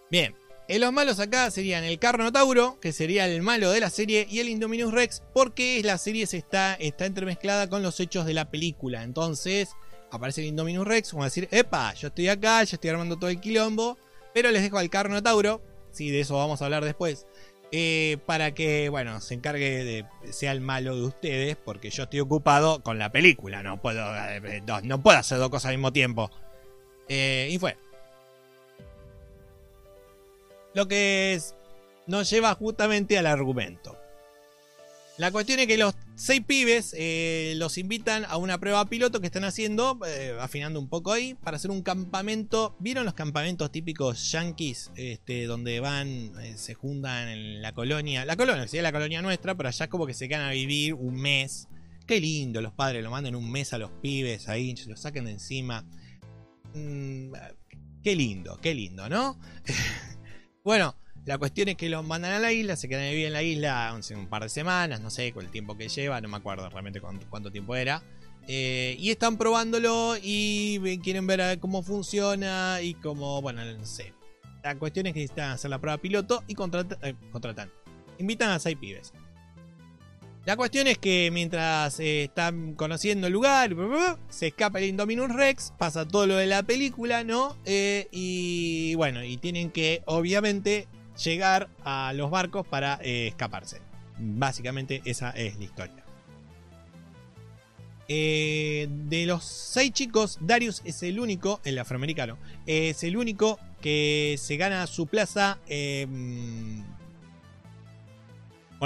Bien, 0.09 0.35
en 0.67 0.81
los 0.81 0.91
malos 0.91 1.19
acá 1.19 1.51
serían 1.51 1.83
el 1.83 1.99
Carnotauro, 1.99 2.79
que 2.79 2.91
sería 2.91 3.27
el 3.27 3.41
malo 3.41 3.71
de 3.71 3.79
la 3.79 3.89
serie, 3.89 4.27
y 4.29 4.39
el 4.39 4.49
Indominus 4.49 4.93
Rex, 4.93 5.21
porque 5.33 5.81
la 5.83 5.97
serie 5.97 6.25
se 6.25 6.37
está, 6.37 6.73
está 6.75 7.05
entremezclada 7.05 7.69
con 7.69 7.83
los 7.83 7.99
hechos 7.99 8.25
de 8.25 8.33
la 8.33 8.49
película. 8.49 9.03
Entonces, 9.03 9.69
aparece 10.11 10.41
el 10.41 10.47
Indominus 10.47 10.87
Rex, 10.87 11.11
como 11.11 11.23
decir, 11.23 11.47
epa, 11.51 11.93
yo 11.93 12.07
estoy 12.07 12.29
acá, 12.29 12.63
yo 12.63 12.75
estoy 12.75 12.89
armando 12.89 13.17
todo 13.17 13.29
el 13.29 13.39
quilombo, 13.39 13.97
pero 14.33 14.51
les 14.51 14.63
dejo 14.63 14.77
al 14.77 14.89
Carnotauro, 14.89 15.61
sí, 15.91 16.09
de 16.09 16.21
eso 16.21 16.35
vamos 16.35 16.61
a 16.61 16.65
hablar 16.65 16.83
después, 16.83 17.27
eh, 17.71 18.17
para 18.25 18.53
que, 18.53 18.89
bueno, 18.89 19.19
se 19.21 19.33
encargue 19.33 19.83
de, 19.83 20.05
sea 20.31 20.51
el 20.51 20.61
malo 20.61 20.95
de 20.95 21.03
ustedes, 21.03 21.57
porque 21.57 21.89
yo 21.89 22.03
estoy 22.03 22.21
ocupado 22.21 22.81
con 22.81 22.97
la 22.97 23.11
película, 23.11 23.63
no 23.63 23.81
puedo, 23.81 24.03
eh, 24.15 24.61
no, 24.83 25.01
puedo 25.03 25.17
hacer 25.17 25.37
dos 25.37 25.49
cosas 25.49 25.69
al 25.69 25.77
mismo 25.77 25.91
tiempo. 25.91 26.31
Eh, 27.07 27.49
y 27.51 27.59
fue. 27.59 27.77
Lo 30.75 30.87
que 30.87 31.39
nos 32.05 32.29
lleva 32.29 32.53
justamente 32.53 33.17
al 33.17 33.25
argumento. 33.25 33.97
La 35.17 35.31
cuestión 35.31 35.59
es 35.59 35.67
que 35.67 35.77
los 35.77 35.95
seis 36.15 36.41
pibes 36.45 36.93
eh, 36.97 37.53
los 37.55 37.77
invitan 37.77 38.25
a 38.25 38.35
una 38.35 38.57
prueba 38.57 38.85
piloto 38.85 39.21
que 39.21 39.27
están 39.27 39.45
haciendo, 39.45 39.97
eh, 40.05 40.35
afinando 40.41 40.77
un 40.77 40.89
poco 40.89 41.13
ahí, 41.13 41.35
para 41.35 41.55
hacer 41.55 41.71
un 41.71 41.83
campamento. 41.83 42.75
¿Vieron 42.79 43.05
los 43.05 43.13
campamentos 43.13 43.71
típicos 43.71 44.29
yankees? 44.33 44.91
Este, 44.97 45.45
donde 45.45 45.79
van, 45.79 46.33
eh, 46.41 46.57
se 46.57 46.73
juntan 46.73 47.29
en 47.29 47.61
la 47.61 47.71
colonia. 47.71 48.25
La 48.25 48.35
colonia, 48.35 48.67
la 48.81 48.91
colonia 48.91 49.21
nuestra, 49.21 49.55
pero 49.55 49.69
allá 49.69 49.87
como 49.87 50.05
que 50.05 50.13
se 50.13 50.27
quedan 50.27 50.41
a 50.41 50.51
vivir 50.51 50.93
un 50.93 51.15
mes. 51.15 51.69
Qué 52.05 52.19
lindo, 52.19 52.61
los 52.61 52.73
padres 52.73 53.01
lo 53.01 53.09
manden 53.09 53.35
un 53.35 53.49
mes 53.49 53.71
a 53.71 53.77
los 53.77 53.91
pibes 54.01 54.49
ahí, 54.49 54.75
los 54.85 54.99
saquen 54.99 55.25
de 55.25 55.31
encima. 55.31 55.85
Mm, 56.73 57.31
qué 58.03 58.15
lindo, 58.17 58.59
qué 58.61 58.75
lindo, 58.75 59.07
¿no? 59.07 59.39
Bueno, 60.65 60.95
la 61.25 61.37
cuestión 61.37 61.69
es 61.69 61.75
que 61.75 61.89
los 61.89 62.03
mandan 62.03 62.31
a 62.31 62.39
la 62.39 62.51
isla, 62.51 62.75
se 62.75 62.89
quedan 62.89 63.03
a 63.03 63.09
vivir 63.11 63.27
en 63.27 63.33
la 63.33 63.43
isla 63.43 63.95
un 64.15 64.25
par 64.25 64.41
de 64.41 64.49
semanas, 64.49 64.99
no 64.99 65.11
sé 65.11 65.31
con 65.31 65.45
el 65.45 65.51
tiempo 65.51 65.77
que 65.77 65.87
lleva, 65.89 66.19
no 66.21 66.27
me 66.27 66.37
acuerdo 66.37 66.67
realmente 66.71 66.99
cuánto, 66.99 67.51
tiempo 67.51 67.75
era. 67.75 68.01
Eh, 68.47 68.95
y 68.99 69.11
están 69.11 69.37
probándolo 69.37 70.15
y 70.19 70.99
quieren 71.03 71.27
ver 71.27 71.59
cómo 71.59 71.83
funciona 71.83 72.79
y 72.81 72.95
cómo, 72.95 73.43
bueno, 73.43 73.63
no 73.63 73.85
sé. 73.85 74.15
La 74.63 74.75
cuestión 74.79 75.05
es 75.05 75.13
que 75.13 75.19
necesitan 75.19 75.51
hacer 75.51 75.69
la 75.69 75.79
prueba 75.79 75.99
piloto 75.99 76.43
y 76.47 76.55
contratan, 76.55 76.97
eh, 77.03 77.13
contratan. 77.31 77.71
Invitan 78.17 78.49
a 78.49 78.57
seis 78.57 78.75
pibes. 78.75 79.13
La 80.45 80.55
cuestión 80.55 80.85
es 80.85 80.99
que 80.99 81.31
mientras 81.33 81.99
eh, 81.99 82.25
están 82.25 82.75
conociendo 82.75 83.25
el 83.25 83.33
lugar, 83.33 83.75
se 84.29 84.47
escapa 84.47 84.77
el 84.77 84.85
Indominus 84.85 85.33
Rex, 85.33 85.73
pasa 85.75 86.07
todo 86.07 86.27
lo 86.27 86.35
de 86.35 86.45
la 86.45 86.61
película, 86.61 87.23
¿no? 87.23 87.57
Eh, 87.65 88.07
y 88.11 88.93
bueno, 88.93 89.23
y 89.23 89.37
tienen 89.37 89.71
que 89.71 90.03
obviamente 90.05 90.87
llegar 91.23 91.67
a 91.83 92.13
los 92.13 92.29
barcos 92.29 92.67
para 92.67 92.99
eh, 93.01 93.25
escaparse. 93.25 93.81
Básicamente 94.19 95.01
esa 95.05 95.31
es 95.31 95.57
la 95.57 95.63
historia. 95.63 96.05
de 98.07 99.23
los 99.25 99.43
seis 99.43 99.93
chicos, 99.93 100.37
Darius 100.41 100.83
es 100.85 101.01
el 101.01 101.19
único, 101.19 101.59
el 101.63 101.79
afroamericano, 101.79 102.37
es 102.67 103.03
el 103.03 103.17
único 103.17 103.57
que 103.81 104.35
se 104.37 104.57
gana 104.57 104.85
su 104.85 105.07
plaza 105.07 105.57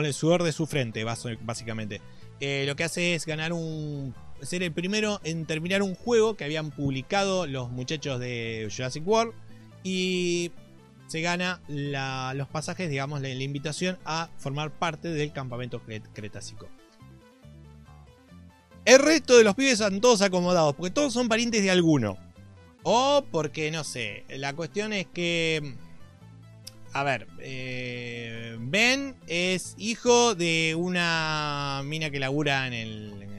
el 0.06 0.14
sudor 0.14 0.44
de 0.44 0.52
su 0.52 0.66
frente, 0.66 1.04
básicamente. 1.04 2.02
Eh, 2.40 2.64
lo 2.68 2.76
que 2.76 2.84
hace 2.84 3.16
es 3.16 3.26
ganar 3.26 3.54
un. 3.54 4.16
ser 4.42 4.64
el 4.64 4.72
primero 4.72 5.20
en 5.24 5.46
terminar 5.46 5.82
un 5.82 5.96
juego 5.96 6.36
que 6.36 6.46
habían 6.46 6.72
publicado 6.72 7.48
los 7.48 7.70
muchachos 7.70 8.20
de 8.20 8.70
Jurassic 8.74 9.06
World. 9.08 9.34
Y 9.84 10.52
se 11.08 11.22
gana 11.22 11.62
los 11.68 12.48
pasajes, 12.50 12.90
digamos, 12.90 13.22
la, 13.22 13.30
la, 13.30 13.44
invitación 13.44 13.98
a 14.06 14.30
formar 14.38 14.72
parte 14.72 15.10
del 15.10 15.32
campamento 15.32 15.82
cretácico. 16.14 16.68
El 18.86 19.00
resto 19.00 19.38
de 19.38 19.44
los 19.44 19.56
pibes 19.56 19.74
están 19.74 20.02
todos 20.02 20.22
acomodados, 20.22 20.76
porque 20.76 20.92
todos 20.92 21.14
son 21.14 21.30
parientes 21.30 21.62
de 21.64 21.72
alguno. 21.72 22.18
O 22.84 23.26
porque, 23.32 23.72
no 23.72 23.84
sé, 23.84 24.26
la 24.30 24.54
cuestión 24.54 24.94
es 24.94 25.08
que 25.08 25.76
a 26.94 27.04
ver, 27.04 27.28
eh, 27.40 28.58
Ben 28.60 29.16
es 29.28 29.76
hijo 29.78 30.36
de 30.36 30.76
una 30.76 31.82
mina 31.86 32.10
que 32.10 32.20
labura 32.20 32.68
en 32.68 32.74
el, 32.74 33.30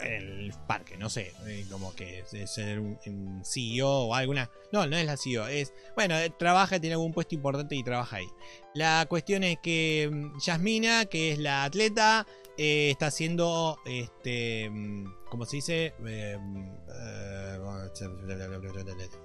el 0.00 0.52
parque, 0.66 0.96
no 0.96 1.10
sé, 1.10 1.32
eh, 1.46 1.66
como 1.70 1.94
que 1.94 2.20
es 2.20 2.50
ser 2.50 2.80
un 2.80 3.42
CEO 3.44 3.88
o 3.88 4.14
alguna. 4.14 4.50
No, 4.72 4.86
no 4.86 4.96
es 4.96 5.06
la 5.06 5.16
CEO, 5.16 5.46
es. 5.48 5.72
Bueno, 5.96 6.16
eh, 6.18 6.30
trabaja, 6.38 6.80
tiene 6.80 6.94
algún 6.94 7.12
puesto 7.12 7.34
importante 7.34 7.74
y 7.74 7.82
trabaja 7.82 8.16
ahí. 8.16 8.28
La 8.74 9.06
cuestión 9.08 9.42
es 9.44 9.58
que 9.62 10.08
mm, 10.10 10.38
Yasmina, 10.40 11.06
que 11.06 11.32
es 11.32 11.38
la 11.38 11.64
atleta, 11.64 12.26
está 12.58 13.06
haciendo 13.06 13.78
este. 13.86 14.68
Mm, 14.68 15.06
¿Cómo 15.30 15.44
se 15.44 15.56
dice? 15.56 15.94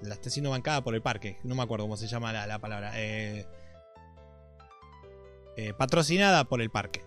la 0.02 0.14
está 0.14 0.30
siendo 0.30 0.50
bancada 0.50 0.82
por 0.82 0.94
el 0.94 1.02
parque. 1.02 1.38
No 1.42 1.54
me 1.54 1.62
acuerdo 1.62 1.84
cómo 1.84 1.96
se 1.96 2.06
llama 2.06 2.32
la, 2.32 2.58
palabra. 2.58 2.92
Eh, 2.94 3.46
eh, 5.56 5.72
patrocinada 5.76 6.44
por 6.44 6.60
el 6.60 6.70
parque. 6.70 7.02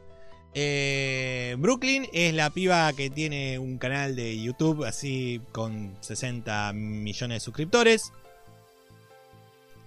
Eh, 0.53 1.55
Brooklyn 1.59 2.07
es 2.13 2.33
la 2.33 2.49
piba 2.49 2.91
que 2.93 3.09
tiene 3.09 3.59
un 3.59 3.77
canal 3.77 4.15
de 4.15 4.41
YouTube 4.41 4.85
así 4.85 5.41
con 5.51 5.95
60 6.01 6.73
millones 6.73 7.35
de 7.37 7.39
suscriptores. 7.39 8.11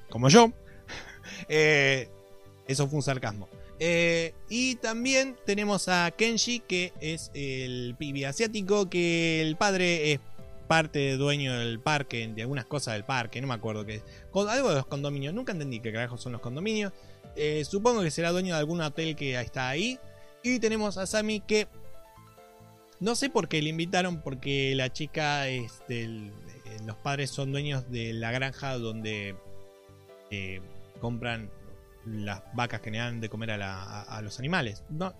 Como 0.09 0.29
yo. 0.29 0.53
eso 1.49 2.89
fue 2.89 2.97
un 2.97 3.03
sarcasmo. 3.03 3.49
Y 4.49 4.75
también 4.77 5.37
tenemos 5.47 5.89
a 5.89 6.11
Kenji, 6.11 6.61
que 6.61 6.93
es 7.01 7.31
el 7.35 7.95
pibe 7.99 8.27
asiático, 8.27 8.91
que 8.91 9.41
el 9.41 9.57
padre 9.57 10.13
es 10.13 10.21
parte 10.71 11.17
dueño 11.17 11.59
del 11.59 11.81
parque, 11.81 12.29
de 12.29 12.43
algunas 12.43 12.65
cosas 12.65 12.95
del 12.95 13.05
parque, 13.05 13.41
no 13.41 13.49
me 13.49 13.55
acuerdo 13.55 13.85
qué. 13.85 14.03
Algo 14.33 14.69
de 14.69 14.77
los 14.77 14.87
condominios, 14.87 15.35
nunca 15.35 15.51
entendí 15.51 15.81
qué 15.81 15.93
carajo 15.93 16.17
son 16.17 16.31
los 16.31 16.41
condominios. 16.41 16.93
Eh, 17.35 17.65
supongo 17.65 18.03
que 18.03 18.11
será 18.13 18.31
dueño 18.31 18.55
de 18.55 18.61
algún 18.61 18.81
hotel 18.81 19.17
que 19.17 19.35
está 19.41 19.69
ahí. 19.69 19.99
Y 20.45 20.61
tenemos 20.61 20.97
a 20.97 21.09
Sammy 21.09 21.41
que 21.41 21.67
no 23.01 23.17
sé 23.17 23.31
por 23.31 23.49
qué 23.49 23.61
le 23.63 23.71
invitaron, 23.71 24.23
porque 24.23 24.75
la 24.77 24.93
chica, 24.93 25.49
este, 25.49 26.09
los 26.87 26.97
padres 26.99 27.31
son 27.31 27.51
dueños 27.51 27.91
de 27.91 28.13
la 28.13 28.31
granja 28.31 28.79
donde 28.79 29.35
eh, 30.31 30.61
compran 31.01 31.51
las 32.07 32.43
vacas 32.55 32.81
que 32.81 32.91
le 32.91 32.99
dan 32.99 33.21
de 33.21 33.29
comer 33.29 33.51
a, 33.53 34.21
los 34.23 34.39
animales. 34.39 34.83
No. 34.89 35.15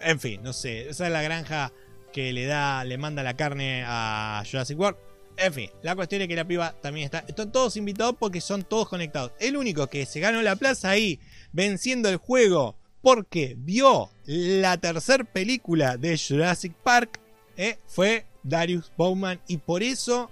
En 0.00 0.20
fin, 0.20 0.42
no 0.42 0.52
sé. 0.52 0.88
Esa 0.88 1.06
es 1.06 1.12
la 1.12 1.22
granja 1.22 1.72
que 2.12 2.32
le 2.32 2.46
da, 2.46 2.84
le 2.84 2.98
manda 2.98 3.22
la 3.22 3.36
carne 3.36 3.84
a 3.86 4.42
Jurassic 4.48 4.78
World. 4.78 4.98
En 5.38 5.52
fin, 5.52 5.70
la 5.82 5.94
cuestión 5.94 6.22
es 6.22 6.28
que 6.28 6.36
la 6.36 6.46
piba 6.46 6.74
también 6.80 7.04
está. 7.04 7.18
Están 7.28 7.52
todos 7.52 7.76
invitados 7.76 8.16
porque 8.18 8.40
son 8.40 8.62
todos 8.62 8.88
conectados. 8.88 9.32
El 9.38 9.56
único 9.56 9.86
que 9.86 10.06
se 10.06 10.20
ganó 10.20 10.40
la 10.42 10.56
plaza 10.56 10.90
ahí, 10.90 11.20
venciendo 11.52 12.08
el 12.08 12.16
juego, 12.16 12.76
porque 13.02 13.54
vio 13.58 14.10
la 14.24 14.78
tercera 14.78 15.24
película 15.24 15.96
de 15.96 16.18
Jurassic 16.18 16.72
Park, 16.74 17.20
eh, 17.56 17.78
fue 17.86 18.24
Darius 18.42 18.90
Bowman. 18.96 19.40
Y 19.46 19.58
por 19.58 19.82
eso 19.82 20.30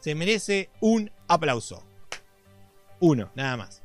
se 0.00 0.14
merece 0.14 0.70
un 0.80 1.10
aplauso. 1.28 1.85
Uno, 3.00 3.30
nada 3.34 3.56
más. 3.56 3.82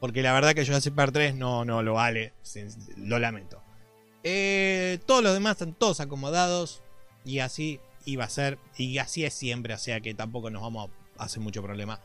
Porque 0.00 0.22
la 0.22 0.32
verdad 0.32 0.54
que 0.54 0.66
Jurassic 0.66 0.94
Park 0.94 1.12
3 1.12 1.36
no, 1.36 1.64
no 1.64 1.82
lo 1.82 1.94
vale. 1.94 2.32
Lo 2.96 3.18
lamento. 3.18 3.62
Eh, 4.22 4.98
todos 5.06 5.22
los 5.22 5.32
demás 5.32 5.52
están 5.52 5.74
todos 5.74 6.00
acomodados. 6.00 6.82
Y 7.24 7.38
así 7.38 7.80
iba 8.04 8.24
a 8.24 8.28
ser. 8.28 8.58
Y 8.76 8.98
así 8.98 9.24
es 9.24 9.34
siempre. 9.34 9.74
O 9.74 9.78
sea 9.78 10.00
que 10.00 10.14
tampoco 10.14 10.50
nos 10.50 10.62
vamos 10.62 10.90
a 11.16 11.24
hacer 11.24 11.40
mucho 11.40 11.62
problema. 11.62 12.00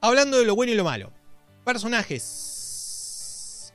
Hablando 0.00 0.38
de 0.38 0.44
lo 0.44 0.54
bueno 0.54 0.72
y 0.72 0.76
lo 0.76 0.84
malo. 0.84 1.12
Personajes. 1.64 3.72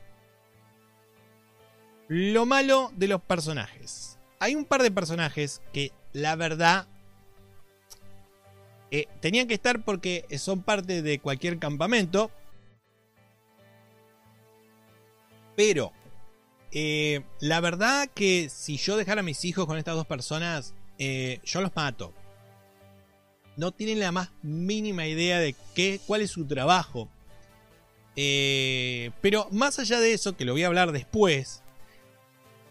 Lo 2.07 2.45
malo 2.45 2.91
de 2.95 3.07
los 3.07 3.21
personajes. 3.21 4.17
Hay 4.39 4.55
un 4.55 4.65
par 4.65 4.81
de 4.81 4.91
personajes 4.91 5.61
que 5.73 5.91
la 6.13 6.35
verdad 6.35 6.87
eh, 8.91 9.07
tenían 9.19 9.47
que 9.47 9.53
estar 9.53 9.83
porque 9.83 10.25
son 10.37 10.63
parte 10.63 11.01
de 11.01 11.19
cualquier 11.19 11.59
campamento. 11.59 12.31
Pero 15.55 15.91
eh, 16.71 17.21
la 17.39 17.59
verdad 17.59 18.09
que 18.13 18.49
si 18.49 18.77
yo 18.77 18.97
dejara 18.97 19.21
a 19.21 19.23
mis 19.23 19.45
hijos 19.45 19.65
con 19.65 19.77
estas 19.77 19.95
dos 19.95 20.07
personas, 20.07 20.73
eh, 20.97 21.39
yo 21.43 21.61
los 21.61 21.75
mato. 21.75 22.13
No 23.57 23.71
tienen 23.71 23.99
la 23.99 24.11
más 24.11 24.31
mínima 24.41 25.05
idea 25.05 25.39
de 25.39 25.53
qué, 25.75 25.99
cuál 26.07 26.21
es 26.21 26.31
su 26.31 26.45
trabajo. 26.45 27.09
pero 28.15 29.47
más 29.51 29.79
allá 29.79 29.99
de 29.99 30.13
eso, 30.13 30.35
que 30.35 30.45
lo 30.45 30.53
voy 30.53 30.63
a 30.63 30.67
hablar 30.67 30.91
después, 30.91 31.61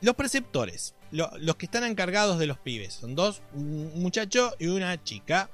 los 0.01 0.15
preceptores 0.15 0.95
los 1.11 1.57
que 1.57 1.67
están 1.67 1.85
encargados 1.85 2.39
de 2.39 2.47
los 2.47 2.59
pibes. 2.59 2.95
Son 2.95 3.15
dos, 3.15 3.43
un 3.55 4.01
muchacho 4.01 4.55
y 4.59 4.67
una 4.67 5.03
chica, 5.03 5.51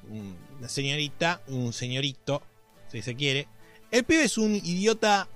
una 0.59 0.68
señorita, 0.68 1.42
un 1.48 1.72
señorito, 1.72 2.42
si 2.90 3.02
se 3.02 3.14
quiere. 3.14 3.48
El 3.90 4.05
pibe 4.05 4.24
es 4.24 4.38
un 4.38 4.55
idiota 4.55 5.28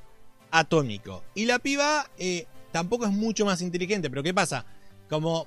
atómico. 0.51 1.23
Y 1.35 1.47
la 1.47 1.59
piba 1.59 2.11
eh, 2.19 2.47
tampoco 2.73 3.05
es 3.05 3.13
mucho 3.13 3.45
más 3.45 3.63
inteligente. 3.63 4.11
Pero 4.11 4.23
¿qué 4.23 4.35
pasa? 4.35 4.67
Como 5.09 5.47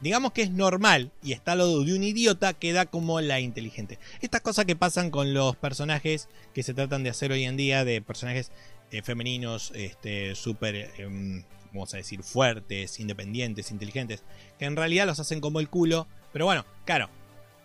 digamos 0.00 0.32
que 0.32 0.42
es 0.42 0.50
normal 0.50 1.12
y 1.22 1.32
está 1.32 1.54
lado 1.54 1.82
de 1.82 1.94
un 1.94 2.02
idiota, 2.02 2.52
queda 2.52 2.86
como 2.86 3.20
la 3.20 3.40
inteligente. 3.40 3.98
Estas 4.20 4.42
cosas 4.42 4.66
que 4.66 4.76
pasan 4.76 5.10
con 5.10 5.32
los 5.32 5.56
personajes 5.56 6.28
que 6.52 6.62
se 6.62 6.74
tratan 6.74 7.02
de 7.02 7.10
hacer 7.10 7.32
hoy 7.32 7.44
en 7.44 7.56
día, 7.56 7.84
de 7.84 8.02
personajes 8.02 8.52
eh, 8.90 9.02
femeninos, 9.02 9.72
este, 9.74 10.34
súper 10.34 10.90
em, 10.98 11.44
vamos 11.74 11.92
a 11.94 11.98
decir, 11.98 12.22
fuertes, 12.22 13.00
independientes, 13.00 13.70
inteligentes, 13.70 14.22
que 14.58 14.64
en 14.64 14.76
realidad 14.76 15.06
los 15.06 15.20
hacen 15.20 15.40
como 15.40 15.60
el 15.60 15.68
culo, 15.68 16.06
pero 16.32 16.46
bueno, 16.46 16.64
claro, 16.84 17.10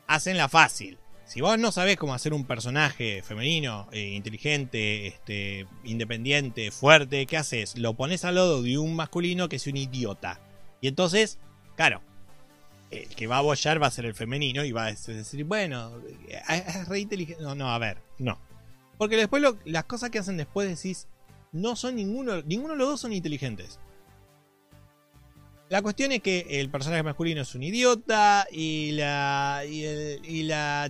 hacen 0.07 0.37
la 0.37 0.49
fácil. 0.49 0.97
Si 1.25 1.41
vos 1.41 1.59
no 1.59 1.71
sabés 1.71 1.97
cómo 1.97 2.15
hacer 2.15 2.33
un 2.33 2.45
personaje 2.45 3.21
femenino, 3.21 3.87
eh, 3.91 4.09
inteligente, 4.15 5.05
este, 5.05 5.67
independiente, 5.83 6.71
fuerte, 6.71 7.27
¿qué 7.27 7.37
haces? 7.37 7.77
Lo 7.77 7.93
pones 7.93 8.25
al 8.25 8.35
lado 8.35 8.63
de 8.63 8.79
un 8.79 8.95
masculino 8.95 9.47
que 9.47 9.57
es 9.57 9.67
un 9.67 9.77
idiota. 9.77 10.41
Y 10.81 10.87
entonces, 10.87 11.37
claro, 11.75 12.01
el 12.89 13.07
que 13.09 13.27
va 13.27 13.37
a 13.37 13.41
bollar 13.41 13.81
va 13.81 13.85
a 13.85 13.91
ser 13.91 14.05
el 14.05 14.15
femenino 14.15 14.65
y 14.65 14.71
va 14.71 14.85
a 14.85 14.93
decir, 14.93 15.43
bueno, 15.43 16.01
es 16.47 16.87
re 16.87 16.99
inteligente. 16.99 17.43
No, 17.43 17.53
no, 17.53 17.71
a 17.71 17.77
ver, 17.77 17.99
no. 18.17 18.39
Porque 18.97 19.15
después 19.15 19.43
las 19.65 19.83
cosas 19.85 20.09
que 20.09 20.19
hacen 20.19 20.35
después 20.35 20.67
decís, 20.67 21.07
no 21.51 21.75
son 21.75 21.95
ninguno, 21.95 22.41
ninguno 22.41 22.73
de 22.73 22.79
los 22.79 22.89
dos 22.89 23.01
son 23.01 23.13
inteligentes. 23.13 23.79
La 25.69 25.83
cuestión 25.83 26.11
es 26.11 26.21
que 26.23 26.47
el 26.49 26.71
personaje 26.71 27.03
masculino 27.03 27.41
es 27.41 27.53
un 27.53 27.61
idiota 27.61 28.47
y 28.51 28.93
la, 28.93 29.61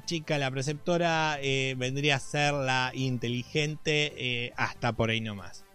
chica, 0.05 0.37
la 0.37 0.49
preceptora, 0.49 1.37
eh, 1.41 1.75
vendría 1.77 2.15
a 2.15 2.19
ser 2.19 2.53
la 2.53 2.91
inteligente 2.93 4.13
eh, 4.15 4.53
hasta 4.55 4.93
por 4.93 5.09
ahí 5.09 5.19
nomás. 5.19 5.65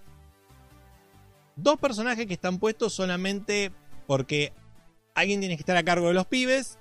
Dos 1.57 1.79
personajes 1.79 2.27
que 2.27 2.33
están 2.33 2.59
puestos 2.59 2.95
solamente 2.95 3.73
porque 4.07 4.55
alguien 5.15 5.41
tiene 5.41 5.57
que 5.57 5.63
estar 5.63 5.77
a 5.77 5.85
cargo 5.85 6.09
de 6.09 6.15
los 6.15 6.27
pibes. 6.27 6.79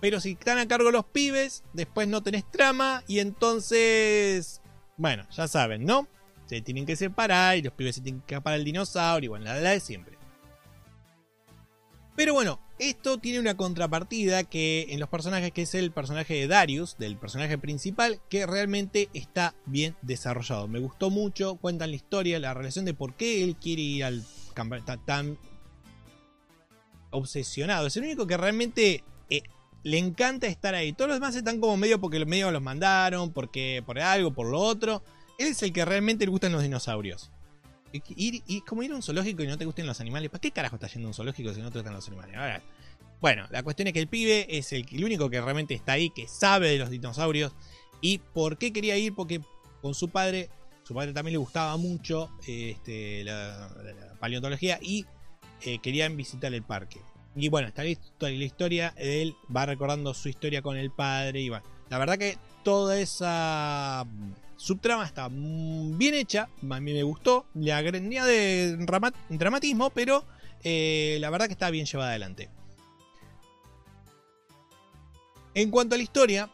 Pero 0.00 0.18
si 0.18 0.32
están 0.32 0.58
a 0.58 0.66
cargo 0.66 0.86
de 0.86 0.92
los 0.92 1.04
pibes, 1.04 1.62
después 1.72 2.08
no 2.08 2.24
tenés 2.24 2.44
trama 2.50 3.04
y 3.06 3.20
entonces... 3.20 4.60
Bueno, 4.96 5.28
ya 5.30 5.46
saben, 5.46 5.84
¿no? 5.84 6.08
Se 6.46 6.60
tienen 6.60 6.86
que 6.86 6.96
separar 6.96 7.56
y 7.56 7.62
los 7.62 7.72
pibes 7.72 7.94
se 7.94 8.00
tienen 8.00 8.20
que 8.22 8.34
escapar 8.34 8.54
al 8.54 8.64
dinosaurio 8.64 9.26
y 9.26 9.28
bueno, 9.28 9.44
la 9.44 9.54
de 9.54 9.78
siempre. 9.78 10.11
Pero 12.14 12.34
bueno, 12.34 12.60
esto 12.78 13.18
tiene 13.18 13.40
una 13.40 13.56
contrapartida 13.56 14.44
que 14.44 14.88
en 14.90 15.00
los 15.00 15.08
personajes, 15.08 15.50
que 15.52 15.62
es 15.62 15.74
el 15.74 15.92
personaje 15.92 16.34
de 16.34 16.46
Darius, 16.46 16.98
del 16.98 17.16
personaje 17.16 17.56
principal, 17.56 18.20
que 18.28 18.44
realmente 18.46 19.08
está 19.14 19.54
bien 19.64 19.96
desarrollado. 20.02 20.68
Me 20.68 20.78
gustó 20.78 21.08
mucho, 21.08 21.56
cuentan 21.56 21.90
la 21.90 21.96
historia, 21.96 22.38
la 22.38 22.52
relación 22.54 22.84
de 22.84 22.92
por 22.92 23.14
qué 23.14 23.42
él 23.42 23.56
quiere 23.56 23.82
ir 23.82 24.04
al 24.04 24.24
campamento 24.52 24.98
tan 24.98 25.38
obsesionado. 27.10 27.86
Es 27.86 27.96
el 27.96 28.04
único 28.04 28.26
que 28.26 28.36
realmente 28.36 29.04
eh, 29.30 29.42
le 29.82 29.98
encanta 29.98 30.46
estar 30.46 30.74
ahí. 30.74 30.92
Todos 30.92 31.08
los 31.08 31.16
demás 31.16 31.34
están 31.34 31.60
como 31.60 31.76
medio 31.78 31.98
porque 32.00 32.18
los 32.18 32.28
medios 32.28 32.52
los 32.52 32.62
mandaron, 32.62 33.32
porque 33.32 33.82
por 33.86 33.98
algo, 33.98 34.32
por 34.32 34.48
lo 34.48 34.60
otro. 34.60 35.02
Él 35.38 35.48
es 35.48 35.62
el 35.62 35.72
que 35.72 35.84
realmente 35.84 36.26
le 36.26 36.30
gustan 36.30 36.52
los 36.52 36.62
dinosaurios. 36.62 37.30
Ir, 38.16 38.42
y 38.46 38.60
como 38.62 38.82
ir 38.82 38.92
a 38.92 38.96
un 38.96 39.02
zoológico 39.02 39.42
y 39.42 39.46
no 39.46 39.58
te 39.58 39.64
gusten 39.64 39.86
los 39.86 40.00
animales. 40.00 40.30
¿Para 40.30 40.40
qué 40.40 40.50
carajo 40.50 40.76
estás 40.76 40.92
yendo 40.94 41.08
a 41.08 41.10
un 41.10 41.14
zoológico 41.14 41.52
si 41.52 41.60
no 41.60 41.70
te 41.70 41.78
gustan 41.78 41.94
los 41.94 42.06
animales? 42.08 42.62
bueno, 43.20 43.46
la 43.50 43.62
cuestión 43.62 43.86
es 43.86 43.94
que 43.94 44.00
el 44.00 44.08
pibe 44.08 44.46
es 44.48 44.72
el, 44.72 44.84
único 45.04 45.30
que 45.30 45.40
realmente 45.40 45.74
está 45.74 45.92
ahí, 45.92 46.10
que 46.10 46.26
sabe 46.26 46.70
de 46.70 46.78
los 46.78 46.90
dinosaurios. 46.90 47.52
¿Y 48.00 48.18
por 48.18 48.58
qué 48.58 48.72
quería 48.72 48.96
ir? 48.96 49.14
Porque 49.14 49.40
con 49.80 49.94
su 49.94 50.08
padre, 50.08 50.50
su 50.82 50.92
padre 50.92 51.12
también 51.12 51.32
le 51.32 51.38
gustaba 51.38 51.76
mucho 51.76 52.30
este, 52.46 53.22
la, 53.22 53.70
paleontología 54.18 54.78
y 54.82 55.06
eh, 55.62 55.78
querían 55.78 56.16
visitar 56.16 56.52
el 56.52 56.62
parque. 56.62 57.00
Y 57.36 57.48
bueno, 57.48 57.68
está 57.68 57.84
la, 57.84 57.96
la 58.20 58.44
historia 58.44 58.92
él, 58.96 59.36
va 59.54 59.66
recordando 59.66 60.12
su 60.14 60.28
historia 60.28 60.60
con 60.60 60.76
el 60.76 60.90
padre 60.90 61.40
y 61.40 61.48
bueno. 61.48 61.64
La 61.90 61.98
verdad 61.98 62.18
que 62.18 62.38
toda 62.64 62.98
esa 62.98 64.06
subtrama 64.62 65.04
está 65.04 65.28
bien 65.28 66.14
hecha, 66.14 66.48
a 66.70 66.80
mí 66.80 66.92
me 66.92 67.02
gustó, 67.02 67.46
le 67.54 67.72
agregía 67.72 68.24
de 68.24 68.76
dramatismo, 69.28 69.90
pero 69.90 70.24
eh, 70.62 71.18
la 71.20 71.30
verdad 71.30 71.46
que 71.46 71.54
está 71.54 71.68
bien 71.70 71.84
llevada 71.84 72.10
adelante. 72.10 72.48
En 75.54 75.70
cuanto 75.70 75.96
a 75.96 75.98
la 75.98 76.04
historia, 76.04 76.48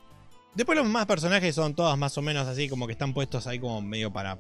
después 0.55 0.79
los 0.79 0.89
más 0.89 1.05
personajes 1.05 1.55
son 1.55 1.75
todos 1.75 1.99
más 1.99 2.17
o 2.17 2.23
menos 2.23 2.49
así, 2.49 2.67
como 2.71 2.87
que 2.87 2.93
están 2.93 3.13
puestos 3.13 3.47
ahí 3.47 3.59
como 3.59 3.83
medio 3.83 4.11
para, 4.11 4.39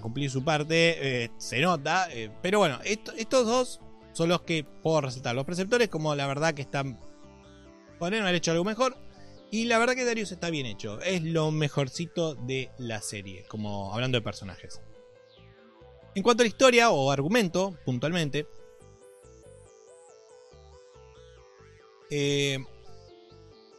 cumplir 0.00 0.30
su 0.30 0.44
parte, 0.44 1.24
eh, 1.24 1.30
se 1.36 1.60
nota, 1.60 2.06
eh, 2.12 2.30
pero 2.42 2.60
bueno, 2.60 2.78
estos 2.84 3.44
dos 3.46 3.80
son 4.12 4.28
los 4.28 4.42
que 4.42 4.62
puedo 4.62 5.00
resaltar. 5.00 5.34
Los 5.34 5.44
preceptores, 5.44 5.88
como 5.88 6.14
la 6.14 6.28
verdad 6.28 6.54
que 6.54 6.62
están, 6.62 7.00
podrían 7.98 8.22
haber 8.22 8.36
hecho 8.36 8.52
algo 8.52 8.64
mejor. 8.64 8.96
Y 9.50 9.64
la 9.64 9.78
verdad 9.78 9.94
que 9.94 10.04
Darius 10.04 10.32
está 10.32 10.50
bien 10.50 10.66
hecho. 10.66 11.00
Es 11.00 11.22
lo 11.22 11.50
mejorcito 11.50 12.34
de 12.34 12.70
la 12.78 13.00
serie, 13.00 13.44
como 13.48 13.94
hablando 13.94 14.18
de 14.18 14.22
personajes. 14.22 14.80
En 16.14 16.22
cuanto 16.22 16.42
a 16.42 16.44
la 16.44 16.48
historia 16.48 16.90
o 16.90 17.10
argumento, 17.10 17.78
puntualmente. 17.84 18.46
Eh, 22.10 22.58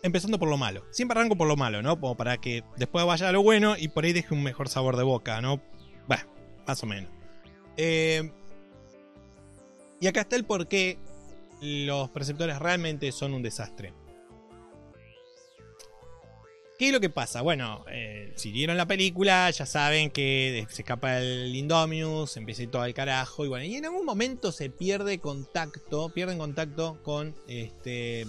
empezando 0.02 0.40
por 0.40 0.50
lo 0.50 0.58
malo. 0.58 0.86
Siempre 0.90 1.18
arranco 1.18 1.36
por 1.36 1.48
lo 1.48 1.56
malo, 1.56 1.82
¿no? 1.82 2.00
Como 2.00 2.16
para 2.18 2.38
que 2.38 2.64
después 2.78 3.06
vaya 3.06 3.30
a 3.30 3.32
lo 3.32 3.44
bueno 3.44 3.76
y 3.78 3.90
por 3.90 4.06
ahí 4.06 4.14
deje 4.14 4.34
un 4.34 4.44
mejor 4.44 4.70
sabor 4.70 4.98
de 4.98 5.04
boca, 5.04 5.42
¿no? 5.42 5.62
Bueno, 6.08 6.24
más 6.66 6.82
o 6.82 6.86
menos. 6.88 7.12
Eh, 7.78 8.32
y 10.00 10.08
acá 10.08 10.22
está 10.22 10.36
el 10.36 10.46
por 10.46 10.68
qué 10.68 10.98
los 11.62 12.10
preceptores 12.10 12.58
realmente 12.60 13.12
son 13.12 13.34
un 13.34 13.44
desastre. 13.44 13.94
¿Qué 16.80 16.88
es 16.88 16.94
lo 16.94 17.02
que 17.02 17.10
pasa? 17.10 17.42
Bueno, 17.42 17.84
eh, 17.92 18.32
si 18.38 18.54
vieron 18.54 18.78
la 18.78 18.86
película, 18.86 19.50
ya 19.50 19.66
saben 19.66 20.12
que 20.12 20.66
se 20.70 20.84
escapa 20.84 21.20
el 21.20 21.54
Indominus, 21.54 22.38
empieza 22.38 22.66
todo 22.72 22.86
el 22.86 22.94
carajo, 22.94 23.44
y 23.44 23.50
bueno, 23.50 23.66
y 23.66 23.76
en 23.76 23.84
algún 23.84 24.06
momento 24.06 24.54
se 24.54 24.70
pierde 24.70 25.20
contacto, 25.20 26.08
pierden 26.08 26.38
contacto 26.38 26.98
con 27.04 27.36
este 27.50 28.26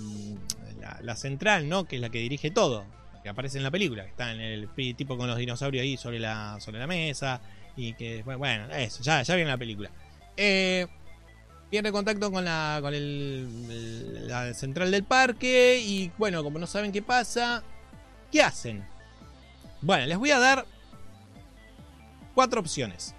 la, 1.01 1.15
central, 1.15 1.69
¿no? 1.69 1.85
Que 1.85 1.95
es 1.95 2.03
la 2.03 2.09
que 2.09 2.19
dirige 2.19 2.51
todo, 2.51 2.85
que 3.23 3.29
aparece 3.29 3.59
en 3.59 3.63
la 3.63 3.71
película, 3.71 4.03
que 4.03 4.11
está 4.11 4.33
en 4.33 4.41
el 4.41 4.69
tipo 4.97 5.17
con 5.17 5.29
los 5.29 5.39
dinosaurios 5.39 5.83
ahí 5.83 5.97
sobre 5.97 6.19
la, 6.19 6.59
sobre 6.59 6.81
la 6.81 6.89
mesa, 6.89 7.41
y 7.77 7.93
que, 7.93 8.25
bueno, 8.25 8.69
eso, 8.75 9.01
ya, 9.05 9.23
ya 9.23 9.37
vieron 9.37 9.53
la 9.53 9.59
película. 9.59 9.93
Eh, 10.37 10.89
pierde 11.71 11.93
contacto 11.93 12.33
con 12.33 12.45
la, 12.45 12.81
con 12.83 12.95
el, 12.95 14.27
la 14.27 14.53
central 14.55 14.91
del 14.91 15.05
parque 15.05 15.81
y 15.81 16.11
bueno, 16.19 16.43
como 16.43 16.59
no 16.59 16.67
saben 16.67 16.91
qué 16.91 17.01
pasa, 17.01 17.63
¿qué 18.31 18.43
hacen? 18.43 18.87
Bueno, 19.83 20.07
les 20.07 20.19
voy 20.19 20.31
a 20.31 20.39
dar 20.39 20.67
cuatro 22.35 22.61
opciones. 22.61 23.15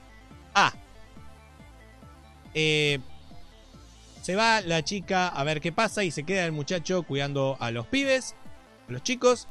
A. 0.54 0.74
Eh, 2.54 3.00
se 4.22 4.36
va 4.36 4.62
la 4.62 4.84
chica 4.84 5.28
a 5.28 5.44
ver 5.44 5.62
qué 5.62 5.72
pasa 5.72 6.04
y 6.04 6.12
se 6.12 6.24
queda 6.24 6.46
el 6.46 6.52
muchacho 6.52 7.04
cuidando 7.04 7.58
a 7.60 7.72
los 7.72 7.88
pibes, 7.88 8.36
a 8.88 8.92
los 8.92 9.04
chicos. 9.04 9.48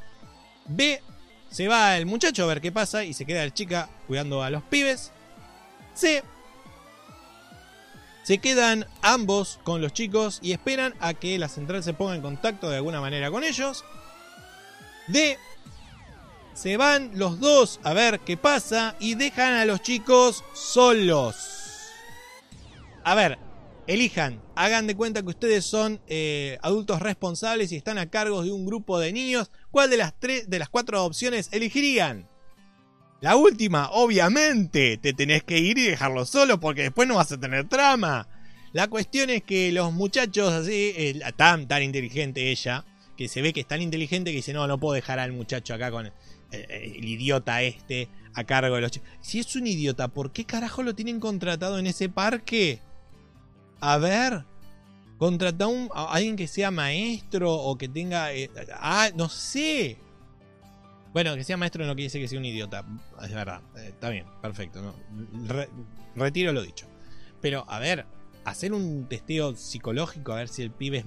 B. 0.66 1.02
Se 1.50 1.66
va 1.66 1.96
el 1.96 2.06
muchacho 2.06 2.44
a 2.44 2.46
ver 2.46 2.60
qué 2.60 2.70
pasa 2.70 3.02
y 3.02 3.12
se 3.12 3.26
queda 3.26 3.44
la 3.44 3.52
chica 3.52 3.88
cuidando 4.06 4.42
a 4.42 4.50
los 4.50 4.62
pibes. 4.62 5.10
C. 5.94 6.22
Se 8.22 8.38
quedan 8.38 8.86
ambos 9.02 9.58
con 9.64 9.80
los 9.80 9.92
chicos 9.92 10.38
y 10.42 10.52
esperan 10.52 10.94
a 11.00 11.14
que 11.14 11.36
la 11.38 11.48
central 11.48 11.82
se 11.82 11.94
ponga 11.94 12.14
en 12.14 12.22
contacto 12.22 12.70
de 12.70 12.76
alguna 12.76 13.00
manera 13.00 13.30
con 13.30 13.42
ellos. 13.42 13.84
D. 15.08 15.36
Se 16.60 16.76
van 16.76 17.12
los 17.14 17.40
dos 17.40 17.80
a 17.84 17.94
ver 17.94 18.20
qué 18.20 18.36
pasa 18.36 18.94
y 19.00 19.14
dejan 19.14 19.54
a 19.54 19.64
los 19.64 19.80
chicos 19.80 20.44
solos. 20.52 21.34
A 23.02 23.14
ver, 23.14 23.38
elijan, 23.86 24.42
hagan 24.56 24.86
de 24.86 24.94
cuenta 24.94 25.22
que 25.22 25.30
ustedes 25.30 25.64
son 25.64 26.02
eh, 26.06 26.58
adultos 26.60 27.00
responsables 27.00 27.72
y 27.72 27.76
están 27.76 27.96
a 27.96 28.10
cargo 28.10 28.42
de 28.42 28.52
un 28.52 28.66
grupo 28.66 28.98
de 28.98 29.10
niños. 29.10 29.50
¿Cuál 29.70 29.88
de 29.88 29.96
las 29.96 30.12
tres, 30.20 30.50
de 30.50 30.58
las 30.58 30.68
cuatro 30.68 31.02
opciones 31.02 31.48
elegirían? 31.50 32.28
La 33.22 33.36
última, 33.36 33.88
obviamente, 33.92 34.98
te 34.98 35.14
tenés 35.14 35.42
que 35.44 35.60
ir 35.60 35.78
y 35.78 35.86
dejarlo 35.86 36.26
solo 36.26 36.60
porque 36.60 36.82
después 36.82 37.08
no 37.08 37.14
vas 37.14 37.32
a 37.32 37.40
tener 37.40 37.70
trama. 37.70 38.28
La 38.74 38.88
cuestión 38.88 39.30
es 39.30 39.42
que 39.44 39.72
los 39.72 39.94
muchachos 39.94 40.52
así, 40.52 40.92
eh, 40.94 41.22
tan, 41.38 41.66
tan 41.68 41.82
inteligente 41.82 42.50
ella, 42.50 42.84
que 43.16 43.28
se 43.28 43.40
ve 43.42 43.52
que 43.52 43.60
es 43.60 43.66
tan 43.66 43.82
inteligente 43.82 44.30
que 44.30 44.36
dice, 44.36 44.52
no, 44.52 44.66
no 44.66 44.78
puedo 44.78 44.94
dejar 44.94 45.18
al 45.18 45.32
muchacho 45.32 45.74
acá 45.74 45.90
con 45.90 46.10
el 46.50 47.04
idiota 47.04 47.62
este 47.62 48.08
a 48.34 48.44
cargo 48.44 48.74
de 48.74 48.80
los 48.80 48.90
chicos. 48.90 49.08
Si 49.20 49.38
es 49.40 49.56
un 49.56 49.66
idiota, 49.66 50.08
¿por 50.08 50.32
qué 50.32 50.44
carajo 50.44 50.82
lo 50.82 50.94
tienen 50.94 51.20
contratado 51.20 51.78
en 51.78 51.86
ese 51.86 52.08
parque? 52.08 52.80
A 53.80 53.98
ver, 53.98 54.44
contrata 55.18 55.66
a 55.94 56.12
alguien 56.12 56.36
que 56.36 56.46
sea 56.46 56.70
maestro 56.70 57.52
o 57.52 57.76
que 57.76 57.88
tenga... 57.88 58.32
Eh, 58.32 58.50
ah, 58.74 59.10
no 59.14 59.28
sé. 59.28 59.98
Bueno, 61.12 61.34
que 61.34 61.44
sea 61.44 61.56
maestro 61.56 61.84
no 61.86 61.94
quiere 61.94 62.04
decir 62.04 62.20
que 62.20 62.28
sea 62.28 62.38
un 62.38 62.44
idiota. 62.44 62.84
Es 63.22 63.32
verdad. 63.32 63.62
Eh, 63.76 63.88
está 63.88 64.10
bien, 64.10 64.26
perfecto. 64.40 64.94
retiro 66.14 66.52
lo 66.52 66.62
dicho. 66.62 66.86
Pero, 67.40 67.64
a 67.68 67.78
ver, 67.78 68.06
hacer 68.44 68.72
un 68.72 69.06
testeo 69.08 69.56
psicológico 69.56 70.32
a 70.32 70.36
ver 70.36 70.48
si 70.48 70.62
el 70.62 70.70
pibe 70.70 71.04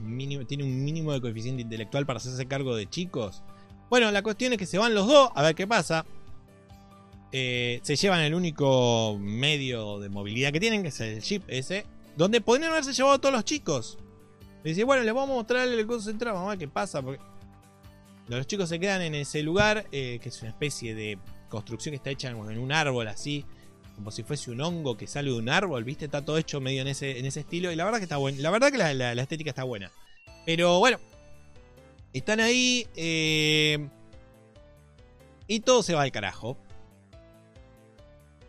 tiene 0.47 0.63
un 0.63 0.83
mínimo 0.83 1.13
de 1.13 1.21
coeficiente 1.21 1.61
intelectual 1.61 2.05
para 2.05 2.17
hacerse 2.17 2.45
cargo 2.47 2.75
de 2.75 2.89
chicos. 2.89 3.43
Bueno, 3.93 4.09
la 4.09 4.23
cuestión 4.23 4.51
es 4.51 4.57
que 4.57 4.65
se 4.65 4.79
van 4.79 4.95
los 4.95 5.05
dos 5.05 5.29
a 5.35 5.43
ver 5.43 5.53
qué 5.53 5.67
pasa. 5.67 6.03
Eh, 7.31 7.79
se 7.83 7.95
llevan 7.95 8.21
el 8.21 8.33
único 8.33 9.19
medio 9.19 9.99
de 9.99 10.09
movilidad 10.09 10.51
que 10.51 10.59
tienen, 10.59 10.81
que 10.81 10.87
es 10.87 10.99
el 10.99 11.21
chip 11.21 11.43
ese, 11.47 11.85
donde 12.17 12.41
podrían 12.41 12.71
haberse 12.71 12.91
llevado 12.91 13.19
todos 13.19 13.35
los 13.35 13.45
chicos. 13.45 13.99
dice, 14.63 14.83
bueno, 14.83 15.03
les 15.03 15.13
vamos 15.13 15.29
a 15.29 15.33
mostrar 15.35 15.67
el 15.67 15.85
concentrado, 15.85 16.37
vamos 16.37 16.47
a 16.47 16.55
ver 16.55 16.57
qué 16.57 16.67
pasa. 16.67 17.03
Porque 17.03 17.21
los 18.29 18.47
chicos 18.47 18.67
se 18.67 18.79
quedan 18.79 19.03
en 19.03 19.13
ese 19.13 19.43
lugar, 19.43 19.85
eh, 19.91 20.17
que 20.23 20.29
es 20.29 20.41
una 20.41 20.49
especie 20.49 20.95
de 20.95 21.19
construcción 21.47 21.91
que 21.91 21.97
está 21.97 22.09
hecha 22.09 22.29
en 22.29 22.57
un 22.57 22.71
árbol 22.71 23.07
así, 23.07 23.45
como 23.95 24.09
si 24.09 24.23
fuese 24.23 24.49
un 24.49 24.59
hongo 24.59 24.97
que 24.97 25.05
sale 25.05 25.29
de 25.29 25.37
un 25.37 25.49
árbol, 25.49 25.83
¿viste? 25.83 26.05
Está 26.05 26.25
todo 26.25 26.39
hecho 26.39 26.59
medio 26.59 26.81
en 26.81 26.87
ese, 26.87 27.19
estilo. 27.19 27.71
Y 27.71 27.75
la 27.75 27.85
verdad 27.85 27.99
que 27.99 28.05
está 28.05 28.17
bueno. 28.17 28.39
La 28.41 28.49
verdad 28.49 28.71
que 28.71 28.79
la 28.79 29.21
estética 29.21 29.51
está 29.51 29.65
buena. 29.65 29.91
Pero 30.47 30.79
bueno, 30.79 30.97
están 32.13 32.39
ahí. 32.39 32.87
Eh, 32.95 33.89
y 35.47 35.59
todo 35.59 35.83
se 35.83 35.93
va 35.93 36.03
al 36.03 36.11
carajo. 36.11 36.57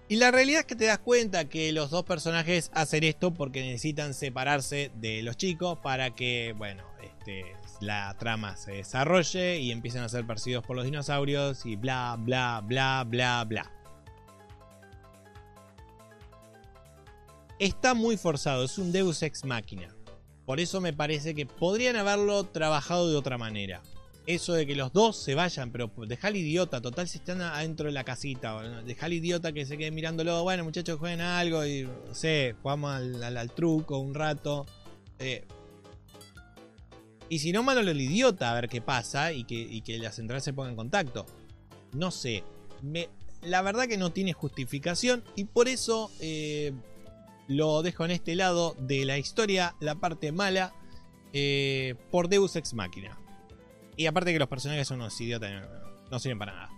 Y 0.09 0.17
la 0.17 0.31
realidad 0.31 0.61
es 0.61 0.67
que 0.67 0.77
te 0.77 0.85
das 0.85 0.99
cuenta 0.99 1.47
que 1.47 1.73
los 1.73 1.91
dos 1.91 2.05
personajes 2.05 2.71
hacen 2.75 3.05
esto 3.05 3.33
porque 3.33 3.63
necesitan 3.63 4.13
separarse 4.13 4.91
de 4.97 5.23
los 5.23 5.37
chicos 5.37 5.79
para 5.83 6.15
que, 6.15 6.55
bueno, 6.59 6.85
este, 7.03 7.57
la 7.81 8.15
trama 8.19 8.57
se 8.57 8.73
desarrolle 8.73 9.59
y 9.59 9.73
empiecen 9.73 10.03
a 10.03 10.09
ser 10.09 10.27
perseguidos 10.27 10.65
por 10.65 10.77
los 10.77 10.85
dinosaurios 10.85 11.65
y 11.65 11.77
bla, 11.77 12.17
bla, 12.19 12.63
bla, 12.63 13.05
bla, 13.07 13.45
bla. 13.45 13.73
Está 17.59 17.95
muy 17.95 18.17
forzado, 18.19 18.65
es 18.65 18.77
un 18.79 18.93
Deus 18.93 19.23
ex 19.23 19.45
máquina. 19.45 19.95
Por 20.47 20.61
eso 20.61 20.81
me 20.81 20.93
parece 20.93 21.35
que 21.35 21.47
podrían 21.47 21.97
haberlo 21.97 22.45
trabajado 22.45 23.09
de 23.09 23.17
otra 23.17 23.39
manera. 23.39 23.83
Eso 24.27 24.55
de 24.55 24.67
que 24.67 24.75
los 24.75 24.93
dos 24.93 25.17
se 25.17 25.35
vayan, 25.35 25.71
pero 25.71 25.91
deja 26.07 26.29
al 26.29 26.37
idiota, 26.37 26.81
total 26.81 27.09
si 27.09 27.19
están 27.19 27.43
adentro 27.43 27.87
de 27.87 27.93
la 27.93 28.05
casita, 28.05 28.59
deja 28.83 29.07
al 29.07 29.13
idiota 29.13 29.53
que 29.53 29.67
se 29.67 29.77
quede 29.77 29.91
mirándolo, 29.91 30.43
bueno 30.43 30.65
muchachos 30.65 30.99
jueguen 30.99 31.21
algo 31.21 31.65
y 31.67 31.83
no 31.83 32.15
sé, 32.15 32.55
jugamos 32.63 32.95
al, 32.95 33.51
truco 33.53 33.99
un 33.99 34.15
rato. 34.15 34.65
Eh. 35.19 35.45
y 37.29 37.39
si 37.39 37.53
no, 37.53 37.63
malo 37.63 37.81
el 37.81 38.01
idiota 38.01 38.51
a 38.51 38.55
ver 38.55 38.69
qué 38.69 38.81
pasa 38.81 39.33
y 39.33 39.45
que, 39.45 39.83
que 39.83 39.99
la 39.99 40.11
central 40.11 40.41
se 40.41 40.55
ponga 40.55 40.71
en 40.71 40.77
contacto. 40.77 41.27
No 41.93 42.11
sé, 42.11 42.45
me, 42.81 43.11
la 43.43 43.61
verdad 43.61 43.87
que 43.87 43.99
no 43.99 44.11
tiene 44.11 44.33
justificación 44.33 45.23
y 45.37 45.45
por 45.45 45.69
eso 45.69 46.11
eh, 46.21 46.73
lo 47.47 47.83
dejo 47.83 48.05
en 48.05 48.11
este 48.11 48.35
lado 48.35 48.75
de 48.79 49.05
la 49.05 49.19
historia, 49.19 49.75
la 49.81 49.97
parte 49.97 50.33
mala, 50.33 50.75
eh, 51.33 51.95
por 52.11 52.29
Deus 52.29 52.57
Ex 52.57 52.75
Machina. 52.75 53.19
Y 53.97 54.07
aparte 54.07 54.33
que 54.33 54.39
los 54.39 54.49
personajes 54.49 54.89
son 54.89 55.01
unos 55.01 55.21
idiotas, 55.21 55.51
no, 56.11 56.19
sirven 56.19 56.39
para 56.39 56.55
nada. 56.55 56.71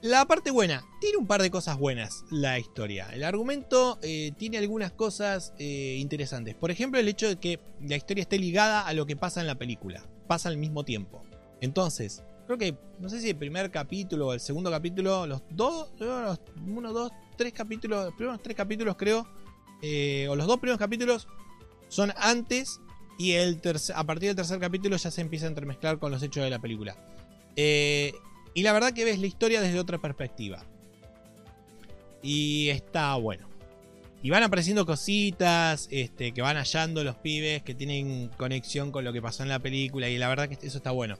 La 0.00 0.26
parte 0.26 0.50
buena, 0.50 0.84
tiene 1.00 1.16
un 1.16 1.26
par 1.26 1.40
de 1.40 1.50
cosas 1.50 1.78
buenas 1.78 2.24
la 2.30 2.58
historia. 2.58 3.08
El 3.12 3.24
argumento 3.24 3.98
eh, 4.02 4.32
tiene 4.36 4.58
algunas 4.58 4.92
cosas 4.92 5.54
eh, 5.58 5.96
interesantes. 5.98 6.54
Por 6.54 6.70
ejemplo, 6.70 7.00
el 7.00 7.08
hecho 7.08 7.26
de 7.26 7.36
que 7.36 7.58
la 7.80 7.96
historia 7.96 8.22
esté 8.22 8.38
ligada 8.38 8.86
a 8.86 8.92
lo 8.92 9.06
que 9.06 9.16
pasa 9.16 9.40
en 9.40 9.46
la 9.46 9.54
película. 9.54 10.04
Pasa 10.26 10.50
al 10.50 10.58
mismo 10.58 10.84
tiempo. 10.84 11.22
Entonces, 11.62 12.22
creo 12.46 12.58
que, 12.58 12.76
no 13.00 13.08
sé 13.08 13.20
si 13.20 13.30
el 13.30 13.36
primer 13.36 13.70
capítulo 13.70 14.28
o 14.28 14.32
el 14.34 14.40
segundo 14.40 14.70
capítulo, 14.70 15.26
los 15.26 15.42
dos, 15.50 15.88
los 15.98 16.38
uno, 16.66 16.92
dos, 16.92 17.10
tres 17.36 17.52
capítulos, 17.52 18.04
los 18.04 18.14
primeros 18.14 18.42
tres 18.42 18.56
capítulos 18.56 18.96
creo, 18.96 19.26
eh, 19.86 20.28
o 20.30 20.34
los 20.34 20.46
dos 20.46 20.60
primeros 20.60 20.78
capítulos 20.78 21.28
son 21.88 22.14
antes 22.16 22.80
y 23.18 23.32
el 23.32 23.60
a 23.94 24.04
partir 24.04 24.30
del 24.30 24.36
tercer 24.36 24.58
capítulo 24.58 24.96
ya 24.96 25.10
se 25.10 25.20
empieza 25.20 25.44
a 25.44 25.50
entremezclar 25.50 25.98
con 25.98 26.10
los 26.10 26.22
hechos 26.22 26.42
de 26.42 26.48
la 26.48 26.58
película. 26.58 26.96
Eh, 27.54 28.14
y 28.54 28.62
la 28.62 28.72
verdad 28.72 28.94
que 28.94 29.04
ves 29.04 29.18
la 29.18 29.26
historia 29.26 29.60
desde 29.60 29.78
otra 29.78 29.98
perspectiva. 29.98 30.64
Y 32.22 32.70
está 32.70 33.14
bueno. 33.16 33.46
Y 34.22 34.30
van 34.30 34.42
apareciendo 34.42 34.86
cositas 34.86 35.86
este, 35.90 36.32
que 36.32 36.40
van 36.40 36.56
hallando 36.56 37.04
los 37.04 37.16
pibes 37.16 37.62
que 37.62 37.74
tienen 37.74 38.30
conexión 38.38 38.90
con 38.90 39.04
lo 39.04 39.12
que 39.12 39.20
pasó 39.20 39.42
en 39.42 39.50
la 39.50 39.58
película. 39.58 40.08
Y 40.08 40.16
la 40.16 40.28
verdad 40.28 40.48
que 40.48 40.66
eso 40.66 40.78
está 40.78 40.92
bueno. 40.92 41.18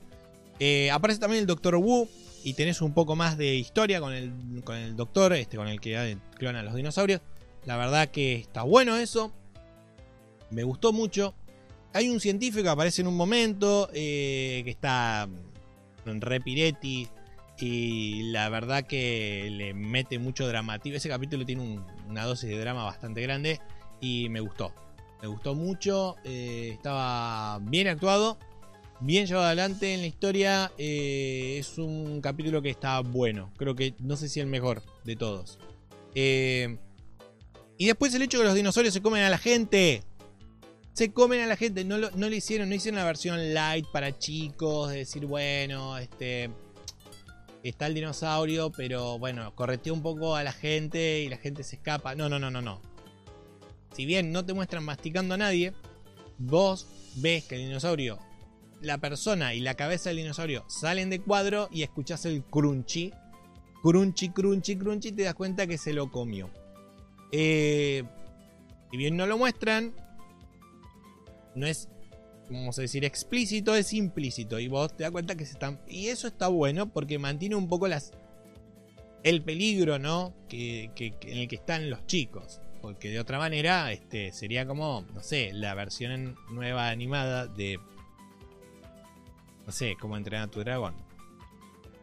Eh, 0.59 0.91
aparece 0.91 1.21
también 1.21 1.43
el 1.43 1.47
Doctor 1.47 1.77
Wu. 1.77 2.09
Y 2.45 2.55
tenés 2.55 2.81
un 2.81 2.95
poco 2.95 3.15
más 3.15 3.37
de 3.37 3.57
historia 3.57 4.01
con 4.01 4.15
el, 4.15 4.33
con 4.65 4.77
el 4.77 4.97
doctor, 4.97 5.33
este, 5.35 5.57
con 5.57 5.67
el 5.67 5.81
que 5.81 6.17
clona 6.39 6.62
los 6.62 6.75
dinosaurios. 6.75 7.21
La 7.67 7.77
verdad 7.77 8.09
que 8.11 8.35
está 8.37 8.62
bueno 8.62 8.97
eso. 8.97 9.33
Me 10.51 10.65
gustó 10.65 10.93
mucho. 10.93 11.35
Hay 11.93 12.11
un 12.11 12.21
científico 12.21 12.65
que 12.65 12.69
aparece 12.69 13.03
en 13.03 13.09
un 13.09 13.17
momento 13.17 13.89
eh, 13.93 14.62
que 14.65 14.71
está 14.71 15.29
en 16.07 16.21
Repiretti. 16.21 17.09
Y 17.59 18.25
la 18.33 18.49
verdad 18.49 18.85
que 18.85 19.49
le 19.51 19.75
mete 19.75 20.19
mucho 20.19 20.47
dramatismo. 20.47 20.97
Ese 20.97 21.09
capítulo 21.09 21.47
tiene 21.47 21.81
una 22.09 22.25
dosis 22.25 22.51
de 22.51 22.59
drama 22.59 22.85
bastante 22.85 23.23
grande. 23.23 23.61
Y 24.01 24.29
me 24.29 24.41
gustó. 24.41 24.73
Me 25.23 25.29
gustó 25.29 25.55
mucho. 25.55 26.17
Eh, 26.25 26.71
estaba 26.75 27.59
bien 27.62 27.89
actuado. 27.89 28.39
Bien 29.01 29.27
llevado 29.27 29.47
adelante 29.47 29.95
en 29.95 30.01
la 30.01 30.07
historia. 30.07 30.73
Eh, 30.79 31.57
es 31.59 31.79
un 31.79 32.21
capítulo 32.21 32.61
que 32.61 32.71
está 32.71 33.01
bueno. 33.01 33.53
Creo 33.57 33.75
que 33.75 33.95
no 34.01 34.17
sé 34.17 34.29
si 34.29 34.41
el 34.41 34.47
mejor 34.47 34.83
de 35.05 35.17
todos. 35.17 35.59
Eh, 36.15 36.79
y 37.77 37.87
después 37.87 38.14
el 38.14 38.22
hecho 38.22 38.39
de 38.39 38.45
que 38.45 38.49
los 38.49 38.55
dinosaurios 38.55 38.95
se 38.95 39.03
comen 39.03 39.22
a 39.22 39.31
la 39.31 39.39
gente. 39.39 40.03
Se 40.93 41.12
comen 41.12 41.41
a 41.41 41.47
la 41.47 41.57
gente. 41.57 41.85
No 41.85 41.99
lo, 41.99 42.11
no 42.12 42.29
hicieron. 42.29 42.68
No 42.68 42.75
hicieron 42.75 42.99
la 42.99 43.05
versión 43.05 43.53
light 43.53 43.87
para 43.93 44.16
chicos. 44.18 44.91
De 44.91 44.99
decir, 44.99 45.27
bueno, 45.27 45.99
este. 45.99 46.51
Está 47.64 47.87
el 47.87 47.95
dinosaurio, 47.95 48.70
pero 48.70 49.18
bueno, 49.18 49.55
correteó 49.55 49.95
un 49.95 50.03
poco 50.03 50.37
a 50.37 50.45
la 50.45 50.53
gente 50.53 51.22
y 51.22 51.31
la 51.31 51.39
gente 51.39 51.62
se 51.62 51.77
escapa. 51.77 52.14
No, 52.14 52.29
no, 52.29 52.39
no, 52.39 52.51
no, 52.51 52.61
no. 52.61 52.83
Si 53.95 54.05
bien 54.05 54.33
no 54.33 54.45
te 54.45 54.53
muestran 54.53 54.85
masticando 54.85 55.35
a 55.35 55.39
nadie, 55.39 55.72
vos 56.37 56.87
ves 57.16 57.45
que 57.45 57.55
el 57.55 57.62
dinosaurio, 57.62 58.18
la 58.83 58.99
persona 58.99 59.55
y 59.55 59.61
la 59.61 59.77
cabeza 59.77 60.11
del 60.11 60.18
dinosaurio 60.18 60.64
salen 60.68 61.09
de 61.09 61.20
cuadro 61.20 61.68
y 61.72 61.83
escuchás 61.85 62.27
el 62.27 62.45
crunchy. 62.45 63.14
Crunchy, 63.83 64.29
crunchy, 64.29 64.77
crunchy 64.77 65.12
te 65.12 65.22
das 65.22 65.35
cuenta 65.35 65.66
que 65.66 65.79
se 65.79 65.95
lo 65.95 66.11
comió. 66.11 66.51
Eh, 67.37 68.05
si 68.93 68.97
bien 68.97 69.16
no 69.16 69.26
lo 69.26 69.37
muestran, 69.37 69.93
no 71.57 71.66
es, 71.66 71.89
vamos 72.49 72.78
a 72.78 72.82
decir, 72.82 73.05
explícito, 73.05 73.74
es 73.74 73.93
implícito. 73.93 74.61
Y 74.61 74.68
vos 74.68 74.97
te 74.97 75.03
das 75.03 75.11
cuenta 75.11 75.35
que 75.35 75.45
se 75.45 75.55
están... 75.55 75.80
Y 75.89 76.09
eso 76.09 76.28
está 76.28 76.47
bueno 76.47 76.93
porque 76.93 77.18
mantiene 77.18 77.57
un 77.57 77.68
poco 77.68 77.89
las... 77.89 78.12
El 79.24 79.43
peligro, 79.43 79.99
¿no? 79.99 80.32
Que, 80.49 80.93
en 80.97 81.39
el 81.39 81.49
que 81.49 81.57
están 81.57 81.91
los 81.91 82.07
chicos. 82.07 82.61
Porque 82.80 83.09
de 83.09 83.18
otra 83.18 83.39
manera, 83.39 83.91
este, 83.91 84.30
sería 84.30 84.64
como, 84.64 85.05
no 85.12 85.20
sé, 85.20 85.53
la 85.53 85.74
versión 85.74 86.37
nueva 86.53 86.89
animada 86.89 87.49
de... 87.49 87.80
No 89.66 89.72
sé, 89.72 89.97
cómo 89.99 90.16
entrenar 90.16 90.51
tu 90.51 90.61
dragón. 90.61 90.95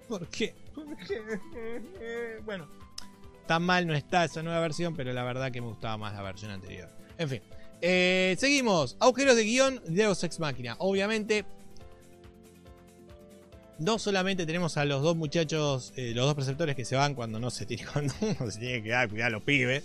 ¿Por 0.09 0.27
qué? 0.27 0.55
¿Por 0.75 0.97
qué? 1.07 2.41
Bueno, 2.43 2.67
tan 3.51 3.63
mal 3.63 3.85
no 3.85 3.93
está 3.93 4.23
esa 4.23 4.41
nueva 4.41 4.61
versión, 4.61 4.95
pero 4.95 5.11
la 5.11 5.25
verdad 5.25 5.51
que 5.51 5.59
me 5.59 5.67
gustaba 5.67 5.97
más 5.97 6.13
la 6.13 6.21
versión 6.21 6.51
anterior. 6.51 6.89
En 7.17 7.27
fin. 7.27 7.41
Eh, 7.81 8.37
seguimos. 8.39 8.95
Agujeros 8.97 9.35
de 9.35 9.43
guion 9.43 9.81
de 9.83 10.03
Deus 10.03 10.23
Ex 10.23 10.39
Máquina. 10.39 10.77
Obviamente, 10.79 11.43
no 13.77 13.99
solamente 13.99 14.45
tenemos 14.45 14.77
a 14.77 14.85
los 14.85 15.01
dos 15.01 15.17
muchachos, 15.17 15.91
eh, 15.97 16.13
los 16.15 16.27
dos 16.27 16.35
preceptores 16.35 16.77
que 16.77 16.85
se 16.85 16.95
van 16.95 17.13
cuando 17.13 17.41
no 17.41 17.49
se 17.49 17.65
tiene, 17.65 17.85
cuando 17.91 18.13
se 18.13 18.57
tiene 18.57 18.75
que 18.75 18.83
quedar, 18.83 19.09
cuidar 19.09 19.27
a 19.27 19.31
los 19.31 19.43
pibes. 19.43 19.83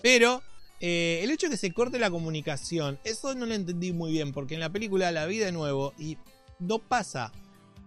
Pero 0.00 0.40
eh, 0.78 1.18
el 1.24 1.32
hecho 1.32 1.48
de 1.48 1.54
que 1.54 1.56
se 1.56 1.72
corte 1.72 1.98
la 1.98 2.12
comunicación, 2.12 3.00
eso 3.02 3.34
no 3.34 3.46
lo 3.46 3.54
entendí 3.54 3.92
muy 3.92 4.12
bien, 4.12 4.30
porque 4.30 4.54
en 4.54 4.60
la 4.60 4.70
película 4.70 5.10
la 5.10 5.26
vi 5.26 5.38
de 5.38 5.50
nuevo 5.50 5.92
y 5.98 6.18
no 6.60 6.78
pasa. 6.78 7.32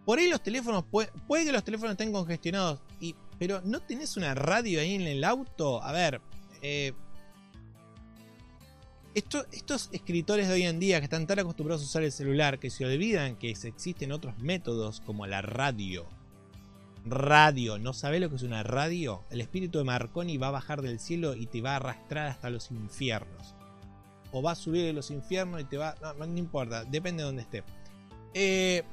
Por 0.04 0.20
ahí 0.20 0.28
los 0.28 0.44
teléfonos, 0.44 0.84
puede, 0.92 1.10
puede 1.26 1.46
que 1.46 1.54
los 1.54 1.64
teléfonos 1.64 1.94
estén 1.94 2.12
congestionados, 2.12 2.82
y, 3.00 3.16
pero 3.42 3.60
¿no 3.64 3.80
tenés 3.80 4.18
una 4.18 4.36
radio 4.36 4.82
ahí 4.82 4.94
en 4.94 5.08
el 5.08 5.24
auto? 5.24 5.82
A 5.82 5.92
ver, 5.92 6.22
eh, 6.62 6.94
estos 9.16 9.89
escritores 9.92 10.48
de 10.48 10.54
hoy 10.54 10.62
en 10.62 10.80
día 10.80 11.00
que 11.00 11.06
están 11.06 11.26
tan 11.26 11.39
acostumbrados 11.39 11.82
a 11.82 11.86
usar 11.86 12.04
el 12.04 12.12
celular 12.12 12.60
que 12.60 12.70
se 12.70 12.86
olvidan 12.86 13.36
que 13.38 13.50
existen 13.50 14.12
otros 14.12 14.38
métodos 14.38 15.02
como 15.02 15.26
la 15.26 15.42
radio. 15.42 16.06
Radio, 17.04 17.80
¿no 17.80 17.94
sabes 17.94 18.22
lo 18.22 18.30
que 18.30 18.36
es 18.36 18.44
una 18.44 18.62
radio? 18.62 19.24
El 19.32 19.42
espíritu 19.42 19.80
de 19.80 19.86
Marconi 19.86 20.38
va 20.38 20.50
a 20.50 20.52
bajar 20.52 20.84
del 20.84 21.00
cielo 21.00 21.34
y 21.34 21.48
te 21.48 21.62
va 21.62 21.72
a 21.72 21.76
arrastrar 21.78 22.28
hasta 22.28 22.52
los 22.52 22.70
infiernos. 22.70 23.56
O 24.32 24.44
va 24.44 24.52
a 24.52 24.56
subir 24.56 24.86
de 24.86 24.94
los 24.94 25.10
infiernos 25.10 25.62
y 25.62 25.64
te 25.64 25.78
va... 25.78 25.96
No, 26.00 26.14
no 26.14 26.38
importa, 26.38 26.86
depende 26.86 27.24
de 27.24 27.26
dónde 27.26 27.42
esté. 27.42 27.64
Eh, 28.36 28.84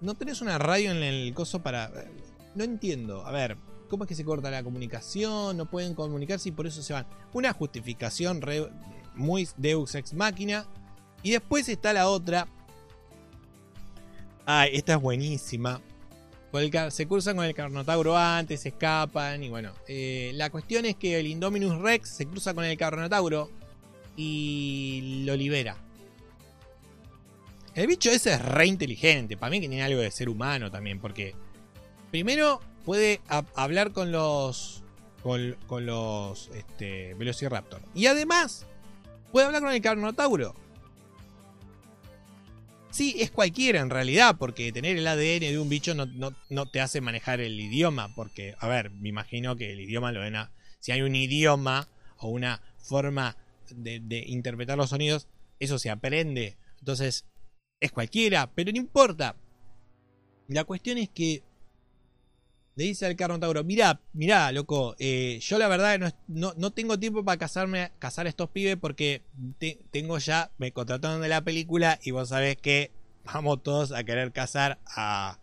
¿No 0.00 0.14
tenés 0.14 0.40
una 0.40 0.56
radio 0.56 0.90
en 0.90 1.02
el 1.02 1.34
coso 1.34 1.62
para...? 1.62 1.92
No 2.54 2.64
entiendo. 2.64 3.26
A 3.26 3.32
ver, 3.32 3.56
¿Cómo 3.90 4.04
es 4.04 4.08
que 4.08 4.14
se 4.14 4.24
corta 4.24 4.52
la 4.52 4.62
comunicación? 4.62 5.56
No 5.56 5.66
pueden 5.66 5.94
comunicarse 5.94 6.48
y 6.48 6.52
por 6.52 6.68
eso 6.68 6.80
se 6.80 6.92
van. 6.92 7.06
Una 7.32 7.52
justificación 7.52 8.40
muy 9.16 9.48
Deus 9.56 9.96
ex 9.96 10.14
máquina. 10.14 10.64
Y 11.24 11.32
después 11.32 11.68
está 11.68 11.92
la 11.92 12.08
otra. 12.08 12.46
Ay, 14.46 14.70
esta 14.74 14.94
es 14.94 15.00
buenísima. 15.00 15.80
Se 16.90 17.06
cruzan 17.06 17.36
con 17.36 17.44
el 17.44 17.54
Carnotauro 17.54 18.16
antes, 18.16 18.60
se 18.60 18.68
escapan 18.70 19.42
y 19.42 19.48
bueno. 19.48 19.72
Eh, 19.88 20.30
la 20.34 20.50
cuestión 20.50 20.84
es 20.84 20.94
que 20.94 21.18
el 21.18 21.26
Indominus 21.26 21.80
Rex 21.80 22.10
se 22.10 22.26
cruza 22.26 22.54
con 22.54 22.64
el 22.64 22.78
Carnotauro 22.78 23.50
y 24.16 25.24
lo 25.24 25.34
libera. 25.34 25.76
El 27.74 27.88
bicho 27.88 28.08
ese 28.08 28.34
es 28.34 28.42
re 28.42 28.66
inteligente. 28.66 29.36
Para 29.36 29.50
mí 29.50 29.60
que 29.60 29.68
tiene 29.68 29.82
algo 29.82 30.00
de 30.00 30.10
ser 30.12 30.28
humano 30.28 30.70
también. 30.70 31.00
Porque 31.00 31.34
primero 32.10 32.60
puede 32.84 33.20
hablar 33.54 33.92
con 33.92 34.12
los 34.12 34.80
con, 35.22 35.86
los 35.86 36.48
este, 36.54 37.14
Velociraptor. 37.14 37.82
Y 37.94 38.06
además, 38.06 38.66
puede 39.32 39.46
hablar 39.46 39.62
con 39.62 39.72
el 39.72 39.82
Carnotauro. 39.82 40.54
Sí, 42.90 43.14
es 43.18 43.30
cualquiera 43.30 43.80
en 43.80 43.90
realidad, 43.90 44.36
porque 44.38 44.72
tener 44.72 44.96
el 44.96 45.06
ADN 45.06 45.40
de 45.40 45.58
un 45.58 45.68
bicho 45.68 45.94
no, 45.94 46.66
te 46.66 46.80
hace 46.80 47.00
manejar 47.00 47.40
el 47.40 47.60
idioma. 47.60 48.12
Porque, 48.14 48.54
a 48.58 48.66
ver, 48.66 48.90
me 48.90 49.08
imagino 49.08 49.56
que 49.56 49.72
el 49.72 49.80
idioma 49.80 50.10
lo 50.10 50.20
ven. 50.20 50.34
Si 50.80 50.90
hay 50.90 51.02
un 51.02 51.14
idioma 51.14 51.88
o 52.16 52.28
una 52.28 52.62
forma 52.78 53.36
de, 53.70 54.00
de 54.00 54.24
interpretar 54.26 54.76
los 54.76 54.90
sonidos, 54.90 55.28
eso 55.60 55.78
se 55.78 55.90
aprende. 55.90 56.56
Entonces, 56.80 57.26
es 57.78 57.92
cualquiera, 57.92 58.50
pero 58.52 58.72
no 58.72 58.78
importa. 58.78 59.36
La 60.48 60.64
cuestión 60.64 60.98
es 60.98 61.10
que 61.10 61.44
le 62.80 62.86
dice 62.86 63.04
al 63.04 63.14
Carnotauro, 63.14 63.62
mirá, 63.62 64.00
mirá, 64.14 64.50
loco, 64.52 64.96
eh, 64.98 65.38
yo 65.42 65.58
la 65.58 65.68
verdad 65.68 66.14
no, 66.28 66.70
tengo 66.70 66.98
tiempo 66.98 67.22
para 67.22 67.36
casarme, 67.36 67.92
casar 67.98 68.24
a 68.24 68.30
estos 68.30 68.48
pibes 68.48 68.78
porque 68.78 69.22
tengo 69.90 70.16
ya, 70.16 70.50
me 70.56 70.72
contrataron 70.72 71.20
de 71.20 71.28
la 71.28 71.44
película 71.44 71.98
y 72.02 72.12
vos 72.12 72.30
sabés 72.30 72.56
que 72.56 72.90
vamos 73.26 73.62
todos 73.62 73.92
a 73.92 74.02
querer 74.02 74.32
casar 74.32 74.78
a, 74.86 75.38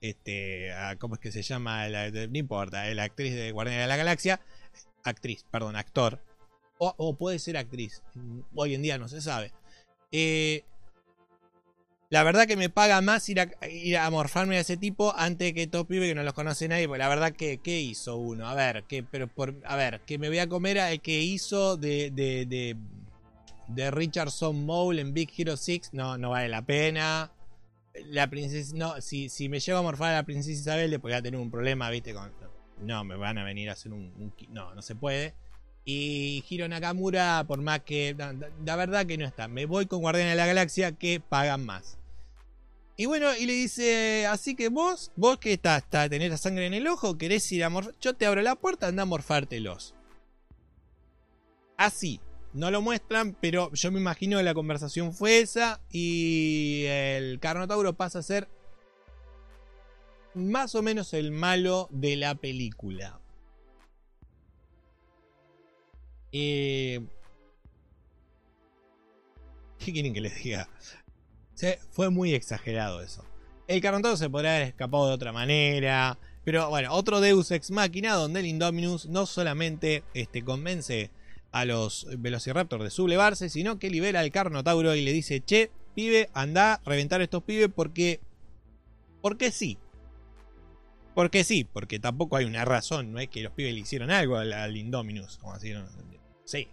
este, 0.00 0.70
¿cómo 0.98 1.16
es 1.16 1.20
que 1.20 1.30
se 1.30 1.42
llama? 1.42 1.86
no 1.90 2.38
importa, 2.38 2.86
la 2.94 3.02
actriz 3.02 3.34
de 3.34 3.52
Guardián 3.52 3.80
de 3.80 3.86
la 3.86 3.96
Galaxia, 3.98 4.40
actriz, 5.04 5.44
perdón, 5.50 5.76
actor, 5.76 6.24
o, 6.78 6.94
o 6.96 7.18
puede 7.18 7.38
ser 7.38 7.58
actriz, 7.58 8.02
hoy 8.54 8.74
en 8.74 8.80
día 8.80 8.96
no 8.96 9.08
se 9.08 9.20
sabe. 9.20 9.52
Eh, 10.10 10.64
la 12.10 12.22
verdad 12.22 12.46
que 12.46 12.56
me 12.56 12.70
paga 12.70 13.02
más 13.02 13.28
ir 13.28 13.40
a, 13.40 13.50
ir 13.68 13.98
a 13.98 14.10
morfarme 14.10 14.56
a 14.56 14.60
ese 14.60 14.78
tipo 14.78 15.14
antes 15.16 15.52
que 15.52 15.66
todo 15.66 15.86
que 15.86 16.14
no 16.14 16.22
los 16.22 16.32
conoce 16.32 16.66
nadie. 16.66 16.88
Porque 16.88 17.00
la 17.00 17.08
verdad 17.08 17.32
que, 17.32 17.58
¿qué 17.58 17.80
hizo 17.80 18.16
uno? 18.16 18.48
A 18.48 18.54
ver, 18.54 18.84
que, 18.84 19.02
pero 19.02 19.28
por, 19.28 19.54
a 19.66 19.76
ver, 19.76 20.00
que 20.06 20.18
me 20.18 20.28
voy 20.28 20.38
a 20.38 20.48
comer 20.48 20.78
al 20.78 21.00
que 21.02 21.20
hizo 21.20 21.76
de, 21.76 22.10
de, 22.10 22.46
de, 22.46 22.76
de 23.68 23.90
Richardson 23.90 24.64
Mole 24.64 25.02
en 25.02 25.12
Big 25.12 25.30
Hero 25.36 25.56
6. 25.56 25.90
No, 25.92 26.16
no 26.16 26.30
vale 26.30 26.48
la 26.48 26.62
pena. 26.62 27.30
La 28.06 28.30
princesa, 28.30 28.74
no, 28.74 29.00
si, 29.02 29.28
si 29.28 29.48
me 29.50 29.60
llevo 29.60 29.80
a 29.80 29.82
morfar 29.82 30.12
a 30.12 30.16
la 30.16 30.22
princesa 30.22 30.60
Isabel, 30.60 30.90
después 30.90 31.12
voy 31.12 31.18
a 31.18 31.22
tener 31.22 31.38
un 31.38 31.50
problema, 31.50 31.90
viste, 31.90 32.14
con, 32.14 32.32
no, 32.80 33.04
me 33.04 33.16
van 33.16 33.38
a 33.38 33.44
venir 33.44 33.68
a 33.70 33.72
hacer 33.72 33.92
un, 33.92 34.32
no, 34.50 34.74
no 34.74 34.82
se 34.82 34.94
puede. 34.94 35.34
Y 35.84 36.44
Hiro 36.48 36.68
Nakamura, 36.68 37.44
por 37.46 37.60
más 37.60 37.80
que. 37.80 38.14
La, 38.64 38.76
verdad 38.76 39.06
que 39.06 39.16
no 39.16 39.26
está. 39.26 39.48
Me 39.48 39.66
voy 39.66 39.86
con 39.86 40.00
Guardián 40.00 40.28
de 40.28 40.34
la 40.34 40.46
Galaxia 40.46 40.92
que 40.92 41.20
pagan 41.20 41.64
más. 41.64 41.98
Y 42.96 43.06
bueno, 43.06 43.34
y 43.36 43.46
le 43.46 43.52
dice, 43.52 44.26
así 44.26 44.56
que 44.56 44.68
vos, 44.68 45.12
vos 45.14 45.38
que 45.38 45.52
estás, 45.52 45.84
está, 45.84 46.08
tenés 46.08 46.30
la 46.30 46.36
sangre 46.36 46.66
en 46.66 46.74
el 46.74 46.88
ojo, 46.88 47.16
querés 47.16 47.50
ir 47.52 47.62
a 47.62 47.70
morfar. 47.70 47.94
Yo 48.00 48.14
te 48.14 48.26
abro 48.26 48.42
la 48.42 48.56
puerta, 48.56 48.88
anda 48.88 49.04
a 49.04 49.06
morfártelos. 49.06 49.94
Así. 51.76 52.20
No 52.54 52.70
lo 52.70 52.80
muestran, 52.80 53.36
pero 53.40 53.70
yo 53.72 53.92
me 53.92 54.00
imagino 54.00 54.38
que 54.38 54.42
la 54.42 54.54
conversación 54.54 55.12
fue 55.12 55.40
esa. 55.40 55.80
Y 55.92 56.84
el 56.86 57.38
Carnotauro 57.40 57.92
pasa 57.94 58.20
a 58.20 58.22
ser 58.22 58.48
más 60.34 60.74
o 60.74 60.82
menos 60.82 61.12
el 61.14 61.30
malo 61.30 61.88
de 61.90 62.16
la 62.16 62.34
película. 62.34 63.20
Eh, 66.32 67.00
¿Qué 69.78 69.92
quieren 69.92 70.12
que 70.12 70.20
les 70.20 70.42
diga? 70.42 70.68
fue 71.90 72.10
muy 72.10 72.34
exagerado 72.34 73.00
eso. 73.00 73.24
El 73.66 73.80
Carnotauro 73.80 74.16
se 74.16 74.30
podría 74.30 74.56
haber 74.56 74.68
escapado 74.68 75.08
de 75.08 75.14
otra 75.14 75.32
manera. 75.32 76.18
Pero 76.44 76.70
bueno, 76.70 76.94
otro 76.94 77.20
Deus 77.20 77.50
Ex 77.50 77.70
Máquina 77.70 78.14
donde 78.14 78.40
el 78.40 78.46
Indominus 78.46 79.06
no 79.06 79.26
solamente 79.26 80.04
este, 80.14 80.42
convence 80.42 81.10
a 81.52 81.64
los 81.64 82.06
Velociraptor 82.18 82.82
de 82.82 82.90
sublevarse, 82.90 83.48
sino 83.48 83.78
que 83.78 83.90
libera 83.90 84.20
al 84.20 84.30
Carnotauro 84.30 84.94
y 84.94 85.02
le 85.02 85.12
dice, 85.12 85.42
che, 85.44 85.70
pibe, 85.94 86.30
anda 86.32 86.74
a 86.74 86.80
reventar 86.84 87.20
estos 87.20 87.42
pibes 87.42 87.68
porque... 87.74 88.20
Porque 89.20 89.50
sí. 89.50 89.78
Porque 91.14 91.44
sí, 91.44 91.64
porque 91.64 91.98
tampoco 91.98 92.36
hay 92.36 92.44
una 92.44 92.64
razón, 92.64 93.12
no 93.12 93.18
es 93.18 93.28
que 93.28 93.42
los 93.42 93.52
pibes 93.52 93.74
le 93.74 93.80
hicieron 93.80 94.10
algo 94.10 94.36
al, 94.36 94.76
Indominus, 94.76 95.38
como 95.38 95.52
así, 95.52 95.74
sí, 96.48 96.68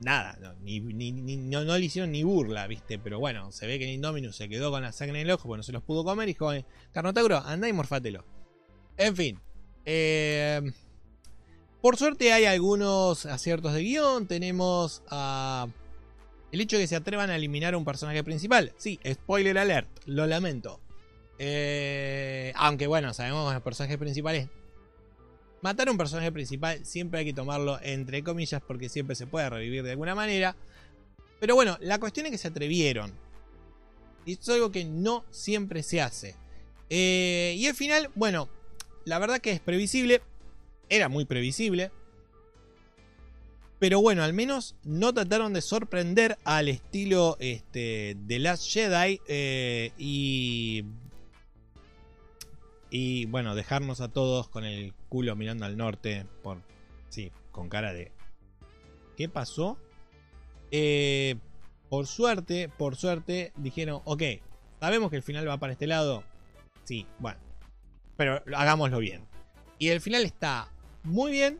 nada, 0.00 0.36
no, 0.40 0.54
ni, 0.62 0.80
no, 0.80 1.62
le 1.62 1.84
hicieron 1.84 2.12
ni 2.12 2.22
burla, 2.22 2.66
¿viste? 2.66 2.98
Pero 2.98 3.18
bueno, 3.18 3.52
se 3.52 3.66
ve 3.66 3.78
que 3.78 3.84
el 3.84 3.90
Indominus 3.90 4.36
se 4.36 4.48
quedó 4.48 4.70
con 4.70 4.82
la 4.82 4.92
sangre 4.92 5.20
en 5.20 5.26
el 5.26 5.32
ojo, 5.32 5.46
porque 5.46 5.58
no 5.58 5.62
se 5.62 5.72
los 5.72 5.82
pudo 5.82 6.04
comer 6.04 6.28
y 6.28 6.32
dijo, 6.32 6.50
Carnotauro, 6.92 7.38
anda 7.38 7.68
y 7.68 7.72
morfátelo. 7.72 8.24
En 8.96 9.14
fin. 9.14 9.40
Eh, 9.84 10.60
por 11.80 11.96
suerte 11.96 12.32
hay 12.32 12.46
algunos 12.46 13.26
aciertos 13.26 13.72
de 13.74 13.82
guion. 13.82 14.26
Tenemos 14.26 15.02
a... 15.08 15.68
el 16.52 16.60
hecho 16.60 16.76
de 16.76 16.84
que 16.84 16.88
se 16.88 16.96
atrevan 16.96 17.30
a 17.30 17.36
eliminar 17.36 17.74
a 17.74 17.78
un 17.78 17.84
personaje 17.84 18.24
principal. 18.24 18.72
Sí, 18.76 18.98
spoiler 19.12 19.58
alert, 19.58 19.88
lo 20.06 20.26
lamento. 20.26 20.80
Eh, 21.38 22.52
aunque 22.56 22.86
bueno, 22.86 23.14
sabemos 23.14 23.48
que 23.48 23.54
los 23.54 23.62
personajes 23.62 23.96
principales 23.96 24.48
Matar 25.62 25.88
a 25.88 25.90
un 25.90 25.98
personaje 25.98 26.32
principal 26.32 26.84
siempre 26.86 27.20
hay 27.20 27.26
que 27.26 27.32
tomarlo 27.34 27.78
entre 27.82 28.22
comillas 28.22 28.62
porque 28.66 28.88
siempre 28.88 29.14
se 29.14 29.26
puede 29.26 29.50
revivir 29.50 29.82
de 29.82 29.90
alguna 29.90 30.14
manera. 30.14 30.56
Pero 31.38 31.54
bueno, 31.54 31.76
la 31.80 31.98
cuestión 31.98 32.26
es 32.26 32.32
que 32.32 32.38
se 32.38 32.48
atrevieron. 32.48 33.12
Y 34.24 34.32
es 34.34 34.48
algo 34.48 34.70
que 34.70 34.84
no 34.84 35.24
siempre 35.30 35.82
se 35.82 36.00
hace. 36.00 36.34
Eh, 36.88 37.54
y 37.56 37.66
al 37.66 37.74
final, 37.74 38.10
bueno, 38.14 38.48
la 39.04 39.18
verdad 39.18 39.40
que 39.40 39.52
es 39.52 39.60
previsible. 39.60 40.22
Era 40.88 41.08
muy 41.08 41.24
previsible. 41.24 41.90
Pero 43.78 44.02
bueno, 44.02 44.22
al 44.22 44.34
menos 44.34 44.76
no 44.84 45.14
trataron 45.14 45.54
de 45.54 45.62
sorprender 45.62 46.36
al 46.44 46.68
estilo 46.68 47.38
este, 47.40 48.16
de 48.26 48.38
Last 48.38 48.70
Jedi 48.70 49.20
eh, 49.26 49.92
y. 49.98 50.84
Y 52.90 53.26
bueno, 53.26 53.54
dejarnos 53.54 54.00
a 54.00 54.08
todos 54.08 54.48
con 54.48 54.64
el 54.64 54.92
culo 55.08 55.36
mirando 55.36 55.64
al 55.64 55.76
norte. 55.76 56.26
Por, 56.42 56.62
sí, 57.08 57.32
con 57.52 57.68
cara 57.68 57.92
de. 57.92 58.12
¿Qué 59.16 59.28
pasó? 59.28 59.78
Eh, 60.72 61.36
por 61.88 62.06
suerte, 62.06 62.68
por 62.68 62.96
suerte, 62.96 63.52
dijeron, 63.56 64.02
ok, 64.04 64.22
sabemos 64.80 65.10
que 65.10 65.16
el 65.16 65.22
final 65.22 65.48
va 65.48 65.58
para 65.58 65.72
este 65.72 65.86
lado. 65.86 66.24
Sí, 66.84 67.06
bueno. 67.18 67.38
Pero 68.16 68.42
hagámoslo 68.56 68.98
bien. 68.98 69.26
Y 69.78 69.88
el 69.88 70.00
final 70.00 70.24
está 70.24 70.68
muy 71.04 71.32
bien. 71.32 71.58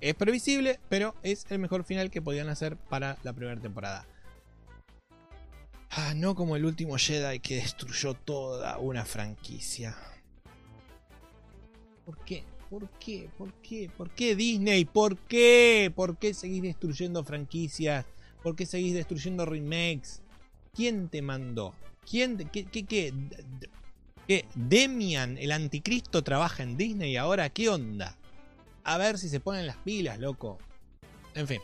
Es 0.00 0.14
previsible, 0.14 0.80
pero 0.88 1.14
es 1.22 1.46
el 1.50 1.60
mejor 1.60 1.84
final 1.84 2.10
que 2.10 2.20
podían 2.20 2.48
hacer 2.48 2.76
para 2.76 3.16
la 3.22 3.32
primera 3.32 3.60
temporada. 3.60 4.06
Ah, 5.90 6.12
no 6.14 6.34
como 6.34 6.56
el 6.56 6.64
último 6.64 6.98
Jedi 6.98 7.38
que 7.38 7.56
destruyó 7.56 8.14
toda 8.14 8.78
una 8.78 9.04
franquicia. 9.04 9.96
¿Por 12.04 12.18
qué? 12.24 12.44
¿Por 12.70 12.88
qué? 12.98 13.30
¿Por 13.38 13.52
qué? 13.54 13.90
¿Por 13.96 14.10
qué 14.10 14.34
Disney? 14.34 14.84
¿Por 14.84 15.16
qué? 15.16 15.92
¿Por 15.94 16.18
qué 16.18 16.34
seguís 16.34 16.62
destruyendo 16.62 17.24
franquicias? 17.24 18.04
¿Por 18.42 18.56
qué 18.56 18.66
seguís 18.66 18.94
destruyendo 18.94 19.46
remakes? 19.46 20.22
¿Quién 20.74 21.08
te 21.08 21.22
mandó? 21.22 21.74
¿Quién? 22.08 22.36
¿Qué? 22.52 22.64
¿Qué? 22.64 22.84
¿Qué? 22.84 23.14
¿Qué? 24.26 24.46
¿Demian, 24.54 25.38
el 25.38 25.52
anticristo, 25.52 26.22
trabaja 26.22 26.62
en 26.62 26.76
Disney 26.76 27.16
ahora? 27.16 27.48
¿Qué 27.50 27.68
onda? 27.68 28.16
A 28.82 28.98
ver 28.98 29.18
si 29.18 29.28
se 29.28 29.40
ponen 29.40 29.66
las 29.66 29.76
pilas, 29.76 30.18
loco. 30.18 30.58
En 31.34 31.46
fin. 31.46 31.60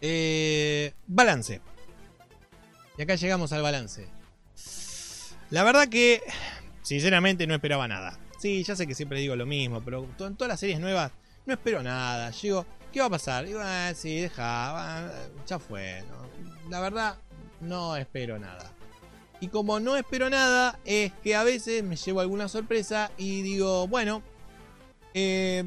Eh, 0.00 0.92
balance. 1.06 1.60
Y 2.98 3.02
acá 3.02 3.14
llegamos 3.14 3.52
al 3.52 3.62
balance. 3.62 4.06
La 5.50 5.62
verdad 5.62 5.88
que, 5.88 6.22
sinceramente, 6.82 7.46
no 7.46 7.54
esperaba 7.54 7.86
nada. 7.86 8.18
Sí, 8.42 8.64
ya 8.64 8.74
sé 8.74 8.88
que 8.88 8.96
siempre 8.96 9.20
digo 9.20 9.36
lo 9.36 9.46
mismo, 9.46 9.80
pero 9.84 10.04
en 10.18 10.34
todas 10.34 10.48
las 10.48 10.58
series 10.58 10.80
nuevas 10.80 11.12
no 11.46 11.54
espero 11.54 11.80
nada. 11.80 12.32
Llego, 12.32 12.66
¿qué 12.92 12.98
va 12.98 13.06
a 13.06 13.10
pasar? 13.10 13.46
Digo, 13.46 13.60
ah, 13.62 13.92
sí, 13.94 14.18
deja, 14.18 15.12
ya 15.46 15.60
fue. 15.60 16.02
La 16.68 16.80
verdad, 16.80 17.18
no 17.60 17.94
espero 17.94 18.40
nada. 18.40 18.72
Y 19.38 19.46
como 19.46 19.78
no 19.78 19.96
espero 19.96 20.28
nada, 20.28 20.76
es 20.84 21.12
que 21.22 21.36
a 21.36 21.44
veces 21.44 21.84
me 21.84 21.94
llevo 21.94 22.18
alguna 22.18 22.48
sorpresa 22.48 23.12
y 23.16 23.42
digo, 23.42 23.86
bueno, 23.86 24.24
eh, 25.14 25.62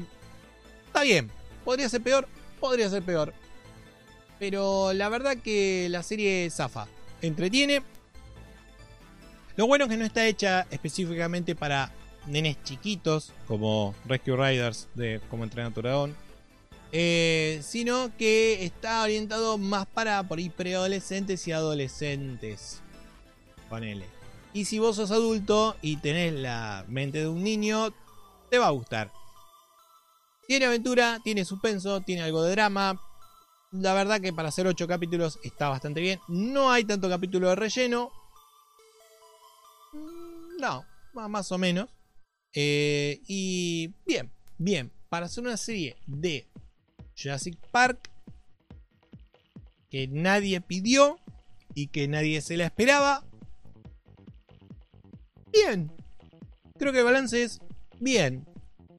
está 0.84 1.00
bien, 1.00 1.30
podría 1.64 1.88
ser 1.88 2.02
peor, 2.02 2.28
podría 2.60 2.90
ser 2.90 3.02
peor. 3.02 3.32
Pero 4.38 4.92
la 4.92 5.08
verdad 5.08 5.38
que 5.38 5.88
la 5.88 6.02
serie 6.02 6.50
zafa, 6.50 6.88
entretiene. 7.22 7.82
Lo 9.56 9.66
bueno 9.66 9.86
es 9.86 9.90
que 9.90 9.96
no 9.96 10.04
está 10.04 10.26
hecha 10.26 10.66
específicamente 10.70 11.54
para 11.54 11.90
nenes 12.26 12.62
chiquitos, 12.64 13.32
como 13.46 13.94
Rescue 14.06 14.36
Riders 14.36 14.88
de 14.94 15.20
Como 15.30 15.44
entrenar. 15.44 15.72
Eh, 16.92 17.60
sino 17.62 18.16
que 18.16 18.64
está 18.64 19.02
orientado 19.02 19.58
más 19.58 19.86
para 19.86 20.22
por 20.22 20.38
ahí 20.38 20.50
preadolescentes 20.50 21.46
y 21.48 21.52
adolescentes. 21.52 22.80
Ponele. 23.68 24.06
Y 24.52 24.64
si 24.64 24.78
vos 24.78 24.96
sos 24.96 25.10
adulto 25.10 25.76
y 25.82 25.98
tenés 25.98 26.32
la 26.32 26.84
mente 26.88 27.18
de 27.18 27.28
un 27.28 27.42
niño, 27.42 27.92
te 28.50 28.58
va 28.58 28.68
a 28.68 28.70
gustar. 28.70 29.12
Tiene 30.46 30.66
aventura, 30.66 31.20
tiene 31.22 31.44
suspenso, 31.44 32.00
tiene 32.00 32.22
algo 32.22 32.42
de 32.42 32.52
drama. 32.52 33.00
La 33.72 33.92
verdad 33.92 34.20
que 34.20 34.32
para 34.32 34.48
hacer 34.48 34.66
8 34.66 34.86
capítulos 34.86 35.38
está 35.42 35.68
bastante 35.68 36.00
bien. 36.00 36.20
No 36.28 36.70
hay 36.70 36.84
tanto 36.84 37.08
capítulo 37.08 37.48
de 37.48 37.56
relleno. 37.56 38.10
No, 40.58 40.84
más 41.12 41.52
o 41.52 41.58
menos. 41.58 41.88
Eh, 42.58 43.20
y 43.28 43.92
bien, 44.06 44.32
bien. 44.56 44.90
Para 45.10 45.26
hacer 45.26 45.44
una 45.44 45.58
serie 45.58 45.94
de 46.06 46.46
Jurassic 47.16 47.58
Park 47.70 48.10
que 49.90 50.08
nadie 50.08 50.60
pidió 50.62 51.18
y 51.74 51.88
que 51.88 52.08
nadie 52.08 52.40
se 52.40 52.56
la 52.56 52.64
esperaba. 52.64 53.24
Bien. 55.52 55.92
Creo 56.78 56.92
que 56.92 57.00
el 57.00 57.04
balance 57.04 57.42
es 57.42 57.60
bien. 58.00 58.46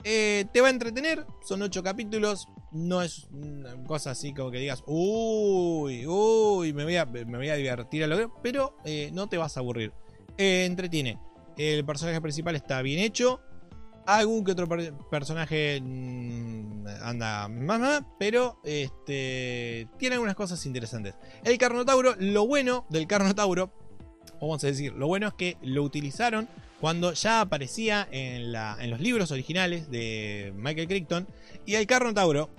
Eh, 0.03 0.45
te 0.53 0.62
va 0.62 0.68
a 0.68 0.72
entretener. 0.72 1.26
Son 1.43 1.62
8 1.62 1.82
capítulos. 1.82 2.47
No 2.72 3.01
es 3.01 3.26
una 3.32 3.76
cosa 3.86 4.12
así 4.12 4.34
como 4.36 4.51
que 4.51 4.60
digas, 4.60 4.84
uy, 4.86 6.05
uy, 6.05 6.74
me 6.74 6.84
voy 6.84 6.97
a, 6.97 7.05
me 7.05 7.38
voy 7.38 7.49
a 7.49 7.55
divertir 7.55 8.03
a 8.03 8.08
lo 8.08 8.36
Pero 8.43 8.78
eh, 8.86 9.10
no 9.14 9.28
te 9.28 9.38
vas 9.38 9.58
a 9.58 9.62
aburrir. 9.62 9.93
Entretiene. 10.38 11.18
El 11.58 11.84
personaje 11.86 12.22
principal 12.22 12.55
está 12.55 12.84
bien 12.84 12.99
hecho. 12.99 13.41
Algún 14.08 14.45
que 14.45 14.53
otro 14.53 14.70
personaje 15.12 15.82
mm, 15.82 16.88
anda 17.01 17.49
más, 17.49 18.03
pero 18.18 18.58
este, 18.64 19.89
tiene 19.97 20.16
algunas 20.16 20.36
cosas 20.36 20.66
interesantes. 20.66 21.14
El 21.43 21.58
Carnotauro, 21.58 22.16
lo 22.18 22.47
bueno 22.47 22.86
del 22.89 23.05
Carnotauro, 23.05 23.70
vamos 24.39 24.64
a 24.64 24.68
decir, 24.68 24.93
lo 24.93 25.08
bueno 25.08 25.28
es 25.28 25.34
que 25.34 25.58
lo 25.62 25.84
utilizaron 25.84 26.47
cuando 26.80 27.12
ya 27.12 27.41
aparecía 27.41 28.08
en, 28.10 28.53
los 28.53 28.99
libros 29.01 29.32
originales 29.32 29.91
de 29.91 30.53
Michael 30.55 30.88
Crichton 30.88 31.28
y 31.66 31.76
el 31.76 31.86
Carnotauro 31.86 32.49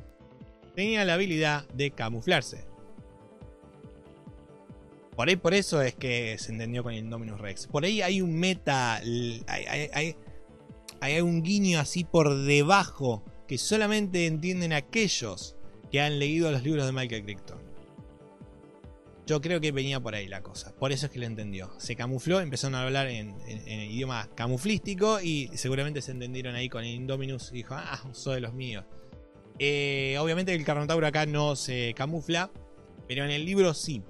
tenía 0.74 1.03
la 1.07 1.14
habilidad 1.14 1.66
de 1.70 1.92
camuflarse. 1.92 2.66
Por 5.16 5.28
ahí 5.28 5.36
por 5.36 5.55
eso 5.55 5.80
es 5.80 5.94
que 5.94 6.36
se 6.38 6.53
entendió 6.53 6.82
con 6.82 6.92
el 6.92 7.01
Indominus 7.01 7.40
Rex. 7.40 7.66
Por 7.66 7.84
ahí 7.84 8.03
hay 8.03 8.20
un 8.20 8.38
meta, 8.38 9.01
un 11.22 11.42
guiño 11.42 11.80
así 11.80 12.05
por 12.05 12.34
debajo 12.42 13.24
que 13.46 13.59
solamente 13.59 14.26
entienden 14.26 14.72
aquellos 14.72 15.57
que 15.90 16.01
han 16.01 16.18
leído 16.18 16.51
los 16.51 16.62
libros 16.62 16.86
de 16.86 16.92
Michael 16.92 17.24
Crichton. 17.24 17.59
Yo 19.26 19.40
creo 19.40 19.61
que 19.61 19.72
venía 19.72 20.01
por 20.01 20.14
ahí 20.14 20.26
la 20.26 20.42
cosa. 20.42 20.74
Por 20.74 20.90
eso 20.90 21.07
es 21.07 21.12
que 21.12 21.18
lo 21.18 21.26
entendió. 21.26 21.70
Se 21.78 21.96
camufló, 21.96 22.40
empezaron 22.40 22.74
a 22.74 22.82
hablar 22.82 23.09
en, 23.09 23.36
idioma 23.90 24.28
camuflístico 24.34 25.20
y 25.20 25.51
seguramente 25.55 26.01
se 26.01 26.12
entendieron 26.12 26.55
ahí 26.55 26.68
con 26.68 26.82
el 26.82 26.94
Indominus 26.94 27.51
y 27.53 27.57
dijo, 27.57 27.74
ah, 27.74 28.01
soy 28.12 28.36
de 28.36 28.40
los 28.40 28.55
míos. 28.55 28.84
Eh, 29.59 30.16
obviamente 30.18 30.55
el 30.55 30.64
Carnotauro 30.64 31.07
acá 31.07 31.26
no 31.26 31.57
se 31.57 31.92
camufla, 31.94 32.51
pero 33.07 33.24
en 33.24 33.30
el 33.30 33.44
libro 33.44 33.74
sí. 33.74 34.03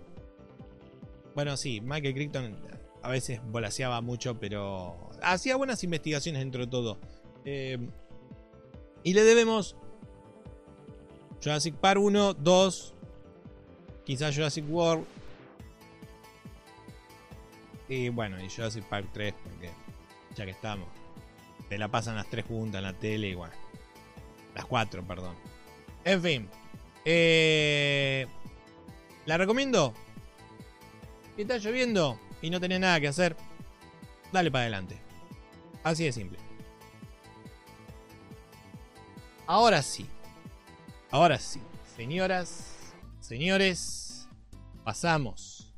Bueno, 1.34 1.56
sí, 1.56 1.80
Michael 1.80 2.14
Crichton 2.14 2.56
a 3.02 3.08
veces 3.08 3.40
volaseaba 3.44 4.00
mucho, 4.00 4.38
pero 4.38 5.07
hacía 5.22 5.56
buenas 5.56 5.82
investigaciones 5.84 6.40
dentro 6.40 6.64
de 6.64 6.70
todo. 6.70 6.98
Eh, 7.44 7.78
y 9.02 9.14
le 9.14 9.24
debemos 9.24 9.76
Jurassic 11.42 11.74
Park 11.76 12.00
1, 12.00 12.34
2, 12.34 12.94
quizás 14.04 14.34
Jurassic 14.34 14.64
World. 14.68 15.04
Y 17.88 18.10
bueno, 18.10 18.42
y 18.42 18.50
Jurassic 18.50 18.84
Park 18.84 19.08
3, 19.12 19.34
porque 19.44 19.70
ya 20.34 20.44
que 20.44 20.50
estamos, 20.50 20.88
te 21.68 21.78
la 21.78 21.88
pasan 21.88 22.16
las 22.16 22.28
tres 22.28 22.44
juntas 22.44 22.78
en 22.78 22.84
la 22.84 22.92
tele 22.92 23.28
igual. 23.28 23.50
Las 24.54 24.66
cuatro, 24.66 25.02
perdón. 25.06 25.34
En 26.04 26.22
fin. 26.22 26.48
Eh, 27.04 28.26
¿La 29.26 29.38
recomiendo? 29.38 29.94
Si 31.36 31.42
está 31.42 31.58
lloviendo 31.58 32.18
y 32.42 32.50
no 32.50 32.60
tenés 32.60 32.80
nada 32.80 33.00
que 33.00 33.08
hacer, 33.08 33.36
dale 34.32 34.50
para 34.50 34.62
adelante. 34.62 35.07
Así 35.88 36.04
de 36.04 36.12
simple. 36.12 36.38
Ahora 39.46 39.82
sí. 39.82 40.06
Ahora 41.10 41.38
sí. 41.38 41.62
Señoras, 41.96 42.92
señores, 43.20 44.28
pasamos 44.84 45.74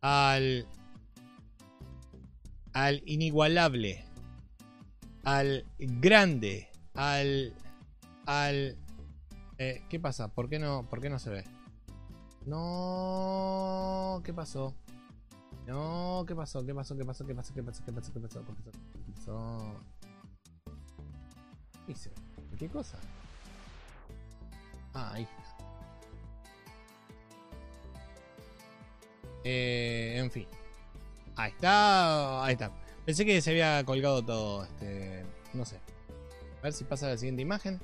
al 0.00 0.66
al 2.72 3.02
inigualable, 3.04 4.06
al 5.22 5.66
grande, 5.78 6.70
al 6.94 7.52
al 8.24 8.78
eh, 9.58 9.82
¿qué 9.90 10.00
pasa? 10.00 10.28
¿Por 10.28 10.48
qué 10.48 10.58
no 10.58 10.88
por 10.88 11.02
qué 11.02 11.10
no 11.10 11.18
se 11.18 11.28
ve? 11.28 11.44
No, 12.46 14.22
¿qué 14.24 14.32
pasó? 14.32 14.74
No, 15.66 16.24
¿qué 16.26 16.34
pasó? 16.34 16.64
¿Qué 16.64 16.74
pasó? 16.74 16.96
¿Qué 16.96 17.04
pasó? 17.04 17.26
¿Qué 17.26 17.34
pasó? 17.34 17.54
¿Qué 17.54 17.62
pasó? 17.62 17.84
¿Qué 17.84 17.92
pasó? 17.92 18.12
¿Qué 18.12 18.20
pasó? 18.20 18.44
¿Qué 18.44 18.44
pasó? 18.44 18.56
¿Qué 18.64 19.12
pasó? 19.14 19.74
¿Qué 21.86 21.92
hice? 21.92 22.10
¿Qué 22.58 22.68
cosa? 22.68 22.98
Ah, 24.94 25.12
ahí 25.14 25.26
Eh, 29.44 30.14
en 30.18 30.30
fin. 30.30 30.46
Ahí 31.36 31.50
está. 31.50 32.44
Ahí 32.44 32.52
está. 32.52 32.70
Pensé 33.04 33.24
que 33.24 33.40
se 33.40 33.50
había 33.50 33.84
colgado 33.84 34.22
todo. 34.22 34.64
Este. 34.64 35.24
No 35.54 35.64
sé. 35.64 35.80
A 36.60 36.62
ver 36.62 36.72
si 36.72 36.84
pasa 36.84 37.08
la 37.08 37.16
siguiente 37.16 37.42
imagen. 37.42 37.80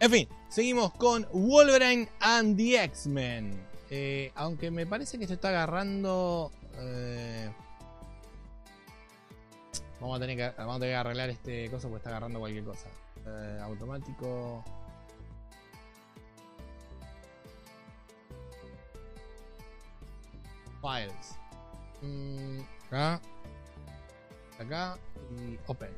En 0.00 0.10
fin, 0.10 0.28
seguimos 0.48 0.92
con 0.94 1.26
Wolverine 1.32 2.08
and 2.20 2.56
the 2.56 2.82
X-Men. 2.84 3.52
Eh, 3.90 4.32
aunque 4.34 4.70
me 4.70 4.86
parece 4.86 5.18
que 5.18 5.26
se 5.26 5.34
está 5.34 5.48
agarrando. 5.50 6.50
Eh, 6.78 7.50
vamos, 10.00 10.16
a 10.16 10.20
tener 10.20 10.36
que, 10.36 10.56
vamos 10.58 10.76
a 10.76 10.80
tener 10.80 10.94
que 10.94 10.96
arreglar 10.96 11.30
este 11.30 11.70
cosa 11.70 11.88
porque 11.88 11.98
está 11.98 12.10
agarrando 12.10 12.38
cualquier 12.38 12.64
cosa. 12.64 12.88
Eh, 13.26 13.60
automático. 13.62 14.64
Files. 20.80 21.38
Mm, 22.02 22.60
acá. 22.86 23.20
Acá. 24.58 24.98
Y 25.30 25.58
Open. 25.66 25.90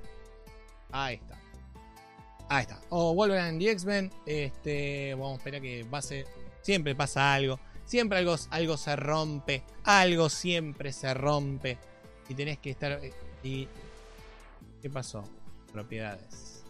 Ahí 0.90 1.16
está. 1.16 1.38
Ahí 2.48 2.62
está. 2.62 2.80
O 2.88 3.14
Wolverine 3.14 3.48
and 3.48 3.60
the 3.60 3.70
X-Men. 3.70 4.10
Este, 4.24 5.14
vamos 5.14 5.34
a 5.34 5.36
esperar 5.36 5.60
que 5.60 5.86
pase. 5.90 6.24
Siempre 6.62 6.94
pasa 6.94 7.34
algo. 7.34 7.58
Siempre 7.88 8.18
algo, 8.18 8.36
algo 8.50 8.76
se 8.76 8.94
rompe. 8.96 9.64
Algo 9.84 10.28
siempre 10.28 10.92
se 10.92 11.14
rompe. 11.14 11.78
Y 12.28 12.34
tenés 12.34 12.58
que 12.58 12.68
estar. 12.68 12.92
Eh, 13.02 13.14
y. 13.42 13.66
¿Qué 14.82 14.90
pasó? 14.90 15.24
Propiedades. 15.72 16.64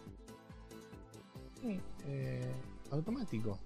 Eh, 2.07 2.51
automático. 2.91 3.59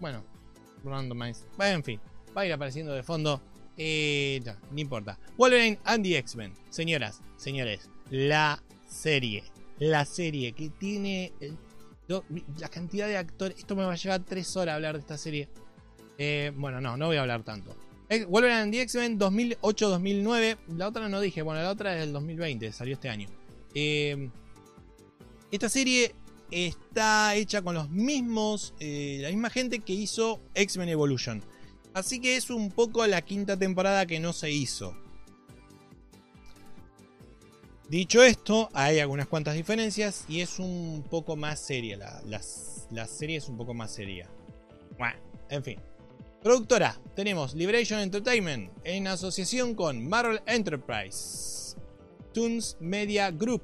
Bueno, 0.00 0.24
randomize. 0.82 1.44
En 1.58 1.84
fin, 1.84 2.00
va 2.34 2.40
a 2.40 2.46
ir 2.46 2.54
apareciendo 2.54 2.94
de 2.94 3.02
fondo. 3.02 3.42
Eh, 3.76 4.40
no, 4.46 4.54
no 4.70 4.80
importa. 4.80 5.18
Wolverine 5.36 5.78
and 5.84 6.02
the 6.02 6.16
X-Men. 6.16 6.54
Señoras, 6.70 7.20
señores, 7.36 7.90
la 8.08 8.62
serie. 8.94 9.44
La 9.78 10.04
serie 10.04 10.52
que 10.52 10.70
tiene 10.70 11.32
eh, 11.40 11.52
la 12.58 12.68
cantidad 12.68 13.06
de 13.06 13.16
actores. 13.16 13.58
Esto 13.58 13.76
me 13.76 13.84
va 13.84 13.92
a 13.92 13.96
llevar 13.96 14.24
tres 14.24 14.56
horas 14.56 14.76
hablar 14.76 14.94
de 14.94 15.00
esta 15.00 15.18
serie. 15.18 15.48
Eh, 16.16 16.52
bueno, 16.56 16.80
no, 16.80 16.96
no 16.96 17.06
voy 17.06 17.16
a 17.16 17.22
hablar 17.22 17.42
tanto. 17.42 17.76
Eh, 18.08 18.24
Wolverine 18.24 18.60
and 18.60 18.72
the 18.72 18.80
X-Men 18.82 19.18
2008-2009. 19.18 20.58
La 20.76 20.88
otra 20.88 21.08
no 21.08 21.20
dije, 21.20 21.42
bueno, 21.42 21.60
la 21.60 21.70
otra 21.70 21.94
es 21.94 22.00
del 22.00 22.12
2020, 22.12 22.72
salió 22.72 22.94
este 22.94 23.08
año. 23.08 23.28
esta 25.50 25.68
serie 25.68 26.14
está 26.50 27.34
hecha 27.34 27.62
con 27.62 27.74
los 27.74 27.90
mismos, 27.90 28.74
la 28.78 29.28
misma 29.30 29.50
gente 29.50 29.80
que 29.80 29.94
hizo 29.94 30.40
X-Men 30.54 30.90
Evolution. 30.90 31.42
Así 31.94 32.20
que 32.20 32.36
es 32.36 32.50
un 32.50 32.70
poco 32.70 33.06
la 33.06 33.22
quinta 33.22 33.56
temporada 33.56 34.06
que 34.06 34.20
no 34.20 34.32
se 34.32 34.50
hizo. 34.50 34.96
Dicho 37.88 38.22
esto, 38.22 38.70
hay 38.72 38.98
algunas 38.98 39.28
cuantas 39.28 39.54
diferencias 39.54 40.24
y 40.26 40.40
es 40.40 40.58
un 40.58 41.04
poco 41.10 41.36
más 41.36 41.60
seria. 41.60 41.98
La, 42.24 43.06
serie 43.06 43.36
es 43.36 43.48
un 43.48 43.58
poco 43.58 43.74
más 43.74 43.92
seria. 43.92 44.28
Bueno, 44.98 45.18
en 45.50 45.62
fin. 45.62 45.80
Productora, 46.42 46.98
tenemos 47.14 47.54
Liberation 47.54 48.00
Entertainment 48.00 48.70
en 48.84 49.06
asociación 49.06 49.74
con 49.74 50.06
Marvel 50.06 50.40
Enterprise, 50.46 51.76
Toons 52.32 52.76
Media 52.80 53.30
Group, 53.30 53.62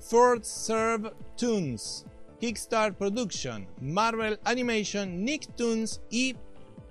Ford 0.00 0.42
Serve 0.42 1.12
Toons, 1.36 2.06
Kickstart 2.40 2.96
Production, 2.96 3.66
Marvel 3.80 4.38
Animation, 4.44 5.24
Nicktoons 5.24 6.00
y 6.10 6.36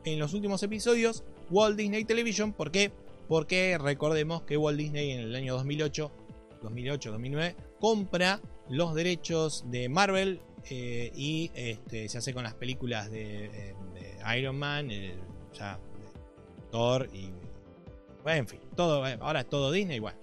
en 0.04 0.20
los 0.20 0.34
últimos 0.34 0.62
episodios 0.64 1.24
Walt 1.50 1.78
Disney 1.78 2.06
Television. 2.06 2.54
¿Por 2.54 2.72
qué? 2.72 2.92
Porque 3.28 3.78
recordemos 3.80 4.44
que 4.44 4.58
Walt 4.58 4.78
Disney 4.78 5.12
en 5.12 5.20
el 5.22 5.36
año 5.36 5.56
2008, 5.56 6.12
2008, 6.62 7.12
2009 7.12 7.56
compra 7.80 8.42
los 8.70 8.94
derechos 8.94 9.66
de 9.68 9.90
Marvel 9.90 10.42
eh, 10.70 11.12
y 11.16 11.52
este, 11.54 12.10
se 12.10 12.18
hace 12.18 12.34
con 12.34 12.44
las 12.44 12.54
películas 12.56 13.12
de, 13.12 13.76
Iron 14.38 14.58
Man, 14.58 14.90
Thor 16.72 17.08
y 17.14 17.32
bueno, 18.24 18.40
en 18.40 18.48
fin, 18.48 18.60
todo, 18.76 19.06
ahora 19.22 19.42
es 19.42 19.50
todo 19.50 19.72
Disney 19.72 19.98
igual. 19.98 20.16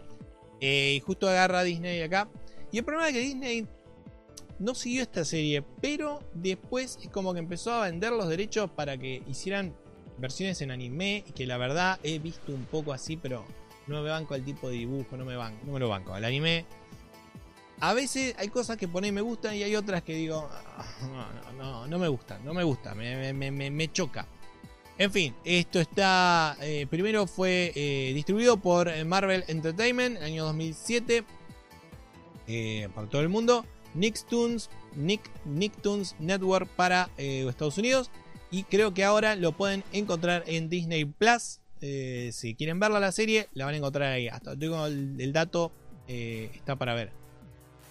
Eh, 0.61 0.95
y 0.97 1.01
justo 1.01 1.29
agarra 1.29 1.63
Disney 1.63 2.03
acá. 2.03 2.29
Y 2.73 2.79
el 2.79 2.85
problema 2.85 3.09
es 3.09 3.15
que 3.15 3.21
Disney 3.21 3.67
no 4.59 4.75
siguió 4.75 5.03
esta 5.03 5.25
serie, 5.25 5.63
pero 5.81 6.19
después 6.35 6.99
es 7.01 7.09
como 7.11 7.33
que 7.33 7.39
empezó 7.39 7.73
a 7.73 7.83
vender 7.83 8.11
los 8.11 8.29
derechos 8.29 8.69
para 8.71 8.99
que 8.99 9.23
hicieran 9.29 9.73
versiones 10.23 10.63
en 10.63 10.71
anime 10.71 11.25
que 11.35 11.47
la 11.47 11.59
verdad 11.59 11.99
he 12.05 12.21
visto 12.21 12.53
un 12.53 12.65
poco 12.65 12.93
así, 12.93 13.17
pero 13.17 13.45
no 13.89 14.03
me 14.03 14.09
banco 14.09 14.37
el 14.37 14.45
tipo 14.45 14.69
de 14.69 14.77
dibujo, 14.77 15.17
no 15.17 15.25
me, 15.25 15.37
banco, 15.37 15.59
no 15.67 15.73
me 15.73 15.81
lo 15.81 15.89
banco. 15.89 16.17
El 16.17 16.25
anime, 16.25 16.65
a 17.81 17.93
veces 17.93 18.35
hay 18.39 18.49
cosas 18.49 18.77
que 18.77 18.87
pone 18.87 19.11
me 19.11 19.21
gustan 19.21 19.57
y 19.57 19.65
hay 19.65 19.75
otras 19.75 20.03
que 20.03 20.15
digo, 20.15 20.49
ah, 20.49 20.87
no, 21.59 21.59
no, 21.59 21.87
no, 21.89 21.99
me 21.99 22.07
gustan, 22.07 22.43
no 22.45 22.55
me 22.55 22.63
gusta, 22.63 22.95
me, 22.95 23.33
me, 23.33 23.51
me, 23.51 23.93
choca. 23.93 24.27
En 24.97 25.11
fin, 25.11 25.35
esto 25.45 25.81
está. 25.81 26.57
Eh, 26.61 26.87
primero 26.89 27.27
fue 27.27 27.73
eh, 27.75 28.13
distribuido 28.15 28.59
por 28.59 29.05
Marvel 29.05 29.43
Entertainment 29.49 30.17
en 30.17 30.23
el 30.23 30.29
año 30.29 30.45
2007 30.45 31.25
eh, 32.47 32.89
para 32.95 33.09
todo 33.09 33.23
el 33.23 33.29
mundo. 33.29 33.67
Nicktoons, 33.95 34.71
Nick, 34.95 35.29
Nicktoons 35.45 36.15
Network 36.21 36.69
para 36.69 37.11
Estados 37.17 37.77
Unidos. 37.79 38.11
Y 38.53 38.65
creo 38.65 38.93
que 38.93 39.03
ahora 39.03 39.35
lo 39.35 39.53
pueden 39.53 39.83
encontrar 39.93 40.45
en 40.47 40.69
Disney 40.69 41.07
Plus. 41.07 41.61
Eh, 41.81 42.31
si 42.33 42.55
quieren 42.55 42.79
verla 42.79 43.01
la 43.01 43.11
serie, 43.11 43.49
la 43.55 43.65
van 43.65 43.75
a 43.75 43.79
encontrar 43.79 44.13
ahí. 44.13 44.29
Hasta 44.29 44.57
tengo 44.57 44.87
el, 44.87 45.33
dato, 45.33 45.73
eh, 46.07 46.51
está 46.55 46.77
para 46.77 46.95
ver. 46.95 47.11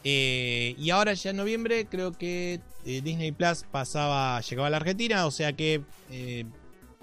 Eh, 0.03 0.76
y 0.78 0.91
ahora 0.91 1.14
ya 1.14 1.32
en 1.32 1.38
noviembre 1.38 1.88
creo 1.88 2.12
que 2.12 2.59
Disney 2.86 3.32
Plus 3.32 3.66
pasaba, 3.72 4.39
llegaba 4.41 4.68
a 4.68 4.70
la 4.72 4.78
Argentina, 4.78 5.26
o 5.26 5.32
sea 5.32 5.53
que 5.53 5.82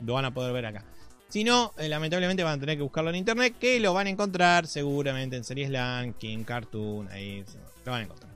lo 0.04 0.14
van 0.14 0.24
a 0.24 0.32
poder 0.32 0.52
ver 0.52 0.66
acá. 0.66 0.84
Si 1.28 1.42
no, 1.42 1.72
lamentablemente 1.76 2.44
van 2.44 2.58
a 2.58 2.60
tener 2.60 2.76
que 2.76 2.82
buscarlo 2.82 3.10
en 3.10 3.16
internet, 3.16 3.56
que 3.58 3.80
lo 3.80 3.92
van 3.92 4.06
a 4.06 4.10
encontrar 4.10 4.68
seguramente 4.68 5.36
en 5.36 5.42
Series 5.42 5.68
Land, 5.68 6.16
King 6.16 6.44
Cartoon, 6.44 7.08
ahí 7.10 7.44
lo 7.84 7.92
van 7.92 8.02
a 8.02 8.04
encontrar. 8.04 8.32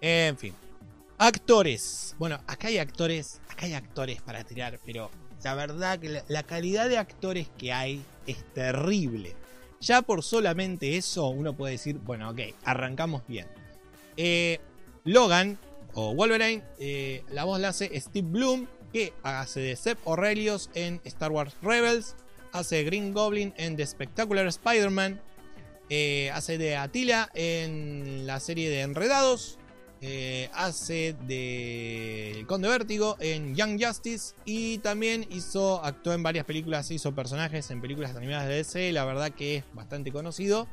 En 0.00 0.36
fin. 0.36 0.52
Actores. 1.18 2.14
Bueno, 2.18 2.38
acá 2.46 2.68
hay 2.68 2.78
actores, 2.78 3.40
acá 3.56 3.66
hay 3.66 3.74
actores 3.74 4.20
para 4.20 4.44
tirar, 4.44 4.78
pero 4.84 5.10
la 5.42 5.54
verdad 5.54 5.98
que 5.98 6.22
la, 6.28 6.42
calidad 6.42 6.88
de 6.88 6.98
actores 6.98 7.48
que 7.56 7.72
hay 7.72 8.02
es 8.26 8.44
terrible. 8.52 9.34
Ya 9.80 10.02
por 10.02 10.22
solamente 10.22 10.96
eso 10.96 11.28
uno 11.28 11.56
puede 11.56 11.72
decir, 11.72 11.98
bueno, 11.98 12.30
ok, 12.30 12.40
arrancamos 12.64 13.22
bien. 13.26 13.46
Eh, 14.16 14.58
Logan 15.04 15.58
o 15.94 16.14
Wolverine, 16.14 16.62
eh, 16.78 17.22
la 17.30 17.44
voz 17.44 17.60
la 17.60 17.68
hace 17.68 17.98
Steve 18.00 18.28
Bloom, 18.28 18.66
que 18.92 19.12
hace 19.22 19.60
de 19.60 19.76
Seb 19.76 19.98
Aurelius 20.04 20.70
en 20.74 21.00
Star 21.04 21.30
Wars 21.30 21.54
Rebels, 21.62 22.16
hace 22.52 22.84
Green 22.84 23.12
Goblin 23.12 23.54
en 23.56 23.76
The 23.76 23.86
Spectacular 23.86 24.46
Spider-Man, 24.46 25.20
eh, 25.90 26.30
hace 26.34 26.58
de 26.58 26.76
Attila 26.76 27.30
en 27.34 28.26
la 28.26 28.40
serie 28.40 28.68
de 28.68 28.80
Enredados, 28.80 29.58
eh, 30.02 30.50
hace 30.52 31.16
de 31.26 32.44
Conde 32.46 32.68
Vértigo 32.68 33.16
en 33.18 33.54
Young 33.54 33.82
Justice 33.82 34.34
y 34.44 34.78
también 34.78 35.26
hizo, 35.30 35.82
actuó 35.82 36.12
en 36.12 36.22
varias 36.22 36.44
películas, 36.44 36.90
hizo 36.90 37.14
personajes 37.14 37.70
en 37.70 37.80
películas 37.80 38.14
animadas 38.14 38.48
de 38.48 38.56
DC, 38.56 38.92
la 38.92 39.04
verdad 39.04 39.30
que 39.30 39.56
es 39.56 39.64
bastante 39.72 40.12
conocido. 40.12 40.66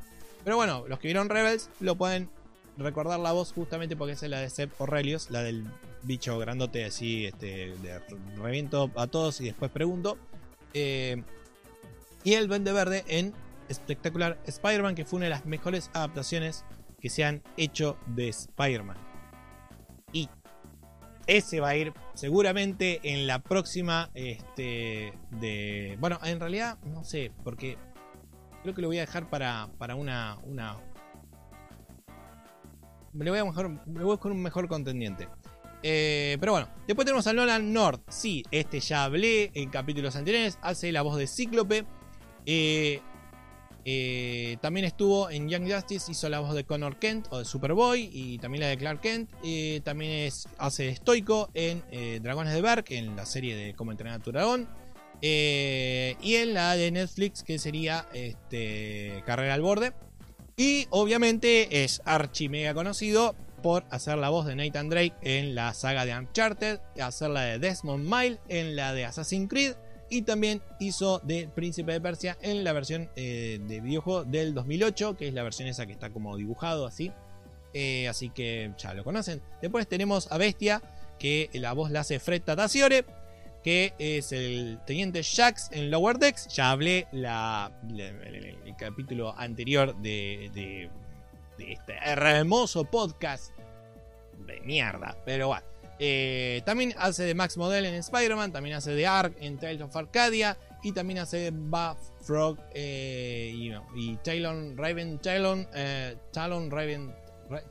Pero 0.43 0.57
bueno, 0.57 0.85
los 0.87 0.99
que 0.99 1.07
vieron 1.07 1.29
Rebels 1.29 1.69
lo 1.79 1.95
pueden 1.95 2.29
recordar 2.77 3.19
la 3.19 3.31
voz 3.31 3.53
justamente 3.53 3.95
porque 3.95 4.13
es 4.13 4.21
la 4.23 4.39
de 4.39 4.49
Seth 4.49 4.71
Aurelius, 4.79 5.29
la 5.29 5.41
del 5.41 5.63
bicho 6.01 6.37
grandote 6.37 6.83
así, 6.83 7.25
este, 7.25 7.75
de 7.77 8.01
reviento 8.35 8.91
a 8.95 9.07
todos 9.07 9.39
y 9.41 9.45
después 9.45 9.71
pregunto. 9.71 10.17
Eh, 10.73 11.23
y 12.23 12.33
el 12.33 12.47
Vende 12.47 12.73
Verde 12.73 13.03
en 13.07 13.33
Espectacular 13.69 14.37
Spider-Man, 14.45 14.95
que 14.95 15.05
fue 15.05 15.17
una 15.17 15.25
de 15.25 15.29
las 15.31 15.45
mejores 15.45 15.89
adaptaciones 15.93 16.65
que 16.99 17.09
se 17.09 17.23
han 17.23 17.41
hecho 17.57 17.97
de 18.07 18.29
Spider-Man. 18.29 18.97
Y 20.13 20.29
ese 21.27 21.59
va 21.59 21.69
a 21.69 21.75
ir 21.75 21.93
seguramente 22.13 22.99
en 23.03 23.27
la 23.27 23.39
próxima. 23.39 24.09
Este. 24.13 25.13
De. 25.31 25.97
Bueno, 25.99 26.19
en 26.23 26.39
realidad, 26.39 26.77
no 26.85 27.03
sé, 27.03 27.31
porque 27.43 27.77
creo 28.61 28.73
que 28.73 28.81
lo 28.81 28.87
voy 28.87 28.97
a 28.97 29.01
dejar 29.01 29.29
para, 29.29 29.69
para 29.77 29.95
una. 29.95 30.37
una 30.43 30.77
me 33.11 33.29
voy 33.29 33.39
a 33.39 33.45
mejor, 33.45 33.69
me 33.85 34.03
voy 34.03 34.17
con 34.17 34.31
un 34.31 34.41
mejor 34.41 34.67
contendiente. 34.67 35.27
Eh, 35.83 36.37
pero 36.39 36.53
bueno, 36.53 36.69
después 36.87 37.05
tenemos 37.05 37.27
a 37.27 37.33
Nolan 37.33 37.73
North. 37.73 38.01
Sí, 38.09 38.43
este 38.51 38.79
ya 38.79 39.03
hablé 39.03 39.51
en 39.53 39.69
capítulos 39.69 40.15
anteriores. 40.15 40.57
Hace 40.61 40.91
la 40.91 41.01
voz 41.01 41.17
de 41.17 41.27
Cíclope. 41.27 41.85
Eh, 42.45 43.01
eh, 43.85 44.57
también 44.61 44.85
estuvo 44.85 45.29
en 45.29 45.49
Young 45.49 45.69
Justice, 45.71 46.11
hizo 46.11 46.29
la 46.29 46.39
voz 46.39 46.53
de 46.53 46.63
Connor 46.63 46.97
Kent 46.97 47.27
o 47.31 47.39
de 47.39 47.45
Superboy 47.45 48.09
y 48.11 48.37
también 48.37 48.61
la 48.61 48.67
de 48.67 48.77
Clark 48.77 49.01
Kent. 49.01 49.29
también 49.83 50.11
es, 50.11 50.47
hace 50.57 50.89
estoico 50.89 51.49
en 51.53 51.83
eh, 51.91 52.19
Dragones 52.21 52.53
de 52.53 52.61
Berk, 52.61 52.91
en 52.91 53.15
la 53.15 53.25
serie 53.25 53.55
de 53.55 53.73
Cómo 53.73 53.91
entrenar 53.91 54.19
a 54.19 54.23
tu 54.23 54.31
dragón. 54.31 54.69
Eh, 55.21 56.15
y 56.21 56.35
en 56.35 56.53
la 56.53 56.75
de 56.75 56.91
Netflix, 56.91 57.43
que 57.43 57.59
sería 57.59 58.07
este, 58.13 59.23
Carrera 59.25 59.53
al 59.53 59.61
Borde. 59.61 59.93
Y 60.55 60.87
obviamente 60.91 61.83
es 61.83 62.01
archi 62.05 62.47
mega 62.47 62.73
conocido 62.73 63.35
por 63.63 63.85
hacer 63.89 64.17
la 64.17 64.29
voz 64.29 64.45
de 64.45 64.55
Nathan 64.55 64.89
Drake 64.89 65.13
en 65.21 65.55
la 65.55 65.73
saga 65.73 66.05
de 66.05 66.15
Uncharted, 66.15 66.79
hacer 67.01 67.29
la 67.29 67.41
de 67.41 67.59
Desmond 67.59 68.03
Mile 68.03 68.39
en 68.49 68.75
la 68.75 68.93
de 68.93 69.05
Assassin's 69.05 69.49
Creed 69.49 69.75
y 70.13 70.21
también 70.21 70.61
hizo 70.79 71.19
de 71.23 71.49
Príncipe 71.53 71.91
de 71.91 71.99
Persia 71.99 72.37
en 72.41 72.63
la 72.63 72.71
versión 72.71 73.09
eh, 73.15 73.59
de 73.67 73.81
videojuego 73.81 74.23
del 74.23 74.53
2008, 74.53 75.17
que 75.17 75.27
es 75.27 75.33
la 75.33 75.41
versión 75.41 75.67
esa 75.67 75.87
que 75.87 75.91
está 75.91 76.11
como 76.11 76.37
dibujado 76.37 76.85
así. 76.85 77.11
Eh, 77.73 78.07
así 78.07 78.29
que 78.29 78.71
ya 78.77 78.93
lo 78.93 79.03
conocen. 79.03 79.41
Después 79.59 79.87
tenemos 79.87 80.31
a 80.31 80.37
Bestia, 80.37 80.83
que 81.17 81.49
la 81.53 81.73
voz 81.73 81.89
la 81.89 82.01
hace 82.01 82.19
Fred 82.19 82.43
Tataciore, 82.43 83.05
que 83.63 83.95
es 83.97 84.31
el 84.31 84.79
teniente 84.85 85.23
Jax 85.23 85.71
en 85.71 85.89
Lower 85.89 86.19
Decks. 86.19 86.47
Ya 86.49 86.69
hablé 86.69 87.07
la, 87.11 87.71
el, 87.89 88.75
capítulo 88.77 89.33
anterior 89.35 89.95
de, 89.99 90.51
de, 90.53 90.91
este 91.71 91.95
hermoso 92.03 92.85
podcast 92.85 93.51
de 94.45 94.61
mierda, 94.61 95.17
pero 95.25 95.47
bueno. 95.47 95.72
Eh, 96.05 96.61
también 96.65 96.93
hace 96.97 97.23
de 97.23 97.33
Max 97.33 97.55
Model 97.55 97.85
en 97.85 97.93
Spider-Man, 97.93 98.51
también 98.51 98.75
hace 98.75 98.91
de 98.91 99.07
Ark 99.07 99.37
en 99.39 99.57
Tales 99.57 99.81
of 99.81 99.95
Arcadia 99.95 100.57
y 100.83 100.91
también 100.91 101.19
hace 101.19 101.37
de 101.37 101.51
Buff 101.51 101.97
Frog 102.23 102.59
eh, 102.73 103.53
y, 103.95 104.17
Talon 104.17 104.75
Raven 104.75 105.19
Talon 105.19 105.65
eh, 105.73 106.17
Talon 106.33 106.69
Raven 106.69 107.15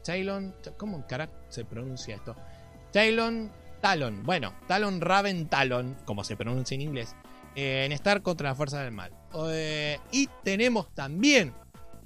Talon 0.03 0.55
¿cómo 0.79 1.07
carajo 1.07 1.35
se 1.51 1.67
pronuncia 1.67 2.17
esto? 2.17 2.35
Talon 2.91 3.53
Talon, 3.83 4.23
bueno, 4.23 4.55
Talon 4.67 5.03
Raven 5.03 5.49
Talon, 5.51 5.99
como 6.07 6.25
se 6.25 6.35
pronuncia 6.35 6.75
en 6.75 6.81
inglés, 6.81 7.15
en 7.55 7.93
Star 7.93 8.23
contra 8.23 8.49
la 8.49 8.55
Fuerza 8.55 8.83
del 8.83 8.93
Mal. 8.93 9.13
y 10.11 10.27
tenemos 10.43 10.95
también, 10.95 11.53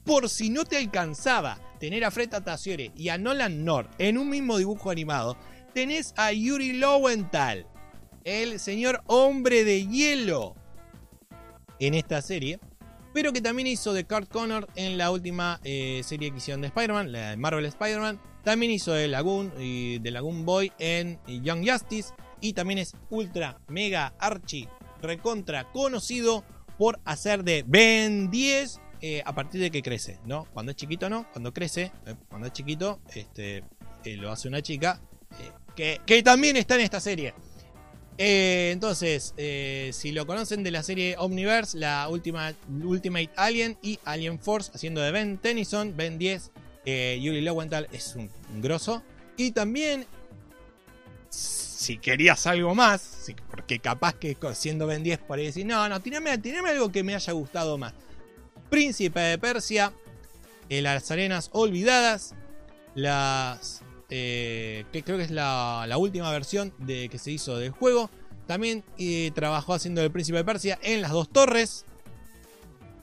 por 0.05 0.29
si 0.29 0.51
no 0.51 0.65
te 0.65 0.77
alcanzaba 0.77 1.61
tener 1.79 2.05
a 2.05 2.11
Fred 2.11 2.31
Tassiere 2.31 2.91
y 2.97 3.11
a 3.11 3.19
Nolan 3.19 3.65
North 3.65 3.91
en 3.99 4.19
un 4.19 4.29
mismo 4.29 4.59
dibujo 4.59 4.91
animado, 4.91 5.37
tenés 5.77 6.15
a 6.17 6.33
Yuri 6.33 6.73
Lowenthal, 6.73 7.67
el 8.25 8.59
señor 8.59 9.03
hombre 9.09 9.63
de 9.63 9.87
hielo 9.87 10.55
en 11.79 11.93
esta 11.93 12.23
serie, 12.23 12.59
pero 13.13 13.31
que 13.31 13.43
también 13.43 13.67
hizo 13.67 13.93
de 13.93 14.05
Kurt 14.05 14.31
Connor 14.31 14.67
en 14.75 14.97
la 14.97 15.11
última 15.11 15.61
eh, 15.65 16.01
serie 16.03 16.31
que 16.31 16.39
hicieron 16.39 16.63
de 16.63 16.69
Spider-Man, 16.69 17.13
la 17.13 17.31
de 17.33 17.37
Marvel 17.37 17.67
Spider-Man. 17.67 18.19
También 18.43 18.73
hizo 18.73 18.95
de 18.95 19.07
Lagoon 19.07 19.53
de 19.59 20.11
Lagoon 20.11 20.47
Boy 20.47 20.73
en 20.79 21.21
Young 21.27 21.69
Justice. 21.69 22.15
Y 22.41 22.55
también 22.55 22.79
es 22.79 22.95
ultra, 23.11 23.61
mega, 23.69 24.15
archi, 24.19 24.67
recontra 25.03 25.71
conocido 25.73 26.43
por 26.79 27.01
hacer 27.05 27.45
de 27.45 27.65
Ben 27.67 28.31
10 28.31 28.81
eh, 29.03 29.23
a 29.27 29.35
partir 29.35 29.61
de 29.61 29.71
que 29.71 29.83
crece, 29.83 30.21
¿no? 30.25 30.47
Cuando 30.55 30.71
es 30.71 30.77
chiquito 30.77 31.11
no, 31.11 31.31
cuando 31.33 31.53
crece, 31.53 31.93
eh, 32.07 32.15
cuando 32.31 32.47
es 32.47 32.55
chiquito, 32.55 32.99
este, 33.15 33.63
lo 34.07 34.33
hace 34.33 34.49
una 34.49 34.63
chica 34.63 35.03
que, 35.77 36.23
también 36.25 36.57
está 36.57 36.75
en 36.75 36.81
esta 36.81 37.01
serie. 37.01 37.35
Eh, 38.19 38.71
entonces, 38.73 39.35
eh, 39.37 39.91
si 39.93 40.11
lo 40.11 40.27
conocen 40.27 40.63
de 40.63 40.71
la 40.71 40.83
serie 40.83 41.17
Omniverse, 41.19 41.79
la 41.79 42.09
última 42.09 42.55
Ultimate 42.83 43.31
Alien 43.37 43.79
y 43.83 43.99
Alien 44.05 44.39
Force, 44.39 44.73
haciendo 44.75 45.03
de 45.03 45.13
Ben 45.13 45.37
Tennyson, 45.37 45.95
Ben 45.97 46.19
10, 46.19 46.51
eh, 46.87 47.21
Yuri 47.23 47.43
Lowenthal 47.43 47.89
es 47.93 48.17
un, 48.17 48.31
grosso. 48.63 49.03
Y 49.37 49.51
también, 49.51 50.07
si 51.29 51.99
querías 51.99 52.47
algo 52.47 52.75
más, 52.75 53.31
porque 53.51 53.81
capaz 53.81 54.15
que 54.15 54.35
siendo 54.55 54.87
Ben 54.87 55.03
10 55.03 55.19
por 55.19 55.39
ahí 55.39 55.47
decir, 55.47 55.67
no, 55.67 55.87
no, 55.91 56.01
tirame, 56.01 56.31
algo 56.71 56.91
que 56.91 57.03
me 57.03 57.15
haya 57.15 57.33
gustado 57.35 57.77
más. 57.77 57.93
Príncipe 58.71 59.21
de 59.21 59.39
Persia, 59.39 59.93
Las 60.71 61.11
Arenas 61.11 61.51
Olvidadas, 61.53 62.35
las 62.95 63.83
eh, 64.11 64.85
que 64.93 65.03
creo 65.03 65.17
que 65.17 65.25
es 65.25 65.31
la, 65.31 65.87
última 65.99 66.31
versión 66.31 66.73
de, 66.79 67.09
que 67.09 67.19
se 67.19 67.31
hizo 67.31 67.59
del 67.59 67.71
juego. 67.71 68.11
También 68.47 68.85
eh, 68.99 69.33
trabajó 69.35 69.75
haciendo 69.75 70.03
el 70.03 70.11
Príncipe 70.11 70.39
de 70.39 70.45
Persia 70.45 70.79
en 70.83 71.03
las 71.03 71.11
dos 71.11 71.29
torres. 71.29 71.85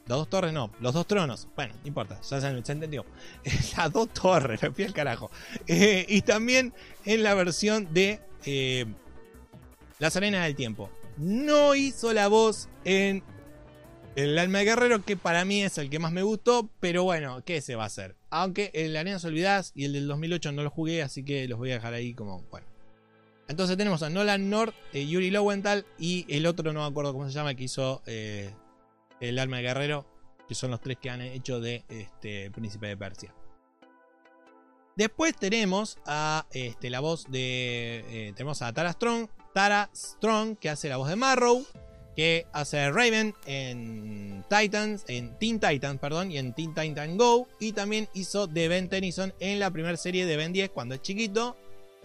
Las 0.07 0.17
dos 0.17 0.30
torres 0.30 0.53
no, 0.53 0.71
los 0.80 0.93
dos 0.93 1.07
tronos. 1.07 1.47
Bueno, 1.55 1.73
no 1.81 1.88
importa, 1.88 2.19
ya 2.21 2.41
se, 2.41 2.47
entendió. 2.47 3.05
Las 3.77 3.91
dos 3.93 4.09
torres, 4.09 4.61
me 4.61 4.71
fui 4.71 4.84
al 4.84 4.93
carajo. 4.93 5.31
Eh, 5.65 6.05
y 6.09 6.21
también 6.21 6.73
en 7.05 7.23
la 7.23 7.34
versión 7.35 7.93
de 7.93 8.19
Las 9.99 10.15
Arenas 10.17 10.43
del 10.43 10.55
Tiempo. 10.55 10.89
No 11.15 11.73
hizo 11.73 12.11
la 12.11 12.27
voz 12.27 12.67
en 12.84 13.23
el 14.15 14.38
alma 14.38 14.59
de 14.59 14.65
guerrero, 14.65 15.03
que 15.03 15.17
para 15.17 15.45
mí 15.45 15.63
es 15.63 15.77
el 15.77 15.89
que 15.89 15.99
más 15.99 16.11
me 16.11 16.23
gustó, 16.23 16.69
pero 16.80 17.03
bueno, 17.03 17.41
¿qué 17.45 17.61
se 17.61 17.75
va 17.75 17.84
a 17.84 17.88
hacer? 17.88 18.15
Aunque 18.35 18.72
el 18.73 18.97
Arenas 18.97 19.23
Olvidadas 19.26 19.73
y 19.76 19.85
el 19.85 19.93
del 19.93 20.07
2008 20.07 20.53
no 20.53 20.64
lo 20.64 20.72
jugué, 20.72 21.03
así 21.03 21.23
que 21.23 21.47
los 21.47 21.60
voy 21.60 21.69
a 21.69 21.76
dejar 21.76 21.93
ahí 21.93 22.15
como, 22.15 22.41
bueno. 22.49 22.65
Entonces 23.47 23.77
tenemos 23.77 24.01
a 24.01 24.10
Nolan 24.10 24.49
North, 24.49 24.73
eh, 24.91 25.05
Yuri 25.05 25.30
Lowenthal 25.30 25.85
y 25.99 26.26
el 26.27 26.47
otro, 26.47 26.73
no 26.73 26.81
me 26.81 26.88
acuerdo 26.88 27.14
cómo 27.14 27.27
se 27.27 27.31
llama, 27.31 27.53
que 27.53 27.65
hizo 27.65 28.01
eh, 28.07 28.51
el 29.19 29.38
alma 29.38 29.57
de 29.57 29.64
guerrero, 29.64 30.07
que 30.47 30.55
son 30.55 30.72
los 30.72 30.81
tres 30.81 30.97
que 30.97 31.11
han 31.11 31.22
hecho 31.22 31.60
de 31.60 31.85
este 31.89 32.49
Príncipe 32.49 32.88
de 32.88 32.97
Persia. 32.97 33.35
Después 34.95 35.35
tenemos 35.35 35.99
a 36.07 36.47
este, 36.53 36.89
la 36.89 37.01
voz 37.01 37.30
de. 37.30 38.03
Eh, 38.10 38.34
tenemos 38.35 38.64
a 38.64 38.73
Tara 38.73 38.93
Strong. 38.93 39.27
Tara 39.53 39.91
Strong, 39.95 40.57
que 40.57 40.72
hace 40.72 40.89
la 40.89 40.97
voz 40.97 41.07
de 41.07 41.15
Marrow 41.15 41.64
que 42.15 42.45
hace 42.52 42.91
Raven 42.91 43.34
en 43.45 44.44
Titans, 44.49 45.03
en 45.07 45.38
Teen 45.40 45.60
Titans, 45.60 45.99
perdón, 45.99 46.31
y 46.31 46.38
en 46.38 46.53
Teen 46.53 46.73
Titan 46.73 47.18
Go. 47.18 47.48
Y 47.60 47.73
también 47.73 48.07
hizo 48.14 48.48
de 48.48 48.68
Ben 48.68 48.90
Tennyson 48.90 49.34
en 49.40 49.60
la 49.60 49.72
primera 49.72 49.98
serie 49.98 50.26
de 50.26 50.38
Ben 50.38 50.53
10 50.53 50.69
cuando 50.69 50.95
es 50.95 51.02
chiquito. 51.02 51.57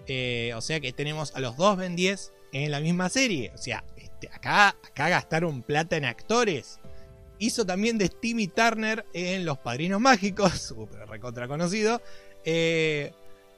Eh, 0.06 0.52
o 0.56 0.60
sea 0.60 0.80
que 0.80 0.92
tenemos 0.92 1.34
a 1.34 1.40
los 1.40 1.56
dos 1.56 1.76
Ben 1.76 1.96
10 1.96 2.32
en 2.52 2.70
la 2.70 2.80
misma 2.80 3.08
serie. 3.08 3.52
O 3.54 3.58
sea, 3.58 3.84
este, 3.96 4.28
acá, 4.28 4.76
gastaron 4.96 5.62
plata 5.62 5.96
en 5.96 6.04
actores. 6.04 6.78
Hizo 7.38 7.64
también 7.64 7.98
de 7.98 8.08
Timmy 8.08 8.48
Turner 8.48 9.04
en 9.12 9.44
Los 9.44 9.58
Padrinos 9.58 10.00
Mágicos, 10.00 10.74
recontra 11.08 11.46
conocido. 11.46 12.00
Eh, 12.44 13.12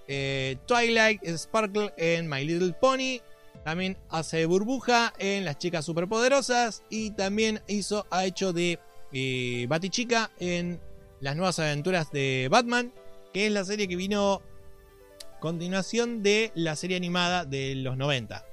eh, 0.08 0.56
Twilight 0.66 1.22
Sparkle 1.24 1.92
en 1.96 2.28
My 2.28 2.44
Little 2.44 2.72
Pony 2.72 3.20
también 3.64 3.96
hace 4.08 4.46
burbuja 4.46 5.12
en 5.18 5.44
Las 5.44 5.58
Chicas 5.58 5.84
Superpoderosas. 5.84 6.82
Y 6.88 7.10
también 7.12 7.60
hizo, 7.68 8.06
ha 8.10 8.24
hecho 8.24 8.52
de 8.52 8.78
eh, 9.12 9.66
Batichica 9.68 10.30
en 10.38 10.80
Las 11.20 11.36
Nuevas 11.36 11.58
Aventuras 11.58 12.10
de 12.10 12.48
Batman. 12.50 12.92
Que 13.32 13.46
es 13.46 13.52
la 13.52 13.64
serie 13.64 13.86
que 13.86 13.96
vino 13.96 14.42
continuación 15.40 16.22
de 16.22 16.52
la 16.54 16.76
serie 16.76 16.96
animada 16.96 17.44
de 17.44 17.74
los 17.74 17.96
90. 17.96 18.44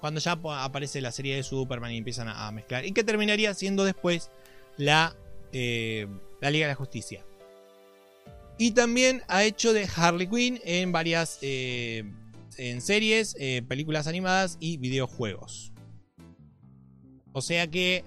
Cuando 0.00 0.20
ya 0.20 0.32
aparece 0.32 1.00
la 1.00 1.12
serie 1.12 1.36
de 1.36 1.42
Superman 1.42 1.92
y 1.92 1.98
empiezan 1.98 2.28
a, 2.28 2.50
mezclar. 2.50 2.84
Y 2.84 2.92
que 2.92 3.04
terminaría 3.04 3.54
siendo 3.54 3.84
después 3.84 4.30
la, 4.76 5.14
eh, 5.52 6.08
la 6.40 6.50
Liga 6.50 6.66
de 6.66 6.72
la 6.72 6.76
Justicia. 6.76 7.24
Y 8.58 8.72
también 8.72 9.22
ha 9.28 9.44
hecho 9.44 9.72
de 9.72 9.88
Harley 9.94 10.26
Quinn 10.26 10.60
en 10.64 10.92
varias 10.92 11.38
eh, 11.42 12.04
en 12.58 12.80
series, 12.80 13.36
eh, 13.38 13.62
películas 13.66 14.06
animadas 14.06 14.56
y 14.60 14.76
videojuegos. 14.76 15.72
O 17.32 17.40
sea 17.40 17.66
que 17.66 18.04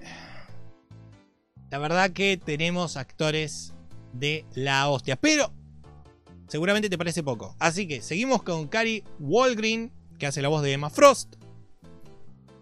la 1.71 1.79
verdad 1.79 2.11
que 2.11 2.37
tenemos 2.37 2.95
actores 2.95 3.73
de 4.13 4.45
la 4.53 4.87
hostia. 4.89 5.15
Pero 5.15 5.51
seguramente 6.47 6.89
te 6.89 6.97
parece 6.97 7.23
poco. 7.23 7.55
Así 7.59 7.87
que 7.87 8.01
seguimos 8.01 8.43
con 8.43 8.67
Cary 8.67 9.03
Walgreen, 9.19 9.91
que 10.17 10.27
hace 10.27 10.41
la 10.41 10.49
voz 10.49 10.61
de 10.61 10.73
Emma 10.73 10.89
Frost. 10.89 11.35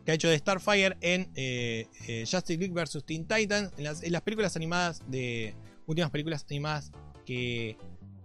Que 0.06 0.12
ha 0.12 0.16
hecho 0.16 0.30
de 0.30 0.38
Starfire 0.38 0.98
en 1.02 1.32
eh, 1.36 1.88
eh, 2.08 2.26
Justice 2.30 2.58
League 2.58 2.74
vs. 2.74 3.04
Teen 3.06 3.26
Titans. 3.26 3.72
En 3.78 3.84
las, 3.86 4.04
en 4.04 4.12
las, 4.12 4.22
películas 4.22 4.56
animadas 4.56 5.02
de. 5.08 5.54
Últimas 5.86 6.12
películas 6.12 6.46
animadas 6.50 6.92
que 7.26 7.78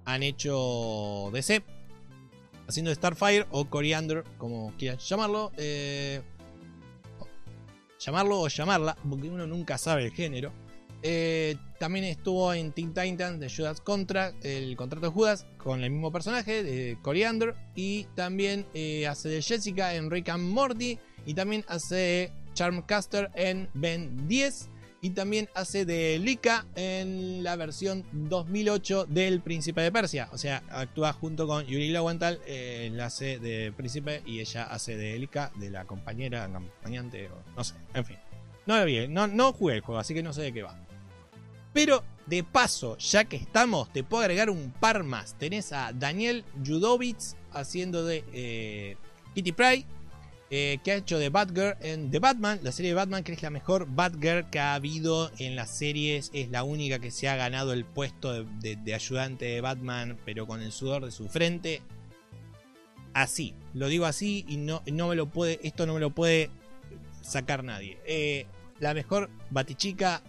han 0.05 0.22
hecho 0.22 1.30
DC 1.32 1.62
haciendo 2.68 2.94
Starfire 2.94 3.46
o 3.50 3.64
Coriander, 3.64 4.24
como 4.36 4.72
quieras 4.78 5.08
llamarlo. 5.08 5.50
Eh, 5.56 6.20
llamarlo 7.98 8.40
o 8.40 8.48
llamarla, 8.48 8.96
porque 9.08 9.28
uno 9.28 9.46
nunca 9.46 9.78
sabe 9.78 10.04
el 10.04 10.12
género. 10.12 10.52
Eh, 11.02 11.56
también 11.78 12.04
estuvo 12.04 12.52
en 12.52 12.72
Teen 12.72 12.92
Titans 12.92 13.40
de 13.40 13.48
Judas 13.50 13.80
Contra, 13.80 14.34
el 14.42 14.76
contrato 14.76 15.06
de 15.06 15.12
Judas, 15.12 15.46
con 15.56 15.82
el 15.82 15.90
mismo 15.90 16.12
personaje, 16.12 16.62
de 16.62 16.98
Coriander. 17.02 17.54
Y 17.74 18.04
también 18.14 18.66
eh, 18.74 19.06
hace 19.06 19.28
de 19.28 19.42
Jessica 19.42 19.94
en 19.94 20.10
Rick 20.10 20.28
and 20.28 20.52
Morty. 20.52 20.98
Y 21.24 21.34
también 21.34 21.64
hace 21.68 22.32
Charmcaster 22.54 23.30
en 23.34 23.68
Ben 23.74 24.28
10 24.28 24.68
y 25.00 25.10
también 25.10 25.48
hace 25.54 25.84
de 25.84 26.18
Lika 26.18 26.66
en 26.74 27.42
la 27.44 27.56
versión 27.56 28.04
2008 28.12 29.06
del 29.06 29.40
Príncipe 29.40 29.80
de 29.80 29.92
Persia. 29.92 30.28
O 30.32 30.38
sea, 30.38 30.62
actúa 30.70 31.12
junto 31.12 31.46
con 31.46 31.64
Yuri 31.64 31.90
Lowenthal, 31.90 32.40
eh, 32.46 32.90
la 32.92 33.06
hace 33.06 33.38
de 33.38 33.72
Príncipe 33.76 34.22
y 34.26 34.40
ella 34.40 34.64
hace 34.64 34.96
de 34.96 35.18
Lika, 35.18 35.52
de 35.56 35.70
la 35.70 35.84
compañera, 35.84 36.44
acompañante, 36.44 37.28
o 37.28 37.42
no 37.56 37.64
sé, 37.64 37.74
en 37.94 38.04
fin. 38.04 38.16
No 38.66 38.84
vi, 38.84 39.08
no, 39.08 39.26
no 39.26 39.52
jugué 39.52 39.76
el 39.76 39.80
juego, 39.80 40.00
así 40.00 40.14
que 40.14 40.22
no 40.22 40.32
sé 40.32 40.42
de 40.42 40.52
qué 40.52 40.62
va. 40.62 40.78
Pero 41.72 42.02
de 42.26 42.42
paso, 42.44 42.98
ya 42.98 43.24
que 43.24 43.36
estamos, 43.36 43.92
te 43.92 44.02
puedo 44.02 44.22
agregar 44.22 44.50
un 44.50 44.72
par 44.72 45.04
más. 45.04 45.34
Tenés 45.38 45.72
a 45.72 45.92
Daniel 45.92 46.44
Judovitz 46.66 47.36
haciendo 47.52 48.04
de 48.04 48.24
eh, 48.32 48.96
Kitty 49.34 49.52
Pryde, 49.52 49.86
eh, 50.50 50.78
que 50.82 50.92
ha 50.92 50.96
hecho 50.96 51.18
de 51.18 51.28
Batgirl 51.28 51.76
en 51.80 52.10
The 52.10 52.20
Batman, 52.20 52.60
la 52.62 52.72
serie 52.72 52.92
de 52.92 52.94
Batman, 52.94 53.22
que 53.22 53.32
es 53.32 53.42
la 53.42 53.50
mejor 53.50 53.86
Batgirl 53.86 54.48
que 54.48 54.58
ha 54.58 54.74
habido 54.74 55.30
en 55.38 55.56
las 55.56 55.70
series. 55.76 56.30
Es 56.32 56.48
la 56.48 56.64
única 56.64 56.98
que 56.98 57.10
se 57.10 57.28
ha 57.28 57.36
ganado 57.36 57.74
el 57.74 57.84
puesto 57.84 58.44
de, 58.44 58.94
ayudante 58.94 59.44
de 59.44 59.60
Batman, 59.60 60.18
pero 60.24 60.46
con 60.46 60.62
el 60.62 60.72
sudor 60.72 61.04
de 61.04 61.10
su 61.10 61.28
frente. 61.28 61.82
Así, 63.12 63.54
lo 63.74 63.88
digo 63.88 64.06
así 64.06 64.46
y 64.48 64.56
no, 64.56 64.82
no 64.86 65.08
me 65.08 65.16
lo 65.16 65.28
puede, 65.28 65.60
esto 65.62 65.86
no 65.86 65.94
me 65.94 66.00
lo 66.00 66.10
puede 66.10 66.50
sacar 67.20 67.62
nadie. 67.62 67.98
Eh, 68.06 68.46
la 68.80 68.94
mejor 68.94 69.28
Batichica, 69.50 70.22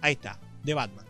ahí 0.00 0.12
está, 0.12 0.40
de 0.62 0.72
Batman. 0.72 1.04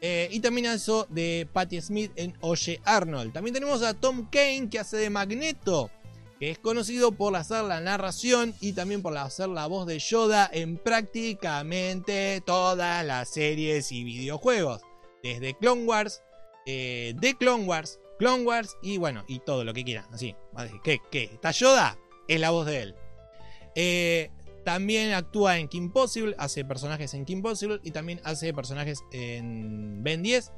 Eh, 0.00 0.28
y 0.30 0.40
también 0.40 0.66
eso 0.66 1.06
de 1.08 1.48
Patty 1.52 1.80
Smith 1.80 2.12
en 2.16 2.34
Oye 2.40 2.80
Arnold. 2.84 3.32
También 3.32 3.54
tenemos 3.54 3.82
a 3.82 3.94
Tom 3.94 4.28
Kane 4.30 4.68
que 4.70 4.78
hace 4.78 4.96
de 4.96 5.10
Magneto 5.10 5.90
que 6.38 6.50
es 6.50 6.58
conocido 6.58 7.12
por 7.12 7.34
hacer 7.36 7.64
la 7.64 7.80
narración 7.80 8.54
y 8.60 8.72
también 8.72 9.02
por 9.02 9.16
hacer 9.16 9.48
la 9.48 9.66
voz 9.66 9.86
de 9.86 9.98
Yoda 9.98 10.48
en 10.52 10.76
prácticamente 10.76 12.42
todas 12.44 13.04
las 13.04 13.28
series 13.28 13.90
y 13.92 14.04
videojuegos. 14.04 14.82
Desde 15.22 15.54
Clone 15.54 15.84
Wars, 15.84 16.22
eh, 16.66 17.14
de 17.16 17.34
Clone 17.34 17.64
Wars, 17.64 17.98
Clone 18.18 18.44
Wars 18.44 18.76
y 18.82 18.98
bueno, 18.98 19.24
y 19.26 19.40
todo 19.40 19.64
lo 19.64 19.72
que 19.72 19.84
quieran. 19.84 20.06
Así, 20.12 20.34
¿qué? 20.84 20.98
¿Qué? 21.10 21.24
¿Está 21.24 21.50
Yoda? 21.52 21.98
Es 22.28 22.40
la 22.40 22.50
voz 22.50 22.66
de 22.66 22.82
él. 22.82 22.94
Eh, 23.74 24.30
también 24.64 25.12
actúa 25.12 25.58
en 25.58 25.68
Kim 25.68 25.90
Possible, 25.90 26.34
hace 26.38 26.64
personajes 26.64 27.14
en 27.14 27.24
Kim 27.24 27.40
Possible 27.40 27.80
y 27.82 27.92
también 27.92 28.20
hace 28.24 28.52
personajes 28.52 29.02
en 29.12 30.02
Ben 30.02 30.22
10 30.22 30.52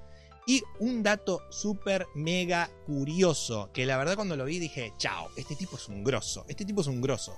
y 0.48 0.64
un 0.78 1.02
dato 1.02 1.42
súper 1.50 2.06
mega 2.14 2.70
curioso, 2.86 3.68
que 3.74 3.84
la 3.84 3.98
verdad 3.98 4.16
cuando 4.16 4.34
lo 4.34 4.46
vi 4.46 4.58
dije, 4.58 4.94
chao, 4.96 5.28
este 5.36 5.54
tipo 5.54 5.76
es 5.76 5.88
un 5.88 6.02
grosso, 6.02 6.46
este 6.48 6.64
tipo 6.64 6.80
es 6.80 6.86
un 6.86 7.02
grosso. 7.02 7.36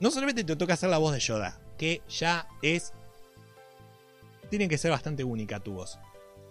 No 0.00 0.10
solamente 0.10 0.42
te 0.42 0.56
toca 0.56 0.72
hacer 0.72 0.88
la 0.88 0.96
voz 0.96 1.12
de 1.12 1.20
Yoda, 1.20 1.60
que 1.76 2.00
ya 2.08 2.48
es... 2.62 2.94
Tiene 4.48 4.66
que 4.66 4.78
ser 4.78 4.92
bastante 4.92 5.24
única 5.24 5.60
tu 5.60 5.74
voz. 5.74 5.98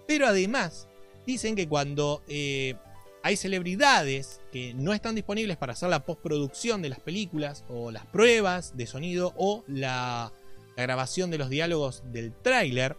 Pero 0.07 0.27
además, 0.27 0.87
dicen 1.25 1.55
que 1.55 1.67
cuando 1.67 2.21
eh, 2.27 2.75
hay 3.23 3.35
celebridades 3.35 4.41
que 4.51 4.75
no 4.75 4.93
están 4.93 5.15
disponibles 5.15 5.57
para 5.57 5.73
hacer 5.73 5.89
la 5.89 6.05
postproducción 6.05 6.83
de 6.83 6.89
las 6.89 6.99
películas, 6.99 7.65
o 7.69 7.89
las 7.89 8.05
pruebas 8.05 8.77
de 8.77 8.85
sonido, 8.85 9.33
o 9.35 9.63
la, 9.65 10.31
la 10.77 10.83
grabación 10.83 11.31
de 11.31 11.39
los 11.39 11.49
diálogos 11.49 12.03
del 12.11 12.35
tráiler, 12.35 12.97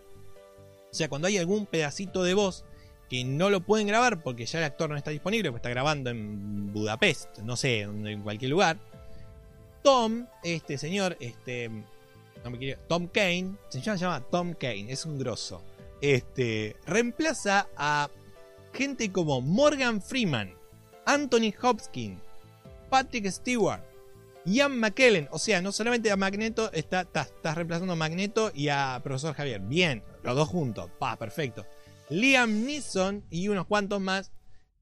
sea, 0.96 1.08
cuando 1.08 1.28
hay 1.28 1.38
algún 1.38 1.66
pedacito 1.66 2.22
de 2.22 2.34
voz 2.34 2.64
que 3.08 3.24
no 3.24 3.50
lo 3.50 3.60
pueden 3.60 3.86
grabar 3.86 4.22
porque 4.22 4.46
ya 4.46 4.58
el 4.58 4.64
actor 4.64 4.90
no 4.90 4.96
está 4.96 5.10
disponible, 5.10 5.50
porque 5.50 5.58
está 5.58 5.70
grabando 5.70 6.10
en 6.10 6.72
Budapest, 6.72 7.38
no 7.38 7.56
sé, 7.56 7.80
en 7.80 8.22
cualquier 8.22 8.50
lugar. 8.50 8.78
Tom, 9.82 10.26
este 10.42 10.78
señor, 10.78 11.16
este. 11.20 11.70
No 12.42 12.50
me 12.50 12.58
quiere, 12.58 12.78
Tom 12.88 13.06
Kane, 13.06 13.54
se 13.68 13.80
llama 13.80 14.20
Tom 14.20 14.54
Kane, 14.54 14.86
es 14.88 15.06
un 15.06 15.18
grosso. 15.18 15.62
Este. 16.00 16.74
Reemplaza 16.86 17.68
a 17.76 18.10
gente 18.72 19.12
como 19.12 19.40
Morgan 19.40 20.02
Freeman, 20.02 20.54
Anthony 21.04 21.54
Hopkins, 21.62 22.20
Patrick 22.90 23.30
Stewart, 23.30 23.80
Ian 24.44 24.78
McKellen. 24.78 25.28
O 25.30 25.38
sea, 25.38 25.62
no 25.62 25.72
solamente 25.72 26.10
a 26.10 26.16
Magneto, 26.16 26.72
estás 26.72 27.06
está, 27.14 27.54
reemplazando 27.54 27.92
a 27.92 27.96
Magneto 27.96 28.50
y 28.54 28.68
a 28.68 29.00
Profesor 29.02 29.34
Javier. 29.34 29.60
Bien, 29.60 30.02
los 30.26 30.36
dos 30.36 30.48
juntos. 30.48 30.90
Pa, 30.98 31.16
perfecto. 31.16 31.64
Liam 32.10 32.64
Neeson 32.64 33.24
y 33.30 33.48
unos 33.48 33.66
cuantos 33.66 34.00
más. 34.00 34.32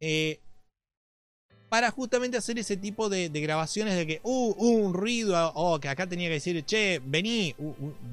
Eh, 0.01 0.41
para 1.69 1.91
justamente 1.91 2.37
hacer 2.37 2.57
ese 2.59 2.77
tipo 2.77 3.09
de, 3.09 3.29
grabaciones 3.29 3.97
de 3.97 4.07
que 4.07 4.21
uh, 4.23 4.55
un 4.59 4.95
ruido, 4.95 5.53
o 5.57 5.81
que 5.81 5.89
acá 5.89 6.07
tenía 6.07 6.29
que 6.29 6.35
decir, 6.35 6.65
che, 6.65 7.01
vení, 7.05 7.57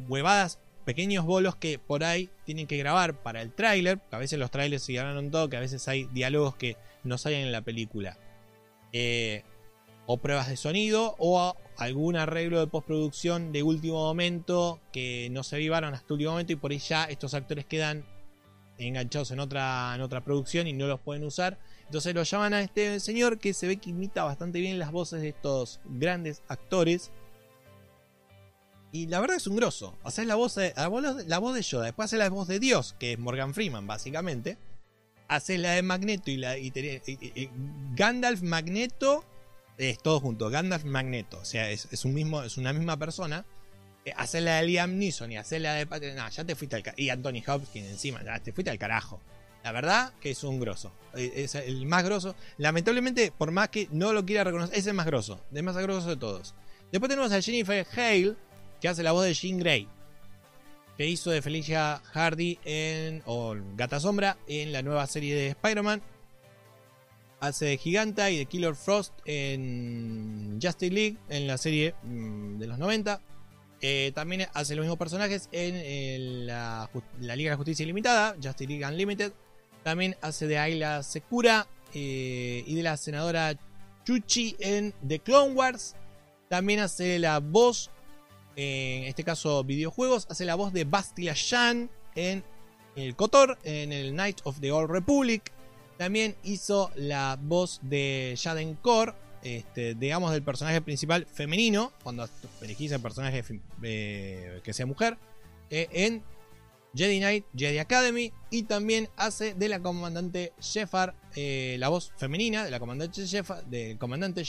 huevadas, 0.07 0.57
pequeños 0.83 1.25
bolos 1.25 1.55
que 1.55 1.77
por 1.77 2.03
ahí 2.03 2.29
tienen 2.43 2.65
que 2.65 2.77
grabar 2.77 3.21
para 3.21 3.41
el 3.41 3.53
tráiler. 3.53 3.99
A 4.09 4.17
veces 4.17 4.39
los 4.39 4.49
trailers 4.49 4.81
se 4.81 4.93
ganaron 4.93 5.29
todo, 5.29 5.47
que 5.47 5.57
a 5.57 5.59
veces 5.59 5.87
hay 5.87 6.05
diálogos 6.05 6.55
que 6.55 6.75
no 7.03 7.19
salen 7.19 7.41
en 7.41 7.51
la 7.51 7.61
película. 7.61 8.17
Eh, 8.93 9.43
o 10.07 10.17
pruebas 10.17 10.47
de 10.47 10.57
sonido, 10.57 11.15
o 11.19 11.55
algún 11.77 12.15
arreglo 12.15 12.59
de 12.59 12.67
postproducción 12.67 13.51
de 13.51 13.63
último 13.63 14.05
momento 14.05 14.79
que 14.91 15.29
no 15.31 15.43
se 15.43 15.57
vivaron 15.57 15.93
hasta 15.93 16.13
último 16.13 16.31
momento 16.31 16.53
y 16.53 16.55
por 16.55 16.71
ahí 16.71 16.79
ya 16.79 17.05
estos 17.05 17.33
actores 17.33 17.65
quedan 17.65 18.05
enganchados 18.77 19.31
en 19.31 19.39
otra, 19.39 19.93
en 19.95 20.01
otra 20.01 20.23
producción 20.23 20.67
y 20.67 20.73
no 20.73 20.87
los 20.87 20.99
pueden 20.99 21.23
usar. 21.23 21.59
Entonces 21.85 22.15
lo 22.15 22.23
llaman 22.23 22.53
a 22.53 22.61
este 22.61 22.99
señor 22.99 23.39
que 23.39 23.53
se 23.53 23.67
ve 23.67 23.77
que 23.77 23.89
imita 23.89 24.23
bastante 24.23 24.59
bien 24.59 24.79
las 24.79 24.91
voces 24.91 25.21
de 25.21 25.29
estos 25.29 25.79
grandes 25.85 26.41
actores. 26.47 27.11
Y 28.91 29.07
la 29.07 29.19
verdad 29.19 29.37
es 29.37 29.47
un 29.47 29.55
grosso. 29.55 29.97
Haces 30.03 30.25
la 30.25 30.35
voz 30.35 30.55
de, 30.55 30.73
la 30.75 31.39
voz 31.39 31.55
de 31.55 31.61
Yoda, 31.61 31.85
después 31.85 32.05
haces 32.05 32.19
la 32.19 32.29
voz 32.29 32.47
de 32.47 32.59
Dios, 32.59 32.95
que 32.99 33.13
es 33.13 33.19
Morgan 33.19 33.53
Freeman, 33.53 33.87
básicamente. 33.87 34.57
Haces 35.27 35.59
la 35.59 35.71
de 35.71 35.81
Magneto 35.81 36.29
y 36.29 36.37
la 36.37 36.55
Gandalf 37.95 38.41
Magneto 38.41 39.23
es 39.77 39.99
todo 39.99 40.19
junto. 40.19 40.49
Gandalf 40.49 40.83
Magneto. 40.83 41.39
O 41.39 41.45
sea, 41.45 41.69
es, 41.69 42.05
un 42.05 42.13
mismo, 42.13 42.43
es 42.43 42.57
una 42.57 42.73
misma 42.73 42.97
persona. 42.97 43.45
Eh, 44.05 44.13
hacer 44.15 44.43
la 44.43 44.57
de 44.57 44.67
Liam 44.67 44.97
Neeson 44.97 45.31
y 45.31 45.37
hacer 45.37 45.61
la 45.61 45.73
de. 45.73 46.15
No, 46.15 46.29
ya 46.29 46.43
te 46.43 46.55
fuiste 46.55 46.75
al 46.75 46.83
carajo. 46.83 47.01
Y 47.01 47.09
Anthony 47.09 47.43
Hopkins 47.47 47.87
encima, 47.87 48.23
ya 48.23 48.39
te 48.39 48.51
fuiste 48.51 48.71
al 48.71 48.79
carajo. 48.79 49.21
La 49.63 49.71
verdad 49.71 50.13
que 50.19 50.31
es 50.31 50.43
un 50.43 50.59
grosso. 50.59 50.91
Eh, 51.15 51.31
es 51.35 51.55
el 51.55 51.85
más 51.85 52.03
grosso. 52.03 52.35
Lamentablemente, 52.57 53.31
por 53.31 53.51
más 53.51 53.69
que 53.69 53.87
no 53.91 54.13
lo 54.13 54.25
quiera 54.25 54.43
reconocer, 54.43 54.77
es 54.77 54.87
el 54.87 54.93
más 54.93 55.05
grosso. 55.05 55.43
El 55.53 55.63
más 55.63 55.77
grosso 55.77 56.09
de 56.09 56.17
todos. 56.17 56.55
Después 56.91 57.09
tenemos 57.09 57.31
a 57.31 57.41
Jennifer 57.41 57.85
Hale, 57.95 58.35
que 58.79 58.87
hace 58.87 59.03
la 59.03 59.11
voz 59.11 59.25
de 59.25 59.33
Jean 59.33 59.59
Grey. 59.59 59.87
Que 60.97 61.07
hizo 61.07 61.31
de 61.31 61.41
Felicia 61.41 62.01
Hardy 62.13 62.59
en. 62.65 63.23
o 63.25 63.55
Gata 63.75 63.99
Sombra 63.99 64.37
en 64.47 64.71
la 64.71 64.81
nueva 64.81 65.07
serie 65.07 65.35
de 65.35 65.47
Spider-Man 65.49 66.01
hace 67.41 67.65
de 67.65 67.77
Giganta 67.77 68.29
y 68.29 68.37
de 68.37 68.45
Killer 68.45 68.75
Frost 68.75 69.13
en 69.25 70.59
Justice 70.61 70.93
League, 70.93 71.17
en 71.27 71.47
la 71.47 71.57
serie 71.57 71.95
mm, 72.03 72.59
de 72.59 72.67
los 72.67 72.77
90. 72.77 73.19
Eh, 73.81 74.11
también 74.13 74.47
hace 74.53 74.75
los 74.75 74.83
mismos 74.83 74.99
personajes 74.99 75.49
en, 75.51 76.45
la, 76.45 76.87
Liga 77.19 77.35
de 77.35 77.49
la 77.49 77.57
Justicia 77.57 77.83
Ilimitada, 77.83 78.35
Justice 78.41 78.67
League 78.67 78.85
Unlimited. 78.85 79.33
También 79.83 80.15
hace 80.21 80.45
de 80.45 80.59
Ayla 80.59 81.01
Sekura 81.01 81.67
eh, 81.95 82.63
y 82.65 82.75
de 82.75 82.83
la 82.83 82.95
senadora 82.95 83.57
Chuchi 84.05 84.55
en 84.59 84.93
The 85.07 85.19
Clone 85.19 85.53
Wars. 85.53 85.95
También 86.47 86.79
hace 86.79 87.17
la 87.17 87.39
voz, 87.39 87.89
en 88.55 89.05
este 89.05 89.23
caso 89.23 89.63
videojuegos, 89.63 90.27
hace 90.29 90.45
la 90.45 90.53
voz 90.53 90.73
de 90.73 90.83
Bastila 90.83 91.33
Shan 91.35 91.89
en 92.13 92.43
el 92.95 93.15
Kotor, 93.15 93.57
en 93.63 93.91
el 93.91 94.11
Knight 94.11 94.41
of 94.43 94.59
the 94.59 94.71
Old 94.71 94.91
Republic. 94.91 95.51
También 96.01 96.35
hizo 96.41 96.89
la 96.95 97.37
voz 97.39 97.79
de 97.83 98.35
Jaden 98.35 98.73
Core, 98.73 99.13
este, 99.43 99.93
digamos 99.93 100.31
del 100.31 100.41
personaje 100.41 100.81
principal 100.81 101.27
femenino, 101.27 101.93
cuando 102.01 102.27
elegís 102.59 102.91
el 102.91 103.01
personaje 103.01 103.43
eh, 103.83 104.61
que 104.63 104.73
sea 104.73 104.87
mujer, 104.87 105.19
eh, 105.69 105.87
en 105.91 106.23
Jedi 106.95 107.19
Knight, 107.19 107.45
Jedi 107.55 107.77
Academy, 107.77 108.33
y 108.49 108.63
también 108.63 109.09
hace 109.15 109.53
de 109.53 109.69
la 109.69 109.79
comandante 109.79 110.53
Shepard, 110.59 111.13
eh, 111.35 111.75
la 111.77 111.89
voz 111.89 112.11
femenina 112.17 112.65
de 112.65 112.71
la 112.71 112.79
comandante 112.79 113.23
Shepard, 113.23 113.65
del 113.65 113.99
comandante 113.99 114.41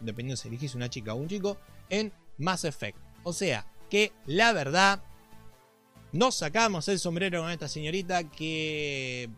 dependiendo 0.00 0.36
si 0.36 0.46
elegís 0.46 0.76
una 0.76 0.88
chica 0.88 1.12
o 1.14 1.16
un 1.16 1.26
chico, 1.26 1.58
en 1.88 2.12
Mass 2.38 2.64
Effect. 2.64 2.96
O 3.24 3.32
sea, 3.32 3.66
que 3.88 4.12
la 4.26 4.52
verdad, 4.52 5.02
nos 6.12 6.36
sacamos 6.36 6.86
el 6.86 7.00
sombrero 7.00 7.42
con 7.42 7.50
esta 7.50 7.66
señorita 7.66 8.30
que 8.30 9.28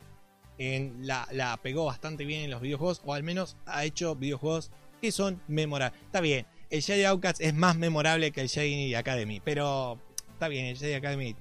la, 0.59 1.59
pegó 1.63 1.87
bastante 1.87 2.25
bien 2.25 2.43
en 2.43 2.51
los 2.51 2.61
videojuegos, 2.61 3.03
o 3.05 3.15
al 3.15 3.23
menos 3.23 3.57
ha 3.67 3.85
hecho 3.85 4.15
videojuegos 4.15 4.71
que 5.01 5.13
son 5.13 5.41
memorables. 5.49 6.01
Está 6.03 6.21
bien, 6.21 6.47
el 6.71 6.83
Jedi 6.83 7.05
Outcast 7.05 7.41
es 7.41 7.55
más 7.55 7.77
memorable 7.77 8.31
que 8.31 8.41
el 8.41 8.49
Jedi 8.49 8.95
Academy, 8.95 9.41
pero 9.41 9.99
está 10.33 10.49
bien, 10.49 10.67
el 10.67 10.77
Jedi 10.77 10.95
Academy 10.95 11.35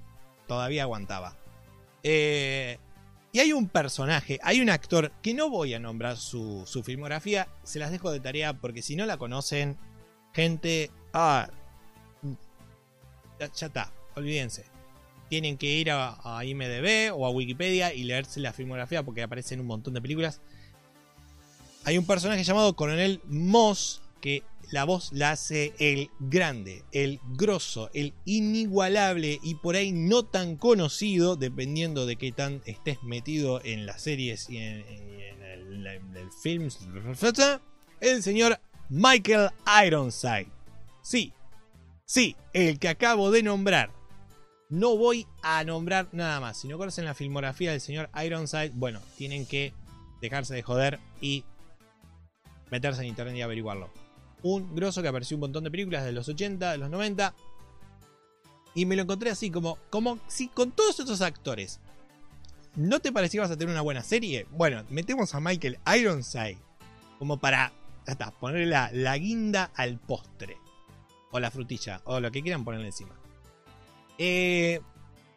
todavía 0.48 0.84
aguantaba. 0.84 1.38
Eh, 2.04 2.78
y 3.34 3.40
hay 3.40 3.54
un 3.54 3.70
personaje, 3.70 4.40
hay 4.44 4.60
un 4.60 4.70
actor 4.70 5.12
que 5.22 5.34
no 5.34 5.50
voy 5.50 5.74
a 5.74 5.80
nombrar 5.80 6.18
su, 6.18 6.66
filmografía, 6.84 7.48
se 7.64 7.80
las 7.80 7.92
dejo 7.92 8.12
de 8.12 8.20
tarea 8.20 8.54
porque 8.54 8.82
si 8.82 8.96
no 8.96 9.06
la 9.06 9.18
conocen, 9.18 9.78
gente, 10.34 10.92
ah, 11.14 11.50
ya 13.40 13.66
está, 13.66 13.94
olvídense 14.16 14.70
tienen 15.32 15.58
que 15.58 15.68
ir 15.68 15.90
a, 15.91 16.44
IMDB 16.44 17.16
o 17.16 17.26
a 17.26 17.30
Wikipedia 17.30 17.94
y 17.94 18.03
leerse 18.03 18.41
la 18.41 18.52
filmografía 18.52 19.02
porque 19.02 19.24
aparece 19.24 19.53
en 19.53 19.62
un 19.62 19.68
montón 19.68 19.94
de 19.94 20.02
películas. 20.02 20.41
Hay 21.86 21.98
un 21.98 22.06
personaje 22.06 22.44
llamado 22.44 22.76
Coronel 22.76 23.22
Moss 23.30 24.02
que 24.20 24.44
la 24.72 24.84
voz 24.84 25.14
la 25.14 25.32
hace 25.32 25.74
el 25.80 26.10
grande, 26.20 26.84
el 26.91 27.22
grosso, 27.30 27.90
el 27.94 28.14
inigualable 28.26 29.40
y 29.41 29.56
por 29.56 29.78
ahí 29.78 29.94
no 29.94 30.26
tan 30.26 30.58
conocido, 30.58 31.38
dependiendo 31.38 32.06
de 32.06 32.18
qué 32.18 32.34
tan 32.34 32.62
estés 32.66 33.02
metido 33.02 33.64
en 33.64 33.86
las 33.86 34.02
series 34.02 34.49
y 34.49 34.58
en, 34.58 34.84
el, 34.84 36.30
film, 36.44 36.68
el 38.02 38.22
señor 38.22 38.60
Michael 38.90 39.52
Ironside. 39.86 40.49
Sí, 41.02 41.32
sí, 42.03 42.36
el 42.52 42.80
que 42.80 42.90
acabo 42.90 43.32
de 43.32 43.44
nombrar. 43.44 44.01
No 44.72 44.98
voy 44.98 45.27
a 45.43 45.64
nombrar 45.64 46.07
nada 46.14 46.39
más. 46.39 46.57
Si 46.57 46.68
no 46.68 46.77
conocen 46.77 47.06
la 47.06 47.14
filmografía 47.14 47.72
del 47.72 47.81
señor 47.81 48.10
Ironside, 48.15 48.72
bueno, 48.73 49.02
tienen 49.18 49.45
que 49.45 49.73
dejarse 50.22 50.56
de 50.56 50.64
joder 50.64 50.99
y 51.19 51.43
meterse 52.72 53.02
en 53.02 53.10
internet 53.10 53.35
y 53.35 53.41
averiguarlo. 53.41 53.89
Un 54.41 54.73
grosso 54.73 55.02
que 55.02 55.10
apareció 55.10 55.38
un 55.38 55.41
montón 55.41 55.64
de 55.64 55.72
películas 55.72 56.06
de 56.06 56.14
los 56.14 56.27
80, 56.27 56.72
de 56.72 56.77
los 56.80 56.89
90. 56.89 57.35
Y 58.73 58.85
me 58.85 58.95
lo 58.95 59.03
encontré 59.03 59.30
así, 59.30 59.52
como, 59.52 59.77
como 59.89 60.19
si 60.27 60.48
con 60.48 60.72
todos 60.72 60.99
estos 60.99 61.22
actores 61.22 61.81
¿No 62.76 63.02
te 63.02 63.11
parecía 63.11 63.39
que 63.39 63.41
vas 63.41 63.52
a 63.52 63.57
tener 63.57 63.73
una 63.73 63.81
buena 63.81 64.02
serie? 64.02 64.48
Bueno, 64.52 64.85
metemos 64.89 65.35
a 65.35 65.41
Michael 65.41 65.77
Ironside 65.93 66.57
como 67.19 67.38
para 67.38 67.73
hasta 68.07 68.31
ponerle 68.31 68.68
la, 68.68 68.89
la, 68.93 69.18
guinda 69.18 69.72
al 69.76 69.99
postre. 69.99 70.57
O 71.31 71.39
la 71.39 71.52
frutilla, 71.52 72.02
o 72.06 72.19
lo 72.22 72.31
que 72.31 72.41
quieran 72.41 72.64
ponerle 72.64 72.88
encima. 72.88 73.20
Eh, 74.23 74.80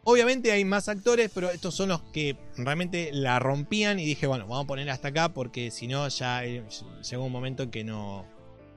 obviamente 0.03 0.51
hay 0.51 0.63
más 0.63 0.89
actores, 0.89 1.31
pero 1.33 1.49
estos 1.49 1.73
son 1.73 1.89
los 1.89 2.03
que 2.13 2.37
realmente 2.55 3.09
la 3.11 3.39
rompían 3.39 3.97
y 3.99 4.05
dije, 4.05 4.27
bueno, 4.27 4.45
vamos 4.45 4.65
a 4.65 4.67
poner 4.67 4.87
hasta 4.91 5.07
acá 5.07 5.29
porque 5.29 5.71
si 5.71 5.87
no 5.87 6.07
ya 6.07 6.45
eh, 6.45 6.63
llegó 7.09 7.25
un 7.25 7.31
momento 7.31 7.63
en 7.63 7.71
que 7.71 7.83
no... 7.83 8.27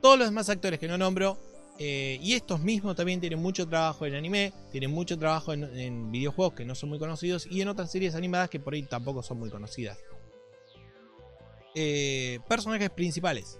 Todos 0.01 0.19
los 0.19 0.29
demás 0.29 0.49
actores 0.49 0.79
que 0.79 0.89
no 0.89 0.97
nombro 0.97 1.39
eh, 1.79 2.19
y 2.23 2.33
estos 2.33 2.61
mismos 2.61 2.97
también 2.97 3.21
tienen 3.21 3.39
mucho 3.39 3.69
trabajo 3.69 4.07
en 4.07 4.15
anime, 4.15 4.55
tienen 4.73 4.93
mucho 4.93 5.19
trabajo 5.19 5.53
en, 5.53 6.11
videojuegos 6.11 6.55
que 6.55 6.65
no 6.65 6.75
son 6.75 6.89
muy 6.89 6.99
conocidos 6.99 7.47
y 7.51 7.61
en 7.61 7.69
otras 7.69 7.93
series 7.93 8.15
animadas 8.15 8.49
que 8.49 8.61
por 8.61 8.73
ahí 8.73 8.85
tampoco 8.85 9.23
son 9.23 9.39
muy 9.39 9.51
conocidas. 9.51 9.99
Personajes 12.49 12.89
principales. 12.91 13.59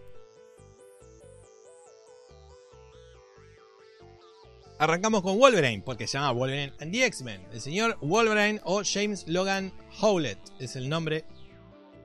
Arrancamos 4.81 5.23
con 5.23 5.39
Wolverine, 5.39 5.83
porque 5.85 6.07
se 6.07 6.19
llama 6.19 6.31
Wolverine 6.31 6.73
and 6.79 6.93
the 6.93 7.05
X-Men. 7.05 7.45
El 7.53 7.61
señor 7.61 7.99
Wolverine 8.01 8.61
o 8.63 8.83
James 8.85 9.27
Logan 9.27 9.73
Howlett 10.01 10.39
es 10.61 10.77
el 10.77 10.89
nombre. 10.89 11.25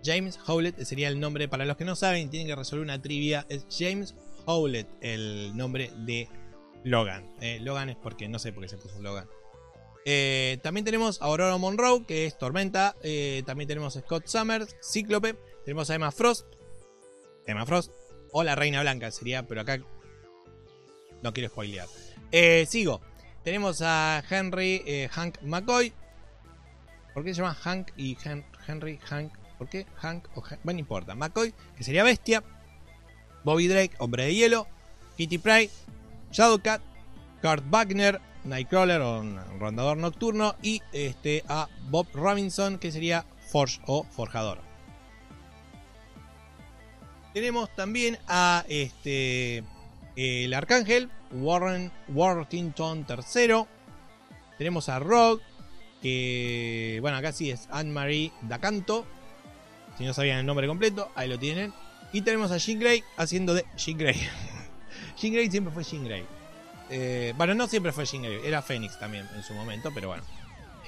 James 0.03 0.39
Howlett 0.47 0.83
sería 0.83 1.07
el 1.07 1.19
nombre, 1.19 1.47
para 1.47 1.65
los 1.65 1.77
que 1.77 1.85
no 1.85 1.95
saben, 1.95 2.31
tienen 2.31 2.47
que 2.47 2.55
resolver 2.55 2.83
una 2.83 2.99
trivia. 2.99 3.45
Es 3.47 3.67
James 3.69 4.15
Howlett 4.45 4.87
el 5.01 5.55
nombre 5.55 5.91
de 5.97 6.27
Logan. 6.83 7.31
Eh, 7.41 7.59
Logan 7.61 7.89
es 7.89 7.95
porque 7.95 8.27
no 8.27 8.39
sé 8.39 8.51
por 8.51 8.63
qué 8.63 8.69
se 8.69 8.77
puso 8.77 8.99
Logan. 9.01 9.27
Eh, 10.05 10.57
también 10.63 10.83
tenemos 10.83 11.21
a 11.21 11.25
Aurora 11.25 11.55
Monroe, 11.57 12.05
que 12.05 12.25
es 12.25 12.37
Tormenta. 12.39 12.95
Eh, 13.03 13.43
también 13.45 13.67
tenemos 13.67 13.95
a 13.95 14.01
Scott 14.01 14.25
Summers, 14.25 14.75
Cíclope. 14.81 15.35
Tenemos 15.63 15.91
a 15.91 15.95
Emma 15.95 16.11
Frost. 16.11 16.47
Emma 17.45 17.67
Frost. 17.67 17.91
O 18.31 18.43
la 18.43 18.55
Reina 18.55 18.81
Blanca 18.81 19.11
sería, 19.11 19.43
pero 19.47 19.61
acá 19.61 19.79
no 21.21 21.33
quiero 21.33 21.49
spoilear. 21.49 21.87
Sigo. 22.67 23.01
Tenemos 23.43 23.81
a 23.81 24.23
Henry 24.29 25.09
Hank 25.11 25.41
McCoy. 25.41 25.93
¿Por 27.13 27.23
qué 27.23 27.33
se 27.33 27.41
llama 27.41 27.53
Hank 27.53 27.91
y 27.97 28.17
Henry 28.67 28.97
Hank? 29.03 29.33
¿Por 29.57 29.69
qué 29.69 29.85
Hank 29.97 30.27
o? 30.35 30.41
Bueno, 30.63 30.77
no 30.77 30.79
importa. 30.79 31.15
McCoy, 31.15 31.53
que 31.77 31.83
sería 31.83 32.03
bestia. 32.03 32.43
Bobby 33.43 33.67
Drake, 33.67 33.95
Hombre 33.99 34.25
de 34.25 34.35
Hielo, 34.35 34.67
Kitty 35.17 35.37
Pryde, 35.37 35.69
Shadowcat, 36.31 36.81
Kurt 37.41 37.63
Wagner, 37.69 38.21
Nightcrawler 38.45 39.01
o 39.01 39.19
un 39.19 39.39
rondador 39.59 39.97
nocturno 39.97 40.55
y 40.61 40.81
este, 40.91 41.43
a 41.47 41.67
Bob 41.89 42.07
Robinson 42.13 42.77
que 42.77 42.91
sería 42.91 43.25
Forge 43.51 43.81
o 43.85 44.03
Forjador. 44.03 44.59
Tenemos 47.33 47.73
también 47.75 48.17
a 48.27 48.63
este 48.67 49.63
el 50.15 50.53
Arcángel 50.53 51.09
Warren 51.33 51.91
Worthington 52.09 53.05
III. 53.09 53.65
Tenemos 54.57 54.89
a 54.89 54.99
Rogue 54.99 55.41
que 56.01 56.99
bueno 57.01 57.17
acá 57.17 57.31
sí 57.31 57.49
es 57.49 57.67
Anne-Marie 57.71 58.31
Dacanto. 58.41 59.05
Si 59.97 60.05
no 60.05 60.13
sabían 60.13 60.39
el 60.39 60.45
nombre 60.45 60.67
completo, 60.67 61.09
ahí 61.15 61.29
lo 61.29 61.39
tienen. 61.39 61.73
Y 62.11 62.21
tenemos 62.21 62.51
a 62.51 62.57
Jean 62.57 62.79
Grey 62.79 63.03
haciendo 63.17 63.53
de 63.53 63.65
Jean 63.77 63.97
Grey. 63.97 64.15
Jean 65.17 65.33
Grey 65.33 65.49
siempre 65.49 65.73
fue 65.73 65.83
Jean 65.83 66.03
Grey. 66.03 66.25
Eh, 66.89 67.33
bueno, 67.37 67.55
no 67.55 67.67
siempre 67.67 67.91
fue 67.91 68.05
Jean 68.05 68.23
Grey, 68.23 68.41
era 68.43 68.61
Phoenix 68.61 68.99
también 68.99 69.27
en 69.35 69.43
su 69.43 69.53
momento, 69.53 69.91
pero 69.93 70.09
bueno. 70.09 70.23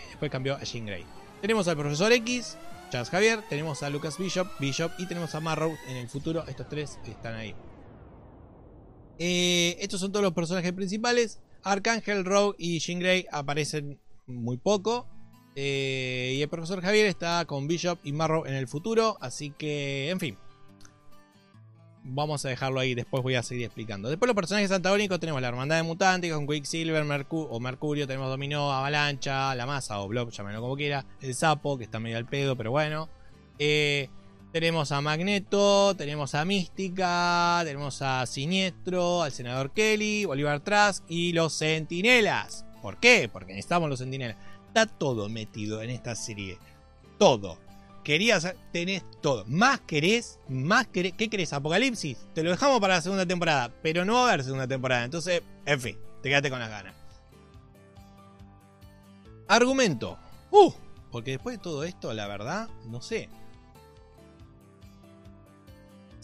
Después 0.09 0.29
cambió 0.29 0.55
a 0.55 0.63
Jean 0.63 0.85
Grey. 0.85 1.05
Tenemos 1.41 1.67
al 1.67 1.77
profesor 1.77 2.11
X, 2.11 2.57
Charles 2.89 3.09
Javier, 3.09 3.41
tenemos 3.49 3.83
a 3.83 3.89
Lucas 3.89 4.17
Bishop, 4.17 4.47
Bishop 4.59 4.91
y 4.97 5.05
tenemos 5.07 5.33
a 5.33 5.39
Marrow 5.39 5.75
en 5.87 5.97
el 5.97 6.09
futuro. 6.09 6.43
Estos 6.47 6.67
tres 6.69 6.99
están 7.05 7.35
ahí. 7.35 7.55
Eh, 9.19 9.77
estos 9.79 9.99
son 9.99 10.11
todos 10.11 10.23
los 10.23 10.33
personajes 10.33 10.73
principales. 10.73 11.39
Arcángel, 11.63 12.25
Rogue 12.25 12.55
y 12.59 12.79
Jean 12.79 12.99
Grey 12.99 13.25
aparecen 13.31 13.99
muy 14.27 14.57
poco. 14.57 15.07
Eh, 15.55 16.33
y 16.37 16.41
el 16.41 16.49
profesor 16.49 16.81
Javier 16.81 17.05
está 17.05 17.45
con 17.45 17.67
Bishop 17.67 17.99
y 18.03 18.11
Marrow 18.11 18.45
en 18.45 18.53
el 18.53 18.67
futuro. 18.67 19.17
Así 19.21 19.51
que, 19.51 20.09
en 20.09 20.19
fin 20.19 20.37
vamos 22.05 22.45
a 22.45 22.49
dejarlo 22.49 22.79
ahí, 22.79 22.93
después 22.93 23.23
voy 23.23 23.35
a 23.35 23.43
seguir 23.43 23.65
explicando. 23.65 24.09
Después 24.09 24.27
los 24.27 24.35
personajes 24.35 24.71
antagónicos 24.71 25.19
tenemos 25.19 25.41
la 25.41 25.47
Hermandad 25.47 25.77
de 25.77 25.83
Mutantes 25.83 26.31
con 26.31 26.47
Quicksilver 26.47 27.03
Mercu 27.03 27.47
o 27.49 27.59
Mercurio, 27.59 28.05
tenemos 28.05 28.29
Dominó, 28.29 28.71
Avalancha, 28.71 29.55
La 29.55 29.65
Masa 29.65 29.99
o 29.99 30.07
Blob, 30.07 30.29
llámenlo 30.29 30.61
como 30.61 30.75
quiera, 30.75 31.05
el 31.21 31.33
Sapo, 31.33 31.77
que 31.77 31.83
está 31.83 31.99
medio 31.99 32.17
al 32.17 32.25
pedo, 32.25 32.55
pero 32.55 32.71
bueno. 32.71 33.09
Eh, 33.57 34.09
tenemos 34.55 34.93
a 34.93 35.01
Magneto, 35.01 35.93
tenemos 35.97 36.33
a 36.33 36.45
Mística, 36.45 37.59
tenemos 37.65 38.01
a 38.01 38.25
Siniestro, 38.25 39.21
al 39.21 39.33
Senador 39.33 39.71
Kelly, 39.71 40.23
Bolívar 40.23 40.61
Trask 40.61 41.03
y 41.09 41.33
los 41.33 41.57
Centinelas. 41.57 42.63
¿Por 42.81 42.97
qué? 42.97 43.29
Porque 43.29 43.51
necesitamos 43.51 43.89
los 43.89 43.99
Centinelas. 43.99 44.37
Está 44.67 44.85
todo 44.85 45.27
metido 45.27 45.81
en 45.81 45.89
esta 45.89 46.15
serie. 46.15 46.57
Todo 47.19 47.57
querías, 48.05 48.55
tenés 48.71 49.03
todo. 49.19 49.43
Más 49.45 49.81
querés, 49.81 50.39
más 50.47 50.87
querés. 50.87 51.11
¿Qué 51.17 51.29
querés? 51.29 51.51
¿Apocalipsis? 51.51 52.17
Te 52.33 52.41
lo 52.41 52.51
dejamos 52.51 52.79
para 52.79 52.93
la 52.93 53.01
segunda 53.01 53.25
temporada, 53.25 53.73
pero 53.83 54.05
no 54.05 54.13
va 54.13 54.21
a 54.21 54.27
haber 54.29 54.45
segunda 54.45 54.67
temporada. 54.67 55.03
Entonces, 55.03 55.41
en 55.65 55.81
fin, 55.81 55.97
te 56.23 56.29
quedaste 56.29 56.49
con 56.49 56.59
las 56.59 56.69
ganas. 56.69 56.95
Argumento. 59.49 60.17
Uh, 60.49 60.71
porque 61.11 61.31
después 61.31 61.57
de 61.57 61.61
todo 61.61 61.83
esto, 61.83 62.13
la 62.13 62.25
verdad, 62.27 62.69
no 62.85 63.01
sé. 63.01 63.27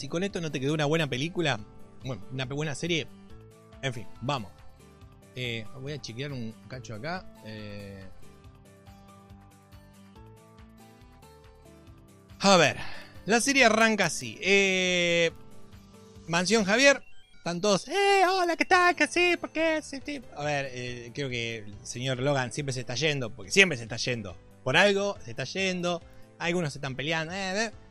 Si 0.02 0.08
con 0.08 0.24
esto 0.24 0.42
no 0.42 0.52
te 0.52 0.60
quedó 0.60 0.74
una 0.74 0.86
buena 0.86 1.06
película, 1.06 1.60
bueno, 2.04 2.24
una 2.32 2.46
buena 2.46 2.74
serie, 2.74 3.06
en 3.84 3.94
fin, 3.94 4.08
vamos. 4.20 4.52
Eh, 5.36 5.64
voy 5.80 5.94
a 5.94 6.02
chequear 6.02 6.32
un 6.32 6.56
cacho 6.68 6.96
acá. 6.96 7.24
Eh, 7.46 8.04
A 12.40 12.58
ver, 12.58 12.78
la 13.28 13.40
serie 13.42 13.64
arranca 13.66 14.06
así. 14.06 14.40
Eh, 14.42 15.30
Mansión 16.26 16.64
Javier, 16.66 17.04
están 17.38 17.62
todos, 17.62 17.88
eh, 17.88 18.24
hola, 18.28 18.58
¿qué 18.58 18.66
tal? 18.66 18.96
¿Qué 18.96 19.06
sí? 19.06 19.38
¿Por 19.40 19.52
qué? 19.52 19.84
A 20.36 20.44
ver, 20.44 21.14
creo 21.14 21.30
que 21.30 21.58
el 21.58 21.76
señor 21.84 22.18
Logan 22.22 22.52
siempre 22.52 22.74
se 22.74 22.80
está 22.80 22.96
yendo, 22.96 23.30
porque 23.30 23.52
siempre 23.52 23.78
se 23.78 23.84
está 23.84 23.98
yendo. 23.98 24.36
Por 24.64 24.78
algo 24.78 25.16
se 25.24 25.30
está 25.30 25.44
yendo, 25.44 26.02
algunos 26.40 26.74
se 26.74 26.80
están 26.80 26.96
peleando. 26.96 27.36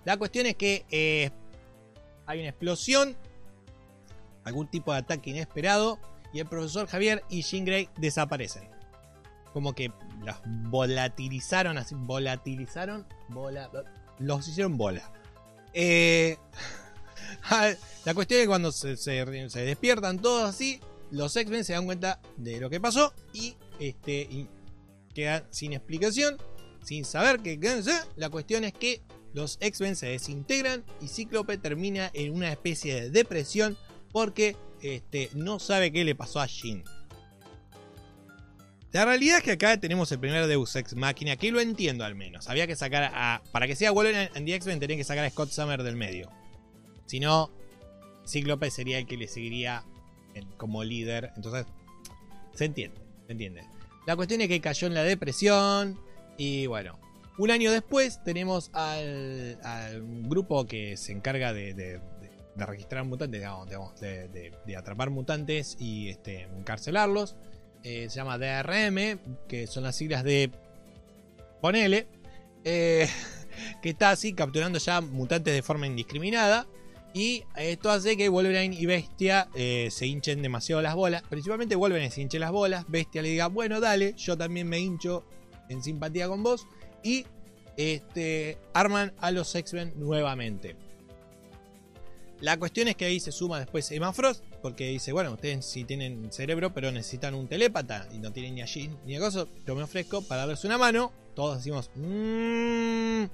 La 0.05 0.17
cuestión 0.17 0.47
es 0.47 0.57
que 0.57 1.31
hay 2.31 2.41
una 2.41 2.51
explosión, 2.51 3.17
algún 4.45 4.69
tipo 4.69 4.93
de 4.93 4.99
ataque 4.99 5.31
inesperado, 5.31 5.99
y 6.33 6.39
el 6.39 6.47
profesor 6.47 6.87
Javier 6.87 7.25
y 7.29 7.43
Jean 7.43 7.65
Grey 7.65 7.89
desaparecen. 7.97 8.69
Como 9.53 9.75
que 9.75 9.93
los 10.25 10.37
volatilizaron 10.45 11.77
así, 11.77 11.97
volatilizaron, 11.97 13.05
vola, 13.29 13.69
los 14.21 14.47
hicieron 14.47 14.77
bola. 14.77 15.11
Eh, 15.75 16.37
la 18.05 18.15
cuestión 18.15 18.39
es 18.41 18.45
que 18.45 18.49
cuando 18.49 18.71
se, 18.71 18.95
despiertan 19.65 20.21
todos 20.21 20.49
así, 20.49 20.81
los 21.11 21.35
X-Men 21.35 21.65
se 21.65 21.73
dan 21.73 21.85
cuenta 21.85 22.21
de 22.37 22.61
lo 22.61 22.71
que 22.71 22.81
pasó 22.81 23.13
y, 23.33 23.57
este, 23.81 24.47
quedan 25.13 25.43
sin 25.51 25.73
explicación, 25.73 26.37
sin 26.85 27.05
saber 27.05 27.41
qué 27.41 27.59
La 28.15 28.31
cuestión 28.31 28.63
es 28.63 28.73
que 28.73 29.03
los 29.33 29.59
X-Men 29.61 29.97
se 29.97 30.07
desintegran 30.07 30.85
y 31.01 31.09
Cíclope 31.09 31.59
termina 31.59 32.11
en 32.15 32.33
una 32.35 32.51
especie 32.51 32.95
de 32.95 33.11
depresión 33.11 33.77
porque 34.13 34.57
este, 34.83 35.31
no 35.35 35.59
sabe 35.59 35.93
qué 35.93 36.05
le 36.05 36.15
pasó 36.15 36.41
a 36.41 36.47
Jean. 36.47 36.83
La 38.93 39.05
realidad 39.05 39.39
es 39.39 39.45
que 39.45 39.53
acá 39.53 39.79
tenemos 39.79 40.11
el 40.11 40.19
primer 40.19 40.49
Deus 40.49 40.75
Ex 40.75 40.97
Máquina, 40.97 41.37
que 41.37 41.53
lo 41.53 41.61
entiendo 41.61 42.05
al 42.05 42.17
menos. 42.17 42.49
Había 42.49 42.67
que 42.67 42.75
sacar 42.75 43.05
a. 43.15 43.41
Para 43.53 43.69
que 43.69 43.77
sea 43.77 43.93
Wolverine 43.93 44.31
and 44.35 44.47
the 44.47 44.55
X-Men, 44.55 44.81
tenían 44.81 44.99
que 44.99 45.05
sacar 45.05 45.25
a 45.25 45.31
Scott 45.31 45.51
Summer 45.51 45.85
del 45.85 45.95
medio. 45.95 46.29
Si 47.07 47.21
no, 47.21 47.53
Cíclope 48.27 48.69
sería 48.71 48.99
el 48.99 49.07
que 49.07 49.17
le 49.17 49.29
seguiría 49.29 49.85
como 50.57 50.83
líder. 50.83 51.31
Entonces, 51.37 51.67
se 52.53 52.65
entiende, 52.65 53.01
se 53.27 53.33
entiende. 53.33 53.63
La 54.07 54.17
cuestión 54.17 54.41
es 54.41 54.49
que 54.49 54.61
cayó 54.61 54.89
en 54.89 54.95
la 54.95 55.05
depresión 55.05 56.01
y 56.37 56.67
bueno, 56.67 56.99
un 57.39 57.51
año 57.51 57.73
después 57.73 58.23
tenemos 58.25 58.71
al, 58.73 59.59
grupo 60.25 60.67
que 60.67 60.97
se 60.97 61.13
encarga 61.13 61.53
de, 61.53 62.01
registrar 62.57 63.05
mutantes, 63.05 63.41
de, 63.41 64.77
atrapar 64.77 65.11
mutantes 65.11 65.77
y 65.79 66.09
este, 66.09 66.43
encarcelarlos. 66.43 67.37
Eh, 67.83 68.09
se 68.11 68.17
llama 68.17 68.37
DRM, 68.39 69.19
que 69.49 69.67
son 69.67 69.85
las 69.85 69.97
siglas 69.97 70.23
de... 70.23 70.51
Ponele. 71.61 72.09
Eh, 72.65 73.09
que 73.83 73.91
está 73.91 74.11
así 74.11 74.35
capturando 74.35 74.79
ya 74.79 75.01
mutantes 75.01 75.55
de 75.55 75.63
forma 75.63 75.87
indiscriminada. 75.87 76.67
Y 77.13 77.43
esto 77.57 77.91
hace 77.91 78.17
que 78.17 78.29
Wolverine 78.29 78.77
y 78.77 78.87
Bestia 78.87 79.49
eh, 79.55 79.89
se 79.91 80.07
hinchen 80.07 80.43
demasiado 80.43 80.81
las 80.81 80.95
bolas. 80.95 81.23
Principalmente 81.29 81.75
Wolverine 81.75 82.11
se 82.11 82.21
hinche 82.21 82.39
las 82.39 82.53
bolas. 82.53 82.85
Bestia 82.89 83.23
le 83.23 83.31
diga, 83.31 83.49
bueno, 83.49 83.81
dale, 83.81 84.15
yo 84.17 84.39
también 84.39 84.69
me 84.69 84.79
hincho 84.79 85.25
en 85.69 85.83
simpatía 85.83 86.29
con 86.29 86.43
vos. 86.43 86.67
Y 87.03 87.27
este, 87.77 88.59
arman 88.73 89.13
a 89.19 89.31
los 89.31 89.55
X-Men 89.55 89.95
nuevamente. 89.97 90.77
La 92.41 92.59
cuestión 92.59 92.89
es 92.89 92.97
que 92.97 93.05
ahí 93.05 93.21
se 93.21 93.33
suma 93.33 93.59
después 93.59 93.91
Emma 93.91 94.13
Frost, 94.13 94.43
porque 94.63 94.89
dice, 94.89 95.13
bueno, 95.13 95.33
ustedes 95.33 95.65
sí 95.67 95.85
tienen 95.85 96.33
cerebro, 96.33 96.73
pero 96.73 96.91
necesitan 96.91 97.35
un 97.35 97.49
telépata 97.49 98.09
y 98.15 98.19
no 98.19 98.33
tienen 98.33 98.55
ni 98.55 98.63
allí 98.63 98.91
ni 99.05 99.17
a 99.17 99.21
cosa, 99.21 99.47
yo 99.67 99.75
me 99.75 99.83
ofrezco 99.83 100.23
para 100.23 100.43
darles 100.43 100.65
una 100.65 100.79
mano. 100.79 101.13
Todos 101.35 101.59
decimos, 101.59 101.91
mmm. 101.95 103.25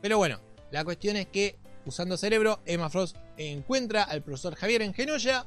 Pero 0.00 0.18
bueno, 0.18 0.40
la 0.70 0.84
cuestión 0.84 1.16
es 1.16 1.26
que 1.26 1.56
usando 1.84 2.16
cerebro, 2.16 2.60
Emma 2.64 2.90
Frost 2.90 3.16
encuentra 3.36 4.02
al 4.02 4.22
profesor 4.22 4.54
Javier 4.54 4.82
en 4.82 4.94
Genoya. 4.94 5.46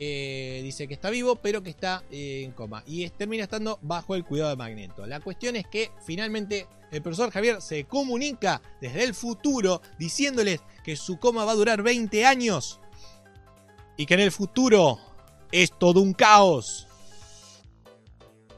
Eh, 0.00 0.60
dice 0.62 0.86
que 0.86 0.94
está 0.94 1.10
vivo, 1.10 1.36
pero 1.36 1.62
que 1.62 1.70
está 1.70 2.04
eh, 2.10 2.42
en 2.44 2.52
coma. 2.52 2.82
Y 2.86 3.08
termina 3.10 3.44
estando 3.44 3.78
bajo 3.82 4.14
el 4.14 4.24
cuidado 4.24 4.50
de 4.50 4.56
Magneto. 4.56 5.06
La 5.06 5.20
cuestión 5.20 5.56
es 5.56 5.66
que 5.66 5.90
finalmente 6.04 6.66
el 6.92 7.02
profesor 7.02 7.30
Javier 7.30 7.60
se 7.60 7.84
comunica 7.84 8.62
desde 8.80 9.04
el 9.04 9.14
futuro 9.14 9.82
diciéndoles 9.98 10.60
que 10.84 10.96
su 10.96 11.18
coma 11.18 11.44
va 11.44 11.52
a 11.52 11.56
durar 11.56 11.82
20 11.82 12.24
años. 12.24 12.80
Y 13.96 14.06
que 14.06 14.14
en 14.14 14.20
el 14.20 14.30
futuro 14.30 15.00
es 15.50 15.76
todo 15.76 16.00
un 16.00 16.12
caos. 16.12 16.86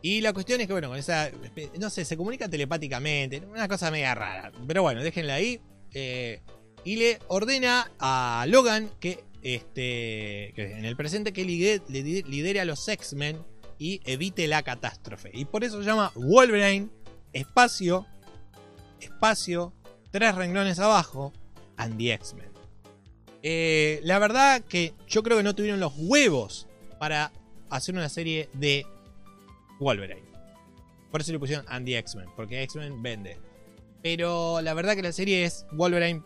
Y 0.02 0.20
la 0.20 0.32
cuestión 0.32 0.60
es 0.60 0.66
que, 0.66 0.72
bueno, 0.72 0.88
con 0.88 0.98
esa. 0.98 1.30
No 1.78 1.90
sé, 1.90 2.04
se 2.04 2.16
comunica 2.16 2.48
telepáticamente. 2.48 3.42
Una 3.46 3.68
cosa 3.68 3.90
media 3.90 4.14
rara. 4.14 4.52
Pero 4.66 4.82
bueno, 4.82 5.02
déjenla 5.02 5.34
ahí. 5.34 5.60
Eh, 5.92 6.40
y 6.84 6.96
le 6.96 7.18
ordena 7.28 7.90
a 7.98 8.44
Logan 8.48 8.90
que, 9.00 9.24
este, 9.42 10.78
en 10.78 10.84
el 10.84 10.96
presente 10.96 11.32
que 11.32 11.44
lidere, 11.44 12.60
a 12.60 12.64
los 12.64 12.86
X-Men 12.86 13.38
y 13.78 14.00
evite 14.04 14.46
la 14.46 14.62
catástrofe. 14.62 15.30
Y 15.32 15.44
por 15.44 15.64
eso 15.64 15.80
se 15.80 15.86
llama 15.86 16.12
Wolverine, 16.14 16.88
espacio, 17.32 18.06
espacio, 19.00 19.72
tres 20.10 20.34
renglones 20.34 20.78
abajo, 20.78 21.32
and 21.76 21.98
the 21.98 22.12
X-Men. 22.12 22.50
Eh, 23.42 24.00
la 24.04 24.18
verdad 24.18 24.62
que 24.62 24.92
yo 25.08 25.22
creo 25.22 25.38
que 25.38 25.42
no 25.42 25.54
tuvieron 25.54 25.80
los 25.80 25.94
huevos 25.96 26.66
para 26.98 27.32
hacer 27.70 27.94
una 27.94 28.08
serie 28.10 28.50
de 28.52 28.84
Wolverine. 29.78 30.28
Por 31.10 31.22
eso 31.22 31.32
le 31.32 31.38
pusieron 31.38 31.64
Andy 31.68 31.94
X-Men, 31.94 32.28
porque 32.36 32.62
X-Men 32.62 33.02
vende. 33.02 33.38
Pero 34.02 34.60
la 34.60 34.74
verdad 34.74 34.94
que 34.94 35.02
la 35.02 35.12
serie 35.12 35.44
es 35.44 35.66
Wolverine 35.72 36.22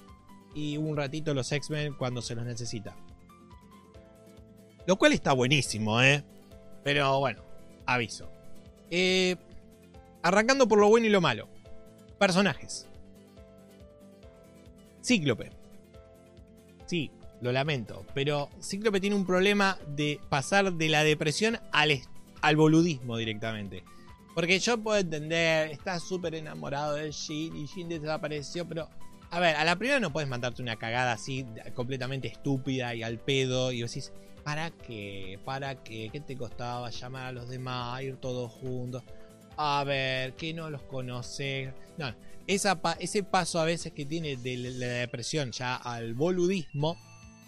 y 0.55 0.77
un 0.77 0.97
ratito 0.97 1.35
los 1.35 1.51
X-Men 1.51 1.95
cuando 1.95 2.23
se 2.23 2.35
los 2.35 2.45
necesita. 2.45 2.97
Lo 4.87 4.97
cual 4.97 5.13
está 5.13 5.33
buenísimo, 5.33 6.01
¿eh? 6.03 6.23
Pero 6.83 7.19
bueno, 7.19 7.43
aviso. 7.87 8.31
Eh, 8.91 9.37
arrancando 10.23 10.69
por 10.69 10.79
lo 10.79 10.89
bueno 10.89 11.07
y 11.07 11.11
lo 11.11 11.21
malo. 11.21 11.49
Personajes. 12.19 12.87
Cíclope. 15.03 15.51
Sí, 16.87 17.11
lo 17.41 17.53
lamento, 17.53 18.05
pero 18.15 18.49
Cíclope 18.63 19.01
tiene 19.01 19.17
un 19.17 19.27
problema 19.27 19.79
de 19.87 20.21
pasar 20.29 20.73
de 20.73 20.89
la 20.89 21.03
depresión 21.05 21.59
al, 21.73 22.01
al 22.41 22.57
boludismo 22.57 23.17
directamente. 23.17 23.85
Porque 24.35 24.59
yo 24.59 24.79
puedo 24.79 24.99
entender, 24.99 25.71
está 25.71 26.01
súper 26.01 26.35
enamorado 26.35 26.95
de 26.95 27.13
Jean 27.13 27.57
y 27.57 27.67
Jean 27.67 27.89
desapareció, 27.89 28.67
pero 28.67 28.89
a 29.35 29.41
ver, 29.41 29.57
a 29.57 29.65
la 29.65 29.75
primera 29.75 29.99
no 29.99 30.13
puedes 30.13 30.31
mandarte 30.31 30.63
una 30.63 30.77
cagada 30.77 31.11
así 31.11 31.45
completamente 31.75 32.29
estúpida 32.29 32.95
y 32.95 33.03
al 33.03 33.19
pedo 33.19 33.73
y 33.73 33.83
decís, 33.83 34.13
¿para 34.45 34.71
qué? 34.71 35.41
¿Para 35.45 35.83
qué? 35.83 36.09
¿Qué 36.13 36.21
te 36.21 36.37
costaba 36.37 36.89
llamar 36.91 37.27
a 37.27 37.33
los 37.33 37.49
demás, 37.49 38.01
ir 38.03 38.17
todos 38.19 38.53
juntos? 38.53 39.03
A 39.57 39.83
ver, 39.83 40.35
que 40.35 40.55
no 40.55 40.71
los 40.71 40.83
conoces. 40.83 41.75
No, 41.99 42.15
ese 42.47 43.23
paso 43.25 43.59
a 43.59 43.65
veces 43.65 43.93
que 43.93 44.07
tiene 44.07 44.37
de 44.37 44.57
la 44.57 44.87
depresión 44.87 45.51
ya 45.51 45.75
al 45.75 46.15
boludismo, 46.15 46.97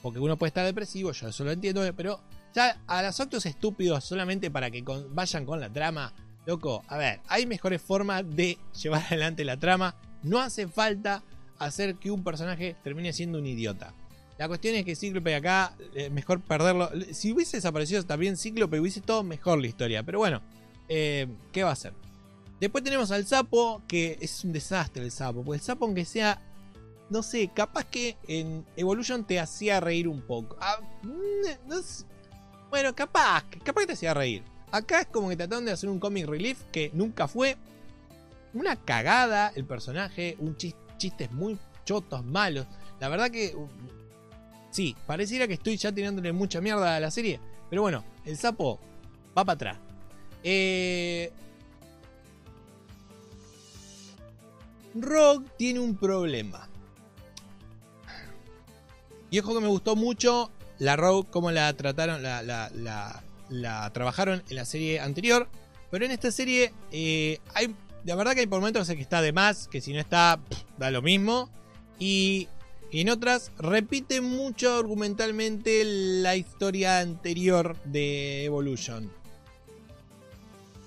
porque 0.03 0.19
uno 0.19 0.37
puede 0.37 0.49
estar 0.49 0.67
depresivo, 0.67 1.13
yo 1.13 1.29
eso 1.29 1.45
lo 1.45 1.53
entiendo, 1.53 1.83
pero 1.97 2.21
ya 2.53 2.83
a 2.89 3.01
los 3.01 3.21
actos 3.21 3.47
estúpidos 3.47 4.03
solamente 4.03 4.51
para 4.51 4.73
que 4.73 4.83
vayan 5.11 5.47
con 5.47 5.61
la 5.61 5.73
trama, 5.73 6.13
loco, 6.47 6.83
a 6.89 6.97
ver, 6.97 7.21
hay 7.29 7.47
mejores 7.47 7.81
formas 7.81 8.25
de 8.29 8.59
llevar 8.83 9.05
adelante 9.07 9.45
la 9.45 9.57
trama, 9.57 9.95
no 10.25 10.41
hace 10.41 10.67
falta 10.67 11.23
hacer 11.59 11.97
que 11.97 12.11
un 12.11 12.23
personaje 12.25 12.77
termine 12.83 13.13
siendo 13.13 13.39
un 13.39 13.47
idiota. 13.47 13.95
La 14.39 14.49
cuestión 14.49 14.75
es 14.75 14.85
que 14.85 14.95
Cíclope 14.95 15.35
acá, 15.35 15.75
eh, 15.95 16.11
mejor 16.11 16.41
perderlo. 16.41 16.91
Si 17.13 17.33
hubiese 17.33 17.57
desaparecido 17.57 18.03
también 18.05 18.37
Cíclope, 18.37 18.79
hubiese 18.79 19.01
todo 19.01 19.23
mejor 19.23 19.61
la 19.61 19.67
historia. 19.67 20.03
Pero 20.03 20.19
bueno, 20.19 20.43
eh, 20.89 21.27
¿qué 21.53 21.63
va 21.63 21.71
a 21.71 21.73
hacer? 21.73 21.95
Después 22.61 22.85
tenemos 22.85 23.11
al 23.11 23.27
sapo, 23.27 23.83
que 23.89 24.19
es 24.21 24.45
un 24.45 24.53
desastre 24.53 25.05
el 25.05 25.11
sapo. 25.11 25.43
Porque 25.43 25.59
el 25.59 25.63
sapo, 25.63 25.87
aunque 25.87 26.05
sea, 26.05 26.43
no 27.09 27.23
sé, 27.23 27.51
capaz 27.55 27.85
que 27.85 28.17
en 28.29 28.67
Evolution 28.77 29.25
te 29.25 29.41
hacía 29.41 29.81
reír 29.81 30.07
un 30.07 30.21
poco. 30.21 30.57
Ah, 30.61 30.81
bueno, 32.71 32.95
capaz, 32.95 33.45
capaz 33.65 33.81
que 33.83 33.87
te 33.87 33.93
hacía 33.95 34.13
reír. 34.13 34.43
Acá 34.71 35.01
es 35.01 35.07
como 35.07 35.31
que 35.31 35.37
trataron 35.37 35.65
de 35.65 35.73
hacer 35.73 35.89
un 35.89 35.99
comic 35.99 36.27
relief 36.27 36.63
que 36.73 36.91
nunca 36.93 37.27
fue. 37.27 37.57
Una 38.53 38.77
cagada 38.77 39.53
el 39.55 39.65
personaje, 39.65 40.37
un 40.39 40.57
chiste 40.57 40.86
chistes 40.97 41.31
muy 41.33 41.59
chotos, 41.85 42.25
malos. 42.25 42.67
La 43.01 43.09
verdad 43.09 43.31
que. 43.31 43.55
Uh, 43.55 43.69
sí, 44.71 44.97
pareciera 45.07 45.47
que 45.47 45.55
estoy 45.55 45.77
ya 45.77 45.93
tirándole 45.93 46.33
mucha 46.33 46.61
mierda 46.61 46.97
a 46.97 47.01
la 47.01 47.11
serie. 47.11 47.41
Pero 47.71 47.83
bueno, 47.83 48.05
el 48.25 48.37
sapo 48.37 48.79
va 49.37 49.45
para 49.45 49.55
atrás. 49.55 49.79
Eh. 50.43 51.33
Rogue 54.95 55.47
tiene 55.59 55.81
un 55.81 55.97
problema. 55.97 56.69
Y 59.31 59.39
ojo 59.41 59.55
que 59.55 59.61
me 59.61 59.69
gustó 59.69 59.97
mucho 59.97 60.51
la 60.79 60.97
Rogue, 60.97 61.29
cómo 61.31 61.51
la 61.51 61.73
trataron, 61.75 62.23
la, 62.23 62.43
la, 63.51 63.91
trabajaron 63.93 64.43
en 64.49 64.57
la 64.57 64.65
serie 64.65 65.01
anterior. 65.01 65.49
Pero 65.91 66.05
en 66.05 66.11
esta 66.11 66.31
serie 66.31 66.73
eh, 66.93 67.41
hay 67.55 67.75
la 68.07 68.15
verdad 68.15 68.35
que 68.35 68.41
hay 68.41 68.47
por 68.47 68.61
momentos 68.61 68.87
que 68.89 69.01
está 69.01 69.21
de 69.21 69.33
más, 69.33 69.67
que 69.67 69.81
si 69.81 69.93
no 69.93 69.99
está, 69.99 70.41
da 70.79 70.91
lo 70.91 71.03
mismo. 71.03 71.51
Y, 71.99 72.49
en 72.93 73.11
otras 73.11 73.51
repite 73.59 74.21
mucho 74.21 74.79
argumentalmente 74.79 75.83
la 75.85 76.37
historia 76.37 77.01
anterior 77.01 77.77
de 77.83 78.45
Evolution. 78.45 79.13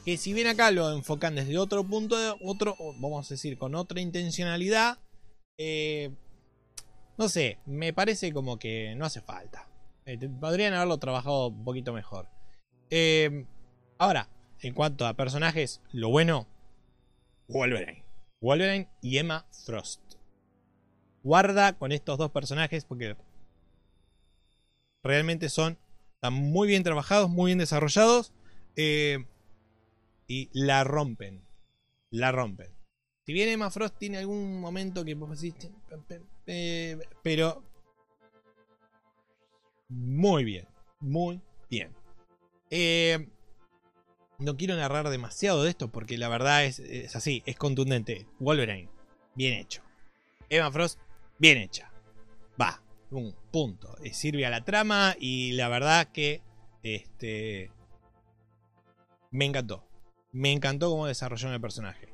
Que 0.06 0.18
si 0.18 0.34
bien 0.34 0.48
acá 0.48 0.72
lo 0.72 0.92
enfocan 0.94 1.36
desde 1.36 1.58
otro 1.58 1.84
punto, 1.84 2.18
de, 2.18 2.34
otro, 2.42 2.76
vamos 3.00 3.30
a 3.30 3.34
decir, 3.34 3.58
con 3.58 3.76
otra 3.76 4.00
intencionalidad, 4.00 4.98
eh, 5.58 6.10
no 7.18 7.28
sé, 7.28 7.60
me 7.66 7.92
parece 7.92 8.32
como 8.32 8.58
que 8.58 8.96
no 8.96 9.06
hace 9.06 9.20
falta. 9.20 9.68
Eh, 10.06 10.18
podrían 10.40 10.74
haberlo 10.74 10.98
trabajado 10.98 11.50
un 11.50 11.66
poquito 11.66 11.92
mejor. 11.92 12.28
Eh, 12.90 13.46
ahora, 13.98 14.30
en 14.62 14.74
cuanto 14.74 15.06
a 15.06 15.16
personajes, 15.16 15.82
lo 15.92 16.10
bueno 16.10 16.48
Wolverine. 17.50 18.04
Wolverine 18.42 18.88
y 19.02 19.18
Emma 19.18 19.46
Frost. 19.66 20.02
Guarda 21.24 21.78
con 21.78 21.92
estos 21.92 22.18
dos 22.18 22.32
personajes 22.32 22.86
porque 22.86 23.18
realmente 25.04 25.50
son 25.50 25.78
están 26.14 26.34
muy 26.34 26.68
bien 26.68 26.84
trabajados, 26.84 27.30
muy 27.30 27.50
bien 27.50 27.60
desarrollados 27.60 28.34
eh, 28.76 29.26
y 30.28 30.50
la 30.54 30.84
rompen. 30.84 31.42
La 32.12 32.32
rompen. 32.32 32.72
Si 33.26 33.34
bien 33.34 33.50
Emma 33.50 33.70
Frost 33.70 33.98
tiene 33.98 34.18
algún 34.18 34.60
momento 34.60 35.06
que 35.06 35.14
vos 35.16 35.40
decís, 35.40 35.70
pero 37.24 37.64
muy 39.88 40.44
bien, 40.44 40.68
muy 41.00 41.42
bien. 41.70 41.96
Eh, 42.70 43.30
no 44.40 44.56
quiero 44.56 44.76
narrar 44.76 45.10
demasiado 45.10 45.64
de 45.64 45.70
esto 45.70 45.90
porque 45.90 46.18
la 46.18 46.30
verdad 46.30 46.66
es, 46.66 46.82
así, 47.16 47.44
es 47.46 47.58
contundente. 47.58 48.26
Wolverine, 48.40 48.90
bien 49.36 49.54
hecho. 49.54 49.84
Emma 50.50 50.72
Frost, 50.72 51.00
bien 51.38 51.58
hecha. 51.58 51.92
Va, 52.60 52.82
Un 53.12 53.36
punto. 53.52 53.98
Eh, 54.04 54.14
sirve 54.14 54.46
a 54.46 54.50
la 54.50 54.64
trama 54.64 55.16
y 55.20 55.52
la 55.54 55.68
verdad 55.68 56.08
que 56.12 56.42
este, 56.84 57.72
me 59.32 59.46
encantó. 59.46 59.86
Me 60.32 60.52
encantó 60.52 60.90
cómo 60.90 61.08
desarrollaron 61.08 61.54
el 61.54 61.62
personaje. 61.62 62.08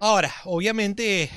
Ahora, 0.00 0.30
obviamente, 0.44 1.30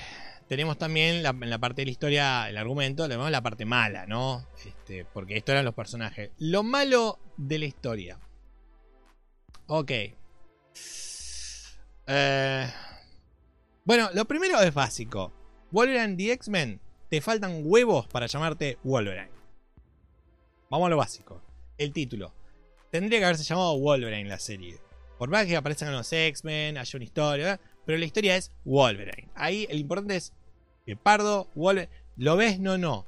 tenemos 0.48 0.78
también 0.78 1.26
en 1.26 1.50
la 1.50 1.60
parte 1.60 1.82
de 1.82 1.86
la 1.86 1.92
historia, 1.92 2.50
el 2.50 2.58
argumento, 2.58 3.04
tenemos 3.08 3.30
la 3.32 3.42
parte 3.42 3.66
mala, 3.66 4.08
¿no? 4.08 4.46
Este, 4.66 5.06
porque 5.06 5.38
esto 5.38 5.52
eran 5.52 5.64
los 5.64 5.76
personajes. 5.76 6.32
Lo 6.40 6.64
malo 6.64 7.20
de 7.38 7.60
la 7.60 7.66
historia. 7.66 8.20
Ok. 9.68 9.92
Eh, 12.08 12.68
bueno, 13.84 14.10
lo 14.14 14.26
primero 14.26 14.62
es 14.62 14.74
básico. 14.74 15.34
Wolverine 15.72 16.16
The 16.16 16.32
X-Men, 16.34 16.80
te 17.10 17.20
faltan 17.20 17.62
huevos 17.66 18.08
para 18.08 18.28
llamarte 18.28 18.78
Wolverine. 18.84 19.30
Vamos 20.70 20.88
a 20.88 20.90
lo 20.90 20.98
básico. 20.98 21.42
El 21.78 21.92
título. 21.92 22.34
Tendría 22.92 23.20
que 23.20 23.26
haberse 23.26 23.44
llamado 23.44 23.78
Wolverine 23.78 24.30
la 24.30 24.40
serie. 24.40 24.80
Por 25.18 25.30
más 25.30 25.46
que 25.46 25.58
aparezcan 25.58 25.92
los 25.92 26.12
X-Men, 26.14 26.78
haya 26.78 26.98
una 26.98 27.04
historia, 27.04 27.60
pero 27.86 27.98
la 27.98 28.06
historia 28.06 28.38
es 28.38 28.52
Wolverine. 28.64 29.30
Ahí 29.36 29.68
el 29.70 29.80
importante 29.80 30.16
es 30.16 30.34
que 30.86 30.96
Pardo, 30.96 31.50
Wolverine. 31.56 31.92
¿Lo 32.16 32.38
ves? 32.38 32.60
No, 32.60 32.78
no. 32.78 33.06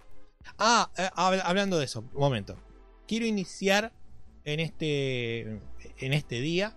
Ah, 0.58 0.92
eh, 0.98 1.10
hablando 1.16 1.80
de 1.80 1.86
eso, 1.86 2.02
un 2.02 2.20
momento. 2.20 2.58
Quiero 3.08 3.26
iniciar 3.26 3.94
en 4.44 4.60
este, 4.60 5.60
en 6.00 6.14
este 6.14 6.42
día, 6.42 6.76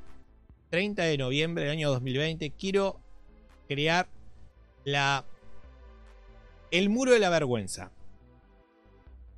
30 0.71 1.03
de 1.03 1.19
noviembre 1.19 1.65
del 1.65 1.73
año 1.73 1.91
2020. 1.91 2.51
Quiero 2.51 3.01
crear 3.69 4.09
la, 4.85 5.25
el 6.71 6.89
muro 6.89 7.13
de 7.13 7.19
la 7.19 7.31
vergüenza. 7.31 7.93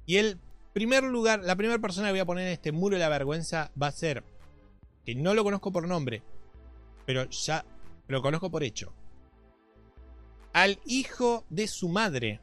Y 0.07 0.17
el 0.17 0.39
primer 0.73 1.05
lugar, 1.05 1.43
la 1.45 1.57
primera 1.57 1.79
persona 1.79 2.09
que 2.09 2.13
voy 2.13 2.21
a 2.21 2.27
poner 2.27 2.47
en 2.47 2.53
este 2.53 2.73
muro 2.73 2.97
de 2.97 3.01
la 3.01 3.09
vergüenza 3.09 3.71
va 3.81 3.89
a 3.89 3.93
ser, 3.93 4.25
que 5.05 5.15
no 5.15 5.35
lo 5.35 5.45
conozco 5.45 5.73
por 5.73 5.87
nombre, 5.87 6.23
pero 7.07 7.29
ya 7.31 7.65
lo 8.09 8.23
conozco 8.23 8.51
por 8.51 8.63
hecho. 8.63 8.93
Al 10.53 10.79
hijo 10.87 11.45
de 11.51 11.67
su 11.67 11.89
madre, 11.89 12.41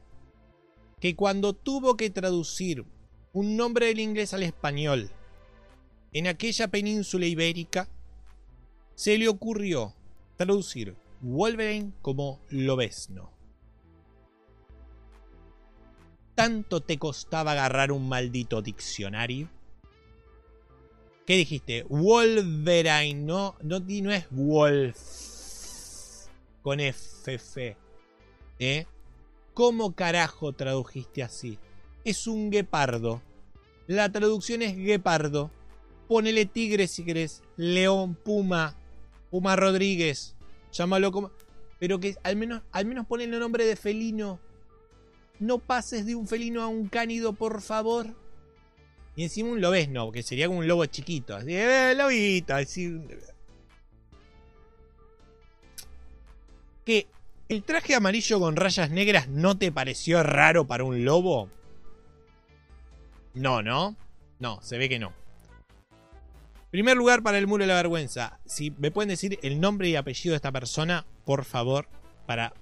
que 1.00 1.16
cuando 1.16 1.54
tuvo 1.54 1.96
que 1.96 2.10
traducir 2.10 2.84
un 3.32 3.56
nombre 3.56 3.86
del 3.86 4.00
inglés 4.00 4.34
al 4.34 4.42
español 4.42 5.10
en 6.12 6.26
aquella 6.26 6.68
península 6.68 7.26
ibérica, 7.26 7.88
se 8.94 9.16
le 9.18 9.28
ocurrió 9.28 9.94
traducir 10.36 10.96
Wolverine 11.20 11.92
como 12.02 12.40
Lobesno. 12.50 13.30
¿Tanto 16.34 16.80
te 16.80 16.98
costaba 16.98 17.52
agarrar 17.52 17.92
un 17.92 18.08
maldito 18.08 18.62
diccionario? 18.62 19.48
¿Qué 21.26 21.36
dijiste? 21.36 21.84
Wolverine, 21.88 23.14
no, 23.14 23.56
no, 23.62 23.76
es 24.10 24.26
Wolf 24.30 24.96
con 26.62 26.80
FF. 26.80 27.76
¿Eh? 28.58 28.86
¿Cómo 29.54 29.92
carajo 29.94 30.52
tradujiste 30.52 31.22
así? 31.22 31.58
Es 32.04 32.26
un 32.26 32.50
guepardo. 32.50 33.22
La 33.86 34.10
traducción 34.10 34.62
es 34.62 34.76
guepardo. 34.76 35.50
Ponele 36.12 36.44
tigre 36.44 36.88
si 36.88 37.06
querés. 37.06 37.42
León, 37.56 38.14
puma. 38.14 38.76
Puma 39.30 39.56
Rodríguez. 39.56 40.36
Llámalo 40.70 41.10
como. 41.10 41.30
Pero 41.78 42.00
que 42.00 42.16
al 42.22 42.36
menos, 42.36 42.60
al 42.70 42.84
menos 42.84 43.06
ponele 43.06 43.32
el 43.32 43.40
nombre 43.40 43.64
de 43.64 43.76
felino. 43.76 44.38
No 45.38 45.58
pases 45.58 46.04
de 46.04 46.14
un 46.14 46.28
felino 46.28 46.60
a 46.60 46.66
un 46.66 46.90
cánido, 46.90 47.32
por 47.32 47.62
favor. 47.62 48.14
Y 49.16 49.22
encima 49.22 49.52
un 49.52 49.62
lobesno, 49.62 50.12
que 50.12 50.22
sería 50.22 50.48
como 50.48 50.58
un 50.58 50.68
lobo 50.68 50.84
chiquito. 50.84 51.34
Así, 51.34 51.56
eh, 51.56 51.94
lobito. 51.96 52.56
Que 56.84 57.06
el 57.48 57.62
traje 57.62 57.94
amarillo 57.94 58.38
con 58.38 58.56
rayas 58.56 58.90
negras 58.90 59.28
no 59.28 59.56
te 59.56 59.72
pareció 59.72 60.22
raro 60.22 60.66
para 60.66 60.84
un 60.84 61.06
lobo. 61.06 61.48
No, 63.32 63.62
¿no? 63.62 63.96
No, 64.40 64.60
se 64.60 64.76
ve 64.76 64.90
que 64.90 64.98
no. 64.98 65.21
Primer 66.72 66.96
lugar 66.96 67.22
para 67.22 67.36
el 67.36 67.46
muro 67.46 67.64
de 67.64 67.68
la 67.68 67.74
vergüenza. 67.74 68.40
Si 68.46 68.70
me 68.70 68.90
pueden 68.90 69.10
decir 69.10 69.38
el 69.42 69.60
nombre 69.60 69.90
y 69.90 69.96
apellido 69.96 70.32
de 70.32 70.36
esta 70.36 70.50
persona, 70.50 71.04
por 71.26 71.44
favor, 71.44 71.86
para 72.26 72.54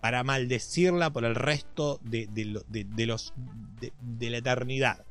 para 0.00 0.24
maldecirla 0.24 1.10
por 1.10 1.26
el 1.26 1.34
resto 1.34 2.00
de, 2.02 2.26
los, 2.46 3.34
de, 4.00 4.30
la 4.30 4.38
eternidad. 4.38 5.04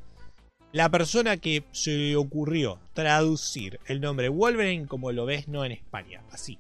La 0.72 0.90
persona 0.90 1.38
que 1.38 1.64
se 1.72 1.92
le 1.92 2.16
ocurrió 2.16 2.80
traducir 2.94 3.80
el 3.86 4.02
nombre 4.02 4.30
Wolverine 4.30 4.88
como 4.88 5.12
lo 5.12 5.28
ves 5.28 5.48
no 5.48 5.64
en 5.64 5.74
España, 5.74 6.24
así. 6.32 6.58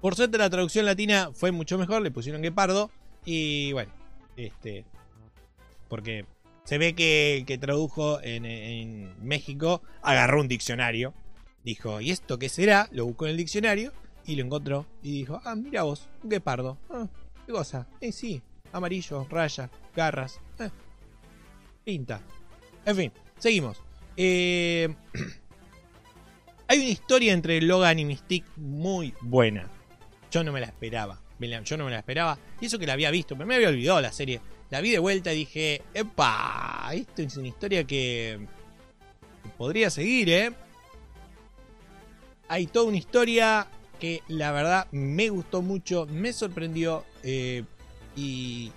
Por 0.00 0.14
suerte 0.14 0.38
la 0.38 0.48
traducción 0.48 0.86
latina 0.86 1.30
fue 1.34 1.50
mucho 1.50 1.76
mejor, 1.76 2.02
le 2.02 2.12
pusieron 2.12 2.40
Guepardo 2.40 2.92
y 3.24 3.72
bueno, 3.72 3.92
este, 4.36 4.84
porque 5.88 6.24
se 6.64 6.78
ve 6.78 6.94
que 6.94 7.36
el 7.38 7.46
que 7.46 7.58
tradujo 7.58 8.20
en, 8.22 9.14
México 9.24 9.82
agarró 10.02 10.40
un 10.40 10.48
diccionario, 10.48 11.14
dijo, 11.64 12.00
¿y 12.00 12.10
esto 12.10 12.38
qué 12.38 12.48
será? 12.48 12.88
Lo 12.92 13.06
buscó 13.06 13.26
en 13.26 13.32
el 13.32 13.36
diccionario 13.36 13.92
y 14.26 14.36
lo 14.36 14.44
encontró 14.44 14.86
y 15.02 15.12
dijo, 15.12 15.40
ah, 15.44 15.54
mira 15.54 15.82
vos, 15.82 16.08
un 16.22 16.30
guepardo. 16.30 16.78
Ah, 16.90 17.06
¿Qué 17.46 17.52
cosa? 17.52 17.86
Eh, 18.00 18.12
sí, 18.12 18.40
amarillo, 18.72 19.26
rayas, 19.28 19.70
garras. 19.94 20.40
Eh, 20.58 20.70
pinta. 21.84 22.20
En 22.84 22.96
fin, 22.96 23.12
seguimos. 23.38 23.80
Eh, 24.16 24.94
hay 26.68 26.78
una 26.78 26.88
historia 26.88 27.32
entre 27.32 27.60
Logan 27.60 27.98
y 27.98 28.04
Mystique 28.04 28.48
muy 28.56 29.14
buena. 29.20 29.68
Yo 30.30 30.44
no 30.44 30.52
me 30.52 30.60
la 30.60 30.66
esperaba. 30.66 31.22
Yo 31.64 31.76
no 31.76 31.84
me 31.84 31.90
la 31.90 31.98
esperaba. 31.98 32.38
Y 32.60 32.66
eso 32.66 32.78
que 32.78 32.86
la 32.86 32.92
había 32.92 33.10
visto, 33.10 33.36
pero 33.36 33.46
me 33.46 33.56
había 33.56 33.68
olvidado 33.68 34.00
la 34.00 34.12
serie. 34.12 34.40
La 34.72 34.80
vi 34.80 34.90
de 34.90 35.00
vuelta 35.00 35.34
y 35.34 35.40
dije, 35.40 35.82
¡epa! 35.92 36.92
Esto 36.94 37.20
es 37.20 37.36
una 37.36 37.48
historia 37.48 37.84
que 37.84 38.40
podría 39.58 39.90
seguir, 39.90 40.30
¿eh? 40.30 40.50
Hay 42.48 42.66
toda 42.68 42.86
una 42.86 42.96
historia 42.96 43.66
que 44.00 44.22
la 44.28 44.50
verdad 44.50 44.86
me 44.90 45.28
gustó 45.28 45.60
mucho, 45.60 46.06
me 46.10 46.32
sorprendió 46.32 47.04
eh, 47.22 47.64
y, 48.16 48.72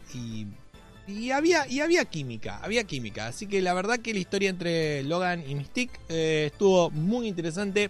había, 1.31 1.65
y 1.65 1.80
había 1.80 2.03
química, 2.03 2.59
había 2.61 2.84
química. 2.84 3.27
Así 3.27 3.47
que 3.47 3.61
la 3.61 3.73
verdad 3.73 3.99
que 3.99 4.13
la 4.13 4.19
historia 4.19 4.49
entre 4.49 5.01
Logan 5.03 5.49
y 5.49 5.55
Mystique 5.55 5.97
eh, 6.09 6.49
estuvo 6.51 6.89
muy 6.89 7.26
interesante 7.30 7.89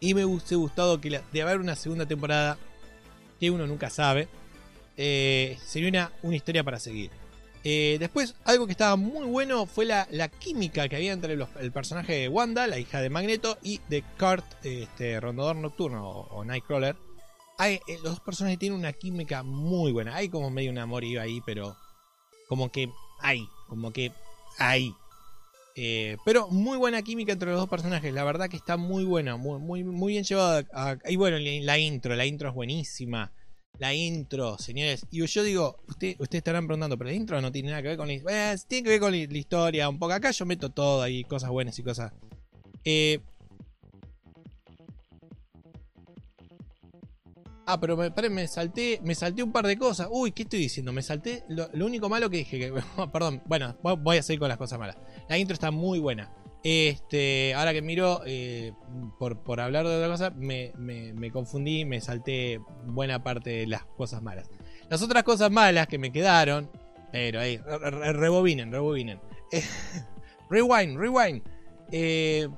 y 0.00 0.12
me 0.12 0.26
hubiese 0.26 0.56
gustado 0.56 1.00
que 1.00 1.22
de 1.32 1.42
haber 1.42 1.60
una 1.60 1.76
segunda 1.76 2.04
temporada, 2.04 2.58
que 3.40 3.50
uno 3.50 3.66
nunca 3.66 3.88
sabe, 3.88 4.28
eh, 5.00 5.56
sería 5.64 5.88
una, 5.88 6.12
una 6.22 6.36
historia 6.36 6.64
para 6.64 6.80
seguir. 6.80 7.10
Eh, 7.62 7.98
después, 8.00 8.34
algo 8.44 8.66
que 8.66 8.72
estaba 8.72 8.96
muy 8.96 9.26
bueno 9.26 9.64
fue 9.66 9.84
la, 9.84 10.06
química 10.28 10.88
que 10.88 10.96
había 10.96 11.12
entre 11.12 11.34
el 11.34 11.72
personaje 11.72 12.14
de 12.14 12.28
Wanda, 12.28 12.66
la 12.66 12.80
hija 12.80 13.00
de 13.00 13.08
Magneto, 13.08 13.58
y 13.62 13.80
de 13.88 14.02
Kurt, 14.18 14.44
este, 14.64 15.20
Rondador 15.20 15.54
Nocturno 15.54 16.08
o, 16.08 16.44
Nightcrawler. 16.44 16.96
Hay, 17.58 17.74
eh, 17.86 17.98
los 18.02 18.14
dos 18.14 18.20
personajes 18.20 18.58
tienen 18.58 18.78
una 18.78 18.92
química 18.92 19.44
muy 19.44 19.92
buena. 19.92 20.16
Hay 20.16 20.28
como 20.28 20.50
medio 20.50 20.72
un 20.72 20.78
amorío 20.78 21.22
ahí, 21.22 21.40
pero 21.46 21.76
como 22.48 22.72
que 22.72 22.90
hay, 23.20 23.48
como 23.68 23.92
que 23.92 24.12
hay. 24.58 24.94
Pero 26.24 26.48
muy 26.48 26.76
buena 26.76 27.02
química 27.02 27.32
entre 27.32 27.50
los 27.50 27.60
dos 27.60 27.68
personajes. 27.68 28.12
La 28.12 28.24
verdad 28.24 28.48
que 28.48 28.56
está 28.56 28.76
muy 28.76 29.04
buena, 29.04 29.36
muy, 29.36 29.60
muy, 29.60 29.84
muy 29.84 30.14
bien 30.14 30.24
llevada. 30.24 30.66
y 31.06 31.14
bueno, 31.14 31.36
la 31.38 31.78
intro, 31.78 32.16
la 32.16 32.26
intro 32.26 32.48
es 32.48 32.54
buenísima 32.56 33.30
la 33.78 33.94
intro, 33.94 34.58
señores. 34.58 35.06
Y 35.10 35.24
yo 35.24 35.42
digo, 35.42 35.76
usted, 35.88 36.16
ustedes 36.18 36.40
estarán 36.40 36.66
preguntando, 36.66 36.98
pero 36.98 37.10
la 37.10 37.16
intro 37.16 37.40
no 37.40 37.52
tiene 37.52 37.70
nada 37.70 37.82
que 37.82 37.88
ver 37.88 37.96
con 37.96 38.08
la 38.08 38.56
tiene 38.66 38.84
que 38.84 38.90
ver 38.90 39.00
con 39.00 39.12
la, 39.12 39.18
historia 39.18 39.88
un 39.88 39.98
poco. 39.98 40.12
Acá 40.12 40.30
yo 40.30 40.46
meto 40.46 40.70
todo 40.70 41.02
ahí, 41.02 41.24
cosas 41.24 41.50
buenas 41.50 41.78
y 41.78 41.82
cosas. 41.82 42.12
Eh... 42.84 43.20
Ah, 47.70 47.78
pero 47.78 47.98
me, 47.98 48.10
me 48.30 48.48
salté, 48.48 48.98
me 49.04 49.14
salté 49.14 49.42
un 49.42 49.52
par 49.52 49.66
de 49.66 49.76
cosas. 49.76 50.08
Uy, 50.10 50.32
¿qué 50.32 50.44
estoy 50.44 50.60
diciendo? 50.60 50.90
Me 50.90 51.02
salté. 51.02 51.44
Lo, 51.48 51.68
único 51.84 52.08
malo 52.08 52.30
que 52.30 52.38
dije, 52.38 52.58
que, 52.58 52.72
perdón, 53.12 53.42
bueno, 53.44 53.76
voy 53.82 54.16
a 54.16 54.22
seguir 54.22 54.40
con 54.40 54.48
las 54.48 54.56
cosas 54.56 54.78
malas. 54.78 54.96
La 55.28 55.36
intro 55.36 55.52
está 55.52 55.70
muy 55.70 55.98
buena. 55.98 56.32
Este, 56.64 57.54
ahora 57.54 57.72
que 57.72 57.82
miro, 57.82 58.22
eh, 58.26 58.72
por, 59.18 59.60
hablar 59.60 59.86
de 59.86 59.96
otra 59.96 60.08
cosa, 60.08 60.30
me, 60.30 60.72
confundí, 61.32 61.84
me 61.84 62.00
salté 62.00 62.60
buena 62.84 63.22
parte 63.22 63.50
de 63.50 63.66
las 63.66 63.84
cosas 63.84 64.22
malas. 64.22 64.50
Las 64.88 65.02
otras 65.02 65.22
cosas 65.22 65.50
malas 65.50 65.86
que 65.86 65.98
me 65.98 66.12
quedaron, 66.12 66.70
pero 67.12 67.40
ahí, 67.40 67.58
rebobinen, 67.58 68.72
rebobinen. 68.72 69.20
rewind, 70.50 70.98
rewind. 70.98 71.42
Eh, 71.92 72.48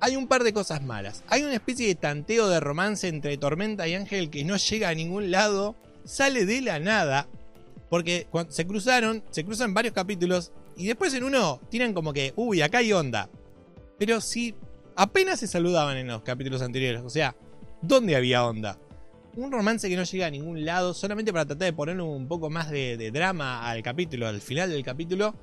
hay 0.00 0.16
un 0.16 0.26
par 0.26 0.42
de 0.42 0.52
cosas 0.52 0.82
malas. 0.82 1.22
Hay 1.28 1.42
una 1.42 1.54
especie 1.54 1.86
de 1.86 1.94
tanteo 1.94 2.48
de 2.48 2.60
romance 2.60 3.08
entre 3.08 3.36
Tormenta 3.38 3.86
y 3.88 3.94
Ángel 3.94 4.30
que 4.30 4.44
no 4.44 4.56
llega 4.56 4.88
a 4.88 4.94
ningún 4.94 5.30
lado, 5.30 5.76
sale 6.04 6.46
de 6.46 6.60
la 6.62 6.78
nada. 6.78 7.28
Porque 7.88 8.26
cuando 8.30 8.52
se 8.52 8.66
cruzaron, 8.66 9.22
se 9.30 9.44
cruzan 9.44 9.72
varios 9.72 9.94
capítulos 9.94 10.52
y 10.76 10.86
después 10.86 11.14
en 11.14 11.24
uno 11.24 11.60
tiran 11.70 11.94
como 11.94 12.12
que, 12.12 12.32
uy, 12.36 12.60
acá 12.60 12.78
hay 12.78 12.92
onda. 12.92 13.30
Pero 13.98 14.20
si 14.20 14.54
apenas 14.94 15.40
se 15.40 15.46
saludaban 15.46 15.96
en 15.96 16.08
los 16.08 16.22
capítulos 16.22 16.60
anteriores, 16.60 17.02
o 17.02 17.10
sea, 17.10 17.34
¿dónde 17.80 18.14
había 18.14 18.44
onda? 18.44 18.78
Un 19.36 19.52
romance 19.52 19.88
que 19.88 19.96
no 19.96 20.04
llega 20.04 20.26
a 20.26 20.30
ningún 20.30 20.64
lado, 20.64 20.94
solamente 20.94 21.32
para 21.32 21.46
tratar 21.46 21.66
de 21.66 21.72
poner 21.72 22.00
un 22.00 22.28
poco 22.28 22.50
más 22.50 22.70
de, 22.70 23.10
drama 23.10 23.68
al 23.68 23.82
capítulo, 23.82 24.26
al 24.26 24.40
final 24.40 24.70
del 24.70 24.84
capítulo. 24.84 25.34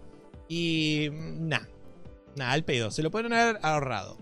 Y 0.47 1.09
nada, 1.11 1.67
nada, 2.35 2.51
al 2.51 2.63
pedo, 2.63 2.91
se 2.91 3.01
lo 3.01 3.09
pueden 3.09 3.33
haber 3.33 3.59
ahorrado. 3.63 4.17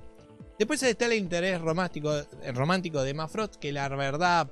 Después 0.58 0.84
está 0.84 1.08
el 1.08 1.14
interés 1.14 1.60
romántico, 1.60 2.14
romántico 2.54 3.02
de 3.02 3.14
Mafrost, 3.14 3.56
que 3.56 3.72
la 3.72 3.90
verdad... 3.90 4.50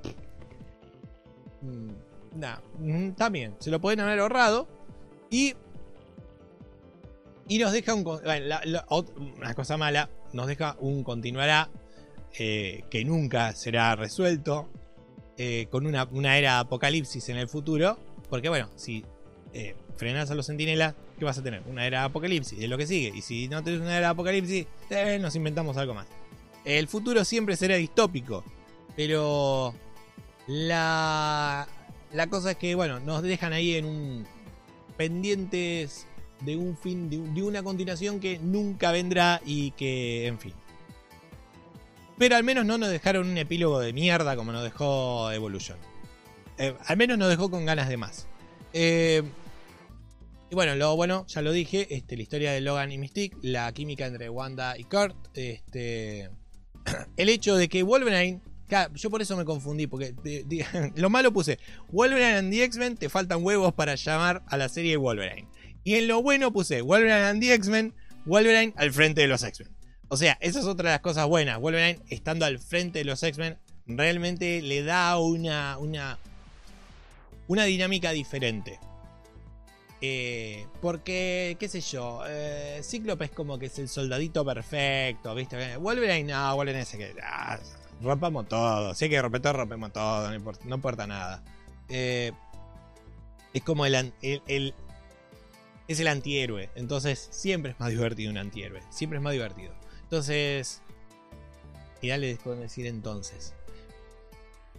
Mm, 1.62 2.38
nada, 2.38 2.62
mm, 2.78 3.10
también, 3.12 3.54
se 3.60 3.70
lo 3.70 3.80
pueden 3.80 4.00
haber 4.00 4.18
ahorrado. 4.18 4.66
Y 5.30 5.54
y 7.50 7.58
nos 7.58 7.72
deja 7.72 7.94
un. 7.94 8.06
una 9.36 9.54
cosa 9.54 9.76
mala, 9.76 10.08
nos 10.32 10.46
deja 10.46 10.76
un 10.78 11.02
continuará 11.02 11.68
eh, 12.38 12.84
que 12.90 13.04
nunca 13.04 13.52
será 13.54 13.96
resuelto. 13.96 14.68
Eh, 15.36 15.66
con 15.68 15.84
una, 15.84 16.38
era 16.38 16.60
apocalipsis 16.60 17.28
en 17.28 17.38
el 17.38 17.48
futuro. 17.48 17.98
Porque, 18.28 18.48
bueno, 18.48 18.68
si 18.76 19.04
eh, 19.52 19.74
frenas 19.96 20.30
a 20.30 20.36
los 20.36 20.46
sentinelas, 20.46 20.94
¿qué 21.18 21.24
vas 21.24 21.38
a 21.38 21.42
tener? 21.42 21.64
Una 21.66 21.84
era 21.84 22.04
apocalipsis, 22.04 22.62
es 22.62 22.68
lo 22.68 22.78
que 22.78 22.86
sigue. 22.86 23.10
Y 23.12 23.20
si 23.20 23.48
no 23.48 23.64
tenés 23.64 23.80
una 23.80 23.98
era 23.98 24.10
apocalipsis, 24.10 24.66
nos 25.20 25.34
inventamos 25.34 25.76
algo 25.76 25.94
más. 25.94 26.06
El 26.64 26.86
futuro 26.86 27.24
siempre 27.24 27.56
será 27.56 27.74
distópico. 27.74 28.44
Pero. 28.94 29.74
La. 30.46 31.66
La 32.12 32.28
cosa 32.28 32.52
es 32.52 32.56
que, 32.58 32.76
bueno, 32.76 33.00
nos 33.00 33.22
dejan 33.22 33.52
ahí 33.52 33.74
en 33.74 33.86
un. 33.86 34.24
pendientes 34.96 36.06
de 36.40 36.56
un 36.56 36.76
fin, 36.76 37.10
de, 37.10 37.42
una 37.42 37.62
continuación 37.62 38.20
que 38.20 38.38
nunca 38.38 38.92
vendrá 38.92 39.40
y 39.44 39.72
que, 39.72 40.26
en 40.26 40.38
fin. 40.38 40.54
Pero 42.18 42.36
al 42.36 42.44
menos 42.44 42.66
no 42.66 42.78
nos 42.78 42.90
dejaron 42.90 43.28
un 43.28 43.38
epílogo 43.38 43.80
de 43.80 43.92
mierda 43.92 44.36
como 44.36 44.52
nos 44.52 44.62
dejó 44.62 45.30
Evolution. 45.32 45.78
Eh, 46.58 46.74
al 46.86 46.96
menos 46.96 47.16
nos 47.16 47.28
dejó 47.28 47.50
con 47.50 47.64
ganas 47.64 47.88
de 47.88 47.96
más. 47.96 48.26
Eh, 48.72 49.22
y 50.50 50.54
bueno, 50.54 50.96
bueno, 50.96 51.26
ya 51.28 51.42
lo 51.42 51.52
dije, 51.52 51.86
este, 51.94 52.16
la 52.16 52.22
historia 52.22 52.52
de 52.52 52.60
Logan 52.60 52.90
y 52.90 52.98
Mystique, 52.98 53.36
la 53.40 53.72
química 53.72 54.06
entre 54.06 54.28
Wanda 54.28 54.76
y 54.76 54.82
Kurt, 54.82 55.14
este, 55.34 56.28
el 57.16 57.28
hecho 57.28 57.54
de 57.54 57.68
que 57.68 57.84
Wolverine, 57.84 58.40
yo 58.94 59.10
por 59.10 59.22
eso 59.22 59.36
me 59.36 59.44
confundí, 59.44 59.86
porque 59.86 60.12
lo 60.96 61.08
malo 61.08 61.32
puse, 61.32 61.60
Wolverine 61.92 62.36
and 62.36 62.52
the 62.52 62.64
X-Men, 62.64 62.96
te 62.96 63.08
faltan 63.08 63.44
huevos 63.44 63.72
para 63.74 63.94
llamar 63.94 64.42
a 64.48 64.56
la 64.56 64.68
serie 64.68 64.96
Wolverine. 64.96 65.48
Y 65.84 65.94
en 65.94 66.08
lo 66.08 66.22
bueno 66.22 66.52
puse 66.52 66.82
Wolverine 66.82 67.26
and 67.26 67.40
the 67.40 67.54
X-Men, 67.54 67.94
Wolverine 68.24 68.72
al 68.76 68.92
frente 68.92 69.22
de 69.22 69.28
los 69.28 69.42
X-Men. 69.42 69.70
O 70.08 70.16
sea, 70.16 70.36
esa 70.40 70.60
es 70.60 70.66
otra 70.66 70.90
de 70.90 70.94
las 70.94 71.00
cosas 71.00 71.26
buenas. 71.26 71.58
Wolverine 71.58 72.00
estando 72.10 72.44
al 72.44 72.58
frente 72.58 72.98
de 73.00 73.04
los 73.04 73.22
X-Men 73.22 73.58
realmente 73.86 74.62
le 74.62 74.82
da 74.82 75.18
una, 75.18 75.78
una, 75.78 76.18
una 77.48 77.64
dinámica 77.64 78.10
diferente. 78.12 78.78
Eh, 80.02 80.66
porque, 80.80 81.56
qué 81.60 81.68
sé 81.68 81.80
yo, 81.82 82.22
eh, 82.26 82.80
Cíclope 82.82 83.26
es 83.26 83.30
como 83.30 83.58
que 83.58 83.66
es 83.66 83.78
el 83.78 83.88
soldadito 83.88 84.44
perfecto, 84.44 85.34
¿viste? 85.34 85.76
Wolverine, 85.76 86.32
no, 86.32 86.56
Wolverine 86.56 86.82
es 86.82 86.90
que 86.90 87.14
ah, 87.22 87.58
rompamos 88.00 88.48
todo. 88.48 88.94
Si 88.94 89.04
hay 89.04 89.10
que 89.10 89.20
romper 89.20 89.42
todo, 89.42 89.52
rompemos 89.54 89.92
todo, 89.92 90.30
no 90.64 90.74
importa, 90.74 91.06
nada. 91.06 91.42
Eh, 91.88 92.32
es 93.52 93.62
como 93.62 93.84
el, 93.84 94.12
el, 94.22 94.74
es 95.92 95.98
el 95.98 96.06
antihéroe. 96.06 96.70
Entonces 96.76 97.28
siempre 97.32 97.72
es 97.72 97.80
más 97.80 97.90
divertido 97.90 98.30
un 98.30 98.38
antihéroe. 98.38 98.80
Siempre 98.90 99.18
es 99.18 99.22
más 99.22 99.32
divertido. 99.32 99.74
Entonces... 100.02 100.82
Y 102.00 102.08
dale 102.08 102.36
con 102.38 102.60
decir 102.60 102.86
entonces. 102.86 103.54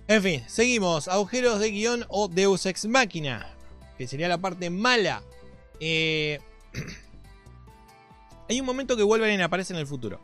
En 0.08 0.24
fin, 0.24 0.44
seguimos. 0.48 1.10
Agujeros 1.10 1.60
de 1.60 1.70
guion 1.70 2.06
o 2.08 2.30
Deus 2.30 2.66
Ex 2.66 2.86
Máquina. 2.86 3.54
Que 3.98 4.08
sería 4.08 4.30
la 4.30 4.38
parte 4.38 4.70
mala. 4.70 5.22
Eh, 5.82 6.40
hay 8.50 8.60
un 8.60 8.66
momento 8.66 8.96
que 8.96 9.04
Wolverine 9.04 9.44
aparece 9.44 9.74
en 9.74 9.80
el 9.80 9.88
futuro. 9.88 10.20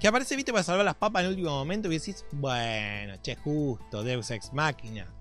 Que 0.00 0.06
aparece, 0.06 0.36
viste, 0.36 0.52
para 0.52 0.62
salvar 0.62 0.84
las 0.84 0.94
papas 0.94 1.22
en 1.22 1.26
el 1.26 1.32
último 1.32 1.50
momento. 1.50 1.90
Y 1.90 1.98
decís, 1.98 2.24
bueno, 2.30 3.16
che, 3.22 3.34
justo, 3.34 4.04
Deus 4.04 4.30
Ex 4.30 4.52
Máquina. 4.52 5.12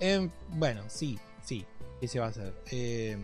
Eh, 0.00 0.28
bueno, 0.48 0.82
sí, 0.88 1.16
sí. 1.44 1.64
¿Qué 2.00 2.08
se 2.08 2.18
va 2.18 2.26
a 2.26 2.30
hacer? 2.30 2.54
Eh, 2.72 3.16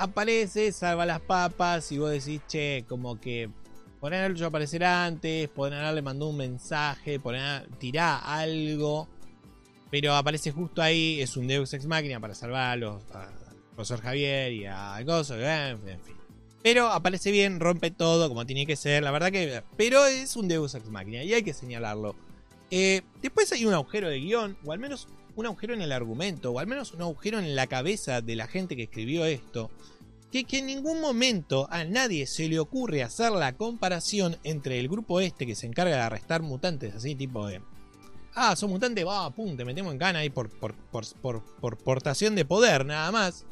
aparece, 0.00 0.72
salva 0.72 1.04
las 1.04 1.20
papas 1.20 1.92
y 1.92 1.98
vos 1.98 2.10
decís, 2.10 2.40
che, 2.48 2.84
como 2.88 3.20
que 3.20 3.50
podrían 4.00 4.24
haberlo 4.24 4.46
aparecer 4.46 4.82
antes, 4.82 5.48
podrían 5.50 5.82
haberle 5.82 6.02
mandado 6.02 6.30
un 6.30 6.38
mensaje, 6.38 7.20
podrían 7.20 7.66
tirá 7.78 8.18
algo, 8.18 9.08
pero 9.90 10.14
aparece 10.14 10.52
justo 10.52 10.80
ahí, 10.80 11.20
es 11.20 11.36
un 11.36 11.46
Deus 11.46 11.72
Ex 11.74 11.86
Máquina 11.86 12.18
para 12.18 12.34
salvar 12.34 12.70
a 12.70 12.76
los, 12.76 13.02
profesor 13.74 14.00
Javier 14.00 14.52
y 14.52 14.64
a 14.66 15.00
Gozo, 15.02 15.38
en 15.38 15.78
fin. 15.78 16.16
Pero 16.62 16.88
aparece 16.88 17.30
bien, 17.30 17.60
rompe 17.60 17.90
todo 17.90 18.28
como 18.28 18.46
tiene 18.46 18.66
que 18.66 18.76
ser, 18.76 19.02
la 19.02 19.10
verdad 19.10 19.30
que... 19.30 19.62
Pero 19.76 20.06
es 20.06 20.34
un 20.34 20.48
Deus 20.48 20.74
Ex 20.74 20.88
Máquina 20.88 21.22
y 21.22 21.34
hay 21.34 21.42
que 21.42 21.54
señalarlo. 21.54 22.14
Eh, 22.70 23.02
después 23.20 23.52
hay 23.52 23.66
un 23.66 23.74
agujero 23.74 24.08
de 24.08 24.20
guion, 24.20 24.56
o 24.64 24.72
al 24.72 24.78
menos 24.78 25.08
un 25.40 25.46
agujero 25.46 25.74
en 25.74 25.82
el 25.82 25.92
argumento, 25.92 26.52
o 26.52 26.58
al 26.58 26.66
menos 26.66 26.92
un 26.92 27.02
agujero 27.02 27.38
en 27.38 27.56
la 27.56 27.66
cabeza 27.66 28.20
de 28.20 28.36
la 28.36 28.46
gente 28.46 28.76
que 28.76 28.84
escribió 28.84 29.24
esto, 29.24 29.70
que, 30.30 30.46
en 30.50 30.66
ningún 30.66 31.00
momento 31.00 31.66
a 31.70 31.84
nadie 31.84 32.26
se 32.26 32.48
le 32.48 32.60
ocurre 32.60 33.02
hacer 33.02 33.32
la 33.32 33.54
comparación 33.54 34.36
entre 34.44 34.78
el 34.78 34.88
grupo 34.88 35.20
este 35.20 35.46
que 35.46 35.54
se 35.54 35.66
encarga 35.66 35.96
de 35.96 36.02
arrestar 36.02 36.42
mutantes, 36.42 36.94
así 36.94 37.14
tipo 37.14 37.46
de... 37.46 37.60
Ah, 38.34 38.54
son 38.54 38.70
mutantes, 38.70 39.04
va, 39.04 39.28
pum, 39.30 39.56
te 39.56 39.64
metemos 39.64 39.92
en 39.92 39.98
cana 39.98 40.20
ahí 40.20 40.30
por, 40.30 40.50
por, 40.50 40.74
por, 40.92 41.78
portación 41.78 42.36
de 42.36 42.44
poder, 42.44 42.86
nada 42.86 43.10
más. 43.10 43.44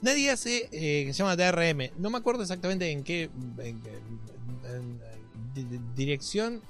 Nadie 0.00 0.30
hace, 0.30 0.68
eh, 0.72 1.04
que 1.06 1.12
se 1.12 1.18
llama 1.18 1.36
DRM, 1.36 1.90
no 1.98 2.08
me 2.08 2.18
acuerdo 2.18 2.42
exactamente 2.42 2.90
en 2.90 3.04
qué 3.04 3.28
dirección 5.94 6.62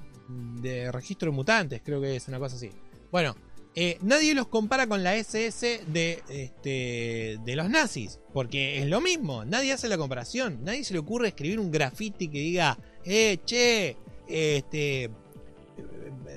de 0.61 0.91
registro 0.91 1.31
de 1.31 1.37
mutantes, 1.37 1.81
creo 1.85 2.01
que 2.01 2.17
es 2.17 2.27
una 2.27 2.41
cosa 2.41 2.57
así. 2.57 2.71
Bueno, 3.13 3.37
eh, 3.74 3.97
nadie 4.03 4.35
los 4.35 4.49
compara 4.49 4.86
con 4.86 5.03
la 5.03 5.16
SS 5.16 5.85
de, 5.86 6.23
este, 6.28 7.39
de 7.43 7.57
los 7.57 7.70
nazis, 7.70 8.20
porque 8.35 8.78
es 8.78 8.86
lo 8.86 9.01
mismo, 9.01 9.47
nadie 9.47 9.73
hace 9.73 9.89
la 9.89 9.97
comparación, 9.97 10.62
nadie 10.62 10.85
se 10.85 10.93
le 10.93 10.99
ocurre 10.99 11.28
escribir 11.28 11.59
un 11.59 11.70
graffiti 11.70 12.28
que 12.28 12.39
diga, 12.39 12.78
eh, 13.07 13.39
che, 13.47 13.97
este, 14.28 15.11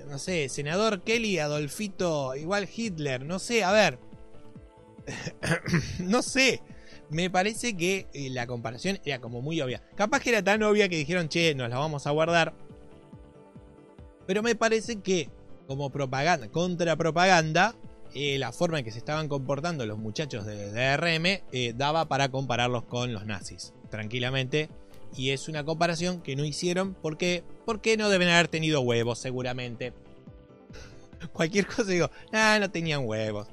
no 0.07 0.18
sé, 0.18 0.48
senador 0.48 1.02
Kelly, 1.02 1.40
Adolfito, 1.40 2.36
igual 2.36 2.70
Hitler, 2.74 3.26
no 3.26 3.40
sé, 3.40 3.66
a 3.66 3.74
ver, 3.74 3.99
no 5.99 6.22
sé, 6.22 6.62
me 7.10 7.30
parece 7.30 7.76
que 7.76 8.07
eh, 8.14 8.30
la 8.30 8.48
comparación 8.48 8.98
era 9.03 9.20
como 9.20 9.41
muy 9.41 9.60
obvia, 9.60 9.84
capaz 9.95 10.22
que 10.22 10.30
era 10.30 10.41
tan 10.41 10.64
obvia 10.64 10.88
que 10.88 10.95
dijeron, 10.95 11.28
che, 11.28 11.53
nos 11.53 11.70
la 11.70 11.80
vamos 11.80 12.07
a 12.07 12.12
guardar, 12.12 12.53
pero 14.26 14.41
me 14.41 14.56
parece 14.56 15.02
que 15.02 15.30
como 15.68 15.90
propaganda, 15.90 16.48
contra 16.50 16.96
propaganda, 16.96 17.76
eh, 18.14 18.38
la 18.38 18.52
forma 18.52 18.80
en 18.80 18.86
que 18.86 18.92
se 18.92 18.98
estaban 18.98 19.28
comportando 19.28 19.86
los 19.86 19.98
muchachos 19.98 20.46
de 20.46 20.72
DRM 20.72 21.44
eh, 21.52 21.74
daba 21.76 22.06
para 22.08 22.30
compararlos 22.30 22.86
con 22.86 23.12
los 23.12 23.26
nazis, 23.26 23.74
tranquilamente. 23.90 24.70
Y 25.18 25.32
es 25.32 25.48
una 25.48 25.64
comparación 25.64 26.22
que 26.22 26.36
no 26.36 26.46
hicieron 26.46 26.94
porque, 26.94 27.44
porque 27.66 27.98
no 27.98 28.10
deben 28.10 28.30
haber 28.30 28.48
tenido 28.48 28.82
huevos, 28.82 29.20
seguramente. 29.20 29.94
Cualquier 31.34 31.68
cosa 31.68 31.92
digo, 31.92 32.10
no 32.32 32.72
tenían 32.72 33.06
huevos. 33.06 33.48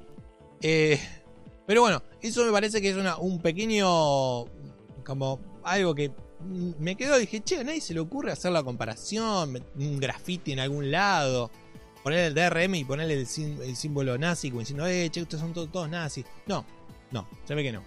Eh, 0.61 0.99
pero 1.65 1.81
bueno, 1.81 2.03
eso 2.21 2.45
me 2.45 2.51
parece 2.51 2.81
que 2.81 2.89
es 2.89 2.97
un 3.19 3.41
pequeño. 3.41 4.45
como 5.05 5.39
algo 5.63 5.95
que 5.95 6.11
me 6.79 6.95
quedó. 6.95 7.17
Dije, 7.17 7.41
che, 7.41 7.59
a 7.59 7.63
nadie 7.63 7.81
se 7.81 7.93
le 7.93 7.99
ocurre 7.99 8.31
hacer 8.31 8.51
la 8.51 8.63
comparación, 8.63 9.61
un 9.75 9.99
graffiti 9.99 10.51
en 10.53 10.59
algún 10.59 10.91
lado 10.91 11.51
poner 12.03 12.19
el 12.25 12.33
DRM 12.33 12.75
y 12.75 12.83
ponerle 12.83 13.13
el, 13.13 13.75
símbolo 13.75 14.17
nazi, 14.17 14.49
como 14.49 14.59
diciendo, 14.59 14.85
eh, 14.85 15.09
che, 15.09 15.21
ustedes 15.21 15.41
son 15.41 15.53
todos, 15.53 15.89
nazis. 15.89 16.25
No, 16.45 16.65
no, 17.11 17.27
se 17.45 17.55
ve 17.55 17.63
que 17.63 17.71
no. 17.71 17.83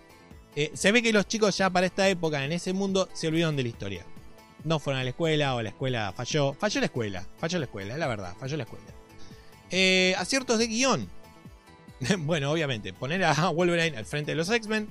Eh, 0.57 0.71
se 0.75 0.91
ve 0.91 1.03
que 1.03 1.13
los 1.13 1.29
chicos 1.29 1.57
ya 1.57 1.69
para 1.69 1.87
esta 1.87 2.09
época, 2.09 2.43
en 2.43 2.51
ese 2.51 2.73
mundo, 2.73 3.11
se 3.13 3.29
olvidaron 3.29 3.57
de 3.57 3.63
la 3.63 3.69
historia. 3.69 4.07
No 4.65 4.79
fueron 4.79 5.01
a 5.01 5.05
la 5.05 5.11
escuela 5.11 5.55
o 5.55 5.63
la 5.63 5.69
escuela 5.69 6.13
falló. 6.17 6.55
Falló 6.55 6.81
la 6.81 6.87
escuela, 6.87 7.27
falló 7.37 7.59
la 7.59 7.67
escuela, 7.67 7.93
es 7.93 8.01
la 8.01 8.07
verdad, 8.09 8.35
falló 8.41 8.57
la 8.57 8.63
escuela. 8.63 8.87
Eh, 9.71 10.15
aciertos 10.17 10.59
de 10.59 10.67
guion. 10.67 11.09
bueno, 12.21 12.51
obviamente, 12.51 12.95
poner 12.95 13.23
a 13.23 13.51
Wolverine 13.51 13.99
al 13.99 14.07
frente 14.07 14.33
de 14.33 14.37
los 14.37 14.51
X-Men. 14.51 14.89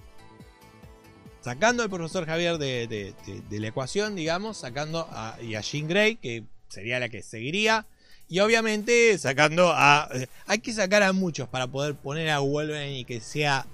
Sacando 1.41 1.83
al 1.83 1.89
profesor 1.89 2.25
Javier 2.25 2.57
de, 2.57 3.13
la 3.49 3.67
ecuación, 3.67 4.15
digamos, 4.15 4.57
sacando 4.57 5.07
a, 5.11 5.37
y 5.41 5.55
a 5.55 5.61
Jean 5.61 5.87
Grey, 5.87 6.15
que 6.15 6.43
sería 6.69 6.99
la 6.99 7.09
que 7.09 7.21
seguiría 7.21 7.85
Y 8.27 8.39
obviamente 8.39 9.17
sacando 9.17 9.71
a... 9.73 10.09
Eh, 10.13 10.27
hay 10.47 10.59
que 10.59 10.73
sacar 10.73 11.03
a 11.03 11.13
muchos 11.13 11.47
para 11.47 11.67
poder 11.67 11.95
poner 11.95 12.29
a 12.29 12.39
Wolverine 12.39 12.99
y 12.99 13.05
que 13.05 13.19
sea 13.19 13.65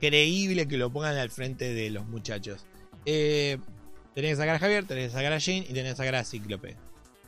creíble 0.00 0.66
que 0.66 0.76
lo 0.76 0.90
pongan 0.90 1.16
al 1.16 1.30
frente 1.30 1.72
de 1.72 1.90
los 1.90 2.06
muchachos. 2.06 2.66
Eh, 3.04 3.58
tenés 4.14 4.32
que 4.32 4.36
sacar 4.36 4.56
a 4.56 4.58
Javier, 4.58 4.84
tenés 4.84 5.08
que 5.08 5.16
sacar 5.16 5.32
a 5.32 5.38
Jean 5.38 5.62
y 5.62 5.72
tenés 5.72 5.92
que 5.92 5.96
sacar 5.96 6.16
a 6.16 6.24
Cíclope. 6.24 6.76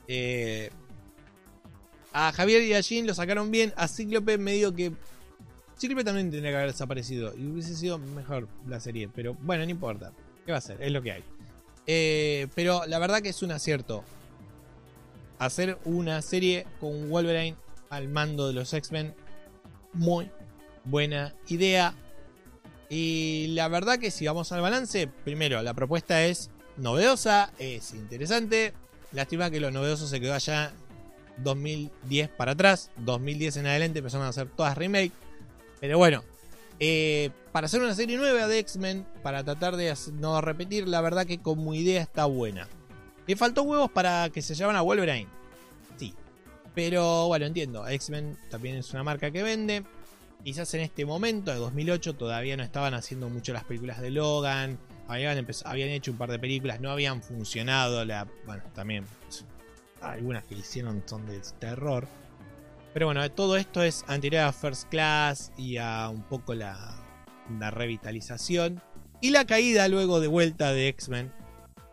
Eh, 0.09 0.71
a 2.13 2.33
Javier 2.33 2.63
y 2.63 2.75
a 2.75 2.81
Jean 2.81 3.07
lo 3.07 3.15
sacaron 3.15 3.51
bien. 3.51 3.73
A 3.77 3.87
Cíclope 3.87 4.37
medio 4.39 4.75
que... 4.75 4.93
Cíclope 5.79 6.05
también 6.05 6.31
tendría 6.31 6.51
que 6.51 6.57
haber 6.57 6.73
desaparecido. 6.73 7.33
Y 7.37 7.47
hubiese 7.47 7.77
sido 7.77 7.99
mejor 7.99 8.49
la 8.67 8.81
serie. 8.81 9.09
Pero 9.15 9.35
bueno, 9.41 9.65
no 9.65 9.71
importa. 9.71 10.13
¿Qué 10.45 10.53
va 10.53 10.59
a 10.59 10.63
ser? 10.63 10.83
Es 10.83 10.91
lo 10.91 11.01
que 11.01 11.13
hay. 11.13 11.25
Eh, 11.87 12.49
pero 12.55 12.83
la 12.87 12.99
verdad 12.99 13.23
que 13.23 13.29
es 13.31 13.43
un 13.43 13.53
acierto. 13.53 14.05
Hacer 15.41 15.79
una 15.87 16.21
serie 16.21 16.67
con 16.81 17.09
Wolverine 17.09 17.57
al 17.89 18.09
mando 18.09 18.47
de 18.47 18.53
los 18.53 18.75
X-Men. 18.75 19.15
Muy 19.95 20.31
buena 20.85 21.35
idea. 21.49 21.95
Y 22.91 23.47
la 23.55 23.69
verdad 23.69 23.99
que 23.99 24.11
si 24.11 24.27
vamos 24.27 24.53
al 24.53 24.61
balance, 24.61 25.09
primero, 25.25 25.63
la 25.63 25.73
propuesta 25.73 26.27
es 26.27 26.51
novedosa, 26.77 27.55
es 27.59 27.95
interesante. 27.95 28.75
Lástima 29.13 29.51
que 29.51 29.61
lo 29.61 29.71
novedoso 29.71 30.07
se 30.07 30.21
quedó 30.21 30.35
allá 30.35 30.73
2010 31.39 32.29
para 32.29 32.53
atrás. 32.53 32.91
2010 32.99 33.57
en 33.57 33.67
adelante 33.67 34.01
empezaron 34.01 34.27
a 34.27 34.31
hacer 34.31 34.47
todas 34.51 34.77
remake. 34.77 35.13
Pero 35.81 35.97
bueno, 35.97 36.23
eh, 36.81 37.31
para 37.51 37.65
hacer 37.65 37.81
una 37.81 37.95
serie 37.95 38.19
nueva 38.19 38.47
de 38.47 38.59
X-Men, 38.59 39.07
para 39.23 39.43
tratar 39.43 39.77
de 39.77 39.95
no 40.13 40.39
repetir, 40.43 40.87
la 40.87 41.01
verdad 41.01 41.25
que 41.25 41.41
como 41.41 41.73
idea 41.73 42.03
está 42.03 42.27
buena. 42.27 42.69
¿Le 43.31 43.37
faltó 43.37 43.63
huevos 43.63 43.93
para 43.93 44.29
que 44.31 44.43
se 44.43 44.57
llamen 44.57 44.75
a 44.75 44.81
Wolverine? 44.81 45.29
Sí. 45.97 46.13
Pero 46.75 47.29
bueno, 47.29 47.47
entiendo. 47.47 47.87
X-Men 47.87 48.37
también 48.51 48.75
es 48.75 48.93
una 48.93 49.05
marca 49.05 49.31
que 49.31 49.45
vende. 49.45 49.85
Quizás 50.43 50.75
en 50.75 50.81
este 50.81 51.07
momento, 51.07 51.53
de 51.53 51.59
2008, 51.59 52.17
todavía 52.17 52.57
no 52.57 52.65
estaban 52.65 52.93
haciendo 52.93 53.29
mucho 53.29 53.53
las 53.53 53.63
películas 53.63 54.01
de 54.01 54.11
Logan. 54.11 54.81
Habían, 55.07 55.47
habían 55.65 55.91
hecho 55.91 56.11
un 56.11 56.19
par 56.19 56.29
de 56.33 56.41
películas, 56.41 56.81
no 56.81 56.91
habían 56.91 57.23
funcionado. 57.23 58.05
La, 58.05 58.27
bueno, 58.47 58.65
también 58.75 59.05
algunas 60.01 60.43
que 60.43 60.57
hicieron 60.57 61.01
son 61.07 61.25
de 61.27 61.41
terror. 61.61 62.09
Pero 62.93 63.07
bueno, 63.07 63.31
todo 63.31 63.57
esto 63.57 63.85
es 63.85 64.05
anterior 64.09 64.43
a 64.43 64.53
First 64.53 64.89
Class 64.89 65.53
y 65.57 65.77
a 65.77 66.09
un 66.09 66.25
poco 66.25 66.55
la, 66.55 66.97
revitalización. 67.49 68.83
Y 69.21 69.31
la 69.31 69.45
caída 69.45 69.87
luego 69.87 70.19
de 70.19 70.27
vuelta 70.27 70.73
de 70.73 70.89
X-Men. 70.89 71.33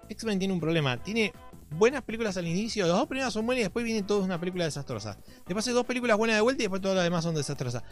X-Men 0.09 0.39
tiene 0.39 0.53
un 0.53 0.59
problema. 0.59 1.01
Tiene 1.01 1.33
buenas 1.71 2.03
películas 2.03 2.37
al 2.37 2.47
inicio. 2.47 2.87
Las 2.87 2.97
dos 2.97 3.07
primeras 3.07 3.33
son 3.33 3.45
buenas 3.45 3.61
y 3.61 3.63
después 3.63 3.85
viene 3.85 4.03
toda 4.03 4.23
una 4.23 4.39
película 4.39 4.65
desastrosa. 4.65 5.17
Después 5.45 5.67
hay 5.67 5.73
dos 5.73 5.85
películas 5.85 6.17
buenas 6.17 6.35
de 6.37 6.41
vuelta 6.41 6.63
y 6.63 6.65
después 6.65 6.81
todas 6.81 6.95
las 6.95 7.03
demás 7.03 7.23
son 7.23 7.35
desastrosas. 7.35 7.83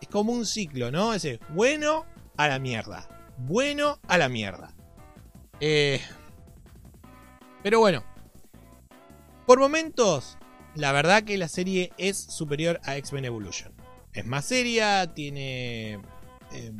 Es 0.00 0.08
como 0.08 0.32
un 0.32 0.46
ciclo, 0.46 0.90
¿no? 0.90 1.14
Ese 1.14 1.40
bueno 1.50 2.04
a 2.36 2.48
la 2.48 2.58
mierda. 2.58 3.08
Bueno 3.38 3.98
a 4.06 4.18
la 4.18 4.28
mierda. 4.28 4.74
Eh, 5.60 6.00
pero 7.62 7.80
bueno. 7.80 8.04
Por 9.46 9.58
momentos 9.58 10.38
la 10.74 10.92
verdad 10.92 11.22
que 11.22 11.38
la 11.38 11.48
serie 11.48 11.92
es 11.98 12.16
superior 12.16 12.80
a 12.84 12.96
X-Men 12.96 13.24
Evolution. 13.26 13.72
Es 14.12 14.26
más 14.26 14.44
seria, 14.44 15.12
tiene 15.14 16.00
eh, 16.52 16.72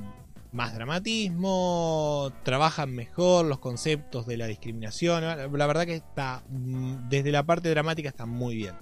más 0.55 0.73
dramatismo, 0.73 2.33
trabajan 2.45 2.93
mejor 2.93 3.45
los 3.45 3.59
conceptos 3.59 4.25
de 4.27 4.37
la 4.37 4.47
discriminación. 4.47 5.25
La 5.25 5.67
verdad 5.67 5.85
que 5.85 5.97
está, 5.97 6.45
mm, 6.49 7.09
desde 7.09 7.33
la 7.33 7.43
parte 7.43 7.69
dramática 7.69 8.09
está 8.09 8.25
muy 8.25 8.55
bien. 8.55 8.75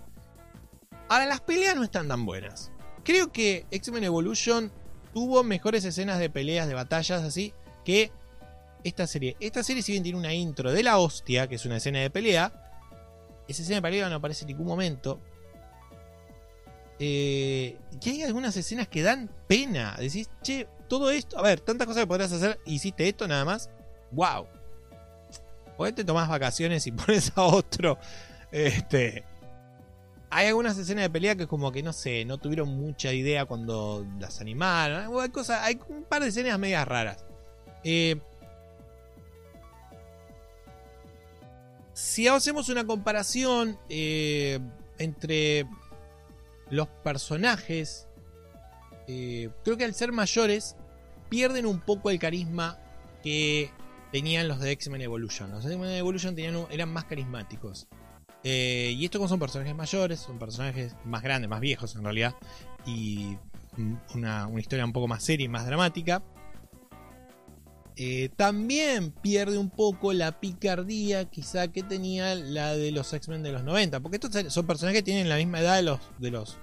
Ahora, 1.08 1.26
las 1.26 1.40
peleas 1.40 1.74
no 1.74 1.82
están 1.82 2.08
tan 2.08 2.26
buenas. 2.26 2.70
Creo 3.04 3.32
que 3.32 3.66
X-Men 3.70 4.04
Evolution 4.04 4.70
tuvo 5.14 5.42
mejores 5.42 5.84
escenas 5.84 6.18
de 6.18 6.30
peleas, 6.30 6.68
de 6.68 6.74
batallas 6.74 7.22
así, 7.22 7.54
que 7.84 8.12
esta 8.84 9.06
serie. 9.06 9.36
Esta 9.40 9.62
serie 9.62 9.82
si 9.82 9.92
bien 9.92 10.02
tiene 10.02 10.18
una 10.18 10.34
intro 10.34 10.72
de 10.72 10.82
la 10.82 10.98
hostia, 10.98 11.48
que 11.48 11.54
es 11.54 11.64
una 11.64 11.78
escena 11.78 12.00
de 12.00 12.10
pelea, 12.10 12.52
esa 13.48 13.62
escena 13.62 13.76
de 13.76 13.82
pelea 13.82 14.08
no 14.10 14.16
aparece 14.16 14.44
en 14.44 14.48
ningún 14.48 14.66
momento. 14.66 15.20
Eh, 16.98 17.78
y 18.00 18.10
hay 18.10 18.22
algunas 18.22 18.56
escenas 18.56 18.88
que 18.88 19.02
dan 19.02 19.30
pena. 19.48 19.96
Decís, 19.98 20.28
che, 20.42 20.68
todo 20.92 21.10
esto. 21.10 21.38
A 21.38 21.42
ver, 21.42 21.58
tantas 21.58 21.86
cosas 21.86 22.02
que 22.02 22.06
podrías 22.06 22.30
hacer. 22.32 22.60
Hiciste 22.66 23.08
esto 23.08 23.26
nada 23.26 23.46
más. 23.46 23.70
¡Wow! 24.10 24.46
¿Por 25.78 25.90
te 25.92 26.04
tomás 26.04 26.28
vacaciones 26.28 26.86
y 26.86 26.92
pones 26.92 27.32
a 27.34 27.44
otro? 27.44 27.98
Este. 28.50 29.24
Hay 30.28 30.48
algunas 30.48 30.76
escenas 30.76 31.04
de 31.04 31.08
pelea 31.08 31.34
que 31.34 31.46
como 31.46 31.72
que 31.72 31.82
no 31.82 31.94
sé, 31.94 32.26
no 32.26 32.36
tuvieron 32.36 32.68
mucha 32.68 33.10
idea 33.10 33.46
cuando 33.46 34.06
las 34.20 34.42
animaron. 34.42 35.18
Hay 35.48 35.80
un 35.88 36.04
par 36.04 36.20
de 36.20 36.28
escenas 36.28 36.58
medias 36.58 36.86
raras. 36.86 37.24
Eh, 37.84 38.20
si 41.94 42.28
hacemos 42.28 42.68
una 42.68 42.86
comparación 42.86 43.78
eh, 43.88 44.60
entre 44.98 45.66
los 46.68 46.88
personajes, 47.02 48.08
eh, 49.08 49.48
creo 49.64 49.78
que 49.78 49.84
al 49.84 49.94
ser 49.94 50.12
mayores 50.12 50.76
pierden 51.32 51.64
un 51.64 51.80
poco 51.80 52.10
el 52.10 52.18
carisma 52.18 52.78
que 53.22 53.70
tenían 54.12 54.48
los 54.48 54.60
de 54.60 54.70
X-Men 54.72 55.00
Evolution. 55.00 55.50
Los 55.50 55.64
de 55.64 55.72
X-Men 55.72 55.92
Evolution 55.92 56.36
eran 56.70 56.92
más 56.92 57.04
carismáticos. 57.04 57.88
Eh, 58.44 58.94
y 58.98 59.02
estos 59.06 59.18
como 59.18 59.30
son 59.30 59.40
personajes 59.40 59.74
mayores, 59.74 60.20
son 60.20 60.38
personajes 60.38 60.94
más 61.06 61.22
grandes, 61.22 61.48
más 61.48 61.60
viejos 61.60 61.96
en 61.96 62.04
realidad, 62.04 62.34
y 62.84 63.38
una, 64.14 64.46
una 64.46 64.60
historia 64.60 64.84
un 64.84 64.92
poco 64.92 65.08
más 65.08 65.24
seria 65.24 65.46
y 65.46 65.48
más 65.48 65.64
dramática. 65.64 66.22
Eh, 67.96 68.28
también 68.36 69.10
pierde 69.10 69.56
un 69.56 69.70
poco 69.70 70.12
la 70.12 70.38
picardía 70.38 71.24
quizá 71.30 71.68
que 71.68 71.82
tenía 71.82 72.34
la 72.34 72.76
de 72.76 72.92
los 72.92 73.10
X-Men 73.10 73.42
de 73.42 73.52
los 73.52 73.64
90. 73.64 74.00
Porque 74.00 74.18
estos 74.18 74.52
son 74.52 74.66
personajes 74.66 75.00
que 75.00 75.04
tienen 75.04 75.30
la 75.30 75.36
misma 75.36 75.60
edad 75.60 75.76
de 75.76 75.82
los 75.82 76.00
de, 76.18 76.30
los, 76.30 76.58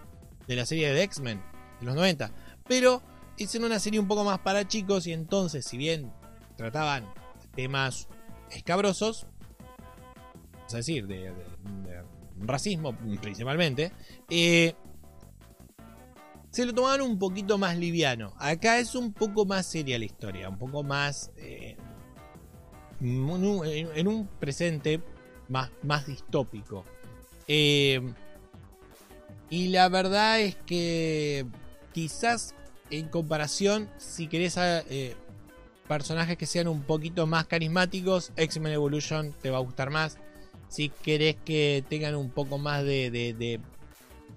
de 0.48 0.56
la 0.56 0.68
serie 0.68 0.94
de 0.94 1.02
X-Men 1.02 1.42
de 1.80 1.86
los 1.88 1.96
90. 1.96 2.32
Pero 2.68 3.02
en 3.40 3.64
una 3.64 3.80
serie 3.80 4.00
un 4.00 4.08
poco 4.08 4.24
más 4.24 4.40
para 4.40 4.68
chicos 4.68 5.08
y 5.08 5.14
entonces 5.14 5.66
si 5.66 5.78
bien 5.78 6.12
trataban 6.58 7.06
temas 7.56 8.08
escabrosos, 8.52 9.28
es 10.68 10.74
decir, 10.74 11.08
de, 11.08 11.34
racismo 12.42 12.96
principalmente, 13.22 13.92
eh, 14.30 14.76
se 16.52 16.66
lo 16.66 16.74
tomaban 16.74 17.02
un 17.02 17.20
poquito 17.20 17.58
más 17.58 17.78
liviano. 17.78 18.34
Acá 18.38 18.80
es 18.80 18.96
un 18.96 19.14
poco 19.14 19.46
más 19.46 19.66
seria 19.66 19.98
la 20.00 20.06
historia, 20.06 20.50
un 20.50 20.58
poco 20.58 20.84
más... 20.84 21.32
Eh, 21.38 21.78
en, 23.02 24.08
un 24.08 24.28
presente 24.40 25.02
más, 25.48 25.72
más 25.84 26.06
distópico. 26.06 26.84
Eh, 27.48 28.02
y 29.50 29.70
la 29.70 29.90
verdad 29.90 30.42
es 30.42 30.56
que 30.58 31.46
quizás 31.94 32.56
en 32.92 33.08
comparación, 33.08 33.90
si 33.98 34.28
querés 34.28 34.56
eh, 34.58 35.16
personajes 35.88 36.38
que 36.38 36.46
sean 36.46 36.68
un 36.68 36.84
poquito 36.84 37.28
más 37.28 37.48
carismáticos, 37.48 38.32
X-Men 38.36 38.74
Evolution 38.74 39.34
te 39.42 39.50
va 39.50 39.58
a 39.58 39.62
gustar 39.62 39.90
más. 39.90 40.18
Si 40.68 40.90
querés 40.90 41.36
que 41.44 41.84
tengan 41.90 42.16
un 42.16 42.30
poco 42.30 42.58
más 42.58 42.84
de 42.84 43.60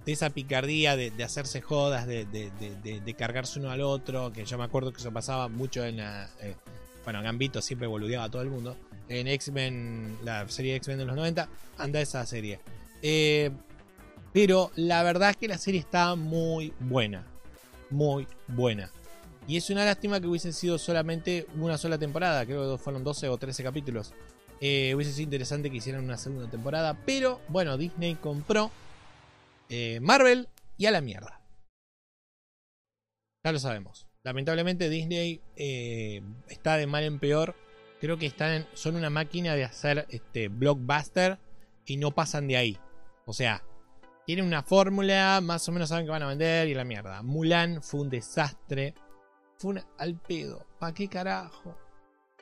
esa 0.06 0.30
picardía 0.30 0.96
de, 0.96 1.12
hacerse 1.22 1.60
jodas, 1.60 2.06
de, 2.06 3.14
cargarse 3.16 3.60
uno 3.60 3.70
al 3.70 3.82
otro, 3.82 4.32
que 4.32 4.44
yo 4.44 4.58
me 4.58 4.64
acuerdo 4.64 4.92
que 4.92 5.00
eso 5.00 5.12
pasaba 5.12 5.48
mucho 5.48 5.84
en 5.84 5.98
la... 5.98 6.28
Eh, 6.40 6.56
bueno, 7.04 7.22
Gambito 7.22 7.60
siempre 7.60 7.86
boludeaba 7.86 8.24
a 8.24 8.30
todo 8.30 8.42
el 8.42 8.50
mundo. 8.50 8.76
En 9.08 9.28
X-Men, 9.28 10.18
la 10.24 10.48
serie 10.48 10.76
X-Men 10.76 10.98
de 10.98 11.04
los 11.04 11.16
90, 11.16 11.48
anda 11.78 12.00
esa 12.00 12.24
serie. 12.26 12.60
Eh, 13.02 13.50
pero 14.32 14.70
la 14.76 15.02
verdad 15.02 15.30
es 15.30 15.36
que 15.36 15.48
la 15.48 15.58
serie 15.58 15.80
está 15.80 16.14
muy 16.14 16.72
buena. 16.80 17.26
Muy 17.92 18.26
buena. 18.48 18.90
Y 19.46 19.56
es 19.56 19.70
una 19.70 19.84
lástima 19.84 20.20
que 20.20 20.26
hubiese 20.26 20.52
sido 20.52 20.78
solamente 20.78 21.46
una 21.56 21.76
sola 21.76 21.98
temporada. 21.98 22.46
Creo 22.46 22.72
que 22.72 22.82
fueron 22.82 23.04
12 23.04 23.28
o 23.28 23.36
13 23.36 23.62
capítulos. 23.62 24.14
Eh, 24.60 24.94
hubiese 24.94 25.12
sido 25.12 25.24
interesante 25.24 25.70
que 25.70 25.76
hicieran 25.76 26.04
una 26.04 26.16
segunda 26.16 26.48
temporada. 26.48 26.96
Pero 27.04 27.40
bueno, 27.48 27.76
Disney 27.76 28.14
compró 28.14 28.70
eh, 29.68 30.00
Marvel 30.00 30.48
y 30.78 30.86
a 30.86 30.90
la 30.90 31.00
mierda. 31.00 31.40
Ya 33.44 33.52
lo 33.52 33.58
sabemos. 33.58 34.06
Lamentablemente 34.22 34.88
Disney 34.88 35.40
eh, 35.56 36.22
está 36.48 36.76
de 36.76 36.86
mal 36.86 37.04
en 37.04 37.18
peor. 37.18 37.56
Creo 38.00 38.18
que 38.18 38.26
están, 38.26 38.66
son 38.74 38.96
una 38.96 39.10
máquina 39.10 39.54
de 39.54 39.64
hacer 39.64 40.06
este 40.10 40.48
blockbuster 40.48 41.38
y 41.84 41.96
no 41.96 42.12
pasan 42.12 42.48
de 42.48 42.56
ahí. 42.56 42.78
O 43.26 43.32
sea, 43.32 43.64
tienen 44.26 44.46
una 44.46 44.62
fórmula, 44.62 45.40
más 45.42 45.68
o 45.68 45.72
menos 45.72 45.88
saben 45.88 46.04
que 46.04 46.10
van 46.10 46.22
a 46.22 46.28
vender 46.28 46.68
y 46.68 46.74
la 46.74 46.84
mierda. 46.84 47.22
Mulan 47.22 47.82
fue 47.82 48.00
un 48.00 48.10
desastre. 48.10 48.94
Fue 49.58 49.72
un 49.72 49.80
al 49.98 50.14
pedo. 50.14 50.66
¿Para 50.78 50.94
qué 50.94 51.08
carajo? 51.08 51.76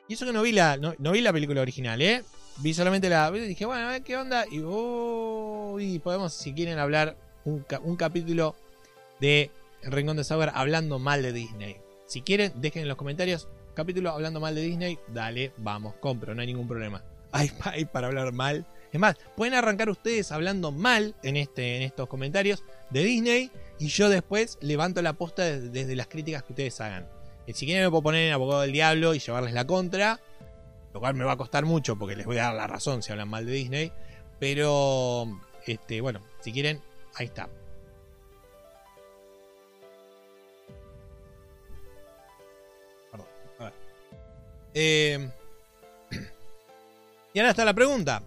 Y 0.07 0.13
eso 0.13 0.25
que 0.25 0.33
no 0.33 0.41
vi 0.41 0.51
la, 0.51 0.77
no, 0.77 1.11
vi 1.11 1.21
la 1.21 1.33
película 1.33 1.61
original, 1.61 2.01
¿eh? 2.01 2.23
Vi 2.57 2.73
solamente 2.73 3.09
la. 3.09 3.31
Dije, 3.31 3.65
bueno, 3.65 3.87
a 3.87 3.91
ver 3.91 4.03
qué 4.03 4.17
onda. 4.17 4.45
Y 4.51 4.61
oh, 4.63 5.77
podemos, 6.03 6.33
si 6.33 6.53
quieren, 6.53 6.79
hablar 6.79 7.17
un, 7.45 7.63
capítulo 7.95 8.55
de 9.19 9.49
Rincón 9.83 10.17
de 10.17 10.23
Saber 10.23 10.51
hablando 10.53 10.99
mal 10.99 11.21
de 11.21 11.31
Disney. 11.31 11.77
Si 12.05 12.21
quieren, 12.21 12.51
dejen 12.55 12.83
en 12.83 12.89
los 12.89 12.97
comentarios 12.97 13.47
capítulo 13.73 14.09
hablando 14.11 14.39
mal 14.39 14.53
de 14.53 14.61
Disney. 14.61 14.99
Dale, 15.07 15.53
vamos, 15.57 15.95
compro, 15.99 16.35
no 16.35 16.41
hay 16.41 16.47
ningún 16.47 16.67
problema. 16.67 17.03
Hay 17.31 17.85
para 17.85 18.07
hablar 18.07 18.33
mal. 18.33 18.65
Es 18.91 18.99
más, 18.99 19.15
pueden 19.37 19.53
arrancar 19.53 19.89
ustedes 19.89 20.31
hablando 20.31 20.71
mal 20.71 21.15
en, 21.23 21.37
este, 21.37 21.77
en 21.77 21.83
estos 21.83 22.09
comentarios 22.09 22.63
de 22.89 23.03
Disney 23.03 23.51
y 23.79 23.87
yo 23.87 24.09
después 24.09 24.57
levanto 24.61 25.01
la 25.01 25.13
posta 25.13 25.43
desde, 25.43 25.95
las 25.95 26.07
críticas 26.07 26.43
que 26.43 26.53
ustedes 26.53 26.81
hagan. 26.81 27.07
Y 27.47 27.53
si 27.53 27.65
quieren 27.65 27.85
me 27.85 27.89
puedo 27.89 28.03
poner 28.03 28.27
en 28.27 28.33
abogado 28.33 28.61
del 28.61 28.73
diablo 28.73 29.13
y 29.15 29.19
llevarles 29.19 29.53
la 29.53 29.65
contra, 29.65 30.19
lo 30.93 30.99
cual 30.99 31.13
me 31.15 31.23
va 31.23 31.33
a 31.33 31.37
costar 31.37 31.65
mucho 31.65 31.95
porque 31.95 32.17
les 32.17 32.25
voy 32.25 32.37
a 32.37 32.43
dar 32.43 32.55
la 32.55 32.67
razón 32.67 33.01
si 33.01 33.11
hablan 33.13 33.29
mal 33.29 33.45
de 33.45 33.53
Disney. 33.53 33.91
Pero, 34.39 35.25
este, 35.65 36.01
bueno, 36.01 36.21
si 36.41 36.51
quieren, 36.51 36.81
ahí 37.15 37.27
está. 37.27 37.47
Perdón, 43.09 43.27
a 43.59 43.63
ver. 43.63 43.73
Eh, 44.73 45.29
y 47.33 47.39
ahora 47.39 47.51
está 47.51 47.63
la 47.63 47.73
pregunta. 47.73 48.21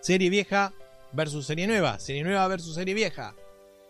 Serie 0.00 0.30
vieja 0.30 0.72
versus 1.12 1.46
serie 1.46 1.66
nueva. 1.66 1.98
Serie 1.98 2.24
nueva 2.24 2.48
versus 2.48 2.74
serie 2.74 2.94
vieja. 2.94 3.34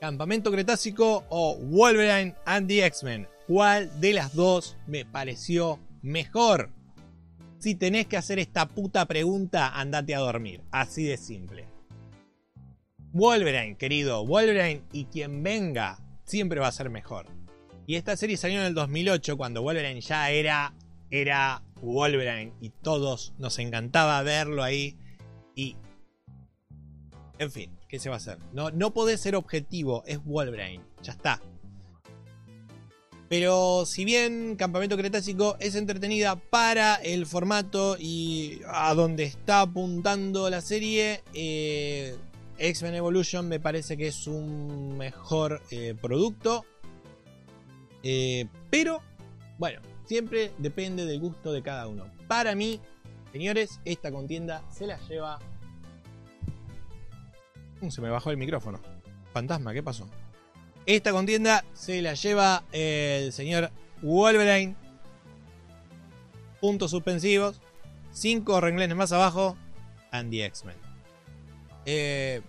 Campamento 0.01 0.51
Cretácico 0.51 1.25
o 1.29 1.57
Wolverine 1.57 2.35
and 2.45 2.67
the 2.67 2.85
X-Men. 2.87 3.29
¿Cuál 3.47 4.01
de 4.01 4.15
las 4.15 4.35
dos 4.35 4.77
me 4.89 5.05
pareció 5.05 5.79
mejor? 6.03 6.71
Si 7.59 7.77
tenés 7.77 8.07
que 8.07 8.17
hacer 8.17 8.41
esta 8.41 8.67
puta 8.67 9.07
pregunta, 9.07 9.69
andate 9.69 10.15
a 10.15 10.19
dormir. 10.21 10.63
Así 10.73 11.05
de 11.05 11.17
simple. 11.17 11.69
Wolverine, 13.13 13.77
querido. 13.77 14.27
Wolverine 14.27 14.83
y 14.93 15.05
quien 15.05 15.45
venga 15.45 16.01
siempre 16.25 16.59
va 16.59 16.69
a 16.69 16.73
ser 16.73 16.91
mejor. 16.91 17.27
Y 17.87 17.95
esta 17.95 18.17
serie 18.17 18.37
salió 18.37 18.61
en 18.61 18.67
el 18.67 18.75
2008 18.75 19.37
cuando 19.37 19.63
Wolverine 19.63 20.01
ya 20.01 20.31
era, 20.31 20.75
era 21.11 21.63
Wolverine 21.83 22.53
y 22.61 22.71
todos 22.71 23.33
nos 23.39 23.61
encantaba 23.61 24.21
verlo 24.23 24.65
ahí. 24.65 24.97
Y... 25.55 25.77
En 27.41 27.51
fin, 27.51 27.71
¿qué 27.89 27.99
se 27.99 28.11
va 28.11 28.17
a 28.17 28.19
hacer? 28.19 28.37
No, 28.53 28.71
no 28.71 28.93
ser 29.17 29.35
objetivo, 29.35 30.05
es 30.07 30.23
Wolverine. 30.23 30.85
Ya 31.03 31.13
está. 31.13 31.41
Pero 33.31 33.87
si 33.87 34.05
bien 34.05 34.57
Campamento 34.57 34.95
Cretácico 34.99 35.57
es 35.59 35.75
entretenida 35.75 36.37
para 36.37 36.97
el 36.97 37.25
formato 37.25 37.97
y 37.99 38.61
a 38.67 38.93
donde 38.93 39.25
está 39.25 39.63
apuntando 39.63 40.51
la 40.51 40.61
serie, 40.61 41.23
eh, 41.33 42.15
X-Men 42.59 42.97
Evolution 42.97 43.49
me 43.49 43.59
parece 43.59 43.97
que 43.97 44.09
es 44.09 44.27
un 44.27 44.99
mejor 44.99 45.63
eh, 45.71 45.95
producto. 45.99 46.67
Eh, 48.03 48.49
pero, 48.69 49.01
bueno, 49.57 49.81
siempre 50.05 50.53
depende 50.59 51.07
del 51.07 51.21
gusto 51.21 51.53
de 51.53 51.63
cada 51.63 51.89
uno. 51.89 52.05
Para 52.29 52.55
mí, 52.55 52.83
señores, 53.33 53.81
esta 53.87 54.13
contienda 54.13 54.63
se 54.71 54.87
la 54.87 54.99
lleva... 55.09 55.39
Uh, 57.81 57.91
se 57.91 58.01
me 58.01 58.11
bajó 58.11 58.31
el 58.31 58.37
micrófono. 58.37 58.81
Fantasma, 59.33 59.73
¿qué 59.73 59.83
pasó? 59.83 60.09
Esta 60.87 61.13
contienda 61.13 61.65
se 61.73 62.03
la 62.03 62.15
lleva 62.15 62.65
el 62.73 63.33
señor 63.33 63.71
Wolverine. 64.03 64.75
Puntos 66.61 66.91
suspensivos. 66.91 67.61
Cinco 68.13 68.61
renglones 68.61 68.97
más 68.97 69.13
abajo. 69.13 69.57
And 70.11 70.31
the 70.31 70.45
X-Men. 70.47 70.77
Eh, 71.87 72.43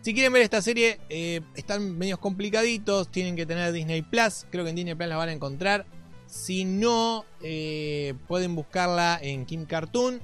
si 0.00 0.14
quieren 0.14 0.32
ver 0.32 0.42
esta 0.42 0.62
serie, 0.62 0.98
eh, 1.10 1.42
están 1.54 1.98
medios 1.98 2.18
complicaditos. 2.18 3.08
Tienen 3.08 3.36
que 3.36 3.44
tener 3.44 3.72
Disney 3.72 4.02
Plus. 4.02 4.46
Creo 4.50 4.64
que 4.64 4.70
en 4.70 4.76
Disney 4.76 4.94
Plus 4.94 5.08
la 5.08 5.16
van 5.16 5.28
a 5.28 5.32
encontrar. 5.32 5.84
Si 6.26 6.64
no, 6.64 7.24
eh, 7.42 8.14
pueden 8.28 8.54
buscarla 8.54 9.18
en 9.20 9.44
Kim 9.44 9.66
Cartoon. 9.66 10.22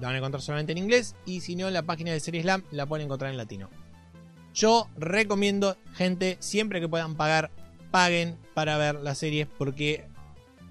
La 0.00 0.08
van 0.08 0.14
a 0.14 0.18
encontrar 0.18 0.42
solamente 0.42 0.72
en 0.72 0.78
inglés. 0.78 1.14
Y 1.24 1.40
si 1.40 1.56
no, 1.56 1.70
la 1.70 1.82
página 1.82 2.12
de 2.12 2.20
Serie 2.20 2.42
Slam 2.42 2.62
la 2.70 2.86
pueden 2.86 3.06
encontrar 3.06 3.30
en 3.30 3.36
latino. 3.36 3.70
Yo 4.54 4.88
recomiendo, 4.96 5.76
gente, 5.94 6.36
siempre 6.40 6.80
que 6.80 6.88
puedan 6.88 7.16
pagar, 7.16 7.50
paguen 7.90 8.36
para 8.54 8.78
ver 8.78 8.96
las 8.96 9.18
series. 9.18 9.46
Porque 9.58 10.06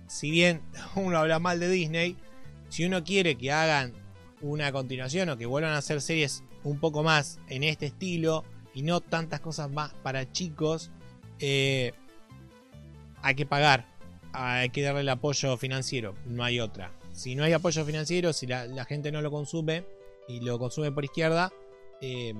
si 0.07 0.31
bien 0.31 0.61
uno 0.95 1.17
habla 1.17 1.39
mal 1.39 1.59
de 1.59 1.69
Disney, 1.69 2.17
si 2.69 2.85
uno 2.85 3.03
quiere 3.03 3.35
que 3.35 3.51
hagan 3.51 3.93
una 4.41 4.71
continuación 4.71 5.29
o 5.29 5.37
que 5.37 5.45
vuelvan 5.45 5.73
a 5.73 5.77
hacer 5.77 6.01
series 6.01 6.43
un 6.63 6.79
poco 6.79 7.03
más 7.03 7.39
en 7.47 7.63
este 7.63 7.87
estilo 7.87 8.43
y 8.73 8.81
no 8.81 8.99
tantas 9.01 9.39
cosas 9.39 9.69
más 9.71 9.93
para 10.03 10.31
chicos, 10.31 10.91
eh, 11.39 11.93
hay 13.21 13.35
que 13.35 13.45
pagar, 13.45 13.87
hay 14.33 14.69
que 14.69 14.81
darle 14.81 15.01
el 15.01 15.09
apoyo 15.09 15.57
financiero, 15.57 16.15
no 16.25 16.43
hay 16.43 16.59
otra. 16.59 16.91
Si 17.15 17.33
no 17.33 17.45
hay 17.45 17.53
apoyo 17.53 17.85
financiero, 17.85 18.33
si 18.33 18.45
la, 18.45 18.85
gente 18.85 19.11
no 19.11 19.21
lo 19.21 19.31
consume 19.31 19.85
y 20.27 20.41
lo 20.41 20.59
consume 20.59 20.91
por 20.91 21.05
izquierda, 21.05 21.51
eh, 22.01 22.33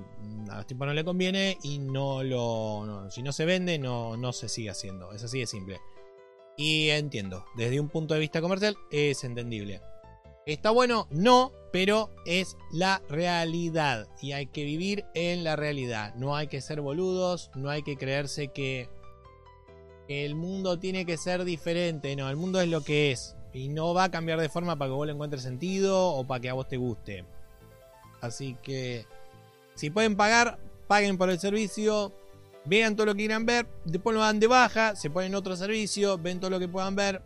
a 0.50 0.58
los 0.58 0.68
tipos 0.68 0.86
no 0.86 0.94
le 0.94 1.06
conviene 1.06 1.58
y 1.64 1.80
no 1.80 2.24
lo. 2.24 3.10
si 3.10 3.24
no 3.24 3.32
se 3.32 3.46
vende, 3.46 3.80
no, 3.80 4.18
no 4.18 4.34
se 4.34 4.50
sigue 4.50 4.70
haciendo. 4.70 5.14
Es 5.14 5.24
así 5.24 5.40
de 5.40 5.48
simple. 5.48 5.80
Y 6.58 6.90
entiendo, 6.90 7.46
desde 7.56 7.80
un 7.80 7.90
punto 7.90 8.14
de 8.14 8.20
vista 8.20 8.42
comercial 8.42 8.78
es 8.92 9.24
entendible. 9.24 9.82
¿Está 10.46 10.72
bueno? 10.72 11.08
No, 11.10 11.54
pero 11.72 12.12
es 12.26 12.58
la 12.72 13.02
realidad. 13.10 14.08
Y 14.22 14.34
hay 14.34 14.48
que 14.48 14.66
vivir 14.66 15.06
en 15.14 15.44
la 15.44 15.56
realidad. 15.56 16.14
No 16.16 16.36
hay 16.36 16.48
que 16.48 16.62
ser 16.62 16.82
boludos, 16.82 17.50
no 17.56 17.70
hay 17.70 17.82
que 17.82 17.98
creerse 17.98 18.50
que 18.50 18.90
el 20.08 20.36
mundo 20.36 20.78
tiene 20.80 21.06
que 21.06 21.18
ser 21.18 21.46
diferente. 21.46 22.16
No, 22.16 22.30
el 22.30 22.36
mundo 22.36 22.62
es 22.62 22.68
lo 22.68 22.82
que 22.82 23.12
es. 23.12 23.35
Y 23.56 23.70
no 23.70 23.94
va 23.94 24.04
a 24.04 24.12
cambiar 24.12 24.40
de 24.42 24.50
forma 24.50 24.76
para 24.76 24.90
que 24.90 24.96
vos 24.96 25.08
le 25.08 25.14
encuentres 25.14 25.42
sentido 25.42 26.10
o 26.10 26.28
para 26.28 26.42
que 26.42 26.50
a 26.50 26.54
vos 26.54 26.68
te 26.68 26.76
guste. 26.76 27.24
Así 28.20 28.58
que, 28.62 29.06
si 29.76 29.90
pueden 29.90 30.18
pagar, 30.18 30.60
paguen 30.88 31.18
por 31.18 31.30
el 31.30 31.40
servicio. 31.40 32.12
Vean 32.66 32.98
todo 32.98 33.06
lo 33.06 33.14
que 33.14 33.20
quieran 33.20 33.46
ver. 33.46 33.66
Después 33.86 34.14
lo 34.14 34.22
dan 34.22 34.42
de 34.42 34.48
baja. 34.48 34.98
Se 34.98 35.10
ponen 35.10 35.36
otro 35.36 35.56
servicio. 35.56 36.18
Ven 36.18 36.42
todo 36.42 36.50
lo 36.50 36.60
que 36.60 36.68
puedan 36.68 36.98
ver. 36.98 37.22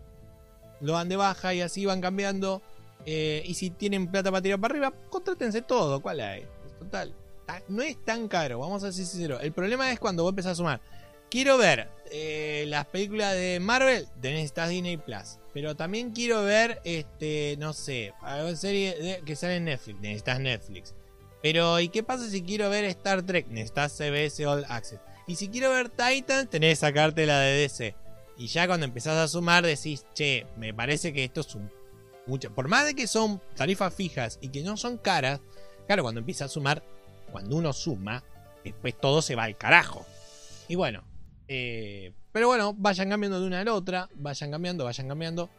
Lo 0.82 0.94
dan 0.94 1.10
de 1.10 1.16
baja 1.16 1.56
y 1.56 1.62
así 1.62 1.88
van 1.88 2.00
cambiando. 2.00 2.62
Eh, 3.08 3.42
y 3.46 3.56
si 3.56 3.72
tienen 3.72 4.06
plata 4.08 4.30
para 4.30 4.44
tirar 4.44 4.60
para 4.60 4.74
arriba, 4.74 4.94
contrátense 5.10 5.64
todo. 5.64 6.00
¿Cuál 6.00 6.20
hay? 6.20 6.46
Total. 6.78 7.12
No 7.70 7.82
es 7.82 7.98
tan 8.06 8.28
caro, 8.28 8.60
vamos 8.60 8.84
a 8.84 8.92
ser 8.92 9.06
sinceros. 9.08 9.42
El 9.42 9.52
problema 9.52 9.92
es 9.92 10.00
cuando 10.00 10.22
vos 10.22 10.32
empezás 10.32 10.52
a 10.52 10.56
sumar. 10.56 10.82
Quiero 11.30 11.58
ver 11.58 11.90
eh, 12.12 12.66
las 12.68 12.86
películas 12.88 13.36
de 13.36 13.60
Marvel, 13.60 14.08
necesitas 14.22 14.70
Disney 14.70 14.98
Plus. 14.98 15.38
Pero 15.54 15.76
también 15.76 16.12
quiero 16.12 16.44
ver, 16.44 16.82
este, 16.84 17.56
no 17.60 17.74
sé, 17.74 18.14
alguna 18.22 18.56
serie 18.56 19.22
que 19.26 19.36
sale 19.36 19.58
en 19.58 19.66
Netflix, 19.66 20.00
necesitas 20.00 20.40
Netflix. 20.40 20.96
Pero, 21.42 21.80
¿y 21.80 21.90
qué 21.90 22.04
pasa 22.04 22.30
si 22.30 22.42
quiero 22.42 22.70
ver 22.70 22.84
Star 22.86 23.24
Trek? 23.24 23.48
Necesitas 23.48 23.94
CBS 23.94 24.46
All 24.46 24.66
Access. 24.68 25.00
Y 25.28 25.36
si 25.36 25.50
quiero 25.50 25.72
ver 25.72 25.90
Titan, 25.90 26.48
tenés 26.48 26.72
que 26.80 26.88
sacarte 26.88 27.26
la 27.26 27.40
de 27.40 27.62
DC. 27.62 27.96
Y 28.38 28.48
ya 28.48 28.68
cuando 28.68 28.86
empezás 28.86 29.18
a 29.18 29.28
sumar 29.28 29.66
decís, 29.66 30.06
che, 30.14 30.46
me 30.58 30.74
parece 30.74 31.14
que 31.14 31.24
esto 31.24 31.42
es 31.42 31.56
un 31.56 31.70
mucho. 32.26 32.54
Por 32.54 32.68
más 32.68 32.86
de 32.86 32.96
que 32.96 33.08
son 33.08 33.42
tarifas 33.56 33.94
fijas 33.94 34.40
y 34.42 34.50
que 34.50 34.62
no 34.62 34.78
son 34.78 34.98
caras, 34.98 35.42
claro, 35.88 36.04
cuando 36.04 36.20
empieza 36.20 36.46
a 36.46 36.50
sumar, 36.50 36.84
cuando 37.32 37.56
uno 37.58 37.74
suma, 37.74 38.24
después 38.64 39.00
todo 39.00 39.22
se 39.22 39.36
va 39.36 39.44
al 39.44 39.58
carajo. 39.58 40.06
Y 40.68 40.76
bueno, 40.76 41.04
eh, 41.50 42.14
pero 42.32 42.48
bueno, 42.48 42.76
vayan 42.78 43.10
cambiando 43.10 43.42
de 43.42 43.48
una 43.48 43.60
a 43.60 43.64
la 43.64 43.74
otra, 43.74 44.08
vayan 44.14 44.52
cambiando, 44.52 44.86
vayan 44.86 45.08
cambiando. 45.08 45.50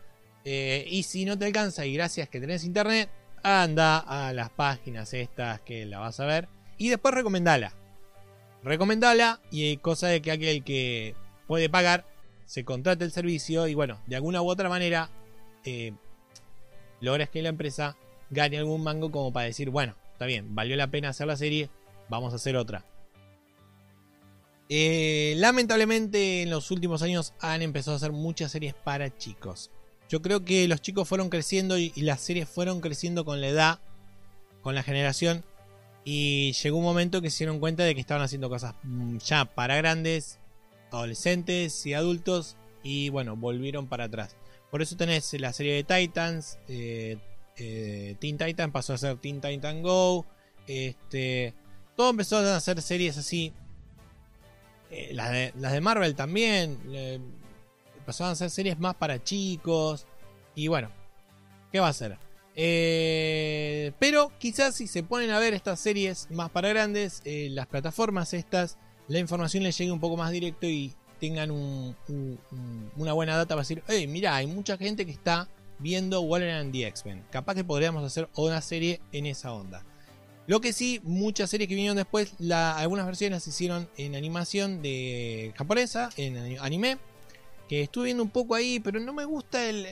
Eh, 0.44 0.86
y 0.88 1.02
si 1.02 1.24
no 1.24 1.36
te 1.36 1.44
alcanza 1.44 1.84
y 1.84 1.92
gracias 1.92 2.28
que 2.28 2.40
tenés 2.40 2.64
internet, 2.64 3.10
anda 3.42 3.98
a 3.98 4.32
las 4.32 4.50
páginas 4.50 5.12
estas 5.12 5.60
que 5.62 5.84
la 5.84 5.98
vas 5.98 6.20
a 6.20 6.26
ver 6.26 6.48
y 6.78 6.88
después 6.88 7.12
recomendala. 7.12 7.74
Recomendala 8.62 9.40
y 9.50 9.76
cosa 9.78 10.06
de 10.06 10.22
que 10.22 10.30
aquel 10.30 10.62
que 10.62 11.14
puede 11.46 11.68
pagar 11.68 12.06
se 12.46 12.64
contrate 12.64 13.04
el 13.04 13.10
servicio 13.10 13.66
y 13.66 13.74
bueno, 13.74 14.00
de 14.06 14.16
alguna 14.16 14.42
u 14.42 14.48
otra 14.48 14.68
manera 14.68 15.10
eh, 15.64 15.92
logras 17.00 17.30
que 17.30 17.42
la 17.42 17.48
empresa 17.48 17.96
gane 18.30 18.58
algún 18.58 18.82
mango 18.82 19.10
como 19.10 19.32
para 19.32 19.46
decir, 19.46 19.70
bueno, 19.70 19.96
está 20.12 20.26
bien, 20.26 20.54
valió 20.54 20.76
la 20.76 20.88
pena 20.88 21.08
hacer 21.08 21.26
la 21.26 21.36
serie, 21.36 21.68
vamos 22.08 22.32
a 22.32 22.36
hacer 22.36 22.56
otra. 22.56 22.84
Eh, 24.72 25.34
lamentablemente 25.38 26.42
en 26.42 26.50
los 26.50 26.70
últimos 26.70 27.02
años 27.02 27.34
han 27.40 27.60
empezado 27.60 27.94
a 27.94 27.96
hacer 27.96 28.12
muchas 28.12 28.52
series 28.52 28.72
para 28.72 29.16
chicos. 29.16 29.72
Yo 30.08 30.22
creo 30.22 30.44
que 30.44 30.68
los 30.68 30.80
chicos 30.80 31.08
fueron 31.08 31.28
creciendo 31.28 31.76
y, 31.76 31.92
las 31.96 32.20
series 32.20 32.48
fueron 32.48 32.80
creciendo 32.80 33.24
con 33.24 33.40
la 33.40 33.48
edad, 33.48 33.80
con 34.62 34.76
la 34.76 34.84
generación. 34.84 35.44
Y 36.04 36.52
llegó 36.52 36.78
un 36.78 36.84
momento 36.84 37.20
que 37.20 37.30
se 37.30 37.38
dieron 37.38 37.58
cuenta 37.58 37.82
de 37.82 37.94
que 37.94 38.00
estaban 38.00 38.22
haciendo 38.22 38.48
cosas 38.48 38.76
mm, 38.84 39.18
ya 39.18 39.44
para 39.44 39.76
grandes, 39.76 40.38
adolescentes 40.92 41.84
y 41.84 41.94
adultos. 41.94 42.56
Y 42.84 43.08
bueno, 43.08 43.36
volvieron 43.36 43.88
para 43.88 44.04
atrás. 44.04 44.36
Por 44.70 44.82
eso 44.82 44.96
tenés 44.96 45.32
la 45.40 45.52
serie 45.52 45.74
de 45.74 45.84
Titans. 45.84 46.58
Eh, 46.68 47.18
eh, 47.56 48.14
Teen 48.20 48.38
Titan 48.38 48.70
pasó 48.70 48.94
a 48.94 48.98
ser 48.98 49.16
Teen 49.16 49.40
Titan 49.40 49.82
Go. 49.82 50.26
Este, 50.68 51.54
todo 51.96 52.10
empezó 52.10 52.36
a 52.36 52.56
hacer 52.56 52.80
series 52.82 53.18
así. 53.18 53.52
Eh, 54.90 55.10
las, 55.14 55.32
de, 55.72 55.80
Marvel 55.80 56.14
también. 56.14 56.78
Eh, 56.92 57.20
empezaron 57.98 58.30
a 58.30 58.32
hacer 58.32 58.50
series 58.50 58.78
más 58.78 58.94
para 58.94 59.22
chicos. 59.22 60.06
Y 60.54 60.68
bueno, 60.68 60.90
¿qué 61.70 61.80
va 61.80 61.86
a 61.86 61.90
hacer? 61.90 62.18
Eh, 62.56 63.92
pero 63.98 64.32
quizás 64.38 64.74
si 64.74 64.86
se 64.86 65.02
ponen 65.02 65.30
a 65.30 65.38
ver 65.38 65.54
estas 65.54 65.80
series 65.80 66.28
más 66.30 66.50
para 66.50 66.68
grandes, 66.68 67.22
eh, 67.24 67.48
las 67.50 67.66
plataformas 67.66 68.34
estas, 68.34 68.76
la 69.08 69.18
información 69.18 69.62
les 69.62 69.78
llegue 69.78 69.92
un 69.92 70.00
poco 70.00 70.16
más 70.16 70.30
directo 70.32 70.66
y 70.66 70.92
tengan 71.20 71.50
un, 71.50 71.96
un, 72.08 72.38
una 72.96 73.12
buena 73.12 73.36
data 73.36 73.54
para 73.54 73.62
decir, 73.62 73.82
hey, 73.88 74.06
mira, 74.06 74.34
hay 74.34 74.46
mucha 74.46 74.76
gente 74.76 75.06
que 75.06 75.12
está 75.12 75.48
viendo 75.78 76.22
Wolverine 76.22 76.58
and 76.58 76.72
the 76.72 76.86
X-Men. 76.86 77.24
Capaz 77.30 77.54
que 77.54 77.64
podríamos 77.64 78.04
hacer 78.04 78.28
una 78.34 78.60
serie 78.60 79.00
en 79.12 79.26
esa 79.26 79.52
onda. 79.52 79.84
Lo 80.46 80.60
que 80.60 80.72
sí, 80.72 81.00
muchas 81.04 81.50
series 81.50 81.68
que 81.68 81.74
vinieron 81.74 81.96
después, 81.96 82.34
algunas 82.50 83.06
versiones 83.06 83.36
las 83.36 83.46
hicieron 83.46 83.88
en 83.96 84.16
animación 84.16 84.82
de 84.82 85.52
japonesa, 85.56 86.10
en 86.16 86.58
anime 86.58 86.98
que 87.70 87.82
estuve 87.82 88.06
viendo 88.06 88.24
un 88.24 88.30
poco 88.30 88.56
ahí, 88.56 88.80
pero 88.80 88.98
no 88.98 89.12
me 89.12 89.24
gusta 89.24 89.64
el, 89.64 89.86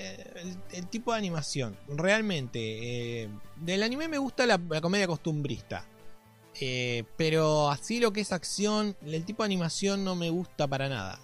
tipo 0.90 1.12
de 1.12 1.18
animación. 1.18 1.76
Realmente, 1.86 3.22
eh, 3.22 3.28
del 3.54 3.84
anime 3.84 4.08
me 4.08 4.18
gusta 4.18 4.46
la, 4.46 4.58
comedia 4.80 5.06
costumbrista. 5.06 5.84
Eh, 6.60 7.04
pero 7.16 7.70
así 7.70 8.00
lo 8.00 8.12
que 8.12 8.22
es 8.22 8.32
acción, 8.32 8.96
el 9.06 9.24
tipo 9.24 9.44
de 9.44 9.46
animación 9.46 10.02
no 10.02 10.16
me 10.16 10.28
gusta 10.28 10.66
para 10.66 10.88
nada. 10.88 11.20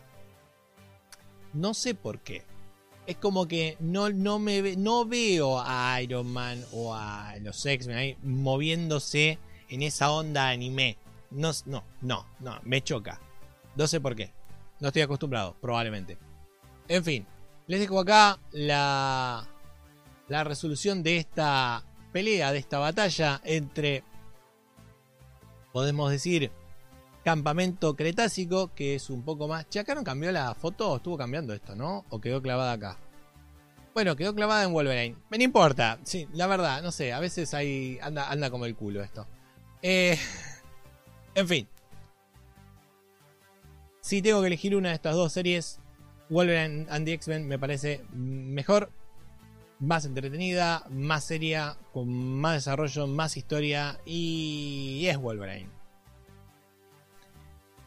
No 1.52 1.74
sé 1.74 1.96
por 1.96 2.20
qué. 2.20 2.44
Es 3.06 3.16
como 3.16 3.46
que 3.46 3.76
no, 3.80 4.10
no, 4.10 4.38
me, 4.38 4.76
no 4.76 5.04
veo 5.04 5.60
a 5.60 6.00
Iron 6.00 6.26
Man 6.26 6.64
o 6.72 6.94
a 6.94 7.34
los 7.40 7.64
X-Men 7.64 7.96
ahí 7.96 8.16
moviéndose 8.22 9.38
en 9.68 9.82
esa 9.82 10.10
onda 10.10 10.48
anime. 10.48 10.96
No, 11.30 11.50
no, 11.66 11.84
no, 12.00 12.26
no, 12.40 12.58
me 12.62 12.82
choca. 12.82 13.20
No 13.76 13.86
sé 13.86 14.00
por 14.00 14.14
qué. 14.14 14.32
No 14.80 14.88
estoy 14.88 15.02
acostumbrado, 15.02 15.56
probablemente. 15.60 16.16
En 16.88 17.04
fin, 17.04 17.26
les 17.66 17.80
dejo 17.80 18.00
acá 18.00 18.38
la, 18.52 19.46
la 20.28 20.44
resolución 20.44 21.02
de 21.02 21.18
esta 21.18 21.84
pelea, 22.12 22.52
de 22.52 22.58
esta 22.58 22.78
batalla 22.78 23.40
entre, 23.44 24.04
podemos 25.72 26.10
decir, 26.10 26.50
Campamento 27.24 27.96
Cretácico, 27.96 28.74
que 28.74 28.96
es 28.96 29.08
un 29.08 29.22
poco 29.22 29.48
más... 29.48 29.66
No 29.96 30.04
cambió 30.04 30.30
la 30.30 30.54
foto, 30.54 30.96
estuvo 30.96 31.16
cambiando 31.16 31.54
esto, 31.54 31.74
¿no? 31.74 32.04
¿O 32.10 32.20
quedó 32.20 32.42
clavada 32.42 32.72
acá? 32.72 32.98
Bueno, 33.94 34.14
quedó 34.14 34.34
clavada 34.34 34.64
en 34.64 34.72
Wolverine. 34.72 35.16
Me 35.30 35.38
no 35.38 35.44
importa, 35.44 35.98
sí, 36.02 36.28
la 36.34 36.46
verdad, 36.46 36.82
no 36.82 36.92
sé, 36.92 37.12
a 37.12 37.20
veces 37.20 37.54
ahí 37.54 37.98
anda, 38.02 38.30
anda 38.30 38.50
como 38.50 38.66
el 38.66 38.74
culo 38.74 39.02
esto. 39.02 39.26
Eh, 39.80 40.18
en 41.34 41.48
fin. 41.48 41.68
Si 44.02 44.20
tengo 44.20 44.42
que 44.42 44.48
elegir 44.48 44.76
una 44.76 44.90
de 44.90 44.96
estas 44.96 45.14
dos 45.14 45.32
series, 45.32 45.80
Wolverine 46.28 46.86
and 46.90 47.06
the 47.06 47.14
X-Men 47.14 47.48
me 47.48 47.58
parece 47.58 48.04
mejor, 48.12 48.90
más 49.78 50.04
entretenida, 50.04 50.84
más 50.90 51.24
seria, 51.24 51.78
con 51.94 52.08
más 52.12 52.54
desarrollo, 52.54 53.06
más 53.06 53.38
historia 53.38 53.98
y 54.04 55.06
es 55.06 55.16
Wolverine. 55.16 55.83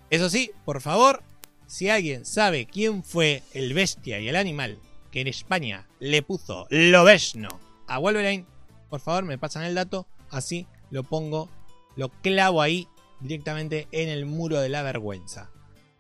Eso 0.10 0.30
sí, 0.30 0.52
por 0.66 0.82
favor, 0.82 1.22
si 1.66 1.90
alguien 1.90 2.26
sabe 2.26 2.66
quién 2.66 3.04
fue 3.04 3.44
el 3.54 3.74
bestia 3.74 4.20
y 4.20 4.30
el 4.30 4.36
animal 4.36 4.80
que 5.12 5.22
en 5.22 5.28
España 5.28 5.88
le 6.00 6.22
puso 6.22 6.68
Lobesno 6.70 7.50
a 7.88 8.00
Wolverine, 8.00 8.46
por 8.90 9.02
favor 9.02 9.26
me 9.26 9.38
pasan 9.38 9.64
el 9.64 9.76
dato, 9.76 10.08
así 10.30 10.66
lo 10.92 11.04
pongo, 11.04 11.50
lo 11.96 12.10
clavo 12.10 12.62
ahí 12.62 12.88
directamente 13.20 13.88
en 13.92 14.10
el 14.10 14.26
muro 14.26 14.62
de 14.62 14.70
la 14.70 14.84
vergüenza. 14.84 15.50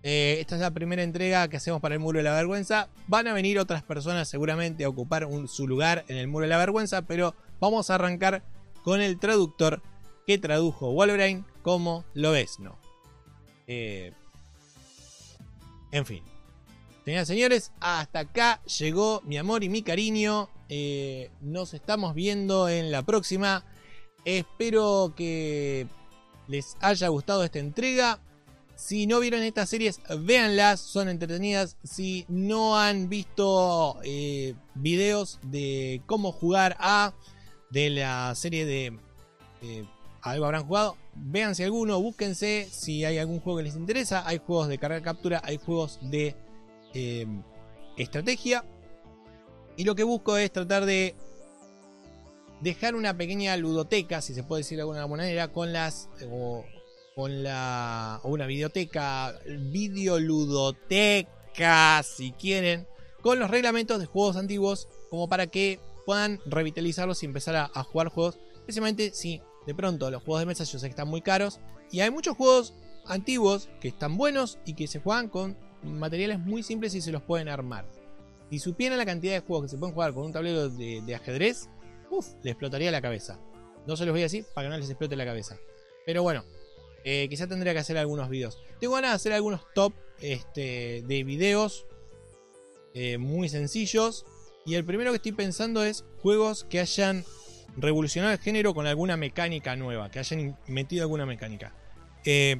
Eh, 0.03 0.37
esta 0.39 0.55
es 0.55 0.61
la 0.61 0.71
primera 0.71 1.03
entrega 1.03 1.49
que 1.49 1.57
hacemos 1.57 1.81
para 1.81 1.95
el 1.95 1.99
Muro 1.99 2.19
de 2.19 2.23
la 2.23 2.33
Vergüenza. 2.33 2.87
Van 3.07 3.27
a 3.27 3.33
venir 3.33 3.59
otras 3.59 3.83
personas 3.83 4.29
seguramente 4.29 4.85
a 4.85 4.89
ocupar 4.89 5.27
su 5.47 5.67
lugar 5.67 6.05
en 6.07 6.15
el 6.15 6.27
Muro 6.27 6.43
de 6.43 6.49
la 6.49 6.57
Vergüenza, 6.57 7.01
pero 7.01 7.35
vamos 7.59 7.89
a 7.89 7.95
arrancar 7.95 8.41
con 8.83 9.01
el 9.01 9.19
traductor 9.19 9.81
que 10.25 10.37
tradujo 10.37 10.93
Wolverine 10.93 11.43
como 11.61 12.05
lo 12.13 12.31
ves, 12.31 12.59
¿no? 12.59 12.77
Eh, 13.67 14.13
en 15.91 16.05
fin. 16.05 16.23
Señoras 17.05 17.29
y 17.29 17.33
señores, 17.33 17.71
hasta 17.79 18.19
acá 18.19 18.61
llegó 18.79 19.21
mi 19.25 19.37
amor 19.37 19.63
y 19.63 19.69
mi 19.69 19.81
cariño. 19.81 20.49
Eh, 20.69 21.29
nos 21.41 21.73
estamos 21.73 22.15
viendo 22.15 22.67
en 22.67 22.91
la 22.91 23.03
próxima. 23.03 23.63
Espero 24.25 25.13
que 25.15 25.87
les 26.47 26.75
haya 26.81 27.07
gustado 27.09 27.43
esta 27.43 27.59
entrega. 27.59 28.19
Si 28.75 29.07
no 29.07 29.19
vieron 29.19 29.41
estas 29.41 29.69
series, 29.69 30.01
véanlas, 30.19 30.81
son 30.81 31.09
entretenidas. 31.09 31.77
Si 31.83 32.25
no 32.27 32.77
han 32.77 33.09
visto 33.09 33.99
eh, 34.03 34.53
videos 34.75 35.39
de 35.43 36.01
cómo 36.05 36.31
jugar 36.31 36.75
a 36.79 37.13
de 37.69 37.89
la 37.89 38.35
serie 38.35 38.65
de 38.65 38.97
algo 40.21 40.45
habrán 40.45 40.65
jugado, 40.65 40.97
véanse 41.19 41.63
alguno, 41.63 42.01
búsquense 42.01 42.67
si 42.71 43.05
hay 43.05 43.17
algún 43.17 43.39
juego 43.39 43.57
que 43.57 43.63
les 43.63 43.75
interesa. 43.75 44.27
Hay 44.27 44.39
juegos 44.39 44.67
de 44.67 44.77
carga 44.77 45.01
captura, 45.01 45.41
hay 45.43 45.57
juegos 45.57 45.99
de 46.01 46.35
em, 46.93 47.41
estrategia. 47.97 48.63
Y 49.75 49.83
lo 49.83 49.95
que 49.95 50.03
busco 50.03 50.37
es 50.37 50.51
tratar 50.51 50.85
de 50.85 51.15
dejar 52.61 52.95
una 52.95 53.15
pequeña 53.15 53.55
ludoteca, 53.57 54.21
si 54.21 54.33
se 54.33 54.43
puede 54.43 54.61
decir 54.61 54.77
de 54.77 54.83
alguna 54.83 55.05
manera, 55.07 55.49
con 55.49 55.73
las 55.73 56.09
con 57.15 57.43
la 57.43 58.21
o 58.23 58.29
una 58.29 58.45
videoteca, 58.45 59.33
videoludoteca, 59.45 62.01
si 62.03 62.31
quieren, 62.33 62.87
con 63.21 63.39
los 63.39 63.49
reglamentos 63.49 63.99
de 63.99 64.05
juegos 64.05 64.37
antiguos, 64.37 64.87
como 65.09 65.27
para 65.27 65.47
que 65.47 65.79
puedan 66.05 66.39
revitalizarlos 66.45 67.23
y 67.23 67.25
empezar 67.25 67.55
a, 67.55 67.83
jugar 67.83 68.09
juegos, 68.09 68.37
especialmente 68.59 69.11
si 69.13 69.41
de 69.67 69.75
pronto 69.75 70.09
los 70.09 70.23
juegos 70.23 70.39
de 70.39 70.45
mesa 70.45 70.63
yo 70.63 70.79
sé 70.79 70.87
que 70.87 70.91
están 70.91 71.09
muy 71.09 71.21
caros 71.21 71.59
y 71.91 71.99
hay 71.99 72.09
muchos 72.09 72.37
juegos 72.37 72.73
antiguos 73.05 73.69
que 73.81 73.89
están 73.89 74.17
buenos 74.17 74.57
y 74.65 74.73
que 74.73 74.87
se 74.87 74.99
juegan 74.99 75.27
con 75.27 75.57
materiales 75.83 76.39
muy 76.39 76.63
simples 76.63 76.95
y 76.95 77.01
se 77.01 77.11
los 77.11 77.21
pueden 77.21 77.49
armar. 77.49 77.85
Si 78.49 78.59
supieran 78.59 78.97
la 78.97 79.05
cantidad 79.05 79.33
de 79.33 79.41
juegos 79.41 79.65
que 79.65 79.69
se 79.69 79.77
pueden 79.77 79.93
jugar 79.93 80.13
con 80.13 80.23
un 80.23 80.31
tablero 80.31 80.69
de, 80.69 81.15
ajedrez, 81.15 81.69
uff, 82.09 82.27
les 82.43 82.53
explotaría 82.53 82.91
la 82.91 83.01
cabeza. 83.01 83.39
No 83.85 83.97
se 83.97 84.05
los 84.05 84.13
voy 84.13 84.21
a 84.21 84.23
decir 84.23 84.45
para 84.53 84.67
que 84.67 84.71
no 84.71 84.77
les 84.77 84.89
explote 84.89 85.17
la 85.17 85.25
cabeza. 85.25 85.57
Pero 86.05 86.23
bueno, 86.23 86.45
eh, 87.03 87.27
quizá 87.29 87.45
tendría 87.47 87.73
que 87.73 87.79
hacer 87.79 87.97
algunos 87.97 88.29
videos. 88.29 88.57
Tengo 88.79 88.95
ganas 88.95 89.11
de 89.11 89.15
hacer 89.15 89.33
algunos 89.33 89.61
top 89.73 89.93
este, 90.21 91.03
de 91.05 91.23
videos 91.25 91.85
eh, 92.93 93.17
muy 93.17 93.49
sencillos. 93.49 94.25
Y 94.65 94.75
el 94.75 94.85
primero 94.85 95.11
que 95.11 95.17
estoy 95.17 95.33
pensando 95.33 95.83
es 95.83 96.05
juegos 96.21 96.63
que 96.63 96.79
hayan 96.79 97.25
revolucionado 97.77 98.33
el 98.33 98.39
género 98.39 98.73
con 98.73 98.87
alguna 98.87 99.15
mecánica 99.15 99.75
nueva, 99.75 100.11
que 100.11 100.19
hayan 100.19 100.57
metido 100.67 101.03
alguna 101.03 101.25
mecánica. 101.25 101.71
Eh, 102.25 102.59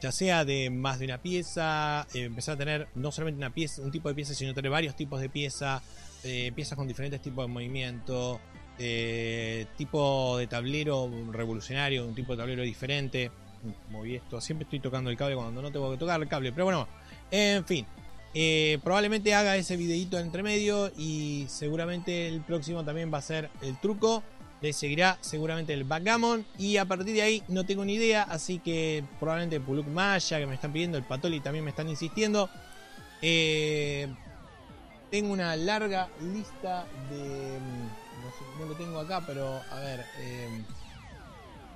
ya 0.00 0.12
sea 0.12 0.44
de 0.44 0.70
más 0.70 0.98
de 1.00 1.06
una 1.06 1.18
pieza, 1.20 2.06
empezar 2.14 2.54
a 2.54 2.58
tener 2.58 2.88
no 2.94 3.10
solamente 3.12 3.38
una 3.38 3.50
pieza, 3.50 3.82
un 3.82 3.90
tipo 3.90 4.08
de 4.08 4.14
pieza, 4.14 4.32
sino 4.32 4.54
tener 4.54 4.70
varios 4.70 4.94
tipos 4.94 5.20
de 5.20 5.28
pieza, 5.28 5.82
piezas 6.54 6.76
con 6.76 6.86
diferentes 6.86 7.20
tipos 7.20 7.46
de 7.46 7.52
movimiento, 7.52 8.40
eh, 8.78 9.66
tipo 9.76 10.38
de 10.38 10.46
tablero 10.46 11.10
revolucionario, 11.32 12.06
un 12.06 12.14
tipo 12.14 12.32
de 12.32 12.38
tablero 12.38 12.62
diferente. 12.62 13.30
Moví 13.90 14.14
esto, 14.14 14.40
siempre 14.40 14.64
estoy 14.64 14.78
tocando 14.78 15.10
el 15.10 15.16
cable 15.16 15.34
cuando 15.34 15.60
no 15.60 15.72
tengo 15.72 15.90
que 15.90 15.96
tocar 15.96 16.20
el 16.20 16.28
cable, 16.28 16.52
pero 16.52 16.66
bueno, 16.66 16.88
en 17.30 17.64
fin. 17.64 17.84
Eh, 18.34 18.78
probablemente 18.84 19.34
haga 19.34 19.56
ese 19.56 19.76
videito 19.76 20.18
entre 20.18 20.42
medio 20.42 20.92
y 20.96 21.46
seguramente 21.48 22.28
el 22.28 22.42
próximo 22.42 22.84
también 22.84 23.12
va 23.12 23.18
a 23.18 23.22
ser 23.22 23.50
el 23.62 23.78
truco. 23.80 24.22
Le 24.60 24.72
seguirá 24.72 25.18
seguramente 25.20 25.72
el 25.72 25.84
backgammon 25.84 26.44
y 26.58 26.78
a 26.78 26.84
partir 26.84 27.14
de 27.14 27.22
ahí 27.22 27.42
no 27.46 27.64
tengo 27.64 27.84
ni 27.84 27.94
idea, 27.94 28.24
así 28.24 28.58
que 28.58 29.04
probablemente 29.20 29.60
Puluk 29.60 29.86
Maya 29.86 30.38
que 30.38 30.46
me 30.46 30.54
están 30.54 30.72
pidiendo, 30.72 30.98
el 30.98 31.04
Patoli 31.04 31.38
también 31.40 31.64
me 31.64 31.70
están 31.70 31.88
insistiendo. 31.88 32.50
Eh, 33.22 34.08
tengo 35.12 35.32
una 35.32 35.54
larga 35.54 36.08
lista 36.20 36.86
de 37.08 37.58
no 38.58 38.66
lo 38.66 38.74
tengo 38.74 38.98
acá, 38.98 39.22
pero 39.26 39.60
a 39.70 39.80
ver, 39.80 40.04
em, 40.20 40.64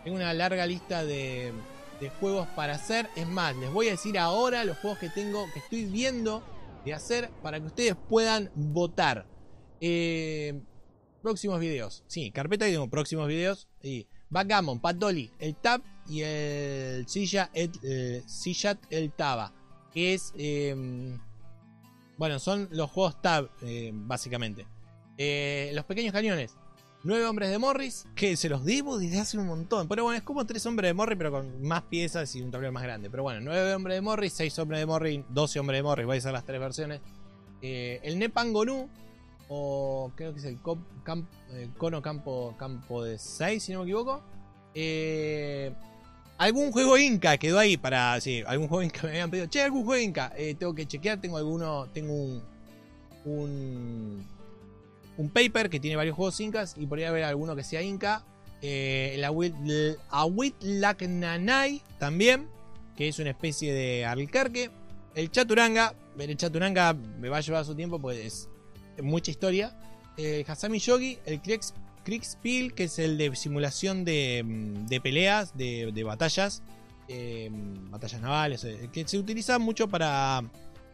tengo 0.05 0.17
una 0.17 0.33
larga 0.35 0.67
lista 0.67 1.05
de, 1.05 1.53
juegos 2.11 2.49
para 2.57 2.75
hacer. 2.75 3.09
Es 3.17 3.29
más, 3.29 3.57
les 3.57 3.73
voy 3.73 3.89
a 3.89 3.93
decir 3.93 4.19
ahora 4.19 4.65
los 4.65 4.79
juegos 4.79 4.99
que 4.99 5.09
tengo, 5.09 5.47
que 5.53 5.61
estoy 5.61 5.85
viendo 5.85 6.43
de 6.85 6.95
hacer 6.95 7.31
para 7.43 7.61
que 7.61 7.67
ustedes 7.67 7.97
puedan 8.09 8.51
votar. 8.55 9.27
Em, 9.81 10.63
próximos 11.23 11.61
videos. 11.61 12.05
Sí, 12.07 12.31
carpeta 12.31 12.69
y 12.69 12.73
tengo 12.73 12.89
próximos 12.89 13.29
videos. 13.29 13.69
Y 13.83 14.07
Backgammon, 14.31 14.81
Patoli, 14.81 15.31
el 15.39 15.57
Tab 15.57 15.83
y 16.09 16.23
el 16.23 17.07
Silla, 17.09 17.51
el, 17.55 17.71
eh, 17.83 18.23
el 18.91 19.13
Taba. 19.13 19.53
Que 19.93 20.15
es. 20.15 20.33
Em, 20.37 21.21
bueno, 22.17 22.39
son 22.39 22.69
los 22.71 22.91
juegos 22.91 23.21
Tab, 23.21 23.51
básicamente. 23.93 24.67
Eh, 25.19 25.71
los 25.75 25.85
pequeños 25.85 26.13
cañones. 26.13 26.57
Nueve 27.05 27.27
hombres 27.27 27.51
de 27.51 27.59
Morris, 27.59 28.07
que 28.15 28.37
se 28.37 28.49
los 28.49 28.65
debo 28.65 28.97
desde 28.97 29.19
hace 29.19 29.37
un 29.37 29.47
montón. 29.47 29.89
Pero 29.89 30.05
bueno, 30.05 30.17
es 30.17 30.23
como 30.23 30.47
tres 30.47 30.65
hombres 30.67 30.91
de 30.91 30.95
Morris, 30.95 31.19
pero 31.19 31.33
con 31.33 31.61
más 31.61 31.83
piezas 31.83 32.33
y 32.37 32.43
un 32.43 32.53
tablero 32.53 32.73
más 32.73 32.85
grande. 32.85 33.11
Pero 33.11 33.25
bueno, 33.25 33.41
nueve 33.41 33.75
hombres 33.75 33.97
de 33.97 34.01
Morris, 34.03 34.33
seis 34.33 34.57
hombres 34.61 34.79
de 34.79 34.87
Morris, 34.87 35.21
12 35.29 35.59
hombres 35.59 35.79
de 35.79 35.83
Morris. 35.83 36.07
Voy 36.07 36.17
a 36.17 36.19
hacer 36.19 36.33
las 36.33 36.45
tres 36.45 36.61
versiones. 36.61 37.01
Eh, 37.61 37.99
el 38.05 38.21
Nepangonu, 38.21 38.89
o 39.49 40.13
creo 40.15 40.33
que 40.33 40.39
es 40.39 40.45
el 40.45 40.55
eh, 40.55 41.69
Cono 41.77 42.01
Campo, 42.01 42.55
Campo 42.57 43.03
de 43.03 43.19
6, 43.19 43.61
si 43.61 43.73
no 43.73 43.81
me 43.81 43.85
equivoco. 43.87 44.23
Eh, 44.73 45.73
algún 46.39 46.71
juego 46.71 46.97
Inca 46.99 47.37
quedó 47.37 47.59
ahí 47.59 47.77
para. 47.77 48.21
Sí, 48.21 48.45
algún 48.47 48.69
juego 48.69 48.85
Inca 48.85 49.03
me 49.03 49.09
habían 49.11 49.31
pedido. 49.31 49.47
Che, 49.47 49.61
algún 49.61 49.85
juego 49.85 50.01
Inca. 50.01 50.33
tengo 50.57 50.73
que 50.73 50.87
chequear. 50.87 51.21
Tengo 51.21 51.37
alguno. 51.37 51.89
Tengo 51.93 52.13
un. 52.13 52.43
Un 53.25 54.25
un 55.17 55.29
paper 55.29 55.71
que 55.71 55.81
tiene 55.81 55.97
varios 55.97 56.17
juegos 56.17 56.41
incas 56.41 56.75
y 56.77 56.87
podría 56.87 57.09
haber 57.09 57.25
alguno 57.25 57.55
que 57.57 57.65
sea 57.65 57.83
inca. 57.83 58.25
Eh, 58.63 59.15
el 59.15 59.25
Nanai 61.21 61.83
también, 61.99 62.49
que 62.97 63.09
es 63.09 63.19
una 63.19 63.31
especie 63.31 63.73
de 63.73 64.05
alcarque. 64.07 64.71
El 65.15 65.31
Chaturanga, 65.31 65.95
el 66.19 66.37
Chaturanga 66.37 66.95
me 66.95 67.29
va 67.29 67.39
a 67.39 67.41
llevar 67.41 67.65
su 67.65 67.75
tiempo, 67.75 67.99
pues 67.99 68.19
es 68.19 68.49
mucha 69.03 69.31
historia. 69.31 69.77
El 70.17 70.45
Hasami 70.47 70.79
Yogi, 70.79 71.19
el 71.27 71.41
Kriegspiel, 72.05 72.75
que 72.75 72.85
es 72.85 72.99
el 72.99 73.19
de 73.19 73.35
simulación 73.35 74.05
de, 74.05 75.01
peleas, 75.03 75.57
de, 75.57 76.03
batallas, 76.05 76.63
eh, 77.09 77.51
batallas 77.51 78.21
navales, 78.21 78.65
eh, 78.65 78.89
que 78.93 79.07
se 79.07 79.19
utiliza 79.19 79.59
mucho 79.59 79.89
para. 79.89 80.43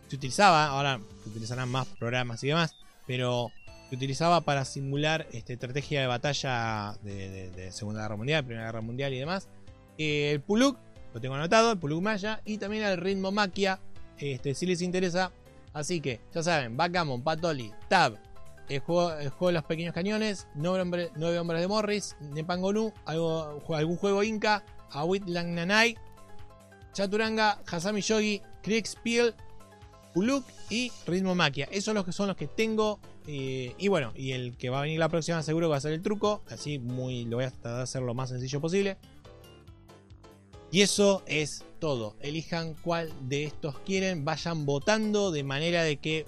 Se 0.08 0.16
utilizaba, 0.16 0.68
ahora 0.68 1.00
se 1.22 1.28
utilizarán 1.28 1.68
más 1.68 1.86
programas 1.86 2.42
y 2.42 2.48
demás, 2.48 2.74
pero 3.06 3.52
que 3.89 3.97
utilizaba 3.97 4.43
para 4.43 4.65
simular 4.65 5.27
este, 5.32 5.55
estrategia 5.55 6.01
de 6.01 6.06
batalla 6.06 6.94
de, 7.02 7.70
Segunda 7.73 8.02
Guerra 8.02 8.16
Mundial, 8.16 8.44
Primera 8.44 8.66
Guerra 8.66 8.81
Mundial 8.81 9.15
y 9.15 9.19
demás. 9.19 9.48
Eh, 9.97 10.32
el 10.32 10.40
Puluk, 10.40 10.78
lo 11.15 11.20
tengo 11.20 11.35
anotado, 11.35 11.73
el 11.73 11.78
Puluk 11.78 12.02
Maya, 12.02 12.40
y 12.44 12.59
también 12.59 12.85
el 12.85 12.98
Ritmo 12.98 13.32
Maquia, 13.32 13.81
este, 14.19 14.55
si 14.55 14.66
les 14.66 14.82
interesa. 14.82 15.32
Así 15.73 16.01
que, 16.01 16.20
ya 16.35 16.43
saben, 16.43 16.77
Backgammon, 16.77 17.23
Patoli, 17.23 17.73
Tab, 17.89 18.19
el 18.69 18.81
juego, 18.81 19.12
el 19.12 19.31
juego 19.31 19.47
de 19.48 19.52
los 19.55 19.65
pequeños 19.65 19.94
cañones, 19.94 20.47
nueve, 20.55 20.82
hombres 20.82 21.60
de 21.60 21.69
Morris, 21.69 22.16
Nepangonu, 22.20 22.93
algo, 23.06 23.62
algún 23.74 23.97
juego 23.97 24.23
Inca, 24.23 24.65
Awit 24.90 25.27
Langnanai, 25.27 25.97
Chaturanga, 26.93 27.60
Hasami 27.70 28.02
Yogi, 28.02 28.43
Kriegspiel, 28.62 29.35
Puluk 30.12 30.44
y 30.69 30.93
Ritmo 31.06 31.35
Maquia. 31.35 31.69
Esos 31.70 31.85
son 31.85 31.94
los 31.94 32.05
que 32.05 32.12
son 32.12 32.28
los 32.28 32.36
que 32.36 32.47
tengo 32.47 32.98
eh, 33.30 33.74
y 33.76 33.88
bueno, 33.88 34.14
y 34.16 34.32
el 34.32 34.56
que 34.56 34.70
va 34.70 34.78
a 34.78 34.82
venir 34.82 34.98
la 34.98 35.10
próxima 35.10 35.42
seguro 35.42 35.66
que 35.66 35.72
va 35.72 35.76
a 35.76 35.82
ser 35.82 35.92
el 35.92 36.00
truco. 36.00 36.42
Así 36.48 36.78
muy 36.78 37.26
lo 37.26 37.36
voy 37.36 37.44
a 37.44 37.82
hacer 37.82 38.00
lo 38.00 38.14
más 38.14 38.30
sencillo 38.30 38.59
posible. 38.59 38.96
Y 40.70 40.80
eso 40.80 41.22
es 41.26 41.62
todo. 41.78 42.16
Elijan 42.20 42.72
cuál 42.72 43.12
de 43.28 43.44
estos 43.44 43.78
quieren. 43.80 44.24
Vayan 44.24 44.64
votando 44.64 45.30
de 45.30 45.44
manera 45.44 45.82
de 45.82 45.98
que 45.98 46.24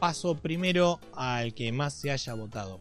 paso 0.00 0.36
primero 0.36 1.00
al 1.12 1.52
que 1.52 1.70
más 1.70 1.92
se 1.92 2.10
haya 2.10 2.32
votado. 2.32 2.80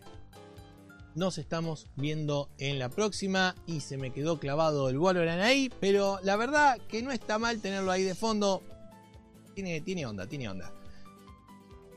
Nos 1.14 1.38
estamos 1.38 1.88
viendo 1.98 2.50
en 2.58 2.80
la 2.80 2.88
próxima 2.88 3.54
y 3.68 3.82
se 3.82 3.98
me 3.98 4.14
quedó 4.14 4.40
clavado 4.40 4.88
el 4.88 4.98
Wolverine 4.98 5.44
ahí, 5.44 5.70
pero 5.82 6.20
la 6.24 6.38
verdad 6.38 6.80
que 6.88 7.04
no 7.04 7.12
está 7.12 7.38
mal 7.38 7.60
tenerlo 7.60 7.92
ahí 7.92 8.04
de 8.04 8.16
fondo. 8.16 8.64
Tiene, 9.56 9.82
tiene 9.82 10.06
onda, 10.06 10.26
tiene 10.26 10.48
onda. 10.48 10.72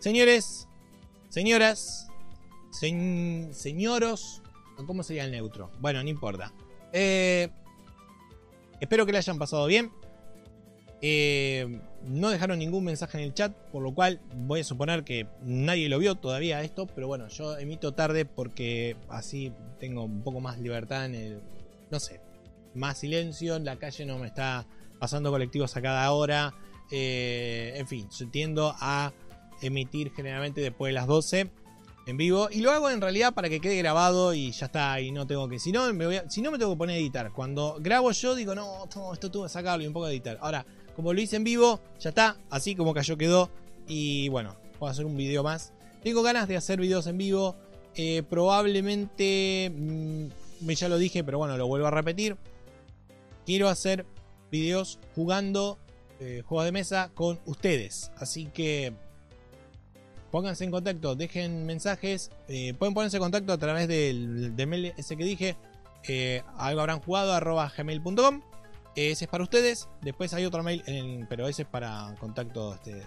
Señores, 0.01 0.67
Señoras, 1.37 2.09
señoros, 2.71 4.43
¿cómo 4.87 5.03
sería 5.03 5.27
el 5.27 5.33
neutro? 5.33 5.71
Bueno, 5.81 6.03
no 6.03 6.09
importa. 6.09 6.51
Eh, 6.95 7.51
espero 8.81 9.05
que 9.05 9.13
le 9.13 9.19
hayan 9.19 9.39
pasado 9.39 9.67
bien. 9.67 9.93
Eh, 11.03 11.79
no 12.05 12.31
dejaron 12.31 12.59
ningún 12.59 12.85
mensaje 12.85 13.19
en 13.19 13.25
el 13.25 13.35
chat, 13.35 13.55
por 13.71 13.83
lo 13.83 13.95
cual 13.95 14.19
voy 14.35 14.61
a 14.61 14.65
suponer 14.65 15.05
que 15.05 15.27
nadie 15.43 15.91
lo 15.91 15.99
vio 15.99 16.15
todavía 16.15 16.63
esto, 16.63 16.87
pero 16.87 17.07
bueno, 17.07 17.29
yo 17.29 17.59
emito 17.59 17.93
tarde 17.93 18.25
porque 18.25 18.97
así 19.11 19.53
tengo 19.79 20.05
un 20.05 20.23
poco 20.23 20.41
más 20.41 20.59
libertad 20.59 21.05
en 21.05 21.15
el, 21.17 21.43
no 21.91 22.01
sé, 22.01 22.23
más 22.75 22.97
silencio, 22.97 23.57
en 23.57 23.67
la 23.67 23.77
calle 23.77 24.07
no 24.07 24.19
me 24.19 24.29
está 24.29 24.67
pasando 24.99 25.31
colectivos 25.31 25.77
a 25.77 25.83
cada 25.83 26.11
hora, 26.13 26.55
eh, 26.91 27.75
en 27.77 27.87
fin, 27.87 28.09
tiendo 28.33 28.75
a 28.81 29.13
emitir 29.61 30.13
generalmente 30.15 30.61
después 30.61 30.91
de 30.91 30.95
las 30.95 31.07
12 31.07 31.51
en 32.07 32.17
vivo. 32.17 32.49
Y 32.51 32.61
lo 32.61 32.71
hago 32.71 32.89
en 32.89 33.01
realidad 33.01 33.35
para 33.35 33.49
que 33.49 33.61
quede 33.61 33.77
grabado 33.77 34.33
y 34.33 34.53
ya 34.53 34.67
está. 34.67 35.01
Y 35.01 35.11
no 35.11 35.27
tengo 35.27 35.49
que. 35.49 35.59
Si 35.59 35.73
no, 35.73 35.93
me 35.93 36.07
voy 36.07 36.21
si 36.29 36.41
no 36.41 36.51
me 36.51 36.59
tengo 36.59 36.73
que 36.73 36.79
poner 36.79 36.97
a 36.97 36.99
editar. 36.99 37.33
Cuando 37.33 37.77
grabo 37.81 38.11
yo 38.13 38.35
digo, 38.35 38.55
no, 38.55 38.85
esto 39.13 39.31
tuve 39.31 39.47
que 39.47 39.53
sacarlo 39.53 39.85
y 39.85 39.87
un 39.87 39.93
poco 39.93 40.07
de 40.07 40.13
editar. 40.13 40.39
Ahora, 40.41 40.65
como 40.95 41.13
lo 41.13 41.21
hice 41.21 41.37
en 41.37 41.45
vivo, 41.45 41.81
ya 42.01 42.11
está. 42.11 42.37
Así 42.49 42.75
como 42.75 42.95
cayó 42.95 43.17
quedó. 43.19 43.51
Y 43.87 44.29
bueno, 44.29 44.57
puedo 44.79 44.91
hacer 44.91 45.05
un 45.05 45.17
video 45.17 45.43
más. 45.43 45.73
Tengo 46.03 46.23
ganas 46.23 46.49
de 46.49 46.57
hacer 46.57 46.81
videos 46.81 47.07
en 47.07 47.19
vivo. 47.19 47.57
Eh, 47.95 48.23
probablemente. 48.29 49.73
Mmm, 49.75 50.29
ya 50.61 50.89
lo 50.89 50.99
dije, 50.99 51.23
pero 51.25 51.39
bueno, 51.39 51.57
lo 51.57 51.67
vuelvo 51.67 51.87
a 51.87 51.91
repetir. 51.91 52.37
Quiero 53.45 53.69
hacer 53.69 54.07
videos 54.51 54.99
jugando 55.15 55.79
eh, 56.19 56.43
juegos 56.47 56.65
de 56.65 56.73
mesa 56.73 57.11
con 57.15 57.39
ustedes. 57.47 58.11
Así 58.17 58.47
que 58.47 58.95
pónganse 60.31 60.65
en 60.65 60.71
contacto, 60.71 61.15
dejen 61.15 61.67
mensajes. 61.67 62.31
Eh, 62.49 62.75
pueden 62.75 62.95
ponerse 62.95 63.17
en 63.17 63.23
contacto 63.23 63.53
a 63.53 63.59
través 63.59 63.89
del, 63.89 64.53
mail 64.67 64.93
ese 64.97 65.17
que 65.17 65.25
dije. 65.25 65.57
Eh, 66.09 66.43
algo 66.57 66.81
habrán 66.81 67.01
jugado 67.01 67.33
arroba 67.33 67.73
gmail.com. 67.77 68.43
ese 68.95 69.25
es 69.25 69.31
para 69.31 69.45
ustedes. 69.45 69.89
Después 70.03 70.33
hay 70.35 70.45
otro 70.45 70.63
mail, 70.63 70.83
pero 71.29 71.49
ese 71.49 71.63
es 71.63 71.69
para 71.69 72.15
contacto 72.21 72.75
este, 72.75 72.95
de 72.95 73.05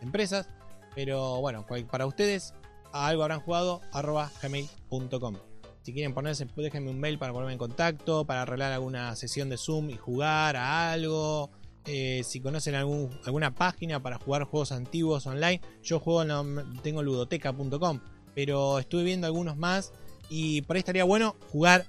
empresas. 0.00 0.48
Pero 0.94 1.40
bueno, 1.40 1.66
para 1.90 2.06
ustedes, 2.06 2.54
algo 2.92 3.22
habrán 3.22 3.40
jugado 3.40 3.80
arroba 3.92 4.30
gmail.com. 4.42 5.36
Si 5.82 5.92
quieren 5.92 6.14
ponerse, 6.14 6.46
déjenme 6.56 6.90
un 6.90 6.98
mail 6.98 7.18
para 7.18 7.34
ponerme 7.34 7.52
en 7.52 7.58
contacto, 7.58 8.24
para 8.24 8.42
arreglar 8.42 8.72
alguna 8.72 9.14
sesión 9.16 9.50
de 9.50 9.58
Zoom 9.58 9.90
y 9.90 9.98
jugar 9.98 10.56
a 10.56 10.92
algo. 10.92 11.50
Eh, 11.86 12.22
si 12.24 12.40
conocen 12.40 12.74
alguna 12.74 13.54
página 13.54 14.02
para 14.02 14.18
jugar 14.18 14.44
juegos 14.44 14.72
antiguos 14.72 15.26
online, 15.26 15.60
yo 15.82 16.00
juego 16.00 16.24
tengo 16.82 17.02
ludoteca.com, 17.02 18.00
pero 18.34 18.78
estuve 18.78 19.02
viendo 19.02 19.26
algunos 19.26 19.56
más 19.56 19.92
y 20.30 20.62
por 20.62 20.76
ahí 20.76 20.80
estaría 20.80 21.04
bueno 21.04 21.36
jugar 21.50 21.86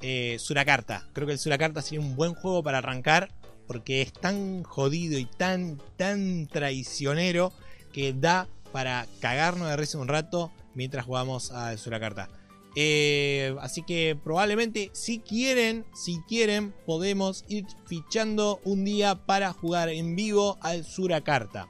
eh, 0.00 0.36
Suracarta. 0.38 1.06
Creo 1.12 1.26
que 1.26 1.34
el 1.34 1.38
Suracarta 1.38 1.82
sería 1.82 2.00
un 2.00 2.16
buen 2.16 2.34
juego 2.34 2.62
para 2.62 2.78
arrancar 2.78 3.30
porque 3.66 4.00
es 4.00 4.12
tan 4.12 4.62
jodido 4.62 5.18
y 5.18 5.26
tan, 5.26 5.78
tan 5.96 6.46
traicionero 6.46 7.52
que 7.92 8.12
da 8.12 8.48
para 8.72 9.06
cagarnos 9.20 9.68
de 9.68 9.76
risa 9.76 9.98
un 9.98 10.08
rato 10.08 10.50
mientras 10.74 11.04
jugamos 11.04 11.50
a 11.50 11.76
Suracarta. 11.76 12.28
Eh, 12.78 13.56
así 13.60 13.82
que 13.82 14.18
probablemente 14.22 14.90
si 14.92 15.18
quieren, 15.20 15.86
si 15.94 16.20
quieren, 16.28 16.74
podemos 16.84 17.46
ir 17.48 17.64
fichando 17.86 18.60
un 18.64 18.84
día 18.84 19.14
para 19.14 19.54
jugar 19.54 19.88
en 19.88 20.14
vivo 20.14 20.58
al 20.60 20.84
Suracarta. 20.84 21.68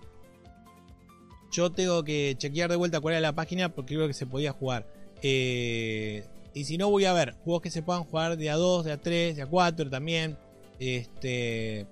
Yo 1.52 1.70
tengo 1.70 2.02
que 2.02 2.34
chequear 2.36 2.68
de 2.68 2.76
vuelta 2.76 3.00
cuál 3.00 3.14
era 3.14 3.20
la 3.20 3.34
página 3.34 3.72
porque 3.72 3.94
creo 3.94 4.08
que 4.08 4.14
se 4.14 4.26
podía 4.26 4.52
jugar. 4.52 4.92
Eh, 5.22 6.26
y 6.54 6.64
si 6.64 6.76
no, 6.76 6.90
voy 6.90 7.04
a 7.04 7.12
ver 7.12 7.36
juegos 7.44 7.62
que 7.62 7.70
se 7.70 7.82
puedan 7.82 8.02
jugar 8.02 8.36
de 8.36 8.50
a 8.50 8.56
2, 8.56 8.84
de 8.84 8.92
a 8.92 9.00
3, 9.00 9.36
de 9.36 9.42
a 9.42 9.46
4 9.46 9.88
también. 9.88 10.36
Este, 10.80 11.86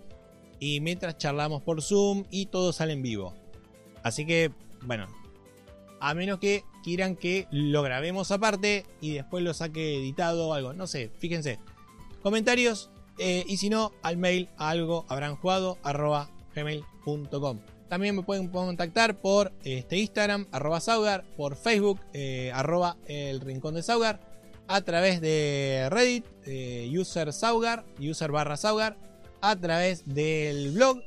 y 0.59 0.81
mientras 0.81 1.19
charlamos 1.19 1.63
por 1.63 1.83
Zoom 1.83 2.25
y 2.31 2.47
todo 2.47 2.73
sale 2.73 2.95
en 2.95 3.03
vivo. 3.03 3.33
Así 4.03 4.27
que, 4.27 4.51
bueno, 4.83 5.07
a 6.01 6.15
menos 6.15 6.41
que 6.41 6.65
quieran 6.85 7.17
que 7.17 7.49
lo 7.51 7.83
grabemos 7.83 8.31
aparte 8.31 8.87
y 9.01 9.15
después 9.15 9.43
lo 9.43 9.55
saque 9.55 9.97
editado 9.97 10.49
o 10.49 10.55
algo. 10.55 10.75
No 10.75 10.87
sé, 10.87 11.11
fíjense. 11.19 11.59
Comentarios 12.23 12.91
eh, 13.19 13.45
y 13.47 13.57
si 13.57 13.71
no, 13.71 13.93
al 14.03 14.19
mail 14.19 14.49
algo 14.57 15.05
habrán 15.09 15.37
jugado 15.37 15.79
arroba 15.83 16.31
gmail.com. 16.55 17.61
También 17.89 18.15
me 18.17 18.23
pueden 18.23 18.49
contactar 18.49 19.21
por 19.21 19.53
este 19.63 19.99
Instagram, 19.99 20.47
arroba 20.53 20.81
Saugar, 20.81 21.25
por 21.37 21.57
Facebook, 21.57 22.01
eh, 22.13 22.53
arroba 22.55 22.97
el 23.07 23.41
rincón 23.41 23.75
de 23.75 23.83
Saugar, 23.83 24.21
a 24.67 24.81
través 24.83 25.21
de 25.21 25.89
Reddit, 25.91 26.25
eh, 26.47 26.89
user 26.93 27.33
Saugar, 27.33 27.85
user 28.01 28.33
barra 28.33 28.57
Saugar, 28.57 28.97
a 29.41 29.55
través 29.57 30.05
del 30.07 30.73
blog, 30.73 30.99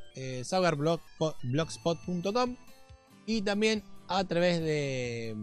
saugarblogspot.com 0.44 2.56
y 3.26 3.42
también 3.42 3.84
a 4.08 4.24
través 4.24 4.60
de. 4.60 5.36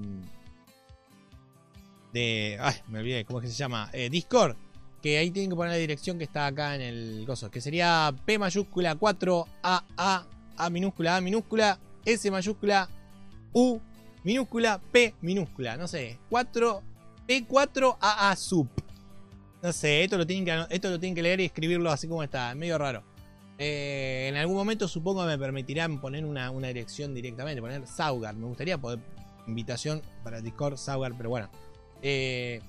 de. 2.13 2.59
Ay, 2.61 2.75
me 2.89 3.01
olvidé, 3.01 3.25
¿cómo 3.25 3.41
es 3.41 3.45
que 3.45 3.51
se 3.51 3.57
llama? 3.57 3.91
Eh, 3.93 4.09
Discord. 4.11 4.57
Que 5.03 5.19
ahí 5.19 5.31
tienen 5.31 5.51
que 5.51 5.57
poner 5.57 5.73
la 5.73 5.79
dirección 5.79 6.17
que 6.17 6.25
está 6.25 6.47
acá 6.47 6.75
en 6.75 6.81
el 6.81 7.27
gozo. 7.27 7.51
Que 7.51 7.61
sería 7.61 8.15
P 8.25 8.39
mayúscula 8.39 8.95
4 8.95 9.47
A 9.63 9.85
A 9.97 10.27
A 10.57 10.71
minúscula 10.71 11.17
A 11.17 11.21
minúscula 11.21 11.79
S 12.07 12.31
mayúscula 12.31 12.89
U 13.53 13.79
minúscula 14.23 14.81
P 14.93 15.15
minúscula. 15.21 15.77
No 15.77 15.87
sé. 15.89 16.19
4 16.31 16.83
P4AA 17.27 18.37
Sub. 18.37 18.69
No 19.63 19.73
sé, 19.73 20.05
esto 20.05 20.19
lo, 20.19 20.27
tienen 20.27 20.45
que, 20.45 20.75
esto 20.75 20.91
lo 20.91 21.01
tienen 21.01 21.15
que 21.15 21.23
leer 21.23 21.41
y 21.41 21.47
escribirlo 21.47 21.91
así 21.91 22.07
como 22.07 22.23
está. 22.23 22.51
Es 22.51 22.57
medio 22.57 22.77
raro. 22.77 23.03
Eh, 23.59 24.27
en 24.29 24.37
algún 24.37 24.57
momento 24.57 24.89
supongo 24.89 25.23
que 25.23 25.29
me 25.29 25.39
permitirán 25.39 26.01
poner 26.01 26.25
una, 26.25 26.51
dirección 26.51 27.15
directamente, 27.15 27.61
poner 27.61 27.87
Saugar. 27.87 28.35
Me 28.35 28.47
gustaría 28.47 28.79
poder 28.79 28.99
invitación 29.47 30.03
para 30.23 30.41
Discord 30.41 30.77
Saugar, 30.77 31.15
pero 31.17 31.31
bueno. 31.31 31.49
Eh, 32.03 32.61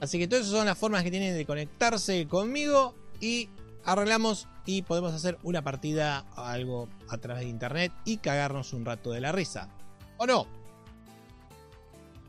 así 0.00 0.18
que 0.18 0.28
todas 0.28 0.42
esas 0.44 0.56
son 0.56 0.66
las 0.66 0.78
formas 0.78 1.02
que 1.02 1.10
tienen 1.10 1.36
de 1.36 1.46
conectarse 1.46 2.26
conmigo 2.28 2.94
y 3.20 3.48
arreglamos 3.84 4.48
y 4.66 4.82
podemos 4.82 5.14
hacer 5.14 5.38
una 5.42 5.62
partida 5.62 6.26
algo 6.36 6.88
a 7.08 7.18
través 7.18 7.44
de 7.44 7.48
internet 7.48 7.92
y 8.04 8.18
cagarnos 8.18 8.72
un 8.72 8.84
rato 8.84 9.10
de 9.10 9.20
la 9.20 9.32
risa. 9.32 9.68
¿O 10.18 10.26
no? 10.26 10.46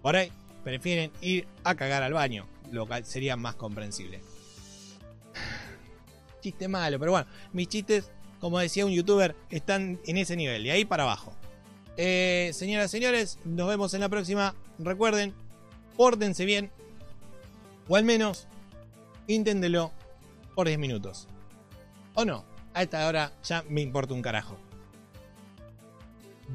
Por 0.01 0.15
ahí 0.15 0.31
prefieren 0.63 1.11
ir 1.21 1.47
a 1.63 1.75
cagar 1.75 2.03
al 2.03 2.13
baño, 2.13 2.47
lo 2.71 2.87
cual 2.87 3.05
sería 3.05 3.35
más 3.35 3.55
comprensible. 3.55 4.21
Chiste 6.41 6.67
malo, 6.67 6.99
pero 6.99 7.11
bueno, 7.11 7.27
mis 7.53 7.67
chistes, 7.67 8.11
como 8.39 8.59
decía 8.59 8.85
un 8.85 8.91
youtuber, 8.91 9.35
están 9.49 9.99
en 10.05 10.17
ese 10.17 10.35
nivel, 10.35 10.63
de 10.63 10.71
ahí 10.71 10.85
para 10.85 11.03
abajo. 11.03 11.33
Eh, 11.97 12.51
señoras 12.53 12.91
y 12.91 12.97
señores, 12.97 13.39
nos 13.45 13.67
vemos 13.67 13.93
en 13.93 14.01
la 14.01 14.09
próxima. 14.09 14.55
Recuerden, 14.79 15.33
pórtense 15.95 16.45
bien, 16.45 16.71
o 17.87 17.95
al 17.95 18.03
menos 18.03 18.47
inténtelo 19.27 19.91
por 20.55 20.67
10 20.67 20.79
minutos. 20.79 21.27
O 22.15 22.25
no, 22.25 22.43
a 22.73 22.83
esta 22.83 23.07
hora 23.07 23.31
ya 23.43 23.63
me 23.69 23.81
importa 23.81 24.13
un 24.13 24.21
carajo. 24.21 24.57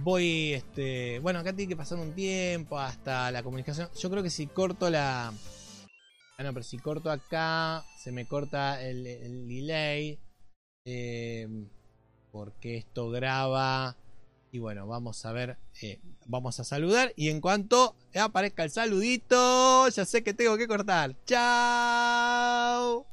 Voy, 0.03 0.53
este. 0.53 1.19
Bueno, 1.21 1.39
acá 1.39 1.53
tiene 1.53 1.69
que 1.69 1.77
pasar 1.77 1.99
un 1.99 2.13
tiempo 2.13 2.79
hasta 2.79 3.31
la 3.31 3.43
comunicación. 3.43 3.89
Yo 3.99 4.11
creo 4.11 4.23
que 4.23 4.31
si 4.31 4.47
corto 4.47 4.91
la. 4.91 5.33
Ah, 6.39 6.43
no, 6.43 6.53
pero 6.53 6.65
si 6.65 6.79
corto 6.79 7.11
acá, 7.11 7.83
se 7.99 8.13
me 8.13 8.27
corta 8.27 8.83
el, 8.83 9.05
delay. 9.49 10.19
Eh, 10.85 11.49
porque 12.31 12.77
esto 12.77 13.09
graba. 13.11 13.97
Y 14.53 14.59
bueno, 14.59 14.87
vamos 14.87 15.25
a 15.25 15.33
ver. 15.33 15.57
Eh, 15.81 15.99
vamos 16.27 16.61
a 16.61 16.65
saludar. 16.65 17.15
Y 17.17 17.31
en 17.31 17.41
cuanto 17.41 17.97
aparezca 18.15 18.65
el 18.65 18.71
saludito, 18.71 19.89
ya 19.89 20.05
sé 20.05 20.23
que 20.23 20.35
tengo 20.35 20.59
que 20.59 20.69
cortar. 20.69 21.17
¡Chao! 21.25 23.07